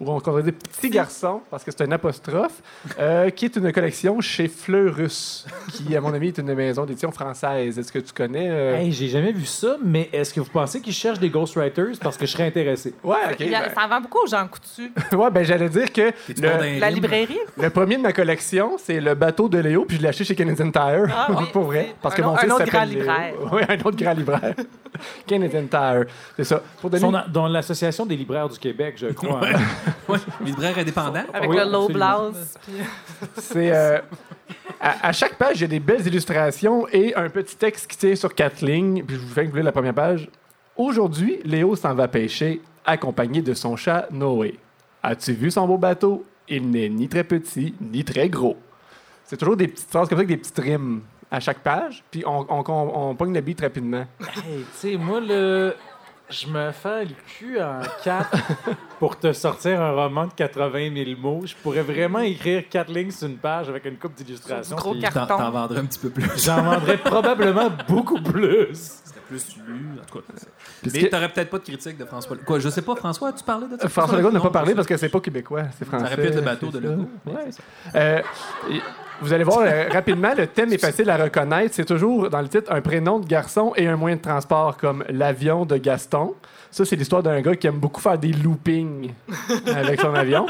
ou 0.00 0.10
on 0.12 0.20
pourrait 0.20 0.42
dire 0.44 0.52
Petit 0.54 0.90
Garçon, 0.90 1.40
parce 1.50 1.64
que 1.64 1.70
c'est 1.70 1.82
un 1.82 1.90
apostrophe, 1.92 2.62
euh, 3.00 3.30
qui 3.30 3.46
est 3.46 3.56
une 3.56 3.72
collection 3.72 4.20
chez 4.20 4.46
Fleurus, 4.48 5.44
qui, 5.72 5.96
à 5.96 6.00
mon 6.00 6.14
avis, 6.14 6.28
est 6.28 6.38
une 6.38 6.54
maison 6.54 6.84
d'édition 6.84 7.10
française. 7.10 7.78
Est-ce 7.78 7.90
que 7.92 7.98
tu 7.98 8.12
connais? 8.12 8.48
euh? 8.50 8.76
Hey, 8.76 8.92
j'ai 8.92 9.08
jamais 9.08 9.32
vu 9.32 9.44
ça, 9.44 9.76
mais 9.84 10.08
est-ce 10.12 10.32
que 10.32 10.40
vous 10.40 10.50
pensez 10.50 10.80
qu'ils 10.80 10.92
cherchent 10.92 11.18
des 11.18 11.30
ghostwriters? 11.30 11.98
Parce 12.00 12.16
que 12.16 12.26
je 12.26 12.30
serais 12.32 12.46
intéressé? 12.46 12.94
Ouais, 13.02 13.16
ok. 13.32 13.36
Il 13.40 13.48
y 13.50 13.54
a- 13.54 13.72
ça 13.74 13.84
en 13.84 13.88
vend 13.88 14.00
beaucoup 14.00 14.18
aux 14.24 14.26
gens 14.28 14.46
coutus. 14.46 14.90
ben- 15.10 15.18
ouais, 15.18 15.30
ben 15.30 15.44
j'allais 15.44 15.68
dire 15.68 15.92
que 15.92 16.12
le, 16.40 16.78
La 16.80 16.90
librairie? 16.90 17.38
le 17.56 17.70
premier 17.70 17.96
de 17.96 18.02
ma 18.02 18.12
collection, 18.12 18.76
c'est 18.78 19.00
le 19.00 19.14
bateau 19.14 19.48
de 19.48 19.58
Léo, 19.58 19.84
puis 19.84 19.96
je 19.96 20.02
l'ai 20.02 20.08
acheté 20.08 20.24
chez 20.24 20.34
Canadian 20.34 20.70
Tire. 20.70 21.06
Ah 21.12 21.26
oui, 21.30 21.44
pour 21.52 21.64
vrai. 21.64 21.94
Parce 22.00 22.14
un 22.14 22.18
que 22.18 22.22
mon 22.22 22.32
autre- 22.32 22.40
fils 22.42 22.50
un 22.50 22.54
autre 22.54 22.64
s'appelle 22.66 22.80
grand 22.80 22.84
Léo. 22.86 23.00
libraire. 23.00 23.34
Oui, 23.52 23.62
un 23.68 23.74
autre 23.88 23.96
grand 23.96 24.12
libraire. 24.14 24.54
Canadian 25.26 25.66
Tire. 25.66 26.04
C'est 26.36 26.44
ça. 26.44 26.62
Pour 26.80 26.90
donner 26.90 27.10
dans, 27.10 27.24
dans 27.28 27.48
l'Association 27.48 28.06
des 28.06 28.16
libraires 28.16 28.48
du 28.48 28.58
Québec, 28.58 28.94
je 28.96 29.08
crois. 29.08 29.40
hein. 29.44 29.58
Ouais, 30.08 30.18
libraire 30.44 30.78
indépendant. 30.78 31.24
Avec 31.32 31.50
Oui, 31.50 31.56
le 31.56 31.64
low 31.70 31.88
blouse. 31.88 32.54
puis- 32.62 32.72
C'est 33.36 33.72
euh, 33.74 33.98
à, 34.80 35.08
à 35.08 35.12
chaque 35.12 35.36
page, 35.36 35.56
il 35.58 35.60
y 35.62 35.64
a 35.64 35.68
des 35.68 35.80
belles 35.80 36.06
illustrations 36.06 36.86
et 36.92 37.14
un 37.14 37.28
petit 37.28 37.56
texte 37.56 37.90
qui 37.90 37.96
tient 37.96 38.14
sur 38.16 38.34
quatre 38.34 38.60
lignes. 38.60 39.02
Puis 39.04 39.16
je 39.16 39.20
vous 39.20 39.28
fais 39.34 39.44
vous 39.44 39.54
lire 39.56 39.64
la 39.64 39.72
première 39.72 39.94
page. 39.94 40.28
Aujourd'hui, 40.76 41.40
Léo 41.44 41.74
s'en 41.76 41.94
va 41.94 42.06
pêcher, 42.08 42.60
accompagné 42.84 43.42
de 43.42 43.54
son 43.54 43.76
chat 43.76 44.06
Noé. 44.10 44.58
As-tu 45.02 45.32
vu 45.32 45.50
son 45.50 45.66
beau 45.66 45.78
bateau? 45.78 46.24
Il 46.48 46.70
n'est 46.70 46.88
ni 46.88 47.08
très 47.08 47.24
petit 47.24 47.74
ni 47.80 48.04
très 48.04 48.28
gros. 48.28 48.56
C'est 49.24 49.36
toujours 49.36 49.56
des 49.56 49.68
petites 49.68 49.90
phrases 49.90 50.08
comme 50.08 50.16
ça 50.16 50.22
avec 50.22 50.28
des 50.28 50.36
petites 50.38 50.58
rimes 50.58 51.02
à 51.30 51.40
chaque 51.40 51.58
page. 51.58 52.02
Puis 52.10 52.22
on, 52.26 52.46
on, 52.48 52.64
on, 52.66 53.10
on 53.10 53.14
pogne 53.14 53.34
le 53.34 53.40
beat 53.42 53.60
rapidement. 53.60 54.06
Hey, 54.20 54.64
tu 54.80 54.90
sais, 54.92 54.96
moi, 54.96 55.20
le... 55.20 55.74
je 56.30 56.46
me 56.46 56.70
fais 56.72 57.04
le 57.06 57.14
cul 57.38 57.60
en 57.60 57.80
quatre 58.04 58.36
pour 58.98 59.18
te 59.18 59.32
sortir 59.32 59.80
un 59.80 59.92
roman 59.92 60.26
de 60.26 60.32
80 60.32 60.94
000 61.04 61.18
mots. 61.20 61.42
Je 61.46 61.54
pourrais 61.54 61.82
vraiment 61.82 62.18
écrire 62.20 62.64
quatre 62.68 62.90
lignes 62.92 63.10
sur 63.10 63.28
une 63.28 63.38
page 63.38 63.68
avec 63.68 63.84
une 63.86 63.96
coupe 63.96 64.14
d'illustrations. 64.14 64.76
Gros 64.76 64.92
puis 64.92 65.00
carton. 65.00 65.26
T'en, 65.26 65.38
t'en 65.38 65.50
vendrais 65.50 65.78
un 65.80 65.86
petit 65.86 65.98
peu 65.98 66.10
plus. 66.10 66.28
J'en 66.44 66.62
vendrais 66.62 66.98
probablement 66.98 67.70
beaucoup 67.88 68.20
plus. 68.20 68.68
C'était 68.72 69.20
plus 69.26 69.56
lu. 69.66 69.86
En 70.00 70.04
tout 70.04 70.18
cas. 70.18 70.34
Mais 70.84 70.90
que- 71.02 71.06
t'aurais 71.06 71.28
peut-être 71.30 71.50
pas 71.50 71.58
de 71.58 71.64
critique 71.64 71.96
de 71.98 72.04
François. 72.04 72.36
Quoi, 72.44 72.58
je 72.58 72.68
sais 72.68 72.82
pas, 72.82 72.94
François, 72.96 73.28
as-tu 73.30 73.44
parlé 73.44 73.66
de 73.66 73.76
ça? 73.80 73.88
François 73.88 74.18
Legault 74.18 74.30
n'a 74.32 74.40
pas 74.40 74.50
parlé 74.50 74.74
parce 74.74 74.86
que 74.86 74.96
c'est 74.96 75.08
pas 75.08 75.20
québécois, 75.20 75.62
c'est 75.78 75.84
Ça 75.84 75.90
français. 75.90 76.04
aurait 76.06 76.16
pu 76.16 76.28
être 76.28 76.34
le 76.36 76.40
bateau 76.42 76.66
de 76.66 76.72
ça. 76.72 76.78
Legault. 76.80 77.08
Ouais. 77.26 77.50
ça. 77.52 77.62
Euh, 77.94 78.22
vous 79.20 79.32
allez 79.32 79.44
voir 79.44 79.60
euh, 79.62 79.88
rapidement, 79.90 80.32
le 80.36 80.46
thème 80.46 80.72
est 80.72 80.78
facile 80.86 81.10
à 81.10 81.16
reconnaître. 81.16 81.74
C'est 81.74 81.84
toujours 81.84 82.30
dans 82.30 82.40
le 82.40 82.48
titre 82.48 82.72
un 82.72 82.80
prénom 82.80 83.18
de 83.18 83.26
garçon 83.26 83.72
et 83.76 83.86
un 83.86 83.96
moyen 83.96 84.16
de 84.16 84.22
transport 84.22 84.76
comme 84.76 85.04
l'avion 85.08 85.64
de 85.64 85.76
Gaston. 85.76 86.34
Ça, 86.70 86.84
c'est 86.84 86.96
l'histoire 86.96 87.22
d'un 87.22 87.40
gars 87.40 87.56
qui 87.56 87.66
aime 87.66 87.78
beaucoup 87.78 88.00
faire 88.00 88.18
des 88.18 88.32
loopings 88.32 89.10
avec 89.74 90.00
son 90.00 90.14
avion. 90.14 90.46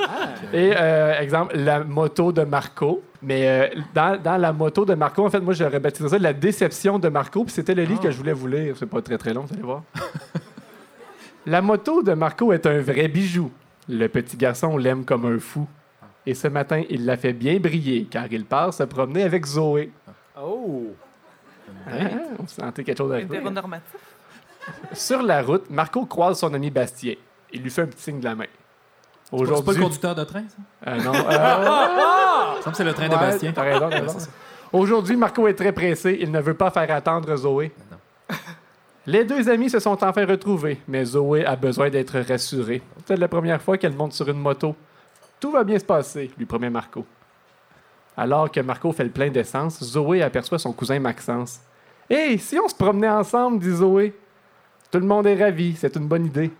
Et 0.53 0.73
euh, 0.77 1.19
exemple, 1.21 1.57
la 1.57 1.85
moto 1.85 2.33
de 2.33 2.43
Marco. 2.43 3.03
Mais 3.23 3.49
euh, 3.49 3.81
dans, 3.95 4.21
dans 4.21 4.37
la 4.37 4.53
moto 4.53 4.85
de 4.85 4.95
Marco, 4.95 5.25
en 5.25 5.31
fait, 5.31 5.41
moi, 5.41 5.55
j'aurais 5.55 5.81
baptisé 5.81 6.09
ça 6.09 6.19
la 6.19 6.33
déception 6.33 6.99
de 6.99 7.09
Marco. 7.09 7.45
Puis 7.45 7.55
c'était 7.55 7.75
le 7.75 7.85
livre 7.85 8.01
que 8.01 8.11
je 8.11 8.16
voulais 8.16 8.33
vous 8.33 8.49
lire. 8.49 8.75
C'est 8.79 8.87
pas 8.87 9.01
très 9.01 9.16
très 9.16 9.33
long, 9.33 9.43
vous 9.43 9.55
allez 9.55 9.62
voir. 9.62 9.83
la 11.47 11.62
moto 11.62 12.03
de 12.03 12.12
Marco 12.12 12.53
est 12.53 12.66
un 12.66 12.81
vrai 12.81 13.09
bijou. 13.09 13.51
Le 13.89 14.09
petit 14.09 14.37
garçon 14.37 14.77
l'aime 14.77 15.05
comme 15.05 15.25
un 15.25 15.39
fou. 15.39 15.66
Et 16.29 16.35
ce 16.35 16.47
matin, 16.47 16.83
il 16.91 17.07
l'a 17.07 17.16
fait 17.16 17.33
bien 17.33 17.59
briller 17.59 18.05
car 18.05 18.26
il 18.31 18.45
part 18.45 18.74
se 18.74 18.83
promener 18.83 19.22
avec 19.22 19.47
Zoé. 19.47 19.91
Oh! 20.39 20.89
Hein? 21.91 22.20
On 22.39 22.47
sentait 22.47 22.85
quelque 22.85 22.99
chose 22.99 23.11
arriver. 23.11 23.37
Hétéronormatif. 23.37 23.97
Sur 24.93 25.22
la 25.22 25.41
route, 25.41 25.70
Marco 25.70 26.05
croise 26.05 26.39
son 26.39 26.53
ami 26.53 26.70
Bastien. 26.70 27.14
Il 27.51 27.62
lui 27.62 27.70
fait 27.70 27.81
un 27.81 27.87
petit 27.87 28.03
signe 28.03 28.20
de 28.20 28.24
la 28.26 28.35
main. 28.35 28.45
C'est 29.24 29.31
pas 29.31 29.37
le 29.39 29.43
Aujourd'hui. 29.43 29.83
conducteur 29.83 30.14
de 30.14 30.24
train, 30.24 30.45
ça? 30.47 30.91
Euh, 30.91 31.03
non, 31.03 31.14
euh, 31.14 32.53
Il 32.53 32.59
me 32.59 32.62
semble 32.62 32.72
que 32.72 32.76
c'est 32.76 32.85
le 32.85 32.93
train 32.93 33.09
de 33.09 33.14
ouais, 33.14 33.20
Bastien. 33.20 33.53
t'as 33.53 33.62
raison, 33.62 33.89
t'as 33.89 34.01
raison. 34.01 34.18
Aujourd'hui, 34.70 35.16
Marco 35.16 35.49
est 35.49 35.55
très 35.55 35.72
pressé. 35.72 36.18
Il 36.20 36.31
ne 36.31 36.43
veut 36.43 36.53
pas 36.53 36.70
faire 36.70 36.95
attendre 36.95 37.35
Zoé. 37.37 37.72
Les 39.07 39.24
deux 39.24 39.49
amis 39.49 39.70
se 39.70 39.79
sont 39.79 40.05
enfin 40.05 40.26
retrouvés, 40.26 40.79
mais 40.89 41.07
Zoé 41.07 41.47
a 41.47 41.57
besoin 41.57 41.89
d'être 41.89 42.20
rassurée. 42.20 42.83
C'est 43.07 43.16
la 43.16 43.29
première 43.29 43.62
fois 43.62 43.79
qu'elle 43.79 43.95
monte 43.95 44.12
sur 44.12 44.29
une 44.29 44.39
moto. 44.39 44.76
Tout 45.41 45.51
va 45.51 45.64
bien 45.64 45.78
se 45.78 45.84
passer, 45.84 46.30
lui 46.36 46.47
promet 46.47 46.70
Marco. 46.70 47.05
Alors 48.16 48.51
que 48.51 48.61
Marco 48.61 48.93
fait 48.93 49.05
le 49.05 49.11
plein 49.11 49.30
d'essence, 49.30 49.82
Zoé 49.82 50.22
aperçoit 50.22 50.59
son 50.59 50.72
cousin 50.72 50.99
Maxence. 50.99 51.61
Hé, 52.11 52.37
si 52.38 52.58
on 52.58 52.68
se 52.68 52.75
promenait 52.75 53.08
ensemble, 53.08 53.61
dit 53.61 53.76
Zoé. 53.76 54.13
Tout 54.91 54.99
le 54.99 55.07
monde 55.07 55.26
est 55.26 55.41
ravi, 55.41 55.76
c'est 55.76 55.95
une 55.96 56.08
bonne 56.08 56.26
idée. 56.26 56.50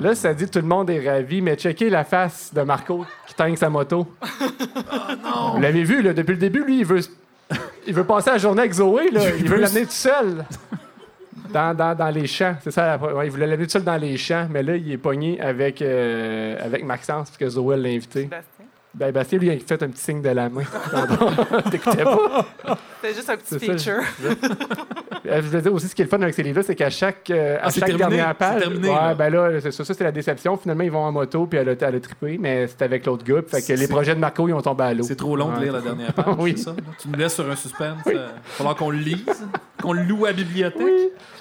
Là, 0.00 0.14
ça 0.14 0.34
dit 0.34 0.48
tout 0.48 0.58
le 0.58 0.66
monde 0.66 0.90
est 0.90 1.08
ravi, 1.08 1.40
mais 1.40 1.54
checkez 1.54 1.88
la 1.90 2.04
face 2.04 2.52
de 2.52 2.62
Marco 2.62 3.04
qui 3.26 3.34
teigne 3.34 3.56
sa 3.56 3.70
moto. 3.70 4.06
Vous 5.54 5.60
l'avez 5.60 5.84
vu, 5.84 6.02
là, 6.02 6.12
depuis 6.12 6.32
le 6.32 6.38
début, 6.38 6.64
lui, 6.64 6.80
il 6.80 6.84
veut, 6.84 7.00
il 7.86 7.94
veut 7.94 8.04
passer 8.04 8.30
la 8.30 8.38
journée 8.38 8.60
avec 8.60 8.72
Zoé. 8.72 9.10
Là. 9.10 9.20
Il 9.38 9.48
veut 9.48 9.58
l'amener 9.58 9.84
tout 9.84 9.92
seul 9.92 10.44
dans, 11.52 12.14
les 12.14 12.26
champs. 12.26 12.56
C'est 12.62 12.70
ça, 12.70 12.98
il 13.24 13.30
voulait 13.30 13.46
l'amener 13.46 13.66
tout 13.66 13.72
seul 13.72 13.84
dans 13.84 13.96
les 13.96 14.16
champs, 14.16 14.46
mais 14.50 14.62
là, 14.62 14.76
il 14.76 14.90
est 14.92 14.98
pogné 14.98 15.40
avec, 15.40 15.82
euh, 15.82 16.56
avec 16.64 16.84
Maxence, 16.84 17.30
parce 17.30 17.38
que 17.38 17.48
Zoé 17.48 17.76
l'a 17.76 17.88
invité. 17.88 18.28
Ben, 18.98 19.12
Bastien, 19.12 19.38
lui, 19.38 19.48
il 19.48 19.52
a 19.52 19.58
fait 19.58 19.82
un 19.82 19.88
petit 19.88 20.00
signe 20.02 20.22
de 20.22 20.30
la 20.30 20.48
main. 20.48 20.62
T'écoutais 21.70 22.02
pas? 22.04 22.46
C'est 23.02 23.14
juste 23.14 23.28
un 23.28 23.36
petit 23.36 23.46
C'est 23.58 23.58
ça, 23.58 23.72
feature. 23.72 24.02
Euh, 25.26 25.40
Je 25.42 25.46
voulais 25.48 25.60
dire 25.62 25.74
aussi, 25.74 25.88
ce 25.88 25.94
qui 25.94 26.02
est 26.02 26.06
le 26.06 26.10
fun 26.10 26.20
avec 26.22 26.34
ces 26.34 26.42
livres-là, 26.42 26.62
c'est 26.62 26.74
qu'à 26.74 26.88
chaque, 26.88 27.28
euh, 27.30 27.56
à 27.56 27.64
Ah, 27.64 27.70
chaque 27.70 27.84
terminé. 27.86 27.98
dernière 27.98 28.34
page. 28.34 28.54
C'est 28.54 28.60
terminé, 28.68 28.88
ouais, 28.88 28.94
là. 28.94 29.14
ben 29.14 29.28
là, 29.30 29.60
c'est 29.60 29.70
ça, 29.70 29.84
ça, 29.84 29.92
c'est 29.92 30.04
la 30.04 30.12
déception. 30.12 30.56
Finalement, 30.56 30.84
ils 30.84 30.90
vont 30.90 31.04
en 31.04 31.12
moto, 31.12 31.46
puis 31.46 31.58
elle 31.58 31.68
a, 31.68 31.72
elle 31.78 31.96
a 31.96 32.00
trippé, 32.00 32.38
mais 32.40 32.66
c'était 32.68 32.84
avec 32.86 33.04
l'autre 33.04 33.24
gars. 33.24 33.42
Fait 33.46 33.60
que 33.60 33.78
les 33.78 33.88
projets 33.88 34.14
de 34.14 34.20
Marco, 34.20 34.48
ils 34.48 34.54
ont 34.54 34.62
tombé 34.62 34.84
à 34.84 34.94
l'eau. 34.94 35.04
C'est 35.04 35.16
trop 35.16 35.36
long 35.36 35.50
de 35.56 35.62
lire 35.62 35.72
la 35.74 35.80
dernière 35.82 36.12
page, 36.14 36.24
Oui. 36.38 36.54
c'est 36.56 36.64
ça? 36.64 36.74
Tu 37.00 37.08
nous 37.08 37.18
laisses 37.18 37.34
sur 37.34 37.50
un 37.50 37.56
suspense. 37.56 37.98
Il 38.06 38.14
va 38.14 38.28
falloir 38.46 38.76
qu'on 38.76 38.90
le 38.90 38.98
lise. 38.98 39.24
qu'on 39.82 39.92
loue 39.92 40.24
à 40.24 40.28
la 40.28 40.34
bibliothèque. 40.34 40.86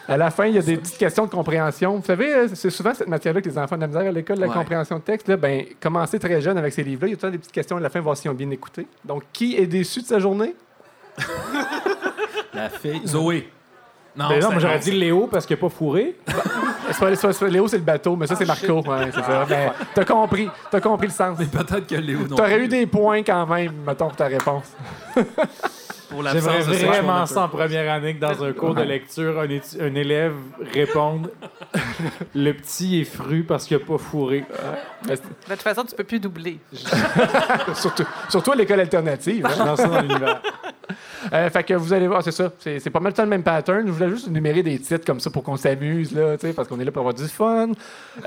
À 0.08 0.18
la 0.18 0.30
fin, 0.30 0.46
il 0.46 0.54
y 0.54 0.58
a 0.60 0.62
des 0.62 0.78
petites 0.78 1.00
questions 1.00 1.26
de 1.26 1.32
compréhension. 1.32 1.96
Vous 1.98 2.06
savez, 2.06 2.32
euh, 2.32 2.48
c'est 2.54 2.70
souvent 2.70 2.94
cette 2.94 3.08
matière-là 3.08 3.42
que 3.42 3.50
les 3.50 3.58
enfants 3.58 3.76
de 3.76 3.82
la 3.82 3.88
misère 3.88 4.04
à 4.04 4.12
l'école, 4.12 4.38
la 4.38 4.48
Ouais. 4.48 4.54
compréhension 4.54 4.98
de 4.98 5.02
texte. 5.02 5.28
Là, 5.28 5.36
ben, 5.36 5.64
commencez 5.82 6.20
très 6.20 6.40
jeune 6.42 6.56
avec 6.60 6.74
ces 6.74 6.84
livres-là. 6.84 7.08
Il 7.08 7.12
y 7.12 7.16
a 7.16 7.18
petites 7.46 7.54
questions 7.54 7.78
à 7.78 7.80
la 7.80 7.90
fin, 7.90 8.00
voir 8.02 8.16
s'ils 8.18 8.30
ont 8.32 8.36
bien 8.36 8.50
écouté. 8.52 8.88
Donc, 9.04 9.24
qui 9.34 9.56
est 9.58 9.68
déçu 9.68 10.02
de 10.02 10.06
sa 10.08 10.20
journée? 10.20 10.56
La 12.54 12.70
fille. 12.70 13.02
Zoé. 13.06 13.50
Non, 14.16 14.30
Ben 14.30 14.40
non, 14.42 14.52
moi 14.52 14.60
j'aurais 14.60 14.80
dit 14.80 14.92
Léo 14.92 15.28
parce 15.28 15.46
qu'il 15.46 15.58
n'a 15.58 15.62
pas 15.62 15.70
fourré. 15.70 16.16
C'est 16.92 17.00
pas- 17.00 17.16
c'est 17.16 17.40
pas- 17.40 17.48
Léo, 17.48 17.68
c'est 17.68 17.78
le 17.80 17.84
bateau, 17.84 18.16
mais 18.16 18.28
ça, 18.28 18.36
c'est 18.36 18.46
Marco. 18.46 18.82
Ouais, 18.88 19.10
c'est 19.14 19.24
ça. 19.24 19.44
Ben, 19.50 19.72
t'as 19.96 20.06
compris. 20.06 20.48
T'as 20.70 20.80
compris 20.80 21.08
le 21.08 21.14
sens. 21.14 21.36
Mais 21.40 21.46
peut-être 21.48 21.88
que 21.88 21.96
Léo 21.96 22.20
non 22.28 22.36
T'aurais 22.36 22.58
plus. 22.58 22.66
eu 22.66 22.68
des 22.68 22.86
points 22.86 23.24
quand 23.24 23.46
même, 23.48 23.74
mettons, 23.86 24.08
pour 24.08 24.16
ta 24.16 24.28
réponse. 24.28 24.72
pour 26.10 26.24
l'absence 26.24 26.44
J'aimerais 26.44 26.80
de 26.82 26.86
vraiment 26.86 27.26
ça 27.26 27.42
en 27.44 27.50
première 27.50 27.92
année 27.94 28.16
que 28.16 28.20
dans 28.20 28.44
un 28.44 28.54
cours 28.54 28.74
de 28.76 28.82
lecture, 28.84 29.40
un, 29.40 29.48
étu- 29.48 29.82
un 29.82 29.94
élève 29.96 30.34
réponde 30.74 31.32
Le 32.36 32.52
petit 32.54 33.02
est 33.02 33.04
fru 33.06 33.44
parce 33.44 33.66
qu'il 33.66 33.78
n'a 33.78 33.84
pas 33.86 33.98
fourré. 33.98 34.44
Mais 35.08 35.16
De 35.16 35.20
toute 35.50 35.62
façon, 35.62 35.84
tu 35.84 35.96
peux 35.96 36.04
plus 36.04 36.20
doubler. 36.20 36.60
surtout, 37.74 38.06
surtout 38.30 38.52
à 38.52 38.56
l'école 38.56 38.80
alternative. 38.80 39.46
hein. 39.46 39.66
Dans 39.66 39.76
ça 39.76 39.88
dans 39.88 40.02
l'univers. 40.02 40.42
Euh, 41.34 41.50
fait 41.50 41.64
que 41.64 41.74
vous 41.74 41.92
allez 41.92 42.08
voir, 42.08 42.22
c'est 42.22 42.32
ça. 42.32 42.52
C'est 42.60 42.80
c'est 42.80 42.92
pas 42.92 43.00
mal 43.00 43.12
tout 43.12 43.22
le 43.24 43.28
même 43.28 43.42
pattern. 43.42 43.82
Je 43.88 43.92
voulais 43.92 44.10
juste 44.12 44.28
énumérer 44.28 44.62
des 44.62 44.78
titres 44.78 45.04
comme 45.04 45.20
ça 45.20 45.32
pour 45.32 45.42
qu'on 45.44 45.58
s'amuse, 45.58 46.12
là, 46.14 46.38
tu 46.38 46.46
sais, 46.46 46.54
parce 46.54 46.68
qu'on 46.68 46.80
est 46.80 46.86
là 46.86 46.92
pour 46.92 47.00
avoir 47.00 47.16
du 47.16 47.28
fun. 47.28 47.70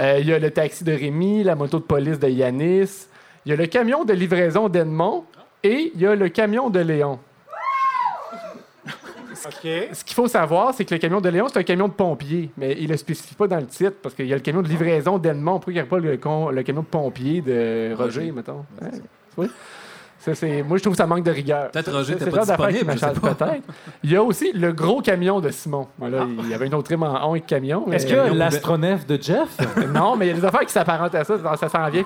Euh, 0.00 0.16
Il 0.20 0.26
y 0.26 0.32
a 0.32 0.38
le 0.40 0.50
taxi 0.50 0.82
de 0.82 0.90
Rémi, 0.92 1.44
la 1.44 1.55
moto 1.55 1.78
de 1.78 1.84
police 1.84 2.18
de 2.18 2.28
Yanis. 2.28 3.06
Il 3.46 3.50
y 3.50 3.52
a 3.52 3.56
le 3.56 3.66
camion 3.66 4.05
de 4.05 4.12
livraison 4.12 4.68
d'Edmond 4.68 5.24
et 5.62 5.92
il 5.94 6.00
y 6.00 6.06
a 6.09 6.16
le 6.16 6.28
camion 6.28 6.70
de 6.70 6.80
Léon. 6.80 7.20
Ce 9.93 10.05
qu'il 10.05 10.15
faut 10.15 10.28
savoir, 10.28 10.74
c'est 10.74 10.85
que 10.85 10.94
le 10.94 11.01
camion 11.01 11.20
de 11.20 11.28
Léon, 11.28 11.47
c'est 11.48 11.59
un 11.59 11.62
camion 11.62 11.89
de 11.89 11.93
pompier, 11.93 12.51
mais 12.56 12.77
il 12.78 12.85
ne 12.86 12.93
le 12.93 12.97
spécifie 12.97 13.35
pas 13.35 13.47
dans 13.47 13.56
le 13.59 13.66
titre 13.66 13.97
parce 14.02 14.15
qu'il 14.15 14.27
y 14.27 14.32
a 14.32 14.36
le 14.36 14.43
camion 14.43 14.62
de 14.62 14.69
livraison 14.69 15.19
d'Edmond. 15.19 15.55
Pourquoi 15.55 15.73
il 15.73 15.77
n'y 15.77 15.81
a 15.81 15.86
pas 15.86 15.98
le, 15.98 16.16
con- 16.16 16.51
le 16.51 16.62
camion 16.62 16.82
de 16.82 16.86
pompier 16.86 17.40
de 17.40 17.94
Roger, 17.97 18.31
mettons? 18.32 18.65
Ouais, 18.82 18.90
oui. 19.36 19.51
Ça, 20.20 20.35
c'est- 20.35 20.65
moi, 20.65 20.77
je 20.78 20.82
trouve 20.82 20.94
que 20.94 20.98
ça 20.98 21.06
manque 21.06 21.23
de 21.23 21.31
rigueur. 21.31 21.70
Peut-être 21.70 21.93
Roger 21.93 22.15
c'est 22.19 22.24
n'était 22.24 22.36
pas 22.36 22.44
disponible, 22.44 22.78
je 22.93 22.98
sais 22.98 23.06
m'achale 23.06 23.20
pas. 23.20 23.35
peut-être. 23.35 23.62
Il 24.02 24.10
y 24.10 24.16
a 24.16 24.23
aussi 24.23 24.51
le 24.52 24.73
gros 24.73 25.01
camion 25.01 25.39
de 25.39 25.48
Simon. 25.51 25.86
Voilà, 25.97 26.27
il 26.43 26.48
y 26.48 26.55
avait 26.55 26.66
une 26.66 26.74
autre 26.74 26.89
rime 26.90 27.05
en 27.05 27.31
on 27.31 27.35
et 27.36 27.40
camion. 27.40 27.86
Est-ce 27.93 28.05
qu'il 28.05 28.16
y 28.16 28.19
a 28.19 28.28
l'astronef 28.35 29.06
de 29.06 29.16
Jeff? 29.23 29.56
Non, 29.94 30.16
mais 30.16 30.27
il 30.27 30.28
y 30.31 30.32
a 30.32 30.35
des 30.35 30.44
affaires 30.44 30.66
qui 30.66 30.73
s'apparentent 30.73 31.15
à 31.15 31.23
ça, 31.23 31.36
ça 31.56 31.69
s'en 31.69 31.89
vient. 31.89 32.05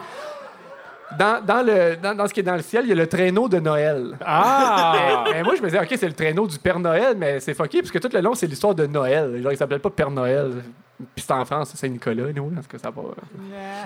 Dans, 1.18 1.44
dans 1.44 1.62
le, 1.66 1.96
dans, 1.96 2.14
dans 2.14 2.26
ce 2.26 2.34
qui 2.34 2.40
est 2.40 2.44
dans 2.44 2.56
le 2.56 2.62
ciel, 2.62 2.84
il 2.84 2.88
y 2.88 2.92
a 2.92 2.94
le 2.96 3.06
traîneau 3.06 3.48
de 3.48 3.58
Noël. 3.58 4.16
Ah 4.24 5.24
Mais 5.32 5.42
moi, 5.42 5.54
je 5.56 5.62
me 5.62 5.66
disais, 5.68 5.80
OK, 5.80 5.88
c'est 5.90 6.06
le 6.08 6.12
traîneau 6.14 6.46
du 6.46 6.58
Père 6.58 6.78
Noël, 6.78 7.16
mais 7.16 7.40
c'est 7.40 7.54
fucké, 7.54 7.80
parce 7.80 7.90
que 7.90 7.98
tout 7.98 8.08
le 8.12 8.20
long, 8.20 8.34
c'est 8.34 8.46
l'histoire 8.46 8.74
de 8.74 8.86
Noël. 8.86 9.40
Genre, 9.42 9.52
il 9.52 9.56
s'appelle 9.58 9.80
pas 9.80 9.90
Père 9.90 10.10
Noël. 10.10 10.62
Puis 11.16 11.24
c'est 11.26 11.32
en 11.32 11.44
France, 11.44 11.70
c'est 11.70 11.78
Saint-Nicolas, 11.78 12.32
nous, 12.32 12.52
est-ce 12.58 12.68
que 12.68 12.78
ça 12.78 12.90
va? 12.90 13.02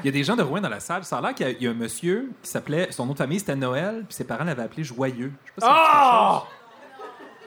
Il 0.03 0.07
y 0.07 0.09
a 0.09 0.13
des 0.13 0.23
gens 0.23 0.37
de 0.37 0.43
Rouen 0.43 0.61
dans 0.61 0.69
la 0.69 0.81
salle. 0.81 1.03
Ça 1.05 1.17
a 1.19 1.21
l'air 1.23 1.35
qu'il 1.35 1.47
y 1.47 1.49
a- 1.49 1.53
il 1.53 1.63
y, 1.63 1.67
a 1.67 1.71
un 1.71 1.75
monsieur 1.75 2.31
qui 2.43 2.51
s'appelait. 2.51 2.89
Son 2.91 3.07
nom 3.07 3.13
de 3.15 3.19
famille, 3.19 3.39
c'était 3.41 3.57
Noël, 3.57 4.05
puis 4.07 4.15
ses 4.15 4.25
parents 4.25 4.45
l'avaient 4.45 4.65
appelé 4.65 4.85
Joyeux. 4.85 5.33
Je 5.47 5.61
sais 5.63 5.67
pas 5.67 5.67
si 5.67 6.43
chose. 6.43 6.51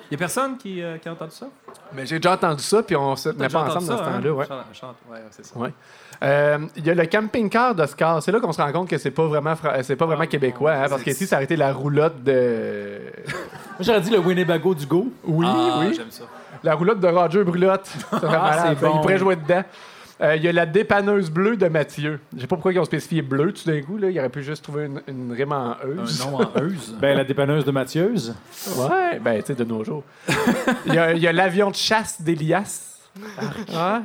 Il 0.09 0.13
y 0.13 0.15
a 0.15 0.17
personne 0.17 0.57
qui, 0.57 0.81
euh, 0.81 0.97
qui 0.97 1.07
a 1.07 1.11
entendu 1.11 1.35
ça? 1.35 1.45
Mais 1.93 2.03
j'ai 2.07 2.17
déjà 2.17 2.33
entendu 2.33 2.63
ça, 2.63 2.81
puis 2.81 2.95
on 2.95 3.15
se 3.15 3.29
tenait 3.29 3.47
pas 3.47 3.59
ensemble 3.65 3.73
dans 3.75 3.79
ce 3.81 3.87
ça, 4.03 4.09
temps-là. 4.09 4.29
hein? 4.29 4.33
Ouais. 4.33 4.45
Chante- 4.73 4.95
ouais, 5.11 5.19
c'est 5.29 5.45
ça. 5.45 5.55
Ouais. 5.59 5.71
Euh, 6.21 6.57
Il 6.75 6.85
y 6.85 6.89
a 6.89 6.93
le 6.95 7.05
camping-car 7.05 7.75
d'Oscar. 7.75 8.21
C'est 8.21 8.31
là 8.31 8.39
qu'on 8.39 8.51
se 8.51 8.61
rend 8.61 8.71
compte 8.71 8.89
que 8.89 8.97
c'est 8.97 9.11
pas 9.11 9.25
vraiment, 9.27 9.55
fra- 9.55 9.81
c'est 9.83 9.95
pas 9.95 10.05
vraiment 10.05 10.25
québéquois, 10.25 10.73
hein, 10.73 10.85
parce 10.89 11.03
qu'ici, 11.03 11.25
ça 11.25 11.37
aurait 11.37 11.45
été 11.45 11.55
la 11.55 11.71
roulotte 11.71 12.23
de. 12.23 12.99
Moi 13.25 13.79
j'aurais 13.81 14.01
dit 14.01 14.09
le 14.11 14.19
Winnebago 14.19 14.75
du 14.75 14.85
Go. 14.85 15.07
Oui, 15.23 15.45
Ah, 15.49 15.77
oui. 15.79 15.93
J'aime 15.95 16.11
ça. 16.11 16.23
La 16.63 16.75
roulotte 16.75 16.99
de 16.99 17.07
Roger 17.07 17.43
Brulotte. 17.45 17.85
C'est 18.11 18.19
ça. 18.19 18.75
bon. 18.81 18.95
Il 18.95 19.01
pourrait 19.01 19.17
jouer 19.17 19.35
dedans. 19.37 19.63
Euh, 20.21 20.35
Il 20.35 20.43
y 20.43 20.49
a 20.49 20.51
la 20.51 20.65
dépanneuse 20.65 21.31
bleue 21.31 21.55
de 21.55 21.69
Mathieu. 21.69 22.19
Je 22.35 22.41
sais 22.41 22.47
pas 22.47 22.57
pourquoi 22.57 22.73
ils 22.73 22.79
ont 22.79 22.83
spécifié 22.83 23.21
bleu 23.21 23.53
tout 23.53 23.63
d'un 23.65 23.81
coup. 23.81 23.97
Là. 23.97 24.09
Il 24.09 24.19
aurait 24.19 24.27
pu 24.27 24.43
juste 24.43 24.61
trouver 24.65 24.87
une, 24.87 25.01
une 25.07 25.31
rime 25.31 25.53
en 25.53 25.77
Un 25.81 26.03
euse. 26.03 26.19
nom 26.25 26.35
en 26.41 26.61
euse. 26.61 26.93
Ben 26.99 27.15
la 27.15 27.23
dépanneuse 27.23 27.63
de 27.63 27.71
Mathieuse. 27.71 28.35
Ouais, 28.75 29.17
ben, 29.21 29.39
tu 29.39 29.45
sais, 29.47 29.55
de 29.55 29.63
nos 29.63 29.85
jours. 29.85 30.03
Il 30.85 30.93
y 30.93 30.97
a, 30.97 31.13
il 31.13 31.19
y 31.21 31.27
a 31.27 31.31
l'avion 31.31 31.71
de 31.71 31.75
chasse 31.77 32.21
d'Elias. 32.21 32.97
Ouais. 33.17 33.99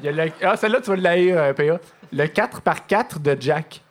Il 0.00 0.06
y 0.06 0.08
a 0.08 0.12
le... 0.12 0.32
Ah, 0.42 0.56
celle-là, 0.56 0.80
tu 0.80 0.90
vas 0.90 0.96
l'haïr, 0.96 1.36
euh, 1.38 1.52
PA. 1.52 1.78
Le 2.12 2.24
4x4 2.24 3.20
de 3.22 3.36
Jack. 3.40 3.82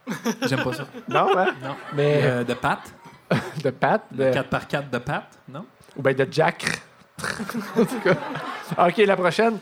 J'aime 0.47 0.63
pas 0.63 0.73
ça. 0.73 0.85
Non, 1.07 1.27
hein? 1.37 1.47
Non. 1.63 1.75
Mais 1.93 2.21
Euh, 2.23 2.43
de 2.43 2.53
Pat. 2.53 2.79
de 3.63 3.69
Pat. 3.69 4.01
De... 4.11 4.25
Le 4.25 4.31
4x4 4.31 4.89
de 4.89 4.97
Pat, 4.97 5.23
non? 5.49 5.65
Ou 5.95 6.01
bien 6.01 6.13
de 6.13 6.27
Jack. 6.29 6.65
en 7.77 7.85
tout 7.85 7.99
cas. 8.03 8.85
OK, 8.87 8.97
la 8.97 9.15
prochaine. 9.15 9.59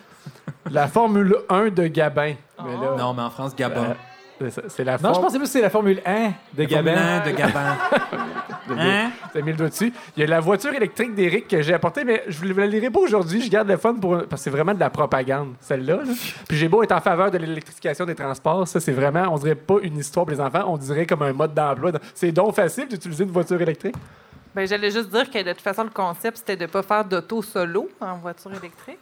La 0.70 0.88
Formule 0.88 1.36
1 1.50 1.70
de 1.70 1.88
Gabin. 1.88 2.36
Mais 2.64 2.72
là, 2.74 2.96
Non, 2.98 3.14
mais 3.14 3.24
en 3.24 3.30
France, 3.30 3.56
Gabon. 3.56 3.96
C'est 4.68 4.84
la 4.84 4.98
Non, 4.98 5.14
je 5.14 5.20
pensais 5.20 5.38
plus 5.38 5.46
que 5.46 5.52
c'est 5.52 5.62
la 5.62 5.70
Formule 5.70 6.02
1 6.06 6.28
de 6.54 6.68
Formule 6.68 6.68
Gabin. 6.68 7.22
1 7.26 7.30
de 7.30 7.36
Gabin. 7.36 7.78
Hein? 8.70 9.12
T'as 9.34 9.42
mis 9.42 9.52
le 9.52 9.58
doigt 9.58 9.70
dessus. 9.70 9.92
Il 10.16 10.22
y 10.22 10.24
a 10.24 10.28
la 10.28 10.40
voiture 10.40 10.74
électrique 10.74 11.14
d'Éric 11.14 11.48
que 11.48 11.62
j'ai 11.62 11.74
apportée, 11.74 12.06
mais 12.06 12.24
je 12.28 12.46
ne 12.46 12.54
la 12.54 12.68
lirai 12.68 12.90
pas 12.90 13.00
aujourd'hui. 13.00 13.42
Je 13.42 13.50
garde 13.50 13.68
le 13.68 13.76
fun 13.76 13.96
pour... 13.96 14.18
parce 14.20 14.30
que 14.30 14.38
c'est 14.38 14.50
vraiment 14.50 14.74
de 14.74 14.80
la 14.80 14.90
propagande, 14.90 15.56
celle-là. 15.60 15.98
là. 15.98 16.14
Puis 16.48 16.58
j'ai 16.58 16.70
beau 16.70 16.82
être 16.82 16.94
en 16.94 17.02
faveur 17.02 17.32
de 17.32 17.38
l'électrification 17.38 18.06
des 18.06 18.16
transports. 18.16 18.68
Ça, 18.68 18.80
c'est 18.80 18.94
vraiment, 18.94 19.26
on 19.34 19.38
dirait 19.38 19.56
pas 19.56 19.76
une 19.82 19.98
histoire 19.98 20.26
pour 20.26 20.34
les 20.34 20.40
enfants, 20.40 20.64
on 20.68 20.78
dirait 20.78 21.06
comme 21.06 21.22
un 21.24 21.34
mode 21.34 21.54
d'emploi. 21.54 21.92
C'est 22.14 22.32
donc 22.32 22.56
facile 22.56 22.88
d'utiliser 22.88 23.24
une 23.24 23.32
voiture 23.32 23.62
électrique. 23.62 23.96
Ben, 24.56 24.68
J'allais 24.68 24.92
juste 24.92 25.10
dire 25.10 25.30
que 25.30 25.44
de 25.44 25.52
toute 25.52 25.62
façon, 25.62 25.84
le 25.84 25.90
concept, 25.90 26.38
c'était 26.38 26.56
de 26.58 26.64
ne 26.64 26.68
pas 26.68 26.84
faire 26.84 27.04
d'auto 27.04 27.42
solo 27.42 27.90
en 28.00 28.16
voiture 28.18 28.52
électrique. 28.52 29.00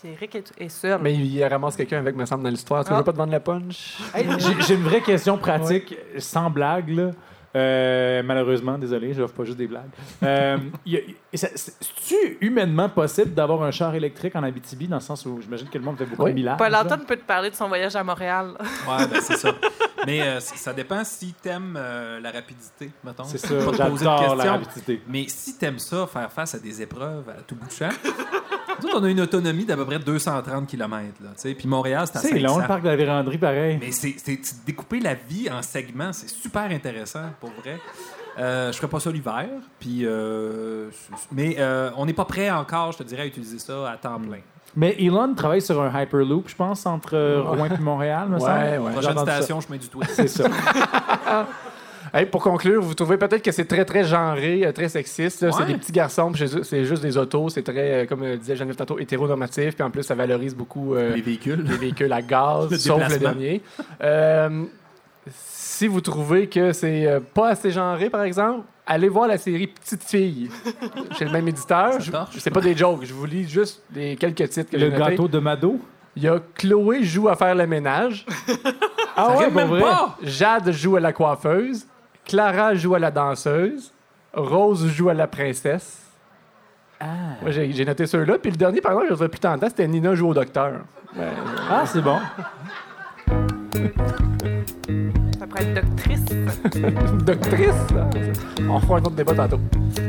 Puis 0.00 0.12
Eric 0.12 0.34
est, 0.36 0.52
est 0.58 0.68
seul. 0.68 1.00
Mais 1.02 1.14
il 1.14 1.44
ramasse 1.44 1.76
quelqu'un 1.76 1.98
avec, 1.98 2.14
me 2.16 2.24
semble, 2.24 2.44
dans 2.44 2.50
l'histoire. 2.50 2.80
Est-ce 2.80 2.88
que 2.88 2.94
je 2.94 2.96
Ah. 2.96 2.98
veux 2.98 3.04
pas 3.04 3.12
te 3.12 3.16
vendre 3.16 3.32
la 3.32 3.40
punch? 3.40 3.98
Hey, 4.14 4.26
J'ai 4.66 4.74
une 4.74 4.82
vraie 4.82 5.00
question 5.00 5.36
pratique, 5.38 5.96
sans 6.18 6.50
blague. 6.50 6.88
Là. 6.90 7.10
Euh, 7.56 8.22
malheureusement, 8.22 8.76
désolé, 8.78 9.14
je 9.14 9.20
n'offre 9.20 9.34
pas 9.34 9.44
juste 9.44 9.56
des 9.58 9.66
blagues. 9.66 9.88
Euh, 10.22 10.58
y 10.86 10.96
a- 10.96 11.00
y- 11.00 11.16
ça- 11.27 11.27
C'est-tu 11.34 12.38
humainement 12.40 12.88
possible 12.88 13.34
d'avoir 13.34 13.62
un 13.62 13.70
char 13.70 13.94
électrique 13.94 14.34
en 14.34 14.42
Abitibi, 14.42 14.88
dans 14.88 14.96
le 14.96 15.02
sens 15.02 15.26
où 15.26 15.38
j'imagine 15.42 15.68
que 15.68 15.76
le 15.76 15.84
monde 15.84 15.98
fait 15.98 16.06
beaucoup 16.06 16.22
Oui. 16.24 16.30
de 16.30 16.36
miracles? 16.36 16.58
Paul 16.58 16.70
là? 16.72 16.82
Antoine 16.82 17.04
peut 17.04 17.16
te 17.16 17.24
parler 17.24 17.50
de 17.50 17.54
son 17.54 17.68
voyage 17.68 17.94
à 17.96 18.02
Montréal. 18.02 18.54
Ouais, 18.88 19.06
ben 19.06 19.20
c'est 19.20 19.36
ça. 19.36 19.50
Mais 20.06 20.22
euh, 20.22 20.40
ça 20.40 20.72
dépend 20.72 21.04
si 21.04 21.34
t'aimes 21.34 21.74
euh, 21.76 22.18
la 22.20 22.30
rapidité, 22.30 22.90
mettons. 23.04 23.24
C'est 23.24 23.42
Pas 23.42 23.48
ça, 23.48 23.54
te 23.54 23.64
poser 23.64 23.74
de 23.74 23.98
j'adore 23.98 24.36
la 24.36 24.44
questions. 24.44 24.52
rapidité. 24.52 25.02
Mais 25.06 25.24
si 25.28 25.58
t'aimes 25.58 25.78
ça, 25.78 26.06
faire 26.06 26.32
face 26.32 26.54
à 26.54 26.58
des 26.58 26.80
épreuves 26.80 27.28
à 27.28 27.42
tout 27.42 27.56
bout 27.56 27.66
de 27.66 27.72
champ, 27.72 27.88
nous 28.82 28.88
on 28.94 29.04
a 29.04 29.10
une 29.10 29.20
autonomie 29.20 29.66
d'à 29.66 29.76
peu 29.76 29.84
près 29.84 29.98
230 29.98 30.66
km. 30.66 31.02
Là, 31.22 31.30
tu 31.34 31.42
sais. 31.42 31.54
Puis 31.54 31.68
Montréal, 31.68 32.06
c'est 32.10 32.18
à 32.18 32.20
C'est 32.22 32.40
500. 32.40 32.46
long, 32.46 32.58
le 32.58 32.66
parc 32.66 32.82
de 32.82 32.88
la 32.88 32.96
véranderie, 32.96 33.36
pareil. 33.38 33.78
Mais 33.80 33.92
c'est 33.92 34.16
découper 34.64 35.00
la 35.00 35.12
vie 35.14 35.50
en 35.50 35.60
segments, 35.60 36.12
c'est 36.14 36.30
super 36.30 36.70
intéressant, 36.70 37.24
pour 37.40 37.50
vrai. 37.50 37.78
Euh, 38.38 38.70
je 38.72 38.76
ferais 38.76 38.88
pas 38.88 39.00
ça 39.00 39.10
l'hiver, 39.10 39.46
puis 39.80 40.00
euh, 40.04 40.88
mais 41.32 41.56
euh, 41.58 41.90
on 41.96 42.06
n'est 42.06 42.12
pas 42.12 42.24
prêt 42.24 42.50
encore, 42.50 42.92
je 42.92 42.98
te 42.98 43.02
dirais, 43.02 43.22
à 43.22 43.26
utiliser 43.26 43.58
ça 43.58 43.90
à 43.90 43.96
temps 43.96 44.18
plein. 44.20 44.38
Mais 44.76 44.94
Elon 45.02 45.34
travaille 45.34 45.62
sur 45.62 45.80
un 45.82 46.02
Hyperloop, 46.02 46.48
je 46.48 46.54
pense, 46.54 46.86
entre 46.86 47.14
euh, 47.16 47.42
Rouen 47.42 47.66
et 47.66 47.78
Montréal, 47.78 48.28
me 48.28 48.38
semble. 48.38 48.52
Ouais, 48.52 48.78
ouais. 48.78 48.92
J'ai 48.94 49.00
Prochaine 49.00 49.18
station, 49.18 49.60
chemin 49.60 49.78
du 49.78 49.88
twist. 49.88 50.12
C'est 50.14 50.28
ça. 50.28 50.48
Hey, 52.14 52.24
pour 52.24 52.42
conclure, 52.42 52.80
vous 52.80 52.94
trouvez 52.94 53.18
peut-être 53.18 53.42
que 53.42 53.52
c'est 53.52 53.66
très, 53.66 53.84
très 53.84 54.02
genré, 54.02 54.70
très 54.74 54.88
sexiste. 54.88 55.40
C'est 55.40 55.54
Ouais. 55.54 55.66
des 55.66 55.74
petits 55.76 55.92
garçons, 55.92 56.32
c'est 56.62 56.86
juste 56.86 57.02
des 57.02 57.18
autos. 57.18 57.50
C'est 57.50 57.62
très, 57.62 58.06
comme 58.08 58.36
disait 58.36 58.56
Geneviève 58.56 58.76
tantôt, 58.76 58.98
hétéronormatif. 58.98 59.74
Puis 59.74 59.82
en 59.82 59.90
plus, 59.90 60.04
ça 60.04 60.14
valorise 60.14 60.54
beaucoup 60.54 60.94
euh, 60.94 61.14
Les 61.14 61.20
véhicules. 61.20 61.62
les 61.62 61.76
véhicules 61.76 62.10
à 62.10 62.22
gaz, 62.22 62.68
Le 62.70 62.78
sauf 62.78 63.06
le 63.10 63.18
dernier. 63.18 63.60
Euh, 64.02 64.64
si 65.78 65.86
vous 65.86 66.00
trouvez 66.00 66.48
que 66.48 66.72
c'est 66.72 67.06
euh, 67.06 67.20
pas 67.20 67.50
assez 67.50 67.70
genré, 67.70 68.10
par 68.10 68.22
exemple, 68.22 68.64
allez 68.84 69.08
voir 69.08 69.28
la 69.28 69.38
série 69.38 69.68
Petite 69.68 70.02
Fille 70.02 70.50
chez 71.16 71.24
le 71.24 71.30
même 71.30 71.46
éditeur. 71.46 72.00
Je- 72.00 72.10
torche. 72.10 72.36
C'est 72.38 72.50
pas 72.50 72.60
des 72.60 72.76
jokes, 72.76 73.04
je 73.04 73.14
vous 73.14 73.26
lis 73.26 73.48
juste 73.48 73.82
les 73.94 74.16
quelques 74.16 74.48
titres 74.48 74.70
que 74.72 74.76
le 74.76 74.90
j'ai 74.90 74.98
notés. 74.98 75.10
gâteau 75.12 75.28
de 75.28 75.38
Mado. 75.38 75.78
Il 76.16 76.24
y 76.24 76.28
a 76.28 76.40
Chloé 76.56 77.04
joue 77.04 77.28
à 77.28 77.36
faire 77.36 77.54
le 77.54 77.64
ménage, 77.68 78.26
Ah 79.16 79.36
ouais, 79.36 79.44
pour 79.46 79.54
même 79.54 79.68
vrai? 79.68 79.80
pas! 79.82 80.16
Jade 80.22 80.72
joue 80.72 80.96
à 80.96 81.00
la 81.00 81.12
coiffeuse, 81.12 81.86
Clara 82.24 82.74
joue 82.74 82.96
à 82.96 82.98
la 82.98 83.12
danseuse, 83.12 83.92
Rose 84.34 84.88
joue 84.88 85.10
à 85.10 85.14
la 85.14 85.28
princesse. 85.28 86.02
Moi, 87.00 87.52
j'ai 87.52 87.70
j'ai 87.72 87.84
noté 87.84 88.06
ceux-là. 88.06 88.38
Puis 88.38 88.50
le 88.50 88.56
dernier, 88.56 88.80
par 88.80 88.90
exemple, 88.92 89.06
je 89.06 89.10
le 89.10 89.16
trouvais 89.16 89.28
plus 89.28 89.38
tentant, 89.38 89.68
c'était 89.68 89.86
Nina 89.86 90.16
joue 90.16 90.28
au 90.30 90.34
docteur. 90.34 90.80
Ben, 91.14 91.28
Ah, 91.70 91.84
c'est 91.86 92.02
bon. 92.02 92.18
Pourrait 95.48 95.62
être 95.64 95.74
doctrice. 95.74 96.24
doctrice, 97.24 97.90
là. 97.94 98.10
On 98.68 98.80
fera 98.80 98.96
un 98.98 99.02
autre 99.02 99.10
débat 99.12 99.34
tantôt. 99.34 99.60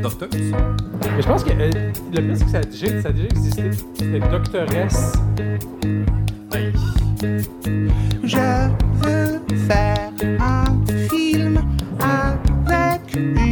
Docteur? 0.02 0.28
Mais 0.32 1.22
je 1.22 1.26
pense 1.26 1.44
que 1.44 1.50
euh, 1.50 1.70
le 2.14 2.22
plus 2.22 2.36
c'est 2.36 2.44
que 2.44 2.50
ça 2.50 2.58
a 2.58 2.62
déjà, 2.62 3.02
ça 3.02 3.08
a 3.08 3.12
déjà 3.12 3.28
existé. 3.28 3.70
C'était 3.94 4.20
doctoresse. 4.20 5.12
Je 8.22 8.36
veux 9.02 9.40
faire 9.66 10.10
un 10.40 10.86
film 11.08 11.60
avec 12.66 13.14
une 13.14 13.49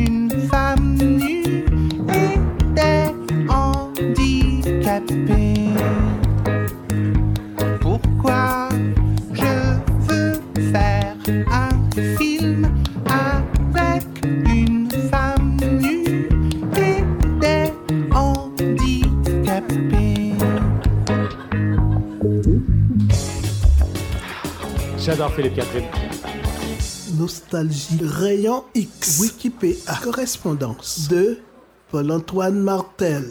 J'adore 25.09 25.32
Philippe 25.32 25.55
Catherine. 25.55 25.86
Nostalgie. 27.18 27.98
Rayon 28.05 28.62
X. 28.74 29.20
Wikipédia. 29.20 29.94
Correspondance 30.05 31.09
de 31.09 31.39
Paul-Antoine 31.90 32.60
Martel. 32.60 33.24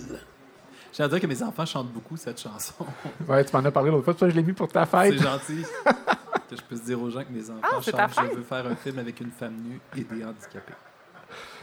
Dire 0.97 1.19
que 1.21 1.27
mes 1.27 1.43
enfants 1.43 1.67
chantent 1.67 1.91
beaucoup 1.93 2.17
cette 2.17 2.41
chanson. 2.41 2.73
Ouais, 3.29 3.45
tu 3.45 3.55
m'en 3.55 3.63
as 3.63 3.69
parlé 3.69 3.91
l'autre 3.91 4.05
fois, 4.05 4.15
toi, 4.15 4.27
je 4.27 4.33
l'ai 4.35 4.41
mis 4.41 4.53
pour 4.53 4.67
ta 4.69 4.87
fête. 4.87 5.19
C'est 5.19 5.23
gentil. 5.23 5.63
que 6.49 6.55
je 6.55 6.61
puisse 6.63 6.83
dire 6.83 6.99
aux 6.99 7.11
gens 7.11 7.23
que 7.23 7.31
mes 7.31 7.47
enfants 7.47 7.61
Ah, 7.61 7.75
chantent? 8.09 8.27
Je 8.31 8.37
veux 8.37 8.41
faire 8.43 8.65
un 8.65 8.75
film 8.75 8.97
avec 8.97 9.21
une 9.21 9.29
femme 9.29 9.53
nue 9.63 9.79
et 9.95 10.03
des 10.03 10.25
handicapés. 10.25 10.73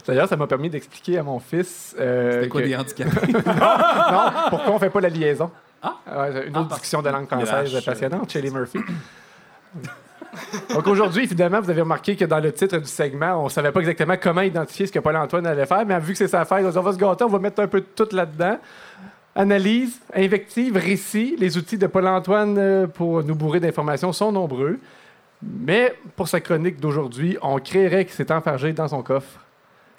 D'ailleurs, 0.06 0.28
ça 0.28 0.36
m'a 0.36 0.46
permis 0.46 0.70
d'expliquer 0.70 1.18
à 1.18 1.24
mon 1.24 1.40
fils. 1.40 1.96
euh, 1.98 2.42
C'est 2.44 2.48
quoi 2.50 2.60
que- 2.60 2.66
des 2.68 2.76
handicapés? 2.76 3.32
non, 3.32 4.30
pourquoi 4.48 4.74
on 4.74 4.78
fait 4.78 4.90
pas 4.90 5.00
la 5.00 5.08
liaison? 5.08 5.50
Ah! 5.82 5.96
Une 6.46 6.54
Ah, 6.54 6.60
autre 6.60 6.68
discussion 6.68 7.02
de 7.02 7.08
langue 7.08 7.26
française 7.26 7.84
passionnante, 7.84 8.30
Shelley 8.30 8.50
Murphy. 8.50 8.78
Donc 10.70 10.86
aujourd'hui, 10.86 11.24
évidemment, 11.24 11.60
vous 11.60 11.70
avez 11.70 11.82
remarqué 11.82 12.16
que 12.16 12.24
dans 12.24 12.40
le 12.40 12.52
titre 12.52 12.78
du 12.78 12.86
segment, 12.86 13.44
on 13.44 13.48
savait 13.48 13.72
pas 13.72 13.80
exactement 13.80 14.16
comment 14.20 14.42
identifier 14.42 14.86
ce 14.86 14.92
que 14.92 14.98
Paul-Antoine 14.98 15.46
allait 15.46 15.66
faire, 15.66 15.84
mais 15.86 15.98
vu 16.00 16.12
que 16.12 16.18
c'est 16.18 16.28
sa 16.28 16.44
fête, 16.44 16.64
on 16.64 16.80
va 16.80 16.92
se 16.92 16.98
gâter, 16.98 17.24
on 17.24 17.28
va 17.28 17.38
mettre 17.38 17.60
un 17.60 17.68
peu 17.68 17.80
de 17.80 17.86
tout 17.86 18.08
là-dedans. 18.12 18.58
Analyse, 19.36 19.98
invective, 20.14 20.76
récit, 20.76 21.34
les 21.38 21.56
outils 21.58 21.78
de 21.78 21.88
Paul-Antoine 21.88 22.56
euh, 22.56 22.86
pour 22.86 23.24
nous 23.24 23.34
bourrer 23.34 23.58
d'informations 23.58 24.12
sont 24.12 24.30
nombreux. 24.30 24.78
Mais 25.42 25.94
pour 26.14 26.28
sa 26.28 26.40
chronique 26.40 26.80
d'aujourd'hui, 26.80 27.36
on 27.42 27.58
créerait 27.58 28.04
qu'il 28.04 28.14
s'est 28.14 28.32
enfargé 28.32 28.72
dans 28.72 28.88
son 28.88 29.02
coffre. 29.02 29.40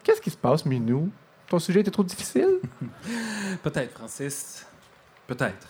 Qu'est-ce 0.03 0.22
qui 0.22 0.30
se 0.30 0.38
passe, 0.38 0.66
Minou? 0.66 1.10
Ton 1.49 1.60
sujet 1.60 1.82
était 1.82 1.91
trop 1.91 2.03
difficile? 2.03 2.60
Peut-être, 3.64 3.91
Francis. 3.91 4.66
Peut-être. 5.28 5.68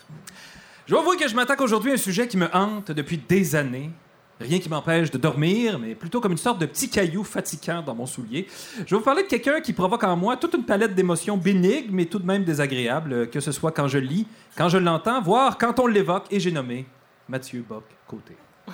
Je 0.86 0.94
vais 0.94 1.00
avouer 1.00 1.16
que 1.16 1.26
je 1.26 1.34
m'attaque 1.34 1.60
aujourd'hui 1.60 1.90
à 1.90 1.94
un 1.94 1.98
sujet 1.98 2.28
qui 2.28 2.36
me 2.36 2.48
hante 2.54 2.92
depuis 2.92 3.18
des 3.18 3.56
années. 3.56 3.90
Rien 4.38 4.58
qui 4.58 4.68
m'empêche 4.68 5.10
de 5.10 5.16
dormir, 5.16 5.78
mais 5.78 5.94
plutôt 5.94 6.20
comme 6.20 6.32
une 6.32 6.38
sorte 6.38 6.58
de 6.58 6.66
petit 6.66 6.90
caillou 6.90 7.24
fatigant 7.24 7.80
dans 7.80 7.94
mon 7.94 8.04
soulier. 8.04 8.46
Je 8.78 8.94
vais 8.94 8.96
vous 8.98 9.04
parler 9.04 9.22
de 9.22 9.28
quelqu'un 9.28 9.62
qui 9.62 9.72
provoque 9.72 10.04
en 10.04 10.14
moi 10.14 10.36
toute 10.36 10.54
une 10.54 10.64
palette 10.64 10.94
d'émotions 10.94 11.38
bénignes, 11.38 11.88
mais 11.90 12.04
tout 12.04 12.18
de 12.18 12.26
même 12.26 12.44
désagréables, 12.44 13.30
que 13.30 13.40
ce 13.40 13.50
soit 13.50 13.72
quand 13.72 13.88
je 13.88 13.96
lis, 13.98 14.26
quand 14.54 14.68
je 14.68 14.76
l'entends, 14.76 15.22
voire 15.22 15.56
quand 15.56 15.80
on 15.80 15.86
l'évoque, 15.86 16.26
et 16.30 16.38
j'ai 16.38 16.52
nommé 16.52 16.84
Mathieu 17.28 17.64
Bock 17.66 17.84
Côté. 18.06 18.36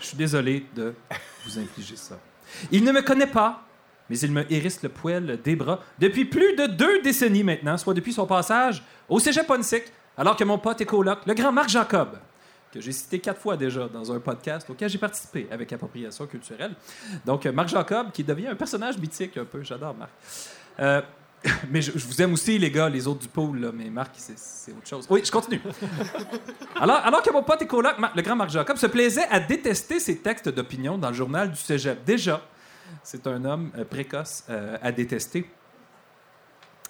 Je 0.00 0.08
suis 0.08 0.18
désolé 0.18 0.66
de 0.76 0.94
vous 1.46 1.58
infliger 1.58 1.96
ça. 1.96 2.18
Il 2.70 2.84
ne 2.84 2.92
me 2.92 3.00
connaît 3.00 3.26
pas, 3.26 3.62
mais 4.10 4.18
il 4.18 4.32
me 4.32 4.52
hérisse 4.52 4.82
le 4.82 4.90
poil 4.90 5.40
des 5.42 5.56
bras 5.56 5.80
depuis 5.98 6.26
plus 6.26 6.54
de 6.56 6.66
deux 6.66 7.00
décennies 7.00 7.42
maintenant, 7.42 7.78
soit 7.78 7.94
depuis 7.94 8.12
son 8.12 8.26
passage 8.26 8.84
au 9.08 9.18
Cégep 9.18 9.50
alors 10.18 10.36
que 10.36 10.44
mon 10.44 10.58
pote 10.58 10.80
et 10.82 10.84
coloc, 10.84 11.20
le 11.26 11.32
grand 11.32 11.52
Marc 11.52 11.70
Jacob, 11.70 12.18
que 12.74 12.80
j'ai 12.80 12.92
cité 12.92 13.20
quatre 13.20 13.40
fois 13.40 13.56
déjà 13.56 13.88
dans 13.88 14.12
un 14.12 14.18
podcast 14.18 14.68
auquel 14.68 14.88
j'ai 14.88 14.98
participé 14.98 15.46
avec 15.50 15.72
appropriation 15.72 16.26
culturelle. 16.26 16.74
Donc, 17.24 17.46
euh, 17.46 17.52
Marc 17.52 17.68
Jacob, 17.68 18.10
qui 18.12 18.24
devient 18.24 18.48
un 18.48 18.56
personnage 18.56 18.98
mythique 18.98 19.36
un 19.36 19.44
peu. 19.44 19.62
J'adore 19.62 19.94
Marc. 19.94 20.10
Euh, 20.80 21.00
mais 21.70 21.80
je, 21.80 21.92
je 21.96 22.06
vous 22.06 22.20
aime 22.20 22.32
aussi, 22.32 22.58
les 22.58 22.70
gars, 22.70 22.88
les 22.88 23.06
autres 23.06 23.20
du 23.20 23.28
pôle, 23.28 23.60
là, 23.60 23.70
mais 23.72 23.90
Marc, 23.90 24.12
c'est 24.16 24.72
autre 24.72 24.86
chose. 24.86 25.06
Oui, 25.08 25.22
je 25.24 25.30
continue. 25.30 25.60
Alors, 26.80 26.96
alors 26.96 27.22
que 27.22 27.30
mon 27.30 27.44
pote 27.44 27.62
et 27.62 27.66
coloc, 27.66 27.94
le 28.14 28.22
grand 28.22 28.34
Marc 28.34 28.50
Jacob, 28.50 28.76
se 28.76 28.86
plaisait 28.86 29.28
à 29.30 29.38
détester 29.38 30.00
ses 30.00 30.18
textes 30.18 30.48
d'opinion 30.48 30.98
dans 30.98 31.08
le 31.08 31.14
journal 31.14 31.50
du 31.50 31.56
Cégep. 31.56 32.04
Déjà, 32.04 32.42
c'est 33.04 33.26
un 33.28 33.44
homme 33.44 33.70
euh, 33.78 33.84
précoce 33.84 34.44
euh, 34.50 34.76
à 34.82 34.90
détester. 34.90 35.48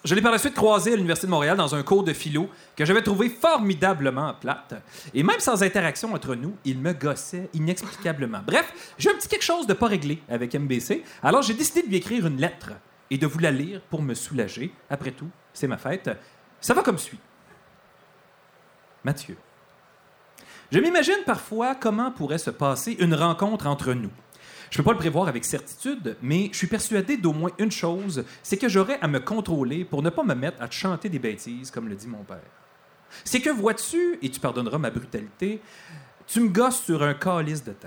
Je 0.04 0.14
l'ai 0.14 0.20
par 0.20 0.32
la 0.32 0.38
suite 0.38 0.54
croisé 0.54 0.92
à 0.92 0.96
l'Université 0.96 1.26
de 1.26 1.30
Montréal 1.30 1.56
dans 1.56 1.74
un 1.74 1.82
cours 1.82 2.04
de 2.04 2.12
philo 2.12 2.50
que 2.76 2.84
j'avais 2.84 3.00
trouvé 3.00 3.30
formidablement 3.30 4.34
plate. 4.34 4.74
Et 5.14 5.22
même 5.22 5.40
sans 5.40 5.62
interaction 5.62 6.12
entre 6.12 6.34
nous, 6.34 6.54
il 6.66 6.78
me 6.78 6.92
gossait 6.92 7.48
inexplicablement. 7.54 8.40
Bref, 8.46 8.70
j'ai 8.98 9.08
un 9.08 9.14
petit 9.14 9.28
quelque 9.28 9.44
chose 9.44 9.66
de 9.66 9.72
pas 9.72 9.86
réglé 9.86 10.20
avec 10.28 10.54
MBC, 10.54 11.02
alors 11.22 11.40
j'ai 11.40 11.54
décidé 11.54 11.82
de 11.82 11.88
lui 11.88 11.96
écrire 11.96 12.26
une 12.26 12.36
lettre 12.36 12.72
et 13.10 13.16
de 13.16 13.26
vous 13.26 13.38
la 13.38 13.50
lire 13.50 13.80
pour 13.88 14.02
me 14.02 14.12
soulager. 14.12 14.74
Après 14.90 15.10
tout, 15.10 15.30
c'est 15.54 15.68
ma 15.68 15.78
fête. 15.78 16.10
Ça 16.60 16.74
va 16.74 16.82
comme 16.82 16.98
suit. 16.98 17.18
Mathieu. 19.04 19.38
Je 20.70 20.80
m'imagine 20.80 21.22
parfois 21.24 21.74
comment 21.74 22.10
pourrait 22.10 22.36
se 22.36 22.50
passer 22.50 22.94
une 23.00 23.14
rencontre 23.14 23.66
entre 23.66 23.94
nous. 23.94 24.10
Je 24.74 24.78
peux 24.80 24.86
pas 24.86 24.90
le 24.90 24.98
prévoir 24.98 25.28
avec 25.28 25.44
certitude, 25.44 26.16
mais 26.20 26.48
je 26.50 26.56
suis 26.56 26.66
persuadé 26.66 27.16
d'au 27.16 27.32
moins 27.32 27.52
une 27.58 27.70
chose, 27.70 28.24
c'est 28.42 28.56
que 28.56 28.68
j'aurais 28.68 28.98
à 29.00 29.06
me 29.06 29.20
contrôler 29.20 29.84
pour 29.84 30.02
ne 30.02 30.10
pas 30.10 30.24
me 30.24 30.34
mettre 30.34 30.60
à 30.60 30.66
te 30.66 30.74
chanter 30.74 31.08
des 31.08 31.20
bêtises, 31.20 31.70
comme 31.70 31.88
le 31.88 31.94
dit 31.94 32.08
mon 32.08 32.24
père. 32.24 32.40
C'est 33.22 33.38
que, 33.38 33.50
vois-tu, 33.50 34.18
et 34.20 34.28
tu 34.28 34.40
pardonneras 34.40 34.78
ma 34.78 34.90
brutalité, 34.90 35.62
tu 36.26 36.40
me 36.40 36.48
gosses 36.48 36.82
sur 36.82 37.04
un 37.04 37.14
calice 37.14 37.62
de 37.62 37.70
temps. 37.70 37.86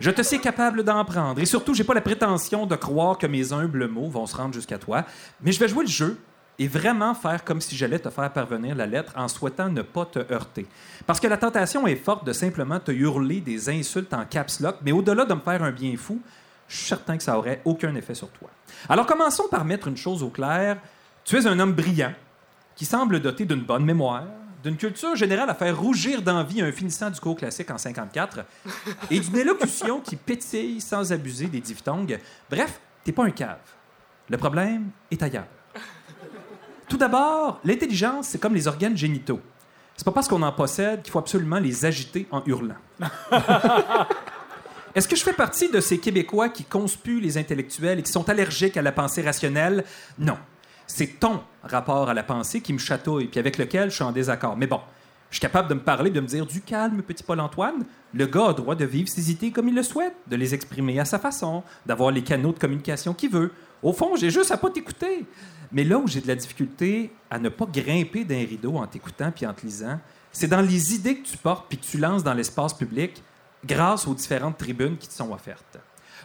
Je 0.00 0.10
te 0.10 0.22
sais 0.22 0.38
capable 0.38 0.84
d'en 0.84 1.04
prendre, 1.04 1.38
et 1.38 1.44
surtout, 1.44 1.74
j'ai 1.74 1.84
pas 1.84 1.92
la 1.92 2.00
prétention 2.00 2.64
de 2.64 2.74
croire 2.74 3.18
que 3.18 3.26
mes 3.26 3.52
humbles 3.52 3.88
mots 3.88 4.08
vont 4.08 4.24
se 4.24 4.34
rendre 4.34 4.54
jusqu'à 4.54 4.78
toi, 4.78 5.04
mais 5.42 5.52
je 5.52 5.60
vais 5.60 5.68
jouer 5.68 5.84
le 5.84 5.90
jeu 5.90 6.16
et 6.62 6.68
vraiment 6.68 7.12
faire 7.12 7.42
comme 7.42 7.60
si 7.60 7.76
j'allais 7.76 7.98
te 7.98 8.08
faire 8.08 8.32
parvenir 8.32 8.76
la 8.76 8.86
lettre 8.86 9.12
en 9.16 9.26
souhaitant 9.26 9.68
ne 9.68 9.82
pas 9.82 10.04
te 10.04 10.20
heurter. 10.32 10.64
Parce 11.06 11.18
que 11.18 11.26
la 11.26 11.36
tentation 11.36 11.88
est 11.88 11.96
forte 11.96 12.24
de 12.24 12.32
simplement 12.32 12.78
te 12.78 12.92
hurler 12.92 13.40
des 13.40 13.68
insultes 13.68 14.14
en 14.14 14.24
caps 14.24 14.60
lock, 14.60 14.76
mais 14.82 14.92
au-delà 14.92 15.24
de 15.24 15.34
me 15.34 15.40
faire 15.40 15.60
un 15.64 15.72
bien 15.72 15.96
fou, 15.96 16.20
je 16.68 16.76
suis 16.76 16.86
certain 16.86 17.16
que 17.16 17.24
ça 17.24 17.36
aurait 17.36 17.62
aucun 17.64 17.92
effet 17.96 18.14
sur 18.14 18.28
toi. 18.28 18.48
Alors 18.88 19.06
commençons 19.06 19.48
par 19.50 19.64
mettre 19.64 19.88
une 19.88 19.96
chose 19.96 20.22
au 20.22 20.28
clair. 20.28 20.78
Tu 21.24 21.36
es 21.36 21.48
un 21.48 21.58
homme 21.58 21.72
brillant, 21.72 22.14
qui 22.76 22.84
semble 22.84 23.18
doté 23.18 23.44
d'une 23.44 23.64
bonne 23.64 23.84
mémoire, 23.84 24.26
d'une 24.62 24.76
culture 24.76 25.16
générale 25.16 25.50
à 25.50 25.54
faire 25.54 25.76
rougir 25.76 26.22
d'envie 26.22 26.62
un 26.62 26.70
finissant 26.70 27.10
du 27.10 27.18
cours 27.18 27.34
classique 27.34 27.72
en 27.72 27.78
54, 27.78 28.44
et 29.10 29.18
d'une 29.18 29.36
élocution 29.36 29.98
qui 29.98 30.14
pétille 30.14 30.80
sans 30.80 31.12
abuser 31.12 31.48
des 31.48 31.60
diphtongues. 31.60 32.20
Bref, 32.48 32.78
t'es 33.02 33.10
pas 33.10 33.24
un 33.24 33.32
cave. 33.32 33.58
Le 34.30 34.36
problème 34.36 34.90
est 35.10 35.20
ailleurs. 35.20 35.48
Tout 36.92 36.98
d'abord, 36.98 37.58
l'intelligence, 37.64 38.28
c'est 38.28 38.38
comme 38.38 38.54
les 38.54 38.68
organes 38.68 38.98
génitaux. 38.98 39.40
C'est 39.96 40.04
pas 40.04 40.12
parce 40.12 40.28
qu'on 40.28 40.42
en 40.42 40.52
possède 40.52 41.00
qu'il 41.00 41.10
faut 41.10 41.20
absolument 41.20 41.58
les 41.58 41.86
agiter 41.86 42.26
en 42.30 42.42
hurlant. 42.44 42.74
Est-ce 44.94 45.08
que 45.08 45.16
je 45.16 45.24
fais 45.24 45.32
partie 45.32 45.70
de 45.70 45.80
ces 45.80 45.96
Québécois 45.96 46.50
qui 46.50 46.64
conspuent 46.64 47.18
les 47.18 47.38
intellectuels 47.38 48.00
et 48.00 48.02
qui 48.02 48.12
sont 48.12 48.28
allergiques 48.28 48.76
à 48.76 48.82
la 48.82 48.92
pensée 48.92 49.22
rationnelle? 49.22 49.84
Non. 50.18 50.36
C'est 50.86 51.18
ton 51.18 51.40
rapport 51.62 52.10
à 52.10 52.12
la 52.12 52.24
pensée 52.24 52.60
qui 52.60 52.74
me 52.74 52.78
chatouille, 52.78 53.28
puis 53.28 53.40
avec 53.40 53.56
lequel 53.56 53.88
je 53.88 53.94
suis 53.94 54.04
en 54.04 54.12
désaccord. 54.12 54.58
Mais 54.58 54.66
bon, 54.66 54.80
je 55.32 55.36
suis 55.36 55.40
capable 55.40 55.68
de 55.68 55.74
me 55.74 55.80
parler, 55.80 56.10
de 56.10 56.20
me 56.20 56.26
dire 56.26 56.44
du 56.44 56.60
calme, 56.60 57.00
petit 57.00 57.22
Paul-Antoine. 57.22 57.86
Le 58.12 58.26
gars 58.26 58.48
a 58.48 58.52
droit 58.52 58.74
de 58.74 58.84
vivre 58.84 59.08
ses 59.08 59.30
idées 59.30 59.50
comme 59.50 59.66
il 59.66 59.74
le 59.74 59.82
souhaite, 59.82 60.14
de 60.26 60.36
les 60.36 60.52
exprimer 60.52 61.00
à 61.00 61.06
sa 61.06 61.18
façon, 61.18 61.62
d'avoir 61.86 62.10
les 62.10 62.22
canaux 62.22 62.52
de 62.52 62.58
communication 62.58 63.14
qu'il 63.14 63.30
veut. 63.30 63.50
Au 63.82 63.94
fond, 63.94 64.14
j'ai 64.14 64.28
juste 64.28 64.50
à 64.50 64.58
pas 64.58 64.68
t'écouter. 64.68 65.24
Mais 65.72 65.84
là 65.84 65.96
où 65.96 66.06
j'ai 66.06 66.20
de 66.20 66.28
la 66.28 66.34
difficulté 66.34 67.14
à 67.30 67.38
ne 67.38 67.48
pas 67.48 67.64
grimper 67.64 68.26
d'un 68.26 68.40
rideau 68.40 68.76
en 68.76 68.86
t'écoutant 68.86 69.32
puis 69.34 69.46
en 69.46 69.54
te 69.54 69.64
lisant, 69.64 69.98
c'est 70.32 70.48
dans 70.48 70.60
les 70.60 70.94
idées 70.94 71.16
que 71.16 71.26
tu 71.26 71.38
portes 71.38 71.64
puis 71.66 71.78
que 71.78 71.86
tu 71.86 71.96
lances 71.96 72.22
dans 72.22 72.34
l'espace 72.34 72.74
public 72.74 73.22
grâce 73.64 74.06
aux 74.06 74.14
différentes 74.14 74.58
tribunes 74.58 74.98
qui 74.98 75.08
te 75.08 75.14
sont 75.14 75.32
offertes. 75.32 75.78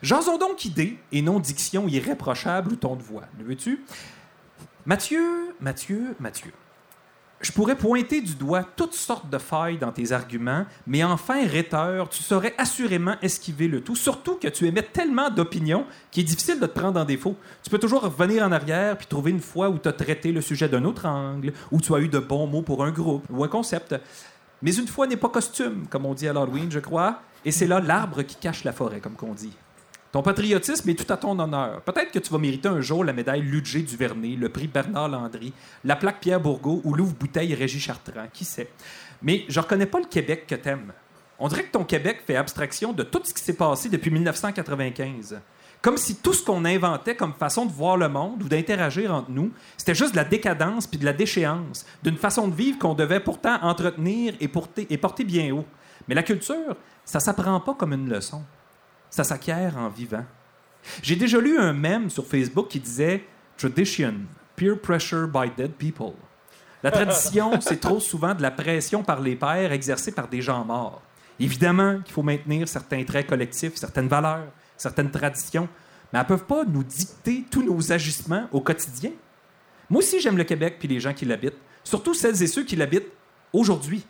Jason 0.04 0.38
donc 0.38 0.66
idée 0.66 1.00
et 1.14 1.22
non 1.22 1.40
diction 1.40 1.88
irréprochable 1.88 2.74
ou 2.74 2.76
ton 2.76 2.98
de 2.98 3.04
voix. 3.04 3.24
Le 3.40 3.46
veux-tu? 3.46 3.86
Mathieu, 4.86 5.56
Mathieu, 5.62 6.14
Mathieu. 6.20 6.52
Je 7.40 7.52
pourrais 7.52 7.76
pointer 7.76 8.22
du 8.22 8.34
doigt 8.34 8.64
toutes 8.64 8.96
sortes 8.96 9.30
de 9.30 9.38
failles 9.38 9.78
dans 9.78 9.92
tes 9.92 10.12
arguments, 10.12 10.66
mais 10.88 11.04
en 11.04 11.18
fin 11.18 11.46
rhéteur, 11.46 12.10
tu 12.10 12.24
saurais 12.24 12.56
assurément 12.58 13.16
esquiver 13.22 13.68
le 13.68 13.82
tout, 13.82 13.96
surtout 13.96 14.36
que 14.36 14.48
tu 14.48 14.66
émets 14.66 14.82
tellement 14.82 15.30
d'opinions 15.30 15.86
qu'il 16.10 16.24
est 16.24 16.26
difficile 16.26 16.60
de 16.60 16.66
te 16.66 16.80
prendre 16.80 17.00
en 17.00 17.06
défaut. 17.06 17.36
Tu 17.62 17.70
peux 17.70 17.78
toujours 17.78 18.02
revenir 18.02 18.44
en 18.44 18.52
arrière 18.52 18.98
puis 18.98 19.06
trouver 19.06 19.30
une 19.30 19.40
fois 19.40 19.70
où 19.70 19.78
tu 19.78 19.88
as 19.88 19.94
traité 19.94 20.32
le 20.32 20.42
sujet 20.42 20.68
d'un 20.68 20.84
autre 20.84 21.06
angle, 21.06 21.54
où 21.72 21.80
tu 21.80 21.94
as 21.94 22.00
eu 22.00 22.08
de 22.08 22.20
bons 22.20 22.48
mots 22.48 22.64
pour 22.64 22.84
un 22.84 22.92
groupe 22.92 23.26
ou 23.30 23.44
un 23.44 23.48
concept. 23.48 23.96
Mais 24.64 24.74
une 24.74 24.88
fois 24.88 25.06
n'est 25.06 25.16
pas 25.16 25.30
costume, 25.30 25.86
comme 25.92 26.08
on 26.08 26.16
dit 26.16 26.28
à 26.28 26.34
l'Halloween, 26.34 26.72
je 26.72 26.80
crois, 26.80 27.22
et 27.46 27.52
c'est 27.52 27.68
là 27.68 27.80
l'arbre 27.80 28.24
qui 28.24 28.36
cache 28.36 28.64
la 28.64 28.72
forêt, 28.72 29.00
comme 29.00 29.14
qu'on 29.14 29.36
dit. 29.36 29.56
Ton 30.18 30.24
patriotisme 30.24 30.90
est 30.90 30.96
tout 30.96 31.14
à 31.14 31.18
ton 31.18 31.38
honneur. 31.38 31.80
Peut-être 31.82 32.10
que 32.10 32.18
tu 32.18 32.32
vas 32.32 32.40
mériter 32.40 32.68
un 32.68 32.82
jour 32.82 33.04
la 33.04 33.14
médaille 33.14 33.44
Ludger 33.44 33.84
Duvernay, 33.84 34.36
le 34.36 34.50
prix 34.50 34.66
Bernard 34.66 35.10
Landry, 35.10 35.54
la 35.84 35.96
plaque 35.96 36.22
Pierre 36.22 36.42
Bourgault 36.42 36.82
ou 36.86 36.96
l'ouvre-bouteille 36.96 37.54
Régis 37.54 37.84
Chartrand, 37.84 38.26
qui 38.34 38.44
sait? 38.44 38.72
Mais 39.22 39.46
je 39.48 39.60
reconnais 39.60 39.86
pas 39.86 40.00
le 40.00 40.08
Québec 40.08 40.46
que 40.48 40.56
t'aimes. 40.56 40.92
On 41.38 41.48
dirait 41.48 41.66
que 41.66 41.72
ton 41.72 41.84
Québec 41.84 42.24
fait 42.26 42.36
abstraction 42.36 42.94
de 42.94 43.04
tout 43.04 43.22
ce 43.24 43.32
qui 43.32 43.44
s'est 43.44 43.54
passé 43.54 43.90
depuis 43.90 44.10
1995. 44.10 45.40
Comme 45.84 45.98
si 45.98 46.16
tout 46.16 46.34
ce 46.34 46.44
qu'on 46.44 46.66
inventait 46.66 47.16
comme 47.16 47.36
façon 47.36 47.68
de 47.68 47.72
voir 47.72 47.96
le 47.96 48.10
monde 48.10 48.42
ou 48.42 48.50
d'interagir 48.50 49.14
entre 49.14 49.30
nous, 49.30 49.52
c'était 49.78 49.94
juste 49.94 50.14
de 50.14 50.18
la 50.18 50.26
décadence 50.26 50.88
puis 50.88 50.98
de 50.98 51.06
la 51.06 51.14
déchéance, 51.14 51.86
d'une 52.02 52.18
façon 52.18 52.48
de 52.48 52.56
vivre 52.56 52.80
qu'on 52.80 52.96
devait 52.96 53.20
pourtant 53.20 53.60
entretenir 53.62 54.34
et 54.40 54.48
porter, 54.48 54.88
et 54.90 54.98
porter 54.98 55.26
bien 55.26 55.54
haut. 55.54 55.66
Mais 56.08 56.16
la 56.16 56.24
culture, 56.24 56.76
ça 57.06 57.20
s'apprend 57.20 57.60
pas 57.60 57.76
comme 57.76 57.94
une 57.94 58.10
leçon. 58.10 58.42
Ça 59.18 59.24
s'acquiert 59.24 59.76
en 59.80 59.90
vivant. 59.90 60.24
J'ai 61.02 61.16
déjà 61.16 61.40
lu 61.40 61.58
un 61.58 61.74
mème 61.74 62.08
sur 62.12 62.28
Facebook 62.28 62.68
qui 62.68 62.80
disait 62.80 63.24
Tradition, 63.58 64.14
peer 64.56 64.80
pressure 64.80 65.28
by 65.28 65.50
dead 65.58 65.72
people. 65.72 66.14
La 66.84 66.92
tradition, 66.92 67.60
c'est 67.62 67.80
trop 67.80 68.00
souvent 68.00 68.36
de 68.36 68.44
la 68.44 68.52
pression 68.52 69.02
par 69.02 69.20
les 69.20 69.36
pères 69.36 69.72
exercée 69.72 70.12
par 70.12 70.28
des 70.28 70.44
gens 70.44 70.64
morts. 70.64 71.02
Évidemment 71.40 72.00
qu'il 72.02 72.14
faut 72.14 72.22
maintenir 72.22 72.68
certains 72.68 73.04
traits 73.06 73.26
collectifs, 73.26 73.78
certaines 73.78 74.08
valeurs, 74.08 74.52
certaines 74.78 75.10
traditions, 75.10 75.68
mais 76.14 76.20
elles 76.20 76.26
ne 76.26 76.28
peuvent 76.28 76.46
pas 76.46 76.64
nous 76.66 76.84
dicter 76.84 77.44
tous 77.50 77.64
nos 77.64 77.92
agissements 77.92 78.48
au 78.52 78.62
quotidien. 78.62 79.14
Moi 79.90 80.04
aussi, 80.04 80.22
j'aime 80.22 80.38
le 80.38 80.44
Québec 80.44 80.76
puis 80.78 80.88
les 80.88 81.00
gens 81.00 81.16
qui 81.16 81.26
l'habitent, 81.26 81.58
surtout 81.84 82.14
celles 82.14 82.44
et 82.44 82.48
ceux 82.48 82.66
qui 82.66 82.76
l'habitent 82.76 83.12
aujourd'hui, 83.52 84.06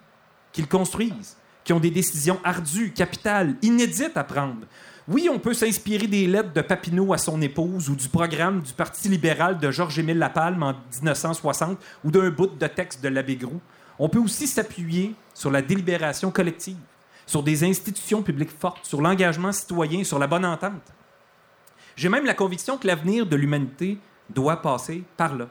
qui 0.52 0.60
le 0.60 0.68
construisent, 0.68 1.38
qui 1.64 1.72
ont 1.72 1.80
des 1.80 1.92
décisions 1.92 2.42
ardues, 2.44 2.92
capitales, 2.92 3.56
inédites 3.62 4.18
à 4.18 4.26
prendre. 4.26 4.66
Oui, 5.10 5.30
on 5.32 5.40
peut 5.40 5.54
s'inspirer 5.54 6.06
des 6.06 6.28
lettres 6.28 6.52
de 6.52 6.60
Papineau 6.60 7.14
à 7.14 7.18
son 7.18 7.42
épouse 7.42 7.90
ou 7.90 7.96
du 7.96 8.10
programme 8.10 8.60
du 8.60 8.74
Parti 8.74 9.08
libéral 9.08 9.58
de 9.58 9.72
Georges-Émile 9.72 10.18
Lapalme 10.18 10.62
en 10.62 10.74
1960 11.02 11.80
ou 12.04 12.12
d'un 12.12 12.30
bout 12.30 12.48
de 12.48 12.68
texte 12.68 13.02
de 13.02 13.08
l'abbé 13.08 13.38
Groux. 13.38 13.62
On 14.00 14.10
peut 14.10 14.20
aussi 14.20 14.48
s'appuyer 14.48 15.16
sur 15.34 15.50
la 15.50 15.62
délibération 15.62 16.30
collective, 16.30 16.76
sur 17.26 17.42
des 17.42 17.64
institutions 17.64 18.22
publiques 18.22 18.52
fortes, 18.52 18.86
sur 18.86 19.02
l'engagement 19.02 19.54
citoyen, 19.54 20.04
sur 20.04 20.20
la 20.20 20.28
bonne 20.28 20.46
entente. 20.46 20.94
J'ai 21.96 22.10
même 22.10 22.26
la 22.26 22.34
conviction 22.34 22.78
que 22.78 22.86
l'avenir 22.86 23.26
de 23.26 23.38
l'humanité 23.38 24.00
doit 24.30 24.62
passer 24.62 25.06
par 25.16 25.36
là. 25.36 25.48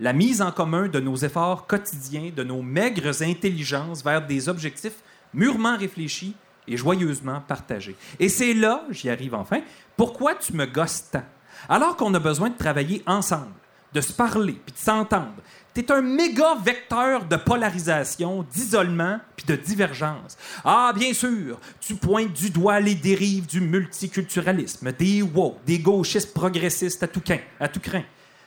La 0.00 0.12
mise 0.12 0.42
en 0.42 0.50
commun 0.50 0.88
de 0.88 0.98
nos 0.98 1.14
efforts 1.14 1.68
quotidiens, 1.68 2.32
de 2.34 2.42
nos 2.42 2.60
maigres 2.60 3.22
intelligences 3.22 4.02
vers 4.02 4.26
des 4.26 4.48
objectifs 4.48 4.98
mûrement 5.32 5.76
réfléchis 5.76 6.34
et 6.68 6.76
joyeusement 6.76 7.40
partagés. 7.46 7.96
Et 8.18 8.28
c'est 8.28 8.54
là, 8.54 8.84
j'y 8.90 9.10
arrive 9.10 9.34
enfin, 9.34 9.60
pourquoi 9.96 10.34
tu 10.34 10.52
me 10.52 10.66
gosses 10.66 11.10
tant? 11.10 11.24
Alors 11.68 11.96
qu'on 11.96 12.12
a 12.14 12.18
besoin 12.18 12.50
de 12.50 12.56
travailler 12.56 13.02
ensemble, 13.06 13.52
de 13.92 14.00
se 14.00 14.12
parler, 14.12 14.60
puis 14.64 14.72
de 14.74 14.78
s'entendre. 14.78 15.42
T'es 15.74 15.92
un 15.92 16.00
méga 16.00 16.54
vecteur 16.64 17.26
de 17.26 17.36
polarisation, 17.36 18.46
d'isolement, 18.50 19.20
puis 19.36 19.44
de 19.44 19.56
divergence. 19.56 20.38
Ah, 20.64 20.92
bien 20.94 21.12
sûr, 21.12 21.60
tu 21.80 21.96
pointes 21.96 22.32
du 22.32 22.48
doigt 22.48 22.80
les 22.80 22.94
dérives 22.94 23.46
du 23.46 23.60
multiculturalisme, 23.60 24.92
des 24.92 25.20
woke, 25.20 25.58
des 25.66 25.78
gauchistes 25.78 26.32
progressistes 26.32 27.02
à 27.02 27.08
tout, 27.08 27.22
à 27.60 27.68
tout 27.68 27.80
craint. 27.80 28.04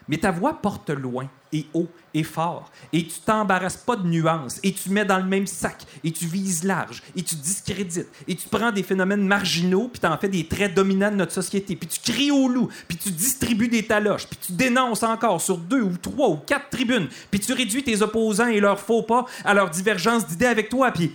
Mais 0.09 0.17
ta 0.17 0.31
voix 0.31 0.55
porte 0.55 0.89
loin 0.89 1.29
et 1.53 1.65
haut 1.73 1.87
et 2.13 2.23
fort. 2.23 2.71
Et 2.91 3.05
tu 3.05 3.19
t'embarrasses 3.19 3.77
pas 3.77 3.95
de 3.95 4.07
nuances. 4.07 4.59
Et 4.63 4.73
tu 4.73 4.89
mets 4.89 5.05
dans 5.05 5.19
le 5.19 5.23
même 5.23 5.47
sac. 5.47 5.83
Et 6.03 6.11
tu 6.11 6.25
vises 6.25 6.63
large. 6.63 7.03
Et 7.15 7.21
tu 7.21 7.35
discrédites. 7.35 8.09
Et 8.27 8.35
tu 8.35 8.49
prends 8.49 8.71
des 8.71 8.83
phénomènes 8.83 9.25
marginaux 9.25 9.87
puis 9.87 9.99
t'en 9.99 10.17
fais 10.17 10.27
des 10.27 10.47
traits 10.47 10.73
dominants 10.73 11.11
de 11.11 11.15
notre 11.15 11.31
société. 11.31 11.75
Puis 11.75 11.87
tu 11.87 12.11
cries 12.11 12.31
au 12.31 12.47
loup. 12.47 12.69
Puis 12.87 12.97
tu 12.97 13.11
distribues 13.11 13.67
des 13.67 13.85
taloches. 13.85 14.27
Puis 14.27 14.39
tu 14.47 14.51
dénonces 14.53 15.03
encore 15.03 15.39
sur 15.41 15.57
deux 15.57 15.81
ou 15.81 15.95
trois 15.97 16.29
ou 16.29 16.37
quatre 16.37 16.69
tribunes. 16.69 17.07
Puis 17.29 17.39
tu 17.39 17.53
réduis 17.53 17.83
tes 17.83 18.01
opposants 18.01 18.47
et 18.47 18.59
leurs 18.59 18.79
faux 18.79 19.03
pas 19.03 19.25
à 19.45 19.53
leur 19.53 19.69
divergence 19.69 20.25
d'idées 20.25 20.47
avec 20.47 20.69
toi. 20.69 20.91
Puis 20.91 21.11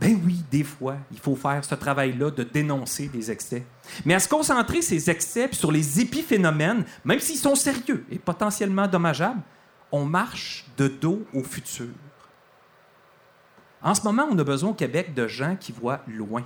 ben 0.00 0.16
oui, 0.24 0.44
des 0.50 0.62
fois, 0.62 0.96
il 1.10 1.18
faut 1.18 1.34
faire 1.34 1.64
ce 1.64 1.74
travail-là 1.74 2.30
de 2.30 2.44
dénoncer 2.44 3.08
des 3.08 3.30
excès. 3.32 3.66
Mais 4.04 4.14
à 4.14 4.20
se 4.20 4.28
concentrer 4.28 4.80
ces 4.80 5.10
excès 5.10 5.48
sur 5.52 5.72
les 5.72 6.00
épiphénomènes, 6.00 6.84
même 7.04 7.18
s'ils 7.18 7.38
sont 7.38 7.56
sérieux 7.56 8.06
et 8.10 8.18
potentiellement 8.18 8.86
dommageables, 8.86 9.40
on 9.90 10.04
marche 10.04 10.66
de 10.76 10.86
dos 10.86 11.24
au 11.34 11.42
futur. 11.42 11.88
En 13.82 13.94
ce 13.94 14.02
moment, 14.02 14.28
on 14.30 14.38
a 14.38 14.44
besoin 14.44 14.70
au 14.70 14.74
Québec 14.74 15.14
de 15.14 15.26
gens 15.26 15.56
qui 15.56 15.72
voient 15.72 16.00
loin 16.06 16.44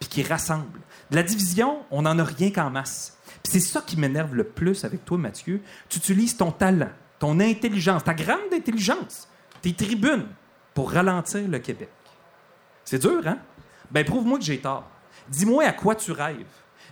puis 0.00 0.08
qui 0.08 0.22
rassemblent. 0.22 0.80
De 1.10 1.16
la 1.16 1.22
division, 1.22 1.80
on 1.90 2.02
n'en 2.02 2.18
a 2.18 2.24
rien 2.24 2.50
qu'en 2.50 2.70
masse. 2.70 3.18
C'est 3.42 3.60
ça 3.60 3.82
qui 3.86 3.98
m'énerve 3.98 4.34
le 4.34 4.44
plus 4.44 4.84
avec 4.84 5.04
toi, 5.04 5.18
Mathieu. 5.18 5.60
Tu 5.88 5.98
utilises 5.98 6.36
ton 6.36 6.50
talent, 6.50 6.90
ton 7.18 7.38
intelligence, 7.40 8.04
ta 8.04 8.14
grande 8.14 8.52
intelligence, 8.52 9.28
tes 9.60 9.74
tribunes 9.74 10.26
pour 10.72 10.90
ralentir 10.90 11.46
le 11.46 11.58
Québec. 11.58 11.90
C'est 12.84 12.98
dur, 12.98 13.22
hein? 13.26 13.38
Ben, 13.90 14.04
prouve-moi 14.04 14.38
que 14.38 14.44
j'ai 14.44 14.58
tort. 14.58 14.88
Dis-moi 15.28 15.64
à 15.64 15.72
quoi 15.72 15.94
tu 15.94 16.12
rêves. 16.12 16.44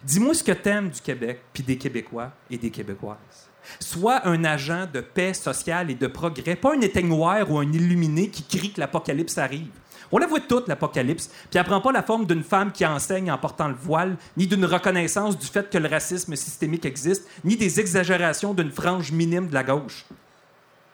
Dis-moi 0.04 0.34
ce 0.34 0.42
que 0.42 0.52
t'aimes 0.52 0.90
du 0.90 1.00
Québec, 1.00 1.40
puis 1.52 1.62
des 1.62 1.78
Québécois 1.78 2.32
et 2.50 2.58
des 2.58 2.70
Québécoises. 2.70 3.50
Sois 3.78 4.26
un 4.26 4.42
agent 4.44 4.86
de 4.92 5.00
paix 5.00 5.34
sociale 5.34 5.90
et 5.90 5.94
de 5.94 6.06
progrès, 6.06 6.56
pas 6.56 6.74
un 6.74 6.80
éteignoir 6.80 7.48
ou 7.50 7.58
un 7.58 7.72
illuminé 7.72 8.28
qui 8.28 8.42
crie 8.42 8.72
que 8.72 8.80
l'apocalypse 8.80 9.38
arrive. 9.38 9.70
On 10.10 10.18
la 10.18 10.26
voit 10.26 10.40
toute, 10.40 10.68
l'apocalypse, 10.68 11.28
puis 11.28 11.58
elle 11.58 11.64
prend 11.64 11.80
pas 11.80 11.92
la 11.92 12.02
forme 12.02 12.26
d'une 12.26 12.42
femme 12.42 12.72
qui 12.72 12.84
enseigne 12.84 13.30
en 13.30 13.38
portant 13.38 13.68
le 13.68 13.74
voile, 13.74 14.16
ni 14.36 14.46
d'une 14.46 14.64
reconnaissance 14.64 15.38
du 15.38 15.46
fait 15.46 15.70
que 15.70 15.78
le 15.78 15.88
racisme 15.88 16.36
systémique 16.36 16.84
existe, 16.84 17.26
ni 17.44 17.56
des 17.56 17.80
exagérations 17.80 18.52
d'une 18.52 18.70
frange 18.70 19.10
minime 19.10 19.48
de 19.48 19.54
la 19.54 19.64
gauche. 19.64 20.04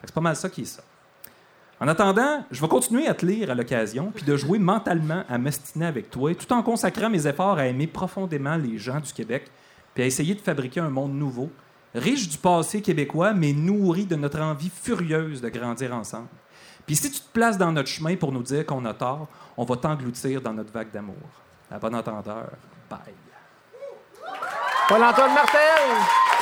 C'est 0.04 0.14
pas 0.14 0.20
mal 0.20 0.36
ça 0.36 0.48
qui 0.48 0.62
est 0.62 0.66
ça. 0.66 0.82
En 1.80 1.86
attendant, 1.86 2.44
je 2.50 2.60
vais 2.60 2.68
continuer 2.68 3.06
à 3.06 3.14
te 3.14 3.24
lire 3.24 3.50
à 3.50 3.54
l'occasion, 3.54 4.10
puis 4.12 4.24
de 4.24 4.36
jouer 4.36 4.58
mentalement 4.58 5.22
à 5.28 5.38
m'estiner 5.38 5.86
avec 5.86 6.10
toi, 6.10 6.34
tout 6.34 6.52
en 6.52 6.62
consacrant 6.62 7.08
mes 7.08 7.26
efforts 7.26 7.58
à 7.58 7.66
aimer 7.66 7.86
profondément 7.86 8.56
les 8.56 8.78
gens 8.78 8.98
du 8.98 9.12
Québec, 9.12 9.48
puis 9.94 10.02
à 10.02 10.06
essayer 10.06 10.34
de 10.34 10.40
fabriquer 10.40 10.80
un 10.80 10.90
monde 10.90 11.14
nouveau, 11.14 11.50
riche 11.94 12.28
du 12.28 12.36
passé 12.36 12.82
québécois, 12.82 13.32
mais 13.32 13.52
nourri 13.52 14.06
de 14.06 14.16
notre 14.16 14.40
envie 14.40 14.70
furieuse 14.70 15.40
de 15.40 15.48
grandir 15.48 15.94
ensemble. 15.94 16.28
Puis 16.84 16.96
si 16.96 17.12
tu 17.12 17.20
te 17.20 17.32
places 17.32 17.58
dans 17.58 17.70
notre 17.70 17.88
chemin 17.88 18.16
pour 18.16 18.32
nous 18.32 18.42
dire 18.42 18.66
qu'on 18.66 18.84
a 18.84 18.94
tort, 18.94 19.28
on 19.56 19.64
va 19.64 19.76
t'engloutir 19.76 20.40
dans 20.40 20.52
notre 20.52 20.72
vague 20.72 20.90
d'amour. 20.90 21.14
À 21.70 21.78
bon 21.78 21.94
entendeur, 21.94 22.50
bye. 22.90 22.98
Paul-Antoine 24.88 25.34
Martel! 25.34 26.37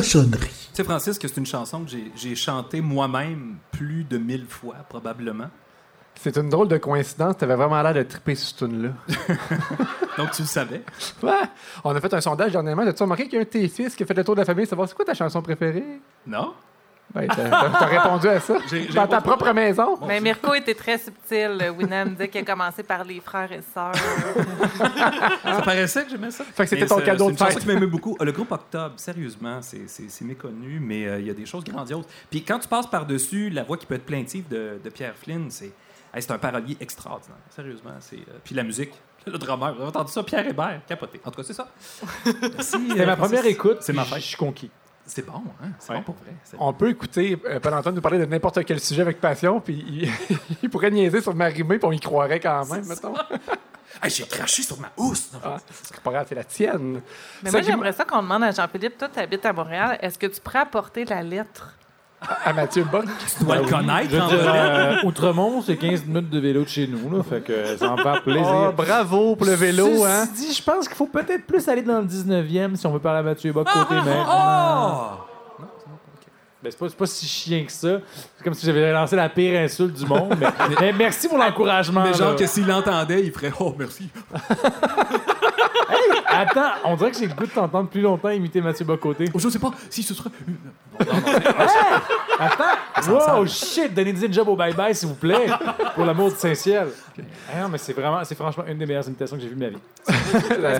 Cochonnerie. 0.00 0.48
Tu 0.48 0.76
sais, 0.76 0.84
Francis, 0.84 1.18
que 1.18 1.28
c'est 1.28 1.36
une 1.36 1.46
chanson 1.46 1.84
que 1.84 1.90
j'ai- 2.16 2.34
chantée 2.34 2.80
moi-même 2.80 3.56
plus 3.70 4.04
de 4.04 4.16
mille 4.18 4.46
fois, 4.48 4.76
probablement. 4.88 5.48
C'est 6.14 6.36
une 6.36 6.48
drôle 6.48 6.68
de 6.68 6.76
coïncidence. 6.78 7.36
T'avais 7.36 7.54
vraiment 7.54 7.80
l'air 7.82 7.94
de 7.94 8.02
triper 8.02 8.34
ce 8.34 8.54
tune-là. 8.54 8.90
Donc, 10.18 10.30
tu 10.32 10.42
le 10.42 10.48
savais. 10.48 10.82
Ouais. 11.22 11.32
On 11.84 11.94
a 11.94 12.00
fait 12.00 12.12
un 12.14 12.20
sondage 12.20 12.52
dernièrement. 12.52 12.82
As-tu 12.82 13.02
remarqué 13.02 13.24
qu'il 13.24 13.34
y 13.34 13.36
a 13.36 13.40
un 13.40 13.44
de 13.44 13.48
tes 13.48 13.68
fils 13.68 13.94
qui 13.94 14.02
a 14.02 14.06
fait 14.06 14.14
le 14.14 14.24
tour 14.24 14.34
de 14.34 14.40
la 14.40 14.44
famille 14.46 14.66
savoir 14.66 14.88
c'est 14.88 14.94
quoi 14.94 15.04
ta 15.04 15.14
chanson 15.14 15.40
préférée? 15.42 16.00
Non? 16.26 16.52
Ben, 17.12 17.26
t'as 17.26 17.86
répondu 17.86 18.28
à 18.28 18.38
ça. 18.40 18.56
Dans 18.94 19.06
ta 19.08 19.20
propre 19.20 19.52
maison. 19.52 19.98
Mais 20.06 20.20
Mirko 20.20 20.54
était 20.54 20.74
très 20.74 20.96
subtil. 20.98 21.72
Winam 21.76 22.10
disait 22.10 22.28
qu'il 22.28 22.40
a 22.42 22.44
commencé 22.44 22.82
par 22.84 23.02
les 23.04 23.20
frères 23.20 23.50
et 23.50 23.62
sœurs. 23.74 23.92
Ça 25.44 25.62
paraissait 25.64 26.04
que 26.04 26.10
j'aimais 26.10 26.30
ça. 26.30 26.44
Fait 26.44 26.64
que 26.64 26.68
c'était 26.70 26.86
ton 26.86 26.98
c'est- 26.98 27.04
cadeau 27.04 27.26
c'est 27.30 27.34
de 27.36 27.40
une 27.40 27.46
fête. 27.46 27.58
qui 27.58 27.66
m'aimait 27.66 27.86
beaucoup. 27.86 28.16
Le 28.20 28.32
groupe 28.32 28.52
Octobre, 28.52 28.94
sérieusement, 28.96 29.60
c'est- 29.62 29.88
c'est 29.88 30.08
c'est 30.10 30.24
méconnu, 30.24 30.78
mais 30.80 31.06
euh, 31.06 31.18
il 31.20 31.26
y 31.26 31.30
a 31.30 31.34
des 31.34 31.46
choses 31.46 31.64
grandioses. 31.64 32.04
Puis 32.30 32.44
quand 32.44 32.58
tu 32.58 32.68
passes 32.68 32.86
par-dessus 32.86 33.50
la 33.50 33.64
voix 33.64 33.76
qui 33.76 33.86
peut 33.86 33.94
être 33.96 34.06
plaintive 34.06 34.46
de, 34.48 34.80
de 34.82 34.90
Pierre 34.90 35.14
Flynn, 35.16 35.50
c'est 35.50 35.72
hey, 36.14 36.20
c'est 36.22 36.30
un 36.30 36.38
parolier 36.38 36.76
extraordinaire. 36.80 37.36
Sérieusement. 37.54 37.90
c'est 38.00 38.16
euh, 38.16 38.38
Puis 38.44 38.54
la 38.54 38.62
musique, 38.62 38.92
le 39.26 39.36
drummer, 39.38 39.74
vous 39.74 39.80
avez 39.80 39.88
entendu 39.88 40.12
ça? 40.12 40.22
Pierre 40.22 40.46
Hébert, 40.46 40.80
capoté. 40.86 41.20
En 41.24 41.30
tout 41.30 41.40
cas, 41.40 41.46
c'est 41.46 41.54
ça. 41.54 41.68
Euh, 42.26 43.06
ma 43.06 43.16
Francis. 43.16 43.16
première 43.16 43.46
écoute. 43.46 43.78
C'est 43.80 43.92
ma 43.92 44.04
fête. 44.04 44.20
Je 44.20 44.26
suis 44.26 44.36
conquis. 44.36 44.70
C'est 45.06 45.26
bon, 45.26 45.42
hein? 45.62 45.70
C'est 45.78 45.90
Ouais. 45.90 45.98
bon 45.98 46.02
pour 46.04 46.14
vrai. 46.16 46.32
On 46.58 46.72
peut 46.72 46.88
écouter 46.90 47.36
euh, 47.46 47.58
Paul-Antoine 47.58 47.94
nous 47.96 48.00
parler 48.00 48.18
de 48.18 48.26
n'importe 48.26 48.64
quel 48.64 48.78
sujet 48.80 49.02
avec 49.02 49.20
passion, 49.20 49.60
puis 49.60 49.84
il, 49.88 50.36
il 50.62 50.70
pourrait 50.70 50.90
niaiser 50.90 51.20
sur 51.20 51.34
Marimé, 51.34 51.78
puis 51.78 51.88
on 51.88 51.92
y 51.92 51.98
croirait 52.00 52.38
quand 52.40 52.64
même, 52.72 52.86
mettons. 52.86 53.14
Hey, 54.02 54.08
J'ai 54.08 54.24
craché 54.24 54.62
sur 54.62 54.78
ma 54.80 54.90
housse! 54.96 55.32
Ah, 55.44 55.56
c'est 55.82 56.00
pas 56.00 56.10
grave, 56.12 56.26
c'est 56.28 56.34
la 56.36 56.44
tienne. 56.44 57.02
Mais 57.42 57.50
Ça 57.50 57.58
moi, 57.58 57.66
j'aimerais 57.66 57.92
ça 57.92 58.04
qu'on 58.04 58.22
demande 58.22 58.44
à 58.44 58.50
Jean-Philippe, 58.52 58.96
toi, 58.96 59.08
tu 59.12 59.18
habites 59.18 59.44
à 59.44 59.52
Montréal, 59.52 59.98
est-ce 60.00 60.16
que 60.16 60.26
tu 60.28 60.40
pourrais 60.40 60.60
apporter 60.60 61.04
la 61.04 61.22
lettre? 61.22 61.74
À 62.44 62.52
Mathieu 62.52 62.84
Bock. 62.84 63.06
Tu 63.38 63.44
dois 63.44 63.56
le 63.56 63.68
connaître, 63.68 64.10
Je 64.10 64.18
en 64.18 64.28
dire, 64.28 64.38
euh, 64.42 64.96
Outremont, 65.04 65.62
c'est 65.62 65.76
15 65.76 66.04
minutes 66.04 66.28
de 66.28 66.38
vélo 66.38 66.62
de 66.64 66.68
chez 66.68 66.86
nous, 66.86 67.16
là, 67.16 67.22
fait 67.22 67.40
que 67.40 67.76
ça 67.76 67.92
me 67.92 67.96
fait 67.96 68.20
plaisir. 68.20 68.68
Oh, 68.68 68.72
bravo 68.76 69.36
pour 69.36 69.46
le 69.46 69.54
vélo, 69.54 69.86
Ceci 69.86 70.04
hein? 70.06 70.28
dit, 70.34 70.52
je 70.52 70.62
pense 70.62 70.86
qu'il 70.86 70.96
faut 70.96 71.06
peut-être 71.06 71.46
plus 71.46 71.66
aller 71.68 71.82
dans 71.82 72.00
le 72.00 72.06
19e 72.06 72.76
si 72.76 72.86
on 72.86 72.92
veut 72.92 72.98
parler 72.98 73.20
à 73.20 73.22
Mathieu 73.22 73.52
Bock 73.52 73.68
côté 73.72 73.94
maintenant. 73.94 74.26
Oh! 74.28 75.26
Ben, 76.62 76.70
c'est 76.70 76.78
pas, 76.78 76.88
c'est 76.90 76.96
pas 76.96 77.06
si 77.06 77.26
chien 77.26 77.64
que 77.64 77.72
ça. 77.72 78.00
C'est 78.36 78.44
comme 78.44 78.52
si 78.52 78.66
j'avais 78.66 78.92
lancé 78.92 79.16
la 79.16 79.30
pire 79.30 79.58
insulte 79.58 79.94
du 79.94 80.04
monde. 80.04 80.36
Mais, 80.38 80.46
mais 80.80 80.92
merci 80.92 81.26
pour 81.26 81.38
l'encouragement. 81.38 82.02
Mais 82.02 82.12
genre 82.12 82.32
là. 82.32 82.36
que 82.36 82.46
s'il 82.46 82.66
l'entendait, 82.66 83.24
il 83.24 83.32
ferait 83.32 83.52
Oh, 83.58 83.74
merci. 83.78 84.10
Attends, 86.26 86.72
on 86.84 86.96
dirait 86.96 87.10
que 87.10 87.18
j'ai 87.18 87.26
le 87.26 87.34
goût 87.34 87.46
de 87.46 87.50
t'entendre 87.50 87.88
plus 87.88 88.00
longtemps 88.00 88.30
imiter 88.30 88.60
Mathieu 88.60 88.84
Bocoté. 88.84 89.26
Oh, 89.34 89.38
je 89.38 89.48
sais 89.48 89.58
pas 89.58 89.70
si 89.88 90.02
ce 90.02 90.14
serait. 90.14 90.30
Attends! 92.38 93.08
Wow, 93.08 93.46
shit! 93.46 93.92
Donnez-nous 93.94 94.24
une 94.24 94.32
job 94.32 94.48
au 94.48 94.56
bye-bye, 94.56 94.94
s'il 94.94 95.08
vous 95.08 95.14
plaît, 95.14 95.46
pour 95.94 96.04
l'amour 96.04 96.30
du 96.30 96.36
Saint-Ciel. 96.36 96.88
Ah 97.52 97.62
non, 97.62 97.68
mais 97.68 97.78
c'est 97.78 97.92
vraiment, 97.92 98.22
c'est 98.24 98.34
franchement 98.34 98.64
une 98.66 98.78
des 98.78 98.86
meilleures 98.86 99.06
imitations 99.06 99.36
que 99.36 99.42
j'ai 99.42 99.48
vues 99.48 99.54
de 99.56 99.60
ma 99.60 99.68
vie. 99.70 99.78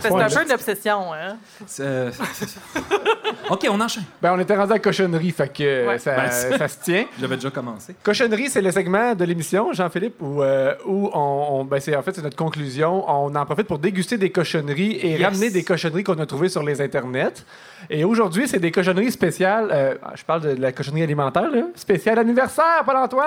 C'est 0.01 0.09
un 0.12 0.28
peu 0.28 0.43
une 0.44 0.52
obsession, 0.52 1.12
hein? 1.12 1.36
C'est- 1.66 1.82
euh, 1.85 2.11
OK, 3.51 3.66
on 3.70 3.81
enchaîne. 3.81 4.05
Ben, 4.23 4.32
on 4.35 4.39
était 4.39 4.57
rendu 4.57 4.73
à 4.73 4.78
cochonnerie, 4.78 5.31
fait 5.31 5.52
que 5.52 5.86
Ouais. 5.89 5.98
ça, 5.98 6.16
Ben, 6.16 6.31
ça 6.31 6.69
se 6.69 6.78
tient. 6.82 7.05
J'avais 7.20 7.36
déjà 7.36 7.51
commencé. 7.51 7.94
Cochonnerie, 8.02 8.48
c'est 8.48 8.62
le 8.62 8.70
segment 8.73 9.15
de 9.15 9.24
l'émission, 9.24 9.73
Jean-Philippe, 9.73 10.16
où, 10.20 10.43
euh, 10.43 10.74
où 10.86 11.11
on, 11.12 11.61
on- 11.61 11.65
ben, 11.65 11.81
c'est 11.81 11.94
en 11.97 12.02
fait 12.02 12.15
c'est 12.15 12.23
notre 12.23 12.36
conclusion. 12.36 13.05
On 13.09 13.35
en 13.35 13.44
profite 13.44 13.66
pour 13.66 13.78
déguster 13.78 14.16
des 14.19 14.31
cochonneries 14.31 14.93
et 14.97 15.11
Yes. 15.19 15.23
ramener 15.24 15.51
des 15.51 15.65
cochonneries 15.65 16.05
qu'on 16.05 16.19
a 16.19 16.27
trouvées 16.27 16.48
sur 16.48 16.62
les 16.62 16.81
internets. 16.81 17.44
Et 17.90 18.05
aujourd'hui, 18.05 18.47
c'est 18.48 18.59
des 18.61 18.70
cochonneries 18.70 19.12
spéciales. 19.12 19.69
euh, 19.73 19.94
je 20.15 20.24
parle 20.24 20.40
de 20.43 20.61
la 20.61 20.73
cochonnerie 20.73 21.02
alimentaire, 21.02 21.51
là. 21.51 21.62
Spécial 21.74 22.19
anniversaire, 22.19 22.82
Paul 22.86 22.97
Antoine. 22.97 23.27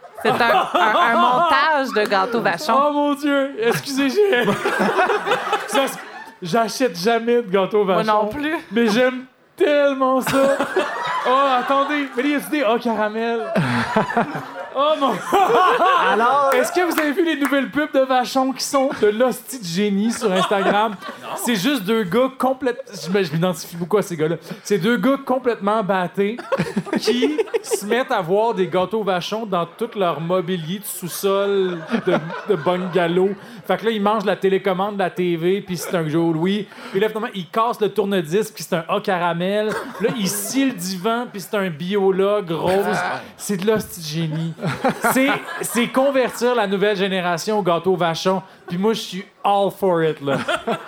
c'est 0.21 0.29
un, 0.29 0.67
un- 0.73 0.95
un 0.95 1.15
montage 1.15 1.89
de 1.95 2.03
gâteau 2.09 2.41
vachon. 2.41 2.73
Oh 2.75 2.91
mon 2.93 3.13
dieu! 3.15 3.55
Excusez, 3.59 4.09
j'ai. 4.09 4.45
J'achète 6.41 6.97
jamais 6.97 7.35
de 7.43 7.51
gâteau 7.51 7.83
Moi 7.85 7.97
vachon. 8.03 8.23
non 8.23 8.27
plus. 8.27 8.55
Mais 8.71 8.87
j'aime 8.87 9.25
tellement 9.55 10.21
ça! 10.21 10.57
Oh, 11.23 11.47
attendez! 11.59 12.07
Mais 12.17 12.23
il 12.23 12.31
y 12.31 12.35
a 12.35 12.39
des 12.39 12.63
oh, 12.67 12.79
caramel! 12.79 13.41
Oh 14.75 14.93
mon. 14.99 15.11
Alors. 16.11 16.51
Est-ce 16.53 16.71
que 16.71 16.81
vous 16.81 16.99
avez 16.99 17.11
vu 17.11 17.25
les 17.25 17.35
nouvelles 17.35 17.69
pubs 17.69 17.91
de 17.93 17.99
Vachon 17.99 18.51
qui 18.51 18.63
sont 18.63 18.89
de 19.01 19.07
l'hostie 19.07 19.59
de 19.59 19.65
génie 19.65 20.11
sur 20.11 20.31
Instagram? 20.31 20.95
C'est 21.35 21.55
juste 21.55 21.83
deux 21.83 22.03
gars 22.03 22.31
complètement. 22.37 22.83
Je 22.93 23.31
m'identifie 23.33 23.75
beaucoup 23.75 23.97
à 23.97 24.01
ces 24.01 24.15
gars-là. 24.15 24.35
C'est 24.63 24.77
deux 24.77 24.97
gars 24.97 25.17
complètement 25.25 25.83
battés 25.83 26.37
qui 26.99 27.37
se 27.61 27.85
mettent 27.85 28.11
à 28.11 28.21
voir 28.21 28.53
des 28.53 28.67
gâteaux 28.67 29.03
Vachon 29.03 29.45
dans 29.45 29.65
tout 29.65 29.89
leur 29.95 30.19
mobilier 30.19 30.79
de 30.79 30.85
sous-sol 30.85 31.79
de, 32.05 32.13
de 32.49 32.55
bungalow. 32.55 33.29
Fait 33.65 33.77
que 33.77 33.85
là, 33.85 33.91
ils 33.91 34.01
mangent 34.01 34.25
la 34.25 34.35
télécommande 34.35 34.95
de 34.95 34.99
la 34.99 35.09
TV, 35.09 35.61
puis 35.61 35.77
c'est 35.77 35.95
un 35.95 36.07
Joe 36.07 36.33
Louis. 36.33 36.67
Puis 36.91 36.99
là, 36.99 37.07
finalement, 37.07 37.29
ils 37.33 37.47
cassent 37.47 37.79
le 37.79 37.89
tourne-disque, 37.89 38.53
puis 38.53 38.63
c'est 38.67 38.75
un 38.75 38.85
A 38.89 38.99
caramel. 38.99 39.67
Là, 40.01 40.09
ils 40.17 40.27
scient 40.27 40.65
le 40.65 40.73
divan, 40.73 41.27
puis 41.31 41.41
c'est 41.41 41.55
un 41.55 41.69
biologue 41.69 42.51
rose. 42.51 42.97
C'est 43.37 43.57
de 43.57 43.67
l'hostie 43.67 44.01
de 44.01 44.05
génie. 44.05 44.53
C'est, 45.61 45.87
convertir 45.87 46.55
la 46.55 46.67
nouvelle 46.67 46.95
génération 46.95 47.59
au 47.59 47.61
gâteau 47.61 47.95
vachon. 47.95 48.41
Puis 48.67 48.77
moi, 48.77 48.93
je 48.93 48.99
suis 48.99 49.25
all 49.43 49.71
for 49.71 50.03
it, 50.03 50.19
là. 50.21 50.37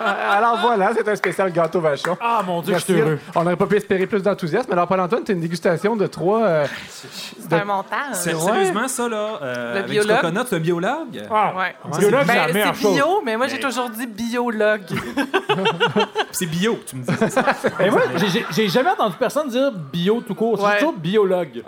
Alors 0.30 0.58
voilà, 0.60 0.92
c'est 0.94 1.08
un 1.08 1.16
spécial 1.16 1.52
gâteau 1.52 1.80
vachon. 1.80 2.16
Ah, 2.20 2.42
mon 2.46 2.60
Dieu, 2.62 2.74
je 2.74 2.78
suis 2.80 2.92
heureux. 2.94 3.18
On 3.34 3.42
n'aurait 3.42 3.56
pas 3.56 3.66
pu 3.66 3.76
espérer 3.76 4.06
plus 4.06 4.22
d'enthousiasme. 4.22 4.72
Alors, 4.72 4.86
Paul-Antoine, 4.86 5.22
c'est 5.26 5.32
une 5.32 5.40
dégustation 5.40 5.96
de 5.96 6.06
trois. 6.06 6.42
euh, 6.44 6.66
C'est 6.88 7.52
un 7.52 7.64
montage. 7.64 8.14
C'est- 8.14 8.34
Sérieusement, 8.34 8.88
ça, 8.88 9.08
là, 9.08 9.38
euh, 9.42 9.72
Le 9.72 9.78
avec 9.80 9.90
biologue? 9.90 10.16
du 10.16 10.22
coconut, 10.22 10.40
c'est 10.48 10.56
un 10.56 10.60
biologue? 10.60 11.22
Ah, 11.30 11.52
Ouais. 11.56 11.76
biologue, 11.98 12.22
c'est 12.26 12.52
Ben, 12.52 12.72
bio, 12.72 13.22
mais 13.24 13.36
moi, 13.36 13.46
j'ai 13.46 13.60
toujours 13.60 13.90
dit 13.90 14.06
biologue. 14.06 14.82
C'est 16.32 16.46
bio, 16.46 16.78
tu 16.86 16.96
me 16.96 17.02
dis. 17.02 17.12
Mais 17.78 17.90
moi, 17.90 18.00
j'ai- 18.16 18.28
j'ai, 18.28 18.46
j'ai 18.50 18.68
jamais 18.68 18.90
entendu 18.90 19.14
personne 19.18 19.48
dire 19.48 19.70
bio 19.72 20.20
tout 20.26 20.34
court. 20.34 20.58
C'est 20.58 20.64
Ouais. 20.66 20.78
toujours 20.78 20.94
biologue. 20.94 21.62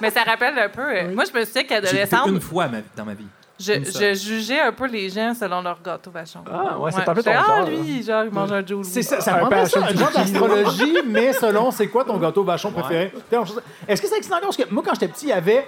mais 0.00 0.10
ça 0.10 0.22
rappelle 0.22 0.58
un 0.58 0.68
peu. 0.68 0.82
euh, 0.82 1.14
Moi, 1.14 1.24
je 1.32 1.38
me 1.38 1.44
souviens 1.44 1.62
J'ai 1.62 1.62
goûté 1.62 1.66
qu'adolescente, 1.66 2.28
une 2.28 2.40
fois 2.40 2.68
ma- 2.68 2.78
dans 2.96 3.04
ma 3.04 3.14
vie. 3.14 3.26
Je, 3.60 3.72
je 3.84 4.14
jugeais 4.14 4.60
un 4.60 4.72
peu 4.72 4.86
les 4.86 5.08
gens 5.10 5.34
selon 5.34 5.60
leur 5.62 5.80
gâteau 5.82 6.10
vachon. 6.10 6.40
Ah, 6.50 6.78
ouais, 6.78 6.90
c'est 6.90 7.08
un 7.08 7.14
peu 7.14 7.22
ton 7.22 7.30
Ah, 7.34 7.44
genre, 7.58 7.68
lui, 7.68 8.02
genre, 8.02 8.24
il 8.24 8.30
mange 8.32 8.52
un 8.52 8.64
Joe 8.66 8.86
C'est 8.86 9.02
ça, 9.02 9.20
ça 9.20 9.36
Un 9.36 9.40
ça, 9.42 9.46
passion 9.48 9.82
un 9.82 9.94
genre 9.94 10.10
d'astrologie, 10.12 10.98
mais 11.06 11.32
selon 11.32 11.70
c'est 11.70 11.88
quoi 11.88 12.04
ton 12.04 12.16
gâteau 12.16 12.42
vachon 12.44 12.72
préféré? 12.72 13.12
Chose- 13.30 13.60
Est-ce 13.86 14.00
que 14.02 14.08
c'est 14.08 14.16
excitant? 14.16 14.38
Parce 14.40 14.56
que 14.56 14.72
moi, 14.72 14.82
quand 14.84 14.94
j'étais 14.94 15.08
petit, 15.08 15.26
il 15.26 15.30
y 15.30 15.32
avait. 15.32 15.66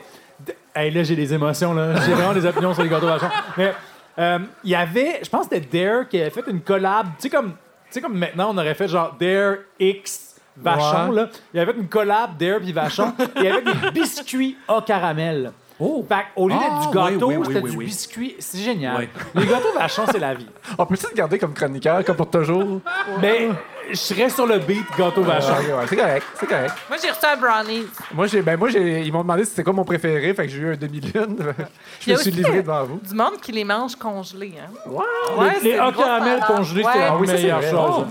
Hey, 0.74 0.90
là, 0.90 1.02
j'ai 1.02 1.14
des 1.16 1.32
émotions, 1.34 1.74
là. 1.74 1.94
J'ai 2.06 2.12
vraiment 2.14 2.32
des 2.32 2.46
opinions 2.46 2.72
sur 2.74 2.82
les 2.82 2.88
gâteaux 2.88 3.06
vachons. 3.06 3.28
Mais 3.56 3.72
euh, 4.18 4.38
il 4.64 4.70
y 4.70 4.74
avait, 4.74 5.20
je 5.22 5.28
pense 5.28 5.46
que 5.46 5.54
c'était 5.56 5.84
Dare 5.86 6.08
qui 6.08 6.20
avait 6.20 6.30
fait 6.30 6.44
une 6.48 6.60
collab. 6.62 7.06
Tu 7.16 7.22
sais, 7.22 7.30
comme, 7.30 7.50
tu 7.50 7.56
sais, 7.90 8.00
comme 8.00 8.16
maintenant, 8.18 8.50
on 8.52 8.58
aurait 8.58 8.74
fait 8.74 8.88
genre 8.88 9.14
Dare 9.20 9.56
X 9.78 10.30
Vachon, 10.56 11.10
Ouais. 11.10 11.16
là. 11.16 11.28
Il 11.54 11.56
y 11.58 11.60
avait 11.60 11.72
une 11.72 11.88
collab 11.88 12.36
Dare 12.36 12.58
puis 12.60 12.72
Vachon. 12.72 13.14
Il 13.36 13.42
y 13.44 13.48
avait 13.48 13.62
des 13.62 13.90
biscuits 13.92 14.56
au 14.68 14.80
caramel. 14.82 15.52
Oh! 15.84 16.04
Fait 16.08 16.24
au 16.36 16.48
lieu 16.48 16.54
d'être 16.54 16.70
Ah, 16.70 16.86
du 16.86 16.96
gâteau, 16.96 17.26
oui, 17.28 17.36
oui, 17.36 17.44
c'était 17.46 17.60
oui, 17.60 17.70
du 17.70 17.76
oui. 17.76 17.84
biscuit. 17.86 18.36
C'est 18.38 18.58
génial. 18.58 18.96
Oui. 18.98 19.08
Les 19.42 19.46
gâteaux 19.46 19.72
vachons, 19.76 20.04
c'est 20.10 20.18
la 20.20 20.34
vie. 20.34 20.46
On 20.78 20.86
peut-tu 20.86 21.06
te 21.06 21.14
garder 21.14 21.38
comme 21.38 21.52
chroniqueur, 21.54 22.04
comme 22.04 22.16
pour 22.16 22.30
toujours? 22.30 22.80
Mais 23.20 23.48
je 23.90 23.96
serais 23.96 24.30
sur 24.30 24.46
le 24.46 24.58
beat 24.60 24.84
gâteau 24.96 25.22
vachon. 25.22 25.48
Ah, 25.56 25.60
ouais, 25.76 25.84
c'est 25.88 25.96
correct, 25.96 26.26
c'est 26.38 26.46
correct. 26.46 26.74
Moi, 26.88 26.98
j'ai 27.02 27.10
reçu 27.10 27.26
un 27.26 27.36
brownie. 27.36 27.86
Moi, 28.14 28.26
j'ai, 28.28 28.42
ben, 28.42 28.56
moi 28.56 28.68
j'ai, 28.68 29.00
ils 29.02 29.12
m'ont 29.12 29.22
demandé 29.22 29.44
si 29.44 29.50
c'était 29.50 29.64
quoi 29.64 29.72
mon 29.72 29.84
préféré, 29.84 30.32
fait 30.34 30.46
que 30.46 30.52
j'ai 30.52 30.58
eu 30.58 30.72
un 30.72 30.76
demi-lune. 30.76 31.38
Je 32.00 32.12
me 32.12 32.16
suis 32.16 32.30
livré 32.30 32.62
devant 32.62 32.84
vous. 32.84 33.00
Du 33.06 33.14
monde 33.14 33.40
qui 33.40 33.50
les 33.52 33.64
mange 33.64 33.96
congelés, 33.96 34.54
hein? 34.60 34.70
Ouais. 34.86 35.04
Ouais, 35.36 35.60
les 35.62 35.72
une 35.72 35.76
caramels 35.94 36.40
salade. 36.40 36.56
congelés, 36.56 36.84
c'est 36.92 36.98
la 36.98 37.12
Ah 37.12 37.18
meilleure 37.18 37.62
chose. 37.62 38.04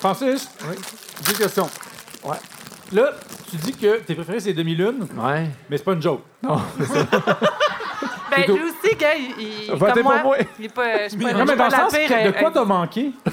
Francis, 0.00 0.48
deux 1.26 1.34
questions. 1.34 1.68
Ouais. 2.24 2.36
Là, 2.92 3.10
tu 3.50 3.56
dis 3.56 3.72
que 3.72 3.98
tes 4.00 4.14
préférés, 4.14 4.40
c'est 4.40 4.52
demi-lune, 4.52 5.06
Ouais. 5.16 5.46
mais 5.70 5.76
c'est 5.78 5.84
pas 5.84 5.92
une 5.94 6.02
joke. 6.02 6.22
Non, 6.42 6.56
Ben, 8.34 8.44
lui 8.46 8.62
aussi, 8.62 8.96
gars, 8.96 9.08
il, 9.14 9.44
il- 9.68 9.74
Votez 9.74 9.92
comme 9.92 10.02
pour 10.04 10.12
moi, 10.12 10.22
moi. 10.22 10.36
il 10.58 10.64
est 10.64 10.68
pas... 10.72 11.04
Je 11.04 11.08
suis 11.10 11.18
pas, 11.18 11.32
Non, 11.34 11.38
mais 11.40 11.46
suis 11.48 11.56
dans 11.58 11.64
le 11.66 11.70
la 11.70 11.76
sens 11.78 11.92
pire, 11.92 12.08
que 12.08 12.14
de 12.24 12.28
euh, 12.28 12.32
quoi 12.32 12.48
euh, 12.48 12.52
t'as 12.54 12.64
manqué? 12.64 13.10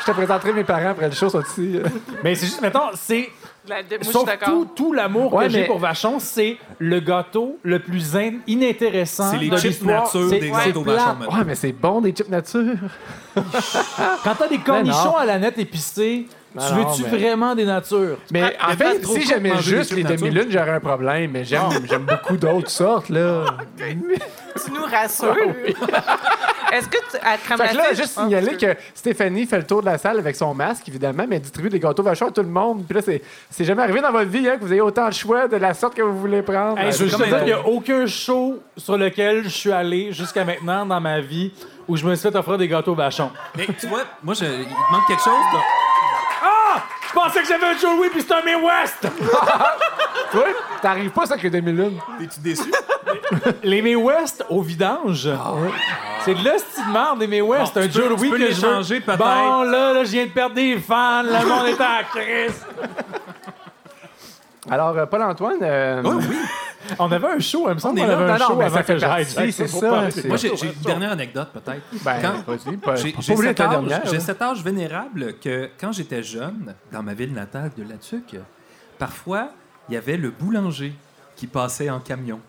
Je 0.00 0.04
te 0.04 0.10
présenterai 0.10 0.52
mes 0.52 0.64
parents 0.64 0.88
après 0.90 1.06
le 1.08 1.14
show, 1.14 1.28
sont 1.28 1.40
ici. 1.42 1.78
Mais 2.24 2.34
c'est 2.34 2.46
juste, 2.46 2.60
mettons, 2.60 2.80
c'est. 2.94 3.30
La- 3.68 3.76
moi, 3.76 3.84
je 4.00 4.04
suis 4.04 4.12
Sauf 4.12 4.26
d'accord. 4.26 4.48
tout, 4.48 4.68
tout 4.74 4.92
l'amour 4.92 5.32
Ouais, 5.32 5.44
que 5.46 5.50
j'ai 5.52 5.60
mais- 5.60 5.66
pour 5.66 5.78
Vachon, 5.78 6.18
c'est 6.18 6.56
le 6.80 6.98
gâteau 6.98 7.58
le 7.62 7.78
plus 7.78 8.16
in- 8.16 8.38
inintéressant 8.48 9.30
C'est 9.30 9.38
les 9.38 9.48
de 9.48 9.56
chips 9.56 9.70
l'histoire. 9.70 10.02
nature 10.04 10.28
C'est- 10.28 10.38
des 10.40 10.50
gâteaux. 10.50 10.82
Vachon. 10.82 11.16
Ouais, 11.32 11.44
mais 11.46 11.54
c'est 11.54 11.70
bon, 11.72 12.00
des 12.00 12.10
chips 12.12 12.28
nature. 12.28 12.74
Quand 14.24 14.34
t'as 14.36 14.48
des 14.48 14.58
cornichons 14.58 15.16
à 15.16 15.24
la 15.24 15.38
nette 15.38 15.58
épicés, 15.58 16.26
Non, 16.28 16.35
tu 16.56 16.74
veux-tu 16.74 17.02
mais- 17.10 17.18
vraiment 17.18 17.54
des 17.54 17.64
natures? 17.64 18.18
Mais 18.30 18.56
Ah, 18.60 18.72
en 18.72 18.76
fait, 18.76 19.04
si 19.04 19.26
j'aimais 19.26 19.56
juste 19.60 19.92
les 19.92 20.02
demi-lunes, 20.04 20.50
j'aurais 20.50 20.70
un 20.72 20.80
problème. 20.80 21.30
Mais 21.32 21.44
j'aime 21.44 21.62
j'aime 21.88 22.04
beaucoup 22.04 22.36
d'autres 22.36 22.70
sortes, 22.70 23.08
là. 23.08 23.44
Tu 24.64 24.72
nous 24.72 24.84
rassures. 24.84 25.36
Est-ce 26.72 26.88
que 26.88 26.96
tu, 27.10 27.16
à 27.22 27.36
crème 27.36 27.58
Fait 27.58 27.68
que 27.72 27.76
là, 27.76 27.92
juste 27.92 28.14
Ah, 28.16 28.22
signaler 28.22 28.56
que 28.56 28.74
Stéphanie 28.94 29.44
fait 29.46 29.58
le 29.58 29.64
tour 29.66 29.80
de 29.82 29.86
la 29.86 29.98
salle 29.98 30.18
avec 30.18 30.34
son 30.34 30.54
masque, 30.54 30.88
évidemment, 30.88 31.24
mais 31.28 31.36
elle 31.36 31.42
distribue 31.42 31.68
des 31.68 31.78
gâteaux 31.78 32.02
vachons 32.02 32.28
à 32.28 32.30
tout 32.30 32.40
le 32.42 32.48
monde. 32.48 32.84
Puis 32.88 32.94
là, 32.96 33.02
c'est 33.04 33.22
c'est 33.50 33.64
jamais 33.64 33.82
arrivé 33.82 34.00
dans 34.00 34.10
votre 34.10 34.30
vie 34.30 34.48
hein, 34.48 34.56
que 34.56 34.64
vous 34.64 34.72
ayez 34.72 34.80
autant 34.80 35.08
de 35.08 35.12
choix 35.14 35.46
de 35.46 35.56
la 35.56 35.74
sorte 35.74 35.94
que 35.94 36.02
vous 36.02 36.18
voulez 36.18 36.40
prendre. 36.42 36.78
Hey, 36.78 36.88
Euh, 36.88 36.92
je 36.92 36.98
veux 37.04 37.08
juste 37.10 37.22
dire 37.24 37.36
qu'il 37.38 37.46
n'y 37.46 37.52
a 37.52 37.66
aucun 37.68 38.06
show 38.06 38.58
sur 38.78 38.96
lequel 38.96 39.44
je 39.44 39.48
suis 39.50 39.72
allé 39.72 40.12
jusqu'à 40.12 40.44
maintenant 40.44 40.86
dans 40.86 41.00
ma 41.00 41.20
vie 41.20 41.52
où 41.86 41.96
je 41.96 42.06
me 42.06 42.14
suis 42.14 42.28
fait 42.30 42.36
offrir 42.36 42.56
des 42.58 42.66
gâteaux 42.66 42.94
Vachon. 42.94 43.30
Mais 43.56 43.66
tu 43.78 43.86
vois, 43.86 44.04
moi, 44.22 44.34
je, 44.34 44.44
il 44.46 44.66
manque 44.90 45.06
quelque 45.06 45.22
chose. 45.22 45.34
là. 45.52 45.60
Ah! 47.16 47.22
Je 47.28 47.28
pensais 47.28 47.40
que 47.42 47.48
j'avais 47.48 47.66
un 47.74 47.78
Joe 47.78 47.96
Louis 47.96 48.08
puis 48.10 48.20
c'était 48.20 48.34
un 48.34 48.42
May 48.42 48.54
West! 48.54 48.98
Toi, 50.32 50.44
t'arrives 50.82 51.10
pas 51.10 51.26
ça 51.26 51.36
les 51.36 51.50
demi-lunes. 51.50 51.98
T'es-tu 52.18 52.40
déçu? 52.40 52.72
Les 53.62 53.80
May 53.82 53.94
West 53.96 54.44
au 54.48 54.60
vidange. 54.62 55.28
C'est 56.24 56.34
de 56.34 56.44
l'hostie 56.44 56.84
de 56.86 56.92
merde, 56.92 57.20
les 57.20 57.26
May 57.26 57.40
West. 57.40 57.74
Bon, 57.74 57.80
un 57.80 57.86
tu 57.86 57.92
Joe 57.92 58.08
Louis 58.08 58.18
tu 58.22 58.30
peux 58.30 58.36
que 58.38 58.42
les 58.42 58.52
je 58.52 58.60
veux. 58.60 58.72
changer, 58.74 59.00
peut-être. 59.00 59.18
Bon, 59.18 59.62
là, 59.62 59.92
là, 59.92 60.04
je 60.04 60.10
viens 60.10 60.24
de 60.26 60.30
perdre 60.30 60.54
des 60.56 60.78
fans. 60.78 61.22
Le 61.22 61.46
monde 61.46 61.66
est 61.68 61.80
à 61.80 61.98
la 61.98 62.02
crise. 62.04 62.66
Alors, 64.70 64.96
euh, 64.98 65.06
Paul-Antoine. 65.06 65.58
euh, 65.62 66.02
Oui, 66.04 66.24
oui. 66.28 66.36
On 67.00 67.10
avait 67.10 67.26
un 67.26 67.38
show, 67.40 67.66
il 67.68 67.74
me 67.74 67.78
semble 67.80 67.98
On 67.98 68.04
qu'on 68.04 68.10
avait 68.12 68.30
un 68.32 68.38
Non, 68.38 68.46
show 68.46 68.60
avant 68.60 68.76
ça 68.76 68.82
que 68.84 68.98
fait 68.98 69.06
partie, 69.06 69.52
c'est 69.52 69.66
ça, 69.66 69.90
Moi, 70.26 70.36
j'ai 70.36 70.50
une 70.66 70.72
dernière 70.84 71.12
anecdote, 71.12 71.48
peut-être. 71.52 71.82
Ben, 72.04 72.20
J'ai 72.94 73.34
âge, 73.60 74.20
cet 74.20 74.40
âge 74.42 74.62
vénérable 74.62 75.34
que 75.42 75.68
quand 75.80 75.90
j'étais 75.90 76.22
jeune, 76.22 76.74
dans 76.92 77.02
ma 77.02 77.12
ville 77.14 77.32
natale 77.32 77.72
de 77.76 77.82
Latuc, 77.82 78.36
parfois, 78.98 79.48
il 79.88 79.94
y 79.94 79.96
avait 79.96 80.16
le 80.16 80.30
boulanger 80.30 80.92
qui 81.34 81.48
passait 81.48 81.90
en 81.90 81.98
camion 81.98 82.40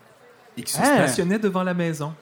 et 0.56 0.62
qui 0.62 0.72
se 0.72 0.80
Hein? 0.82 0.86
stationnait 0.86 1.40
devant 1.40 1.64
la 1.64 1.74
maison 1.74 2.14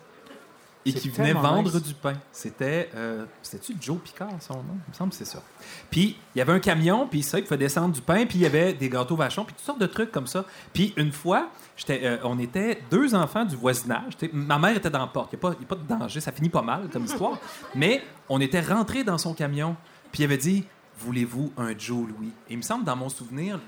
et 0.85 0.93
qui 0.93 1.09
venait 1.09 1.33
vendre 1.33 1.73
nice. 1.73 1.81
du 1.83 1.93
pain. 1.95 2.13
C'était, 2.31 2.89
euh, 2.95 3.25
c'était-tu 3.41 3.75
Joe 3.81 3.97
Picard, 4.03 4.29
son 4.39 4.53
nom? 4.55 4.63
Il 4.87 4.91
me 4.91 4.93
semble 4.93 5.09
que 5.09 5.15
c'est 5.15 5.25
ça. 5.25 5.41
Puis, 5.89 6.17
il 6.35 6.37
y 6.39 6.41
avait 6.41 6.53
un 6.53 6.59
camion, 6.59 7.07
puis 7.07 7.23
ça, 7.23 7.39
il 7.39 7.43
pouvait 7.43 7.57
descendre 7.57 7.93
du 7.95 8.01
pain, 8.01 8.25
puis 8.25 8.37
il 8.37 8.41
y 8.41 8.45
avait 8.45 8.73
des 8.73 8.89
gâteaux 8.89 9.15
vachons, 9.15 9.45
puis 9.45 9.55
toutes 9.55 9.65
sortes 9.65 9.79
de 9.81 9.87
trucs 9.87 10.11
comme 10.11 10.27
ça. 10.27 10.45
Puis, 10.73 10.93
une 10.97 11.11
fois, 11.11 11.49
j'étais, 11.75 12.01
euh, 12.03 12.17
on 12.23 12.37
était 12.37 12.81
deux 12.91 13.15
enfants 13.15 13.45
du 13.45 13.55
voisinage. 13.55 14.13
Ma 14.31 14.59
mère 14.59 14.77
était 14.77 14.89
dans 14.91 14.99
la 14.99 15.07
porte. 15.07 15.33
Il 15.33 15.37
n'y 15.37 15.39
a, 15.39 15.41
pas- 15.49 15.55
il 15.59 15.61
y 15.63 15.65
a 15.65 15.67
pas 15.67 15.75
de 15.75 15.99
danger. 16.01 16.19
Ça 16.21 16.31
finit 16.31 16.49
pas 16.49 16.61
mal 16.61 16.87
comme 16.93 17.05
histoire. 17.05 17.39
Mais 17.75 18.03
on 18.29 18.39
était 18.39 18.61
rentrés 18.61 19.03
dans 19.03 19.17
son 19.17 19.33
camion, 19.33 19.75
puis 20.11 20.21
il 20.21 20.25
avait 20.25 20.37
dit 20.37 20.65
Voulez-vous 20.99 21.51
un 21.57 21.77
Joe 21.77 22.07
Louis 22.07 22.31
Et 22.49 22.53
il 22.53 22.57
me 22.57 22.61
semble, 22.61 22.85
dans 22.85 22.95
mon 22.95 23.09
souvenir, 23.09 23.59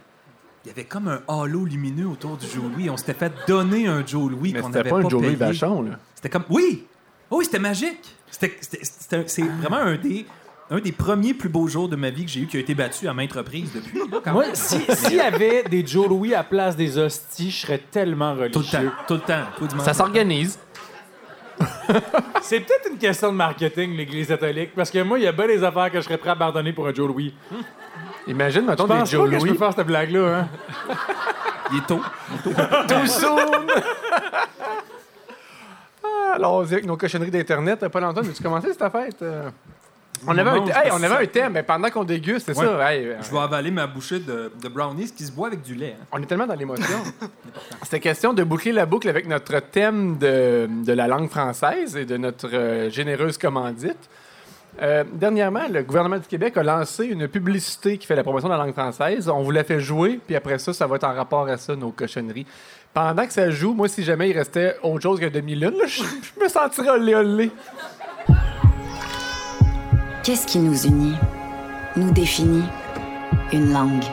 il 0.63 0.69
y 0.69 0.71
avait 0.71 0.85
comme 0.85 1.07
un 1.09 1.21
halo 1.27 1.65
lumineux 1.65 2.07
autour 2.07 2.37
du 2.37 2.45
Joe 2.45 2.63
Louis. 2.73 2.89
On 2.89 2.95
s'était 2.97 3.13
fait 3.13 3.33
donner 3.47 3.87
un 3.87 4.05
Joe 4.05 4.31
Louis 4.31 4.53
Mais 4.53 4.61
qu'on 4.61 4.67
c'était 4.67 4.79
n'avait 4.79 4.89
pas 4.91 5.01
pas, 5.01 5.07
un 5.07 5.09
Joe 5.09 5.21
Louis. 5.23 5.35
Vachon, 5.35 5.81
là. 5.81 5.99
C'était 6.15 6.29
comme. 6.29 6.45
Oui! 6.49 6.85
Oui, 7.31 7.45
c'était 7.45 7.59
magique! 7.59 8.15
C'est 8.29 9.41
vraiment 9.43 9.77
un 9.77 9.95
des, 9.95 10.25
un 10.69 10.79
des 10.79 10.91
premiers 10.91 11.33
plus 11.33 11.49
beaux 11.49 11.67
jours 11.67 11.87
de 11.89 11.95
ma 11.95 12.09
vie 12.09 12.25
que 12.25 12.31
j'ai 12.31 12.41
eu 12.41 12.47
qui 12.47 12.57
a 12.57 12.59
été 12.59 12.75
battu 12.75 13.07
à 13.07 13.13
maintes 13.13 13.33
reprises 13.33 13.71
depuis. 13.73 13.99
là, 14.11 14.19
quand 14.23 14.33
Moi, 14.33 14.45
même. 14.47 14.55
si- 14.55 14.81
s'il 14.95 15.15
y 15.15 15.19
avait 15.21 15.63
des 15.63 15.85
Joe 15.85 16.07
Louis 16.07 16.33
à 16.35 16.43
place 16.43 16.75
des 16.75 16.97
hosties, 16.97 17.51
je 17.51 17.57
serais 17.65 17.79
tellement 17.91 18.33
religieux. 18.33 18.51
Tout 18.51 18.59
le 18.59 18.65
temps. 18.65 18.91
Tout 19.07 19.13
le 19.15 19.19
temps. 19.21 19.43
Tout 19.57 19.67
le. 19.75 19.81
Ça 19.83 19.93
s'organise. 19.93 20.59
C'est 22.41 22.59
peut-être 22.59 22.89
une 22.91 22.97
question 22.99 23.31
de 23.31 23.37
marketing, 23.37 23.95
l'Église 23.97 24.27
catholique, 24.27 24.75
parce 24.75 24.91
que 24.91 25.01
moi, 25.01 25.17
il 25.17 25.23
y 25.23 25.27
a 25.27 25.31
bien 25.31 25.47
des 25.47 25.63
affaires 25.63 25.89
que 25.91 25.97
je 25.99 26.03
serais 26.05 26.17
prêt 26.17 26.29
à 26.29 26.33
abandonner 26.33 26.71
pour 26.71 26.87
un 26.87 26.93
Joe 26.93 27.07
Louis. 27.07 27.33
Imagine, 28.27 28.61
Je 28.61 28.67
mettons, 28.67 28.83
des 28.83 28.89
pense 28.89 28.99
pas 28.99 29.05
Joe 29.17 29.29
que 29.29 29.35
je 29.35 29.39
Louis. 29.39 29.51
peux 29.53 29.57
faire 29.57 29.73
cette 29.75 29.87
blague-là. 29.87 30.39
Hein? 30.39 30.47
Il 31.71 31.77
est 31.79 31.87
tôt. 31.87 32.01
Too 32.43 33.05
soon! 33.07 33.67
Ah, 36.29 36.35
Allons-y 36.35 36.73
avec 36.73 36.85
nos 36.85 36.97
cochonneries 36.97 37.31
d'Internet. 37.31 37.87
Paul-Antoine, 37.87 38.25
veux-tu 38.25 38.43
commencer 38.43 38.67
cette 38.73 38.91
fête? 38.91 39.21
Euh, 39.21 39.49
On 40.25 40.31
avait, 40.37 40.49
un, 40.49 40.55
mange 40.59 40.69
hey, 40.69 40.91
on 40.91 40.97
ça. 40.99 41.05
avait 41.13 41.23
un 41.23 41.27
thème, 41.27 41.53
mais 41.53 41.63
pendant 41.63 41.89
qu'on 41.89 42.03
déguste, 42.03 42.47
c'est 42.47 42.57
Ouais. 42.57 42.65
ça. 42.65 42.93
hey, 42.93 43.05
euh, 43.05 43.15
Je 43.21 43.31
vais 43.31 43.39
avaler 43.39 43.69
ma 43.71 43.85
bouchée 43.87 44.19
de, 44.19 44.51
de 44.61 44.67
brownies 44.67 45.11
qui 45.11 45.23
se 45.23 45.31
boit 45.31 45.47
avec 45.47 45.61
du 45.61 45.75
lait. 45.75 45.95
hein. 45.99 46.05
On 46.11 46.21
est 46.21 46.25
tellement 46.25 46.47
dans 46.47 46.55
l'émotion. 46.55 46.97
C'était 47.83 47.99
question 47.99 48.33
de 48.33 48.43
boucler 48.43 48.71
la 48.71 48.85
boucle 48.85 49.07
avec 49.09 49.27
notre 49.27 49.59
thème 49.59 50.17
de, 50.17 50.67
de 50.85 50.93
la 50.93 51.07
langue 51.07 51.29
française 51.29 51.95
et 51.95 52.05
de 52.05 52.17
notre 52.17 52.49
euh, 52.51 52.89
généreuse 52.89 53.37
commandite. 53.37 54.09
Euh, 54.81 55.03
dernièrement, 55.11 55.63
le 55.71 55.81
gouvernement 55.83 56.17
du 56.19 56.27
Québec 56.27 56.55
a 56.57 56.63
lancé 56.63 57.05
une 57.05 57.27
publicité 57.27 57.97
qui 57.97 58.05
fait 58.05 58.15
la 58.15 58.23
promotion 58.23 58.47
de 58.47 58.53
la 58.53 58.59
langue 58.63 58.73
française. 58.73 59.27
On 59.29 59.41
vous 59.41 59.51
la 59.51 59.63
fait 59.63 59.79
jouer, 59.79 60.19
puis 60.25 60.35
après 60.35 60.59
ça, 60.59 60.73
ça 60.73 60.85
va 60.85 60.97
être 60.97 61.03
en 61.05 61.13
rapport 61.13 61.47
à 61.47 61.57
ça, 61.57 61.75
nos 61.75 61.89
cochonneries. 61.91 62.45
Pendant 62.97 63.27
que 63.27 63.33
ça 63.33 63.51
joue, 63.51 63.75
moi, 63.75 63.87
si 63.87 64.03
jamais 64.03 64.31
il 64.31 64.35
restait 64.35 64.75
autre 64.81 65.03
chose 65.03 65.19
qu'un 65.19 65.29
demi-lune, 65.29 65.75
je, 65.85 66.01
je 66.01 66.43
me 66.43 66.49
sentirais 66.49 66.89
olé 66.89 67.13
olé. 67.13 67.51
Qu'est-ce 70.23 70.47
qui 70.47 70.57
nous 70.57 70.87
unit, 70.87 71.13
nous 71.95 72.09
définit? 72.09 72.63
Une 73.53 73.71
langue, 73.71 74.03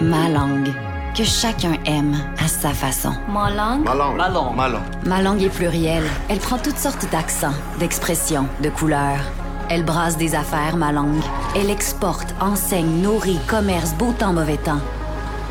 ma 0.00 0.28
langue, 0.28 0.72
que 1.16 1.22
chacun 1.22 1.74
aime 1.86 2.16
à 2.44 2.48
sa 2.48 2.70
façon. 2.70 3.12
Ma 3.28 3.52
langue? 3.52 3.84
Ma 3.84 3.94
langue. 3.94 4.16
Ma 4.16 4.28
langue. 4.28 4.56
Ma 4.56 4.68
langue. 4.68 4.82
Ma 5.06 5.22
langue 5.22 5.42
est 5.44 5.48
plurielle. 5.48 6.02
Elle 6.28 6.40
prend 6.40 6.58
toutes 6.58 6.78
sortes 6.78 7.08
d'accents, 7.12 7.54
d'expressions, 7.78 8.48
de 8.60 8.68
couleurs. 8.68 9.22
Elle 9.70 9.84
brasse 9.84 10.16
des 10.16 10.34
affaires, 10.34 10.76
ma 10.76 10.90
langue. 10.90 11.22
Elle 11.54 11.70
exporte, 11.70 12.34
enseigne, 12.40 13.00
nourrit, 13.00 13.38
commerce, 13.46 13.94
beau 13.94 14.12
temps, 14.12 14.32
mauvais 14.32 14.56
temps. 14.56 14.82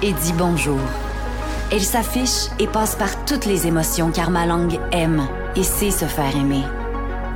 Et 0.02 0.12
dit 0.12 0.34
bonjour. 0.38 0.80
Elle 1.76 1.82
s'affiche 1.82 2.52
et 2.60 2.68
passe 2.68 2.96
par 2.96 3.26
toutes 3.26 3.46
les 3.46 3.66
émotions 3.66 4.12
car 4.12 4.30
ma 4.30 4.46
langue 4.46 4.80
aime 4.92 5.28
et 5.56 5.64
sait 5.64 5.90
se 5.90 6.06
faire 6.06 6.36
aimer. 6.36 6.62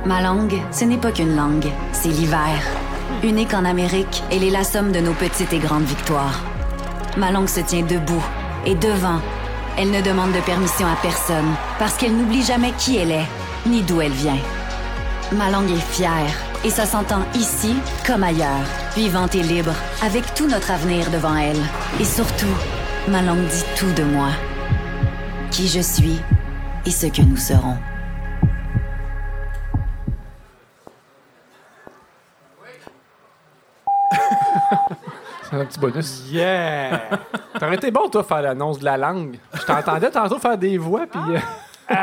Ma 0.06 0.22
langue, 0.22 0.62
ce 0.70 0.84
n'est 0.84 0.96
pas 0.96 1.10
qu'une 1.10 1.34
langue, 1.34 1.66
c'est 1.90 2.06
l'hiver. 2.06 2.62
Unique 3.24 3.52
en 3.52 3.64
Amérique, 3.64 4.22
elle 4.30 4.44
est 4.44 4.50
la 4.50 4.62
somme 4.62 4.92
de 4.92 5.00
nos 5.00 5.12
petites 5.14 5.52
et 5.52 5.58
grandes 5.58 5.86
victoires. 5.86 6.40
Ma 7.16 7.32
langue 7.32 7.48
se 7.48 7.58
tient 7.58 7.82
debout 7.82 8.24
et 8.64 8.76
devant. 8.76 9.20
Elle 9.76 9.90
ne 9.90 10.02
demande 10.02 10.30
de 10.30 10.40
permission 10.42 10.86
à 10.86 10.94
personne 11.02 11.56
parce 11.80 11.96
qu'elle 11.96 12.16
n'oublie 12.16 12.44
jamais 12.44 12.70
qui 12.78 12.96
elle 12.96 13.10
est 13.10 13.28
ni 13.66 13.82
d'où 13.82 14.00
elle 14.00 14.12
vient. 14.12 14.38
Ma 15.32 15.50
langue 15.50 15.72
est 15.72 15.92
fière 15.92 16.32
et 16.64 16.70
ça 16.70 16.86
s'entend 16.86 17.22
ici 17.34 17.74
comme 18.06 18.22
ailleurs, 18.22 18.68
vivante 18.94 19.34
et 19.34 19.42
libre, 19.42 19.74
avec 20.00 20.32
tout 20.34 20.46
notre 20.46 20.70
avenir 20.70 21.10
devant 21.10 21.34
elle. 21.34 21.60
Et 21.98 22.04
surtout, 22.04 22.46
ma 23.08 23.22
langue 23.22 23.46
dit 23.46 23.64
tout 23.76 23.90
de 23.92 24.02
moi. 24.02 24.28
Qui 25.50 25.66
je 25.66 25.80
suis 25.80 26.20
et 26.84 26.90
ce 26.90 27.06
que 27.06 27.22
nous 27.22 27.36
serons. 27.36 27.76
C'est 35.42 35.56
un 35.56 35.64
petit 35.64 35.78
bonus. 35.80 36.24
Yeah! 36.30 37.00
T'aurais 37.58 37.76
été 37.76 37.90
bon, 37.90 38.08
toi, 38.10 38.22
faire 38.22 38.42
l'annonce 38.42 38.78
de 38.78 38.84
la 38.84 38.98
langue. 38.98 39.38
Je 39.54 39.62
t'entendais 39.62 40.10
tantôt 40.10 40.38
faire 40.38 40.58
des 40.58 40.76
voix, 40.76 41.06
puis... 41.06 41.20
euh, 41.90 41.94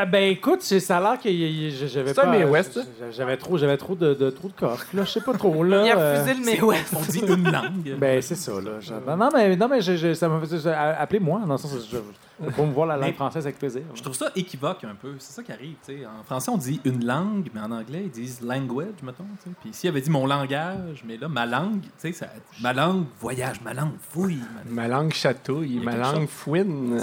Euh, 0.00 0.04
ben 0.06 0.30
écoute, 0.32 0.62
c'est- 0.62 0.80
ça 0.80 0.96
a 0.96 1.00
l'air 1.00 1.20
que 1.20 1.28
j'avais 1.28 2.14
C'est 2.14 2.20
un 2.20 2.32
pas. 2.32 2.46
West? 2.46 2.80
J'avais 3.12 3.36
trop, 3.36 3.58
j'avais 3.58 3.76
trop 3.76 3.94
de, 3.94 4.14
de 4.14 4.30
trop 4.30 4.48
de 4.48 4.52
coffre. 4.54 4.86
Là, 4.94 5.04
je 5.04 5.10
sais 5.10 5.20
pas 5.20 5.34
trop 5.34 5.62
là. 5.62 5.84
Il 5.84 5.90
a 5.90 5.98
euh, 5.98 6.14
refusé 6.22 6.40
le 6.40 6.44
May 6.46 6.60
West. 6.62 6.94
On 6.96 7.02
dit 7.02 7.18
une 7.20 7.50
langue. 7.50 7.96
Ben 7.98 8.22
c'est 8.22 8.34
ça 8.34 8.52
là. 8.52 9.16
Non, 9.16 9.28
mais 9.34 9.56
non 9.56 9.68
mais 9.68 9.82
je- 9.82 9.96
je- 9.96 10.14
ça 10.14 10.26
m'a 10.28 10.40
fait 10.40 10.66
appelez-moi 10.66 11.40
dans 11.46 11.52
le 11.52 11.58
sens 11.58 11.74
où 11.74 11.78
je, 11.92 12.48
pour 12.52 12.66
me 12.66 12.72
voir 12.72 12.86
la 12.86 12.96
langue 12.96 13.08
Mais- 13.08 13.12
française 13.12 13.44
avec 13.44 13.58
plaisir. 13.58 13.82
Je 13.94 14.00
trouve 14.02 14.14
ça 14.14 14.30
équivoque 14.34 14.84
un 14.84 14.94
peu. 14.94 15.12
C'est 15.18 15.34
ça 15.34 15.42
qui 15.42 15.52
arrive. 15.52 15.74
tu 15.86 15.98
sais. 15.98 16.06
En 16.06 16.24
français, 16.24 16.50
on 16.50 16.56
dit 16.56 16.80
une 16.86 17.04
langue, 17.04 17.50
mais 17.54 17.60
en 17.60 17.70
anglais, 17.70 18.02
ils 18.04 18.10
disent 18.10 18.40
language, 18.40 18.86
mettons. 19.02 19.24
tu 19.42 19.50
sais. 19.50 19.56
Puis 19.60 19.70
s'il 19.74 19.90
avait 19.90 20.00
dit 20.00 20.10
mon 20.10 20.26
langage, 20.26 21.04
mais 21.06 21.18
là, 21.18 21.28
ma 21.28 21.44
langue, 21.44 21.82
tu 21.82 21.88
sais, 21.98 22.12
ça- 22.12 22.28
ma 22.62 22.72
langue 22.72 23.04
voyage, 23.20 23.60
ma 23.62 23.74
langue 23.74 23.92
fouille. 24.10 24.38
ma- 24.70 24.82
Ma 24.82 24.88
langue 24.88 25.12
chatouille, 25.12 25.74
Il 25.76 25.82
ma 25.82 25.96
langue 25.96 26.20
chose. 26.22 26.30
fouine. 26.30 27.00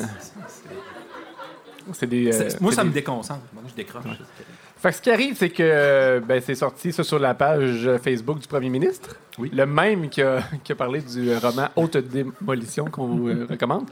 Des. 2.08 2.34
euh, 2.34 2.50
Moi, 2.62 2.72
ça 2.72 2.84
des- 2.84 2.90
me 2.90 2.94
déconcentre. 2.94 3.42
Moi, 3.54 3.64
je 3.68 3.74
décroche. 3.76 4.04
Fait 4.80 4.90
que 4.90 4.96
ce 4.96 5.02
qui 5.02 5.10
arrive, 5.12 5.36
c'est 5.36 5.50
que 5.50 6.22
ben, 6.28 6.40
c'est 6.46 6.54
sorti 6.56 6.92
ça 6.94 7.04
sur 7.04 7.18
la 7.20 7.34
page 7.34 7.90
Facebook 8.04 8.40
du 8.40 8.48
premier 8.48 8.70
ministre. 8.70 9.16
Oui. 9.40 9.50
Le 9.54 9.66
même 9.66 10.08
qui 10.10 10.22
a, 10.22 10.42
qui 10.64 10.72
a 10.72 10.76
parlé 10.76 11.02
du 11.02 11.36
roman 11.38 11.70
Haute 11.76 11.98
démolition 11.98 12.86
qu'on 12.86 13.08
vous 13.08 13.28
euh, 13.30 13.48
recommande. 13.50 13.86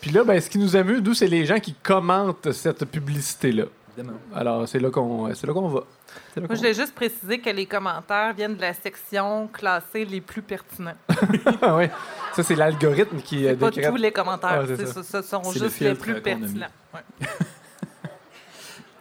Puis 0.00 0.10
là, 0.10 0.24
ben, 0.24 0.40
ce 0.40 0.48
qui 0.50 0.58
nous 0.58 0.74
amuse, 0.76 1.02
d'où 1.02 1.14
c'est 1.14 1.26
les 1.26 1.44
gens 1.44 1.58
qui 1.58 1.74
commentent 1.74 2.50
cette 2.52 2.84
publicité-là. 2.84 3.64
Évidemment. 3.98 4.18
Alors, 4.34 4.68
c'est 4.68 4.78
là 4.78 4.90
qu'on 4.90 5.32
c'est 5.34 5.46
là 5.46 5.52
qu'on 5.52 5.68
va. 5.68 5.80
Là 5.80 6.42
Moi, 6.42 6.48
je 6.50 6.56
voulais 6.56 6.74
juste 6.74 6.94
préciser 6.94 7.38
que 7.40 7.50
les 7.50 7.66
commentaires 7.66 8.32
viennent 8.34 8.56
de 8.56 8.60
la 8.60 8.74
section 8.74 9.48
classée 9.48 10.04
les 10.04 10.20
plus 10.20 10.42
pertinents. 10.42 10.94
va. 11.08 11.76
oui. 11.78 11.86
Ça, 12.34 12.42
c'est 12.42 12.54
l'algorithme 12.54 13.20
qui 13.20 13.46
euh, 13.46 13.50
C'est 13.50 13.56
pas 13.56 13.70
décrète. 13.70 13.90
tous 13.90 13.96
les 13.96 14.12
commentaires. 14.12 14.64
Ah, 14.68 14.86
ça. 14.86 15.02
Ce 15.02 15.22
sont 15.22 15.42
le 15.44 15.58
juste 15.58 15.80
les 15.80 15.94
plus 15.94 16.20
pertinents. 16.20 16.66
Ouais. 16.94 17.28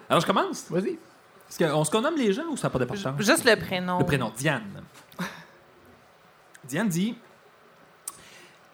Alors, 0.09 0.21
je 0.21 0.25
commence? 0.25 0.65
Vas-y. 0.69 0.97
Est-ce 1.49 1.63
qu'on 1.63 1.83
se 1.83 1.91
connaît 1.91 2.11
les 2.17 2.33
gens 2.33 2.47
ou 2.49 2.57
ça 2.57 2.67
n'a 2.67 2.71
pas 2.71 2.79
d'importance? 2.79 3.19
Juste 3.19 3.45
le 3.45 3.55
prénom. 3.55 3.99
Le 3.99 4.05
prénom, 4.05 4.31
Diane. 4.35 4.83
Diane 6.65 6.89
dit 6.89 7.17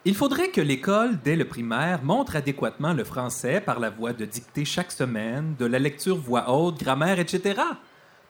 Il 0.05 0.15
faudrait 0.15 0.49
que 0.49 0.59
l'école, 0.59 1.17
dès 1.23 1.37
le 1.37 1.45
primaire, 1.45 2.03
montre 2.03 2.35
adéquatement 2.35 2.91
le 2.91 3.05
français 3.05 3.61
par 3.61 3.79
la 3.79 3.89
voie 3.89 4.11
de 4.11 4.25
dictée 4.25 4.65
chaque 4.65 4.91
semaine, 4.91 5.55
de 5.57 5.65
la 5.65 5.79
lecture 5.79 6.17
voix 6.17 6.49
haute, 6.51 6.77
grammaire, 6.77 7.19
etc. 7.19 7.61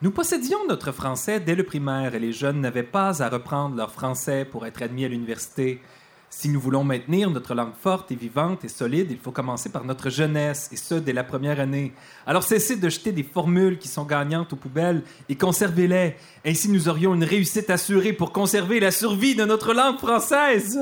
Nous 0.03 0.11
possédions 0.11 0.67
notre 0.69 0.91
français 0.91 1.39
dès 1.39 1.55
le 1.55 1.63
primaire 1.63 2.13
et 2.13 2.19
les 2.19 2.31
jeunes 2.31 2.61
n'avaient 2.61 2.83
pas 2.83 3.23
à 3.23 3.29
reprendre 3.29 3.75
leur 3.75 3.91
français 3.91 4.45
pour 4.45 4.67
être 4.67 4.83
admis 4.83 5.03
à 5.05 5.07
l'université. 5.07 5.81
Si 6.29 6.47
nous 6.47 6.59
voulons 6.59 6.83
maintenir 6.83 7.31
notre 7.31 7.55
langue 7.55 7.73
forte 7.81 8.11
et 8.11 8.15
vivante 8.15 8.63
et 8.63 8.67
solide, 8.67 9.09
il 9.09 9.17
faut 9.17 9.31
commencer 9.31 9.69
par 9.69 9.83
notre 9.83 10.11
jeunesse, 10.11 10.69
et 10.71 10.77
ce, 10.77 10.95
dès 10.95 11.13
la 11.13 11.23
première 11.23 11.59
année. 11.59 11.93
Alors 12.27 12.43
cessez 12.43 12.75
de 12.75 12.89
jeter 12.89 13.11
des 13.11 13.23
formules 13.23 13.79
qui 13.79 13.87
sont 13.87 14.03
gagnantes 14.03 14.53
aux 14.53 14.57
poubelles 14.57 15.01
et 15.27 15.35
conservez-les. 15.35 16.17
Ainsi, 16.45 16.69
nous 16.69 16.87
aurions 16.87 17.15
une 17.15 17.23
réussite 17.23 17.71
assurée 17.71 18.13
pour 18.13 18.31
conserver 18.31 18.79
la 18.79 18.91
survie 18.91 19.33
de 19.33 19.45
notre 19.45 19.73
langue 19.73 19.97
française. 19.97 20.79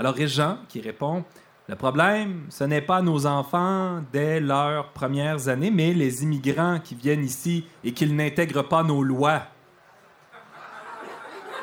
Alors 0.00 0.14
Régent 0.14 0.56
qui 0.66 0.80
répond 0.80 1.24
Le 1.68 1.76
problème, 1.76 2.46
ce 2.48 2.64
n'est 2.64 2.80
pas 2.80 3.02
nos 3.02 3.26
enfants 3.26 4.02
dès 4.10 4.40
leurs 4.40 4.92
premières 4.92 5.48
années, 5.48 5.70
mais 5.70 5.92
les 5.92 6.22
immigrants 6.22 6.78
qui 6.82 6.94
viennent 6.94 7.22
ici 7.22 7.66
et 7.84 7.92
qu'ils 7.92 8.16
n'intègrent 8.16 8.66
pas 8.66 8.82
nos 8.82 9.02
lois. 9.02 9.42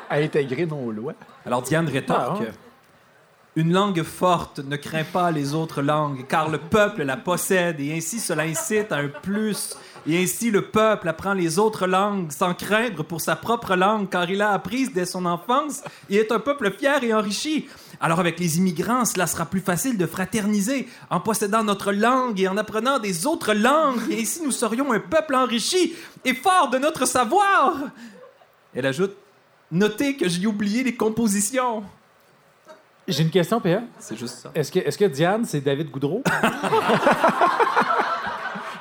À 0.08 0.18
intégrer 0.18 0.66
nos 0.66 0.92
lois. 0.92 1.14
Alors 1.44 1.62
Diane 1.62 1.88
rétorque. 1.88 2.44
Ah. 2.48 2.52
Une 3.56 3.72
langue 3.72 4.04
forte 4.04 4.60
ne 4.60 4.76
craint 4.76 5.02
pas 5.02 5.32
les 5.32 5.52
autres 5.52 5.82
langues, 5.82 6.24
car 6.28 6.48
le 6.48 6.58
peuple 6.58 7.02
la 7.02 7.16
possède, 7.16 7.80
et 7.80 7.92
ainsi 7.92 8.20
cela 8.20 8.44
incite 8.44 8.92
à 8.92 8.98
un 8.98 9.08
plus. 9.08 9.76
Et 10.06 10.22
ainsi 10.22 10.52
le 10.52 10.62
peuple 10.62 11.08
apprend 11.08 11.32
les 11.32 11.58
autres 11.58 11.88
langues 11.88 12.30
sans 12.30 12.54
craindre 12.54 13.02
pour 13.02 13.20
sa 13.20 13.34
propre 13.34 13.74
langue, 13.74 14.08
car 14.08 14.30
il 14.30 14.42
a 14.42 14.50
appris 14.52 14.88
dès 14.90 15.06
son 15.06 15.26
enfance 15.26 15.82
et 16.08 16.18
est 16.18 16.30
un 16.30 16.38
peuple 16.38 16.70
fier 16.70 17.02
et 17.02 17.12
enrichi. 17.12 17.66
Alors 18.00 18.20
avec 18.20 18.38
les 18.38 18.58
immigrants, 18.58 19.04
cela 19.04 19.26
sera 19.26 19.46
plus 19.46 19.60
facile 19.60 19.98
de 19.98 20.06
fraterniser 20.06 20.88
en 21.10 21.20
possédant 21.20 21.64
notre 21.64 21.92
langue 21.92 22.40
et 22.40 22.46
en 22.46 22.56
apprenant 22.56 22.98
des 22.98 23.26
autres 23.26 23.54
langues, 23.54 24.00
et 24.10 24.20
ainsi 24.20 24.42
nous 24.42 24.52
serions 24.52 24.92
un 24.92 25.00
peuple 25.00 25.34
enrichi 25.34 25.94
et 26.24 26.34
fort 26.34 26.70
de 26.70 26.78
notre 26.78 27.06
savoir. 27.06 27.76
Elle 28.74 28.86
ajoute, 28.86 29.16
notez 29.72 30.16
que 30.16 30.28
j'ai 30.28 30.46
oublié 30.46 30.84
les 30.84 30.94
compositions. 30.94 31.82
J'ai 33.08 33.22
une 33.22 33.30
question, 33.30 33.60
PA. 33.60 33.80
C'est 33.98 34.18
juste 34.18 34.36
ça. 34.40 34.50
Est-ce 34.54 34.70
que, 34.70 34.78
est 34.80 34.96
que 34.96 35.04
Diane, 35.06 35.44
c'est 35.46 35.62
David 35.62 35.90
Goudreau? 35.90 36.22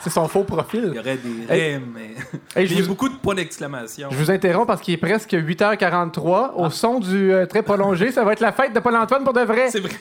C'est 0.07 0.13
son 0.13 0.27
faux 0.27 0.39
Il 0.39 0.43
y 0.43 0.55
profil. 0.55 0.95
aurait 0.99 1.17
des 1.17 1.53
Hey. 1.53 1.73
rimes, 1.75 1.93
mais 1.93 2.15
Hey, 2.55 2.65
il 2.65 2.71
y 2.71 2.75
a 2.75 2.77
je, 2.77 2.84
vous, 2.84 2.89
beaucoup 2.89 3.09
de 3.09 3.15
points 3.15 3.35
d'exclamation. 3.35 4.09
je 4.11 4.15
vous 4.17 4.31
interromps 4.31 4.67
parce 4.67 4.81
qu'il 4.81 4.93
est 4.93 4.97
presque 4.97 5.31
8h43. 5.34 6.51
Au 6.55 6.69
son 6.69 6.99
du 6.99 7.31
euh, 7.34 7.45
très 7.45 7.61
prolongé, 7.63 8.11
ça 8.11 8.23
va 8.23 8.34
être 8.34 8.39
la 8.39 8.51
fête 8.51 8.73
de 8.73 8.79
Paul-Antoine 8.79 9.23
pour 9.23 9.34
de 9.34 9.41
vrai. 9.41 9.69
C'est 9.69 9.79
vrai. 9.81 9.91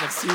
Merci. 0.00 0.28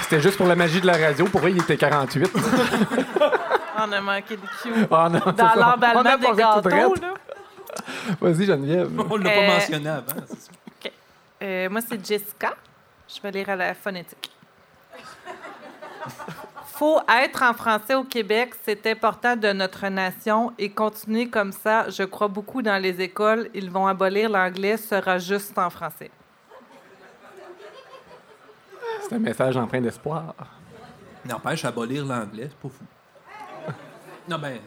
C'était 0.00 0.20
juste 0.20 0.36
pour 0.36 0.46
la 0.46 0.56
magie 0.56 0.80
de 0.80 0.86
la 0.86 0.96
radio. 0.96 1.24
Pour 1.26 1.44
eux, 1.46 1.50
il 1.50 1.58
était 1.60 1.76
48. 1.76 2.30
On 3.76 3.92
a 3.92 4.00
manqué 4.00 4.36
de 4.36 4.40
cue. 4.62 4.86
Ah 4.90 5.08
non, 5.10 5.20
c'est 5.26 5.36
Dans 5.36 5.54
l'emballement 5.56 6.00
a 6.00 6.16
des 6.16 6.26
gâteaux, 6.36 6.94
là. 6.94 7.14
Vas-y, 8.20 8.44
Geneviève. 8.46 8.90
On 9.10 9.16
l'a 9.16 9.30
Euh, 9.30 9.34
pas 9.48 9.54
mentionné 9.54 9.88
avant. 9.88 10.12
c'est 10.28 10.40
ça. 10.40 10.50
Euh, 11.42 11.68
moi, 11.68 11.80
c'est 11.80 12.04
Jessica. 12.04 12.54
Je 13.08 13.20
vais 13.20 13.30
lire 13.30 13.50
à 13.50 13.56
la 13.56 13.74
phonétique. 13.74 14.30
Faut 16.66 17.00
être 17.08 17.42
en 17.42 17.54
français 17.54 17.94
au 17.94 18.02
Québec, 18.04 18.54
c'est 18.64 18.84
important 18.88 19.36
de 19.36 19.52
notre 19.52 19.86
nation 19.88 20.52
et 20.58 20.70
continuer 20.70 21.28
comme 21.28 21.52
ça. 21.52 21.88
Je 21.88 22.02
crois 22.02 22.26
beaucoup 22.28 22.62
dans 22.62 22.82
les 22.82 23.00
écoles. 23.00 23.48
Ils 23.54 23.70
vont 23.70 23.86
abolir 23.86 24.28
l'anglais, 24.28 24.76
sera 24.76 25.18
juste 25.18 25.56
en 25.56 25.70
français. 25.70 26.10
C'est 29.02 29.14
un 29.14 29.18
message 29.18 29.56
empreint 29.56 29.80
d'espoir. 29.80 30.34
N'empêche, 31.24 31.64
abolir 31.64 32.04
l'anglais, 32.04 32.48
c'est 32.50 32.58
pas 32.58 32.68
fou. 32.68 32.84
Non, 34.28 34.38
ben. 34.38 34.58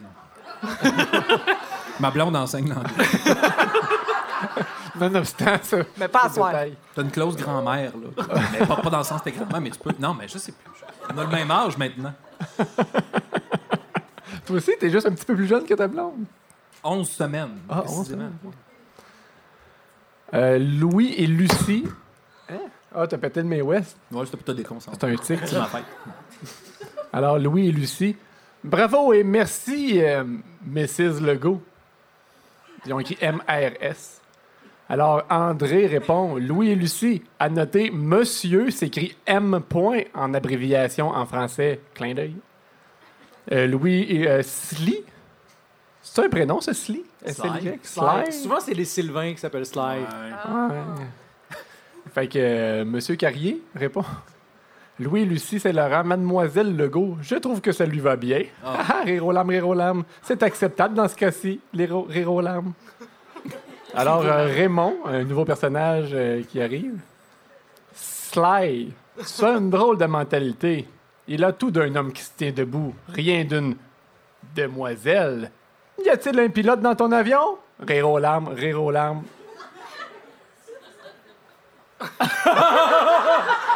Ma 1.99 2.11
blonde 2.11 2.35
enseigne 2.35 2.69
l'anglais. 2.69 3.05
Nonobstant 4.99 5.57
ça. 5.61 5.77
Mais 5.97 6.07
pas 6.07 6.23
à 6.25 6.29
détail. 6.29 6.77
T'as 6.95 7.01
une 7.01 7.11
clause 7.11 7.35
grand-mère, 7.37 7.91
là. 7.97 8.35
Mais 8.51 8.65
pas, 8.65 8.75
pas 8.77 8.89
dans 8.89 8.97
le 8.99 9.03
sens 9.03 9.23
de 9.23 9.31
grand-mère, 9.31 9.61
mais 9.61 9.69
tu 9.71 9.79
peux. 9.79 9.93
Non, 9.99 10.13
mais 10.13 10.27
je 10.27 10.37
sais 10.37 10.51
plus. 10.51 10.71
On 11.13 11.17
a 11.17 11.23
le 11.23 11.29
même 11.29 11.49
âge 11.51 11.77
maintenant. 11.77 12.13
Toi 14.45 14.55
aussi, 14.57 14.71
t'es 14.79 14.89
juste 14.89 15.05
un 15.07 15.11
petit 15.11 15.25
peu 15.25 15.35
plus 15.35 15.47
jeune 15.47 15.65
que 15.65 15.73
ta 15.73 15.87
blonde. 15.87 16.25
11 16.83 17.09
semaines. 17.09 17.57
Ah, 17.69 17.81
11 17.85 17.95
précisément. 17.95 18.05
semaines. 18.21 18.33
Euh, 20.33 20.57
Louis 20.59 21.13
et 21.17 21.27
Lucie. 21.27 21.85
Hein? 22.49 22.59
Ah, 22.95 23.07
t'as 23.07 23.17
pété 23.17 23.41
le 23.41 23.47
May 23.47 23.61
West. 23.61 23.97
Ouais, 24.11 24.25
c'était 24.25 24.37
pour 24.37 24.45
te 24.45 24.51
déconcentrer. 24.51 24.97
C'est 24.99 25.33
un 25.33 25.37
tic. 25.37 25.47
C'est 25.47 25.59
ma 25.59 25.65
fête. 25.65 25.83
Alors, 27.13 27.39
Louis 27.39 27.67
et 27.67 27.71
Lucie. 27.71 28.15
Bravo 28.67 29.13
et 29.13 29.23
merci, 29.23 30.03
euh, 30.03 30.25
Mrs. 30.65 31.21
Legault. 31.21 31.61
Ils 32.85 32.93
ont 32.93 32.99
écrit 32.99 33.17
M-R-S. 33.21 34.21
Alors, 34.89 35.23
André 35.29 35.87
répond 35.87 36.35
Louis 36.35 36.71
et 36.71 36.75
Lucie. 36.75 37.23
À 37.39 37.47
noter, 37.49 37.91
monsieur 37.91 38.69
s'écrit 38.69 39.15
M. 39.25 39.61
point 39.67 40.01
en 40.13 40.33
abréviation 40.33 41.09
en 41.09 41.25
français. 41.25 41.79
Clin 41.93 42.13
d'œil. 42.13 42.35
Euh, 43.53 43.67
Louis 43.67 44.05
et 44.09 44.27
euh, 44.27 44.43
Sly. 44.43 45.03
C'est 46.01 46.25
un 46.25 46.29
prénom, 46.29 46.59
ce 46.59 46.73
Sly? 46.73 47.03
S-L-Y? 47.25 47.79
Sly. 47.83 48.33
Souvent, 48.33 48.59
c'est 48.59 48.73
les 48.73 48.85
Sylvains 48.85 49.31
qui 49.33 49.39
s'appellent 49.39 49.65
Sly. 49.65 49.99
Ouais. 49.99 50.77
Fait 52.13 52.27
que 52.27 52.39
euh, 52.39 52.85
Monsieur 52.85 53.15
Carrier 53.15 53.61
répond 53.75 54.03
Louis, 54.99 55.25
Lucie, 55.25 55.59
c'est 55.59 55.73
Laurent, 55.73 56.03
Mademoiselle 56.03 56.75
Legault, 56.75 57.17
je 57.21 57.35
trouve 57.35 57.61
que 57.61 57.71
ça 57.71 57.85
lui 57.85 57.99
va 57.99 58.15
bien. 58.15 58.41
Ah, 58.65 59.03
rirolam, 59.05 59.47
rirolam. 59.47 60.03
C'est 60.23 60.41
acceptable 60.41 60.95
dans 60.95 61.07
ce 61.07 61.15
cas-ci, 61.15 61.59
rirolam. 61.75 62.73
Alors, 63.93 64.25
euh, 64.25 64.47
Raymond, 64.47 64.95
un 65.05 65.23
nouveau 65.23 65.45
personnage 65.45 66.09
euh, 66.13 66.41
qui 66.43 66.59
arrive. 66.59 66.99
Sly, 67.93 68.91
ça 69.21 69.49
une 69.51 69.69
drôle 69.69 69.99
de 69.99 70.05
mentalité. 70.05 70.87
Il 71.27 71.43
a 71.43 71.51
tout 71.51 71.69
d'un 71.69 71.95
homme 71.95 72.11
qui 72.11 72.23
se 72.23 72.31
tient 72.35 72.51
debout, 72.51 72.95
rien 73.07 73.43
d'une 73.43 73.75
demoiselle. 74.55 75.51
Y 76.03 76.09
a-t-il 76.09 76.39
un 76.39 76.49
pilote 76.49 76.81
dans 76.81 76.95
ton 76.95 77.11
avion? 77.11 77.59
Rirolam, 77.79 78.47
rirolam. 78.47 79.21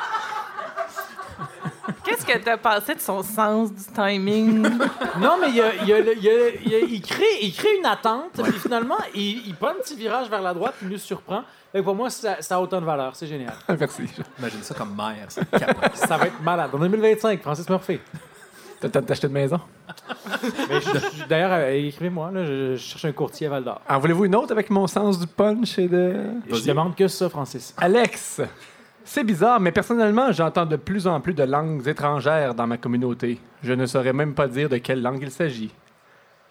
Que 2.32 2.38
t'as 2.38 2.56
pensé 2.56 2.96
de 2.96 3.02
son 3.02 3.24
sens 3.24 3.74
du 3.74 3.84
timing? 3.94 4.62
Non, 5.20 5.38
mais 5.40 5.50
il, 5.50 7.02
crée, 7.02 7.26
il 7.42 7.54
crée 7.54 7.78
une 7.78 7.86
attente, 7.86 8.42
puis 8.42 8.54
finalement, 8.54 8.98
il, 9.14 9.48
il 9.48 9.56
prend 9.56 9.70
un 9.70 9.74
petit 9.76 9.96
virage 9.96 10.30
vers 10.30 10.42
la 10.42 10.54
droite, 10.54 10.76
puis 10.78 10.88
il 10.88 10.94
nous 10.94 10.98
surprend. 10.98 11.44
Et 11.74 11.82
pour 11.82 11.94
moi, 11.94 12.10
ça, 12.10 12.42
ça 12.42 12.56
a 12.56 12.60
autant 12.62 12.80
de 12.80 12.86
valeur. 12.86 13.16
C'est 13.16 13.28
génial. 13.28 13.54
Merci. 13.80 14.04
Imagine 14.40 14.64
ça 14.64 14.74
comme 14.74 14.96
mère. 14.96 15.28
Ça 15.94 16.18
va 16.18 16.28
être 16.28 16.42
malade. 16.42 16.70
En 16.74 16.78
2025, 16.80 17.42
Francis 17.42 17.70
Murphy. 17.70 18.00
T'as 18.80 18.88
le 18.88 18.92
temps 18.92 19.02
de 19.02 19.06
t'acheter 19.06 19.28
une 19.28 19.34
maison? 19.34 19.60
D'ailleurs, 21.30 21.52
euh, 21.52 21.72
écrivez-moi, 21.72 22.32
je 22.34 22.78
cherche 22.78 23.06
un 23.06 23.12
courtier 23.12 23.48
à 23.48 23.52
Val 23.52 23.64
d'Or. 23.64 23.82
En 23.88 24.00
voulez-vous 24.00 24.26
une 24.26 24.36
autre 24.36 24.54
avec 24.54 24.70
mon 24.70 24.88
sens 24.88 25.20
du 25.20 25.28
punch 25.28 25.78
et 25.78 25.88
de. 25.88 26.16
Je 26.50 26.66
demande 26.66 26.96
que 26.96 27.08
ça, 27.08 27.30
Francis. 27.30 27.76
Alex, 27.78 28.42
c'est 29.04 29.24
bizarre, 29.24 29.60
mais 29.60 29.72
personnellement, 29.72 30.32
j'entends 30.32 30.66
de 30.66 30.76
plus 30.76 31.08
en 31.08 31.20
plus 31.20 31.34
de 31.34 31.44
langues 31.44 31.88
étrangères 31.88 32.54
dans 32.54 32.68
ma 32.68 32.78
communauté. 32.78 33.40
Je 33.64 33.74
ne 33.74 33.86
saurais 33.86 34.14
même 34.14 34.34
pas 34.34 34.48
dire 34.48 34.70
de 34.70 34.78
quelle 34.78 35.02
langue 35.02 35.22
il 35.22 35.32
s'agit. 35.32 35.74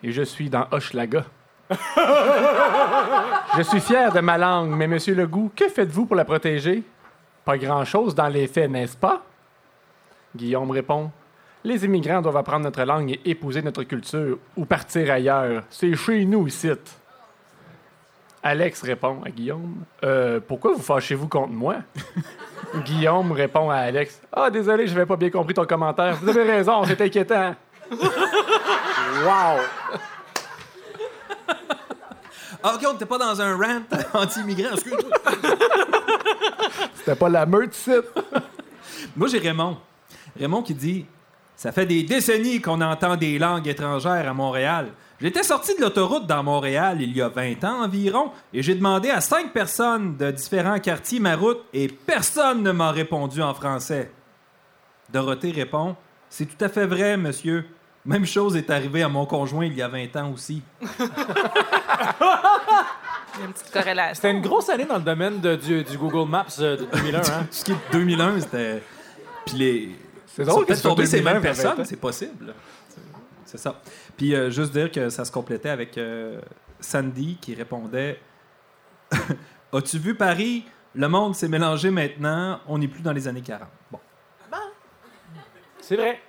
Et 0.02 0.12
je 0.12 0.22
suis 0.22 0.50
dans 0.50 0.66
Hochelaga. 0.70 1.24
je 3.56 3.62
suis 3.62 3.80
fier 3.80 4.12
de 4.12 4.20
ma 4.20 4.36
langue, 4.38 4.70
mais 4.70 4.88
Monsieur 4.88 5.14
Legout, 5.14 5.52
que 5.54 5.68
faites-vous 5.68 6.06
pour 6.06 6.16
la 6.16 6.24
protéger? 6.24 6.82
Pas 7.44 7.56
grand-chose 7.58 8.14
dans 8.14 8.28
les 8.28 8.46
faits, 8.46 8.70
n'est-ce 8.70 8.96
pas? 8.96 9.22
Guillaume 10.34 10.70
répond. 10.70 11.10
Les 11.62 11.84
immigrants 11.84 12.22
doivent 12.22 12.38
apprendre 12.38 12.64
notre 12.64 12.82
langue 12.84 13.10
et 13.12 13.30
épouser 13.30 13.62
notre 13.62 13.82
culture 13.82 14.38
ou 14.56 14.64
partir 14.64 15.10
ailleurs. 15.10 15.64
C'est 15.68 15.94
chez 15.94 16.24
nous 16.24 16.46
ici. 16.46 16.70
Alex 18.42 18.82
répond 18.82 19.20
à 19.24 19.30
Guillaume 19.30 19.84
Euh, 20.04 20.40
Pourquoi 20.46 20.72
vous 20.72 20.82
fâchez-vous 20.82 21.28
contre 21.28 21.48
moi? 21.52 21.76
Guillaume 22.84 23.32
répond 23.32 23.68
à 23.70 23.76
Alex 23.76 24.20
Ah, 24.32 24.48
désolé, 24.50 24.86
je 24.86 24.94
n'avais 24.94 25.06
pas 25.06 25.16
bien 25.16 25.30
compris 25.30 25.54
ton 25.54 25.64
commentaire. 25.66 26.16
Vous 26.22 26.28
avez 26.28 26.42
raison, 26.44 26.84
c'est 26.86 27.00
inquiétant. 27.00 27.54
Wow! 29.24 29.58
Ah, 32.62 32.74
OK, 32.74 32.84
on 32.88 32.92
n'était 32.92 33.06
pas 33.06 33.18
dans 33.18 33.40
un 33.40 33.56
rant 33.56 33.80
anti-immigrant. 34.14 34.74
Excuse-moi. 34.74 35.18
C'était 36.94 37.14
pas 37.16 37.28
la 37.28 37.46
meute, 37.46 37.74
site. 37.74 38.04
Moi, 39.16 39.28
j'ai 39.28 39.38
Raymond. 39.38 39.78
Raymond 40.38 40.62
qui 40.62 40.74
dit 40.74 41.06
Ça 41.56 41.72
fait 41.72 41.86
des 41.86 42.02
décennies 42.02 42.60
qu'on 42.60 42.80
entend 42.82 43.16
des 43.16 43.38
langues 43.38 43.66
étrangères 43.66 44.28
à 44.28 44.34
Montréal. 44.34 44.88
J'étais 45.20 45.42
sorti 45.42 45.74
de 45.76 45.82
l'autoroute 45.82 46.26
dans 46.26 46.42
Montréal 46.42 47.02
il 47.02 47.14
y 47.14 47.20
a 47.20 47.28
20 47.28 47.62
ans 47.64 47.82
environ 47.84 48.30
et 48.54 48.62
j'ai 48.62 48.74
demandé 48.74 49.10
à 49.10 49.20
cinq 49.20 49.52
personnes 49.52 50.16
de 50.16 50.30
différents 50.30 50.78
quartiers 50.80 51.20
ma 51.20 51.36
route 51.36 51.60
et 51.74 51.88
personne 51.88 52.62
ne 52.62 52.72
m'a 52.72 52.90
répondu 52.90 53.42
en 53.42 53.52
français. 53.52 54.10
Dorothée 55.12 55.50
répond 55.50 55.94
C'est 56.30 56.46
tout 56.46 56.64
à 56.64 56.68
fait 56.70 56.86
vrai, 56.86 57.16
monsieur. 57.18 57.66
Même 58.06 58.24
chose 58.24 58.56
est 58.56 58.70
arrivée 58.70 59.02
à 59.02 59.10
mon 59.10 59.26
conjoint 59.26 59.66
il 59.66 59.74
y 59.74 59.82
a 59.82 59.88
20 59.88 60.16
ans 60.16 60.32
aussi. 60.32 60.62
Il 63.32 63.40
y 63.40 63.42
a 63.42 63.46
une 63.46 63.52
petite 63.52 63.70
corrélation. 63.72 64.14
C'était 64.14 64.30
une 64.32 64.40
grosse 64.40 64.68
année 64.70 64.84
dans 64.86 64.96
le 64.96 65.02
domaine 65.02 65.40
de- 65.40 65.54
du, 65.54 65.84
du 65.84 65.96
Google 65.96 66.28
Maps 66.28 66.46
euh, 66.58 66.76
de 66.76 66.84
2001. 66.86 67.18
Hein? 67.30 67.46
Ce 67.50 67.64
qui 67.64 67.72
est 67.72 67.76
2001, 67.92 68.40
c'était. 68.40 68.82
Puis 69.46 69.56
les. 69.56 69.90
C'est 70.26 70.44
drôle 70.44 70.64
peut-être 70.66 70.68
que 70.68 70.74
ce 70.74 70.80
soit 70.82 70.90
tombé 70.90 71.06
ces 71.06 71.18
2001, 71.20 71.32
mêmes 71.34 71.42
il 71.42 71.46
y 71.46 71.48
a 71.48 71.52
20 71.52 71.62
personnes, 71.62 71.84
c'est 71.84 71.96
possible. 72.00 72.54
C'est 73.46 73.58
ça. 73.58 73.80
Puis 74.20 74.34
euh, 74.34 74.50
juste 74.50 74.72
dire 74.72 74.92
que 74.92 75.08
ça 75.08 75.24
se 75.24 75.32
complétait 75.32 75.70
avec 75.70 75.96
euh, 75.96 76.42
Sandy 76.78 77.38
qui 77.40 77.54
répondait 77.54 78.20
As-tu 79.72 79.98
vu 79.98 80.14
Paris? 80.14 80.66
Le 80.94 81.08
monde 81.08 81.34
s'est 81.34 81.48
mélangé 81.48 81.90
maintenant, 81.90 82.60
on 82.68 82.76
n'est 82.76 82.86
plus 82.88 83.00
dans 83.00 83.14
les 83.14 83.26
années 83.26 83.40
40. 83.40 83.66
Bon. 83.90 83.98
C'est 85.80 85.96
vrai. 85.96 86.20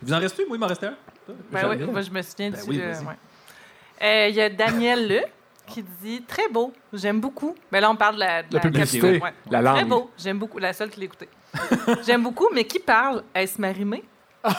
Il 0.00 0.06
vous 0.06 0.12
en 0.12 0.20
reste 0.20 0.36
plus 0.36 0.46
Moi, 0.46 0.56
il 0.56 0.60
m'en 0.60 0.68
restait 0.68 0.86
un. 0.86 0.94
Ben 1.50 1.68
oui, 1.68 1.84
moi, 1.84 2.00
je 2.02 2.10
me 2.12 2.22
souviens 2.22 2.50
Ben 2.52 2.62
du. 2.62 2.70
oui, 2.70 2.80
euh, 2.80 2.94
ouais. 3.00 3.16
Euh, 4.02 4.28
Il 4.28 4.36
y 4.36 4.40
a 4.40 4.50
Daniel 4.50 5.08
Le 5.08 5.20
qui 5.66 5.82
dit 5.82 6.22
Très 6.28 6.48
beau, 6.48 6.72
j'aime 6.92 7.20
beaucoup. 7.20 7.56
Mais 7.72 7.80
là, 7.80 7.90
on 7.90 7.96
parle 7.96 8.14
de 8.14 8.20
la, 8.20 8.42
de 8.44 8.54
La 8.54 8.60
publicité, 8.60 9.18
Ouais. 9.18 9.32
la 9.50 9.62
Très 9.64 9.80
langue. 9.80 9.88
beau, 9.88 10.10
j'aime 10.16 10.38
beaucoup. 10.38 10.60
La 10.60 10.72
seule 10.72 10.90
qui 10.90 11.00
l'a 11.00 11.06
écouté. 11.06 11.28
j'aime 12.06 12.22
beaucoup, 12.22 12.46
mais 12.54 12.62
qui 12.62 12.78
parle? 12.78 13.24
Est-ce 13.34 13.60
Marimé 13.60 14.04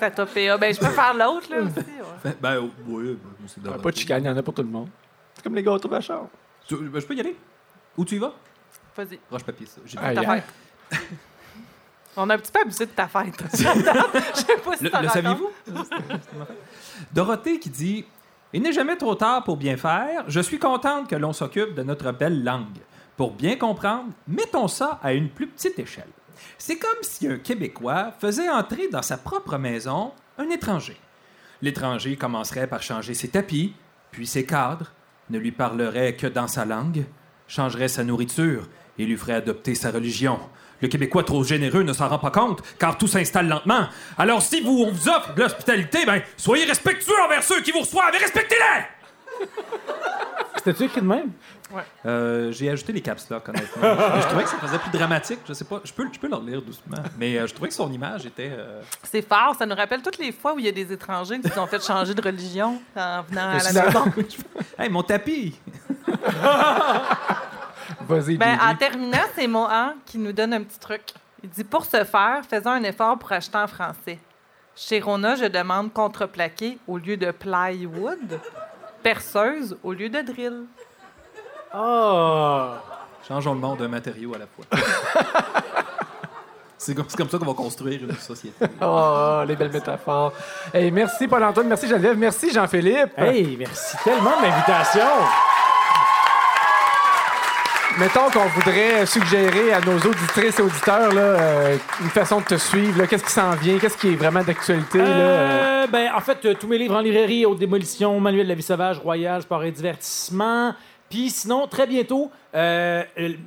Ça 0.00 0.10
t'a 0.10 0.26
fait. 0.26 0.48
ah, 0.48 0.58
Ben, 0.58 0.74
je 0.74 0.80
peux 0.80 0.86
faire 0.88 1.14
l'autre, 1.14 1.48
là 1.50 1.58
aussi. 1.60 1.76
ouais. 1.76 2.36
Ben, 2.40 2.58
oh, 2.62 2.70
oui, 2.88 3.16
c'est 3.46 3.58
Ah, 3.60 3.64
Dorothée. 3.64 3.82
Pas 3.82 3.90
de 3.90 3.96
chicane, 3.96 4.24
il 4.24 4.26
y 4.26 4.30
en 4.30 4.36
a 4.36 4.42
pour 4.42 4.54
tout 4.54 4.62
le 4.62 4.68
monde. 4.68 4.88
C'est 5.34 5.42
comme 5.44 5.54
les 5.54 5.62
gâteaux 5.62 5.88
vachons. 5.88 6.28
Tu- 6.66 6.76
ben, 6.76 7.00
je 7.00 7.06
peux 7.06 7.14
y 7.14 7.20
aller? 7.20 7.36
Où 7.96 8.04
tu 8.04 8.16
y 8.16 8.18
vas? 8.18 8.32
Vas-y, 8.96 9.18
Roche 9.30 9.44
papier, 9.44 9.66
ça. 9.66 9.80
J'ai 9.84 9.98
Aïe, 9.98 10.14
ta 10.16 10.30
aïe. 10.32 10.42
fête. 10.90 11.00
On 12.16 12.28
a 12.28 12.34
un 12.34 12.38
petit 12.38 12.52
peu 12.52 12.60
abusé 12.60 12.84
de 12.86 12.90
ta 12.90 13.08
fête. 13.08 13.42
Je 13.52 13.56
sais 13.58 14.56
pas 14.62 14.76
si 14.76 14.84
Le, 14.84 14.90
t'en 14.90 15.00
le 15.00 15.06
rends 15.08 15.12
saviez-vous? 15.14 15.50
Dorothée 17.12 17.58
qui 17.58 17.70
dit 17.70 18.04
Il 18.52 18.60
n'est 18.62 18.72
jamais 18.72 18.96
trop 18.96 19.14
tard 19.14 19.44
pour 19.44 19.56
bien 19.56 19.76
faire. 19.78 20.24
Je 20.28 20.40
suis 20.40 20.58
contente 20.58 21.08
que 21.08 21.16
l'on 21.16 21.32
s'occupe 21.32 21.74
de 21.74 21.82
notre 21.82 22.12
belle 22.12 22.44
langue. 22.44 22.66
Pour 23.16 23.32
bien 23.32 23.56
comprendre, 23.56 24.10
mettons 24.28 24.68
ça 24.68 24.98
à 25.02 25.12
une 25.14 25.30
plus 25.30 25.46
petite 25.46 25.78
échelle. 25.78 26.08
C'est 26.58 26.78
comme 26.78 26.90
si 27.02 27.26
un 27.26 27.38
Québécois 27.38 28.12
faisait 28.20 28.48
entrer 28.48 28.88
dans 28.88 29.02
sa 29.02 29.16
propre 29.16 29.58
maison 29.58 30.12
un 30.38 30.48
étranger. 30.50 30.96
L'étranger 31.60 32.16
commencerait 32.16 32.66
par 32.66 32.82
changer 32.82 33.14
ses 33.14 33.28
tapis, 33.28 33.74
puis 34.10 34.26
ses 34.26 34.44
cadres, 34.44 34.92
ne 35.30 35.38
lui 35.38 35.52
parlerait 35.52 36.16
que 36.16 36.26
dans 36.26 36.48
sa 36.48 36.64
langue, 36.64 37.04
changerait 37.48 37.88
sa 37.88 38.04
nourriture 38.04 38.68
et 38.98 39.04
lui 39.04 39.16
ferait 39.16 39.34
adopter 39.34 39.74
sa 39.74 39.90
religion. 39.90 40.38
Le 40.80 40.88
Québécois 40.88 41.22
trop 41.22 41.44
généreux 41.44 41.82
ne 41.82 41.92
s'en 41.92 42.08
rend 42.08 42.18
pas 42.18 42.30
compte, 42.30 42.62
car 42.78 42.98
tout 42.98 43.06
s'installe 43.06 43.48
lentement. 43.48 43.86
Alors 44.18 44.42
si 44.42 44.60
vous, 44.60 44.84
on 44.86 44.90
vous 44.90 45.08
offre 45.08 45.34
de 45.34 45.42
l'hospitalité, 45.42 46.04
ben, 46.04 46.20
soyez 46.36 46.64
respectueux 46.64 47.14
envers 47.24 47.42
ceux 47.42 47.62
qui 47.62 47.70
vous 47.70 47.80
reçoivent 47.80 48.14
et 48.14 48.18
respectez-les! 48.18 49.46
C'était-tu 50.56 50.84
écrit 50.84 51.00
de 51.00 51.06
même? 51.06 51.30
Euh, 52.06 52.52
j'ai 52.52 52.70
ajouté 52.70 52.92
les 52.92 53.00
caps 53.00 53.28
là, 53.30 53.40
honnêtement. 53.46 53.82
Je 54.20 54.26
trouvais 54.26 54.42
que 54.44 54.48
ça 54.50 54.56
faisait 54.58 54.78
plus 54.78 54.90
dramatique. 54.90 55.40
Je 55.46 55.52
sais 55.52 55.64
pas, 55.64 55.80
je 55.84 55.92
peux, 55.92 56.06
je 56.12 56.18
peux 56.18 56.28
leur 56.28 56.42
lire 56.42 56.60
doucement. 56.62 56.98
Mais 57.18 57.36
euh, 57.38 57.46
je 57.46 57.52
trouvais 57.54 57.68
que 57.68 57.74
son 57.74 57.90
image 57.92 58.26
était. 58.26 58.50
euh, 58.52 58.80
C'est 59.02 59.22
fort, 59.26 59.54
ça 59.58 59.64
nous 59.66 59.74
rappelle 59.74 60.02
toutes 60.02 60.18
les 60.18 60.32
fois 60.32 60.54
où 60.54 60.58
il 60.58 60.64
y 60.64 60.68
a 60.68 60.72
des 60.72 60.92
étrangers 60.92 61.40
qui 61.40 61.48
se 61.48 61.54
sont 61.54 61.66
fait 61.66 61.82
changer 61.84 62.14
de 62.14 62.22
religion 62.22 62.80
en 62.96 63.22
venant 63.22 63.50
à 63.50 63.58
C'est 63.60 63.72
la 63.74 63.90
ça. 63.90 64.04
maison. 64.04 64.12
Hey, 64.78 64.88
mon 64.88 65.02
tapis! 65.02 65.58
Vas-y, 68.08 68.36
Ben, 68.36 68.58
en 68.60 68.74
terminant, 68.74 69.18
c'est 69.34 69.46
Mohan 69.46 69.94
qui 70.06 70.18
nous 70.18 70.32
donne 70.32 70.54
un 70.54 70.62
petit 70.62 70.78
truc. 70.78 71.02
Il 71.42 71.50
dit 71.50 71.64
Pour 71.64 71.84
ce 71.84 72.04
faire, 72.04 72.40
faisons 72.48 72.70
un 72.70 72.82
effort 72.84 73.18
pour 73.18 73.30
acheter 73.32 73.58
en 73.58 73.66
français. 73.66 74.18
Chez 74.74 75.00
Rona, 75.00 75.34
je 75.36 75.44
demande 75.44 75.92
contreplaqué 75.92 76.78
au 76.88 76.96
lieu 76.98 77.16
de 77.16 77.30
plywood, 77.30 78.40
perceuse 79.02 79.76
au 79.82 79.92
lieu 79.92 80.08
de 80.08 80.20
drill. 80.22 80.64
Oh! 81.74 82.70
Changeons 83.26 83.54
le 83.54 83.60
monde 83.60 83.78
d'un 83.78 83.88
matériau 83.88 84.34
à 84.34 84.38
la 84.38 84.46
fois. 84.46 84.64
C'est 86.76 86.94
comme, 86.96 87.06
ça 87.08 87.38
qu'on 87.38 87.46
va 87.46 87.54
construire 87.54 88.00
une 88.02 88.16
société. 88.16 88.66
Oh, 88.80 89.42
les 89.46 89.54
belles 89.54 89.70
métaphores. 89.70 90.32
Hey, 90.74 90.90
merci 90.90 91.28
Paul-Antoine, 91.28 91.68
merci 91.68 91.86
Geneviève, 91.86 92.18
merci 92.18 92.50
Jean-Philippe. 92.52 93.16
Hey, 93.16 93.56
merci 93.56 93.96
tellement 94.02 94.36
de 94.40 94.42
l'invitation! 94.46 95.06
Mettons 97.98 98.30
qu'on 98.30 98.46
voudrait 98.48 99.04
suggérer 99.06 99.72
à 99.74 99.80
nos 99.80 99.98
auditrices 99.98 100.58
et 100.58 100.62
auditeurs 100.62 101.12
là, 101.12 101.20
euh, 101.20 101.76
une 102.00 102.08
façon 102.08 102.40
de 102.40 102.44
te 102.46 102.54
suivre. 102.56 102.98
là. 102.98 103.06
Qu'est-ce 103.06 103.24
qui 103.24 103.30
s'en 103.30 103.50
vient? 103.52 103.78
Qu'est-ce 103.78 103.98
qui 103.98 104.08
est 104.14 104.16
vraiment 104.16 104.42
d'actualité? 104.42 104.98
euh? 104.98 105.82
Euh, 105.82 105.86
ben, 105.88 106.10
en 106.16 106.20
fait, 106.20 106.44
euh, 106.44 106.54
tous 106.58 106.66
mes 106.66 106.78
livres 106.78 106.96
en 106.96 107.00
librairie, 107.00 107.44
Haute 107.44 107.58
Démolition, 107.58 108.18
Manuel 108.18 108.44
de 108.44 108.48
la 108.48 108.54
vie 108.54 108.62
sauvage, 108.62 108.98
Royal, 108.98 109.42
Sport 109.42 109.64
et 109.64 109.70
divertissement. 109.72 110.72
Puis 111.12 111.28
sinon, 111.28 111.66
très 111.66 111.86
bientôt, 111.86 112.30
euh, 112.54 113.02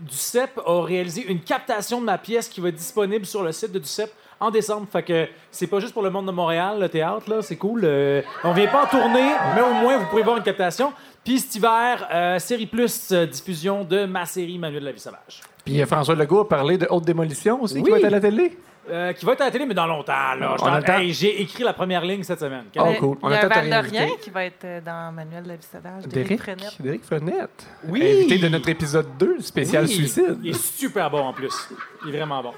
DUCEP 0.07 0.59
a 0.67 0.83
réalisé 0.83 1.25
une 1.27 1.39
captation 1.39 1.99
de 1.99 2.05
ma 2.05 2.19
pièce 2.19 2.47
qui 2.47 2.61
va 2.61 2.69
être 2.69 2.75
disponible 2.75 3.25
sur 3.25 3.41
le 3.41 3.51
site 3.51 3.71
de 3.71 3.79
DUCEP 3.79 4.11
en 4.39 4.51
décembre. 4.51 4.85
Fait 4.91 5.01
que 5.01 5.27
c'est 5.49 5.65
pas 5.65 5.79
juste 5.79 5.91
pour 5.93 6.03
le 6.03 6.11
monde 6.11 6.27
de 6.27 6.31
Montréal, 6.31 6.77
le 6.79 6.87
théâtre, 6.89 7.27
là, 7.27 7.41
c'est 7.41 7.55
cool. 7.55 7.81
Euh, 7.83 8.21
on 8.43 8.53
vient 8.53 8.67
pas 8.67 8.83
en 8.83 8.85
tournée, 8.87 9.31
mais 9.55 9.61
au 9.63 9.73
moins, 9.81 9.97
vous 9.97 10.05
pourrez 10.11 10.21
voir 10.21 10.37
une 10.37 10.43
captation. 10.43 10.93
Puis 11.23 11.39
cet 11.39 11.55
hiver, 11.55 12.07
euh, 12.13 12.37
Série 12.37 12.67
Plus, 12.67 13.11
euh, 13.11 13.25
diffusion 13.25 13.83
de 13.83 14.05
ma 14.05 14.27
série 14.27 14.59
Manuel 14.59 14.81
de 14.81 14.85
la 14.85 14.91
vie 14.91 14.99
sauvage. 14.99 15.41
Puis 15.65 15.81
euh, 15.81 15.87
François 15.87 16.13
Legault 16.13 16.41
a 16.41 16.47
parlé 16.47 16.77
de 16.77 16.85
haute 16.87 17.03
démolition 17.05 17.63
aussi, 17.63 17.73
qui 17.75 17.81
Oui. 17.81 17.89
va 17.89 17.97
être 17.97 18.05
à 18.05 18.09
la 18.11 18.19
télé? 18.19 18.55
Euh, 18.89 19.13
qui 19.13 19.25
va 19.25 19.33
être 19.33 19.41
à 19.41 19.45
la 19.45 19.51
télé, 19.51 19.65
mais 19.65 19.73
dans 19.73 19.87
longtemps. 19.87 20.13
Là. 20.13 20.55
Je 20.59 20.63
On 20.63 20.67
a 20.67 20.69
t'en- 20.69 20.77
le 20.77 20.83
temps. 20.83 20.97
Hey, 20.99 21.11
J'ai 21.13 21.41
écrit 21.41 21.63
la 21.63 21.73
première 21.73 22.01
ligne 22.05 22.21
cette 22.23 22.39
semaine. 22.39 22.65
Oh, 22.77 22.83
cool. 22.99 23.17
On 23.23 23.29
il 23.29 23.33
y 23.33 23.97
a 23.97 24.07
qui 24.21 24.29
va 24.29 24.45
être 24.45 24.63
euh, 24.63 24.81
dans 24.81 25.11
Manuel 25.11 25.43
de 25.43 25.47
la 25.49 25.55
vie 25.55 25.65
sauvage. 25.65 26.03
Derek, 26.07 26.39
Frenette. 26.39 26.75
Derek 26.81 27.03
Frenette. 27.03 27.67
Oui. 27.87 28.01
Invité 28.03 28.37
de 28.37 28.47
notre 28.47 28.69
épisode 28.69 29.07
2, 29.17 29.39
spécial 29.39 29.85
Oui, 29.85 29.91
suicide. 29.91 30.37
Il 30.43 30.49
est 30.51 30.61
super 30.61 31.09
bon 31.09 31.21
en 31.21 31.33
plus. 31.33 31.69
Il 32.05 32.13
est 32.13 32.17
vraiment 32.19 32.43
bon. 32.43 32.53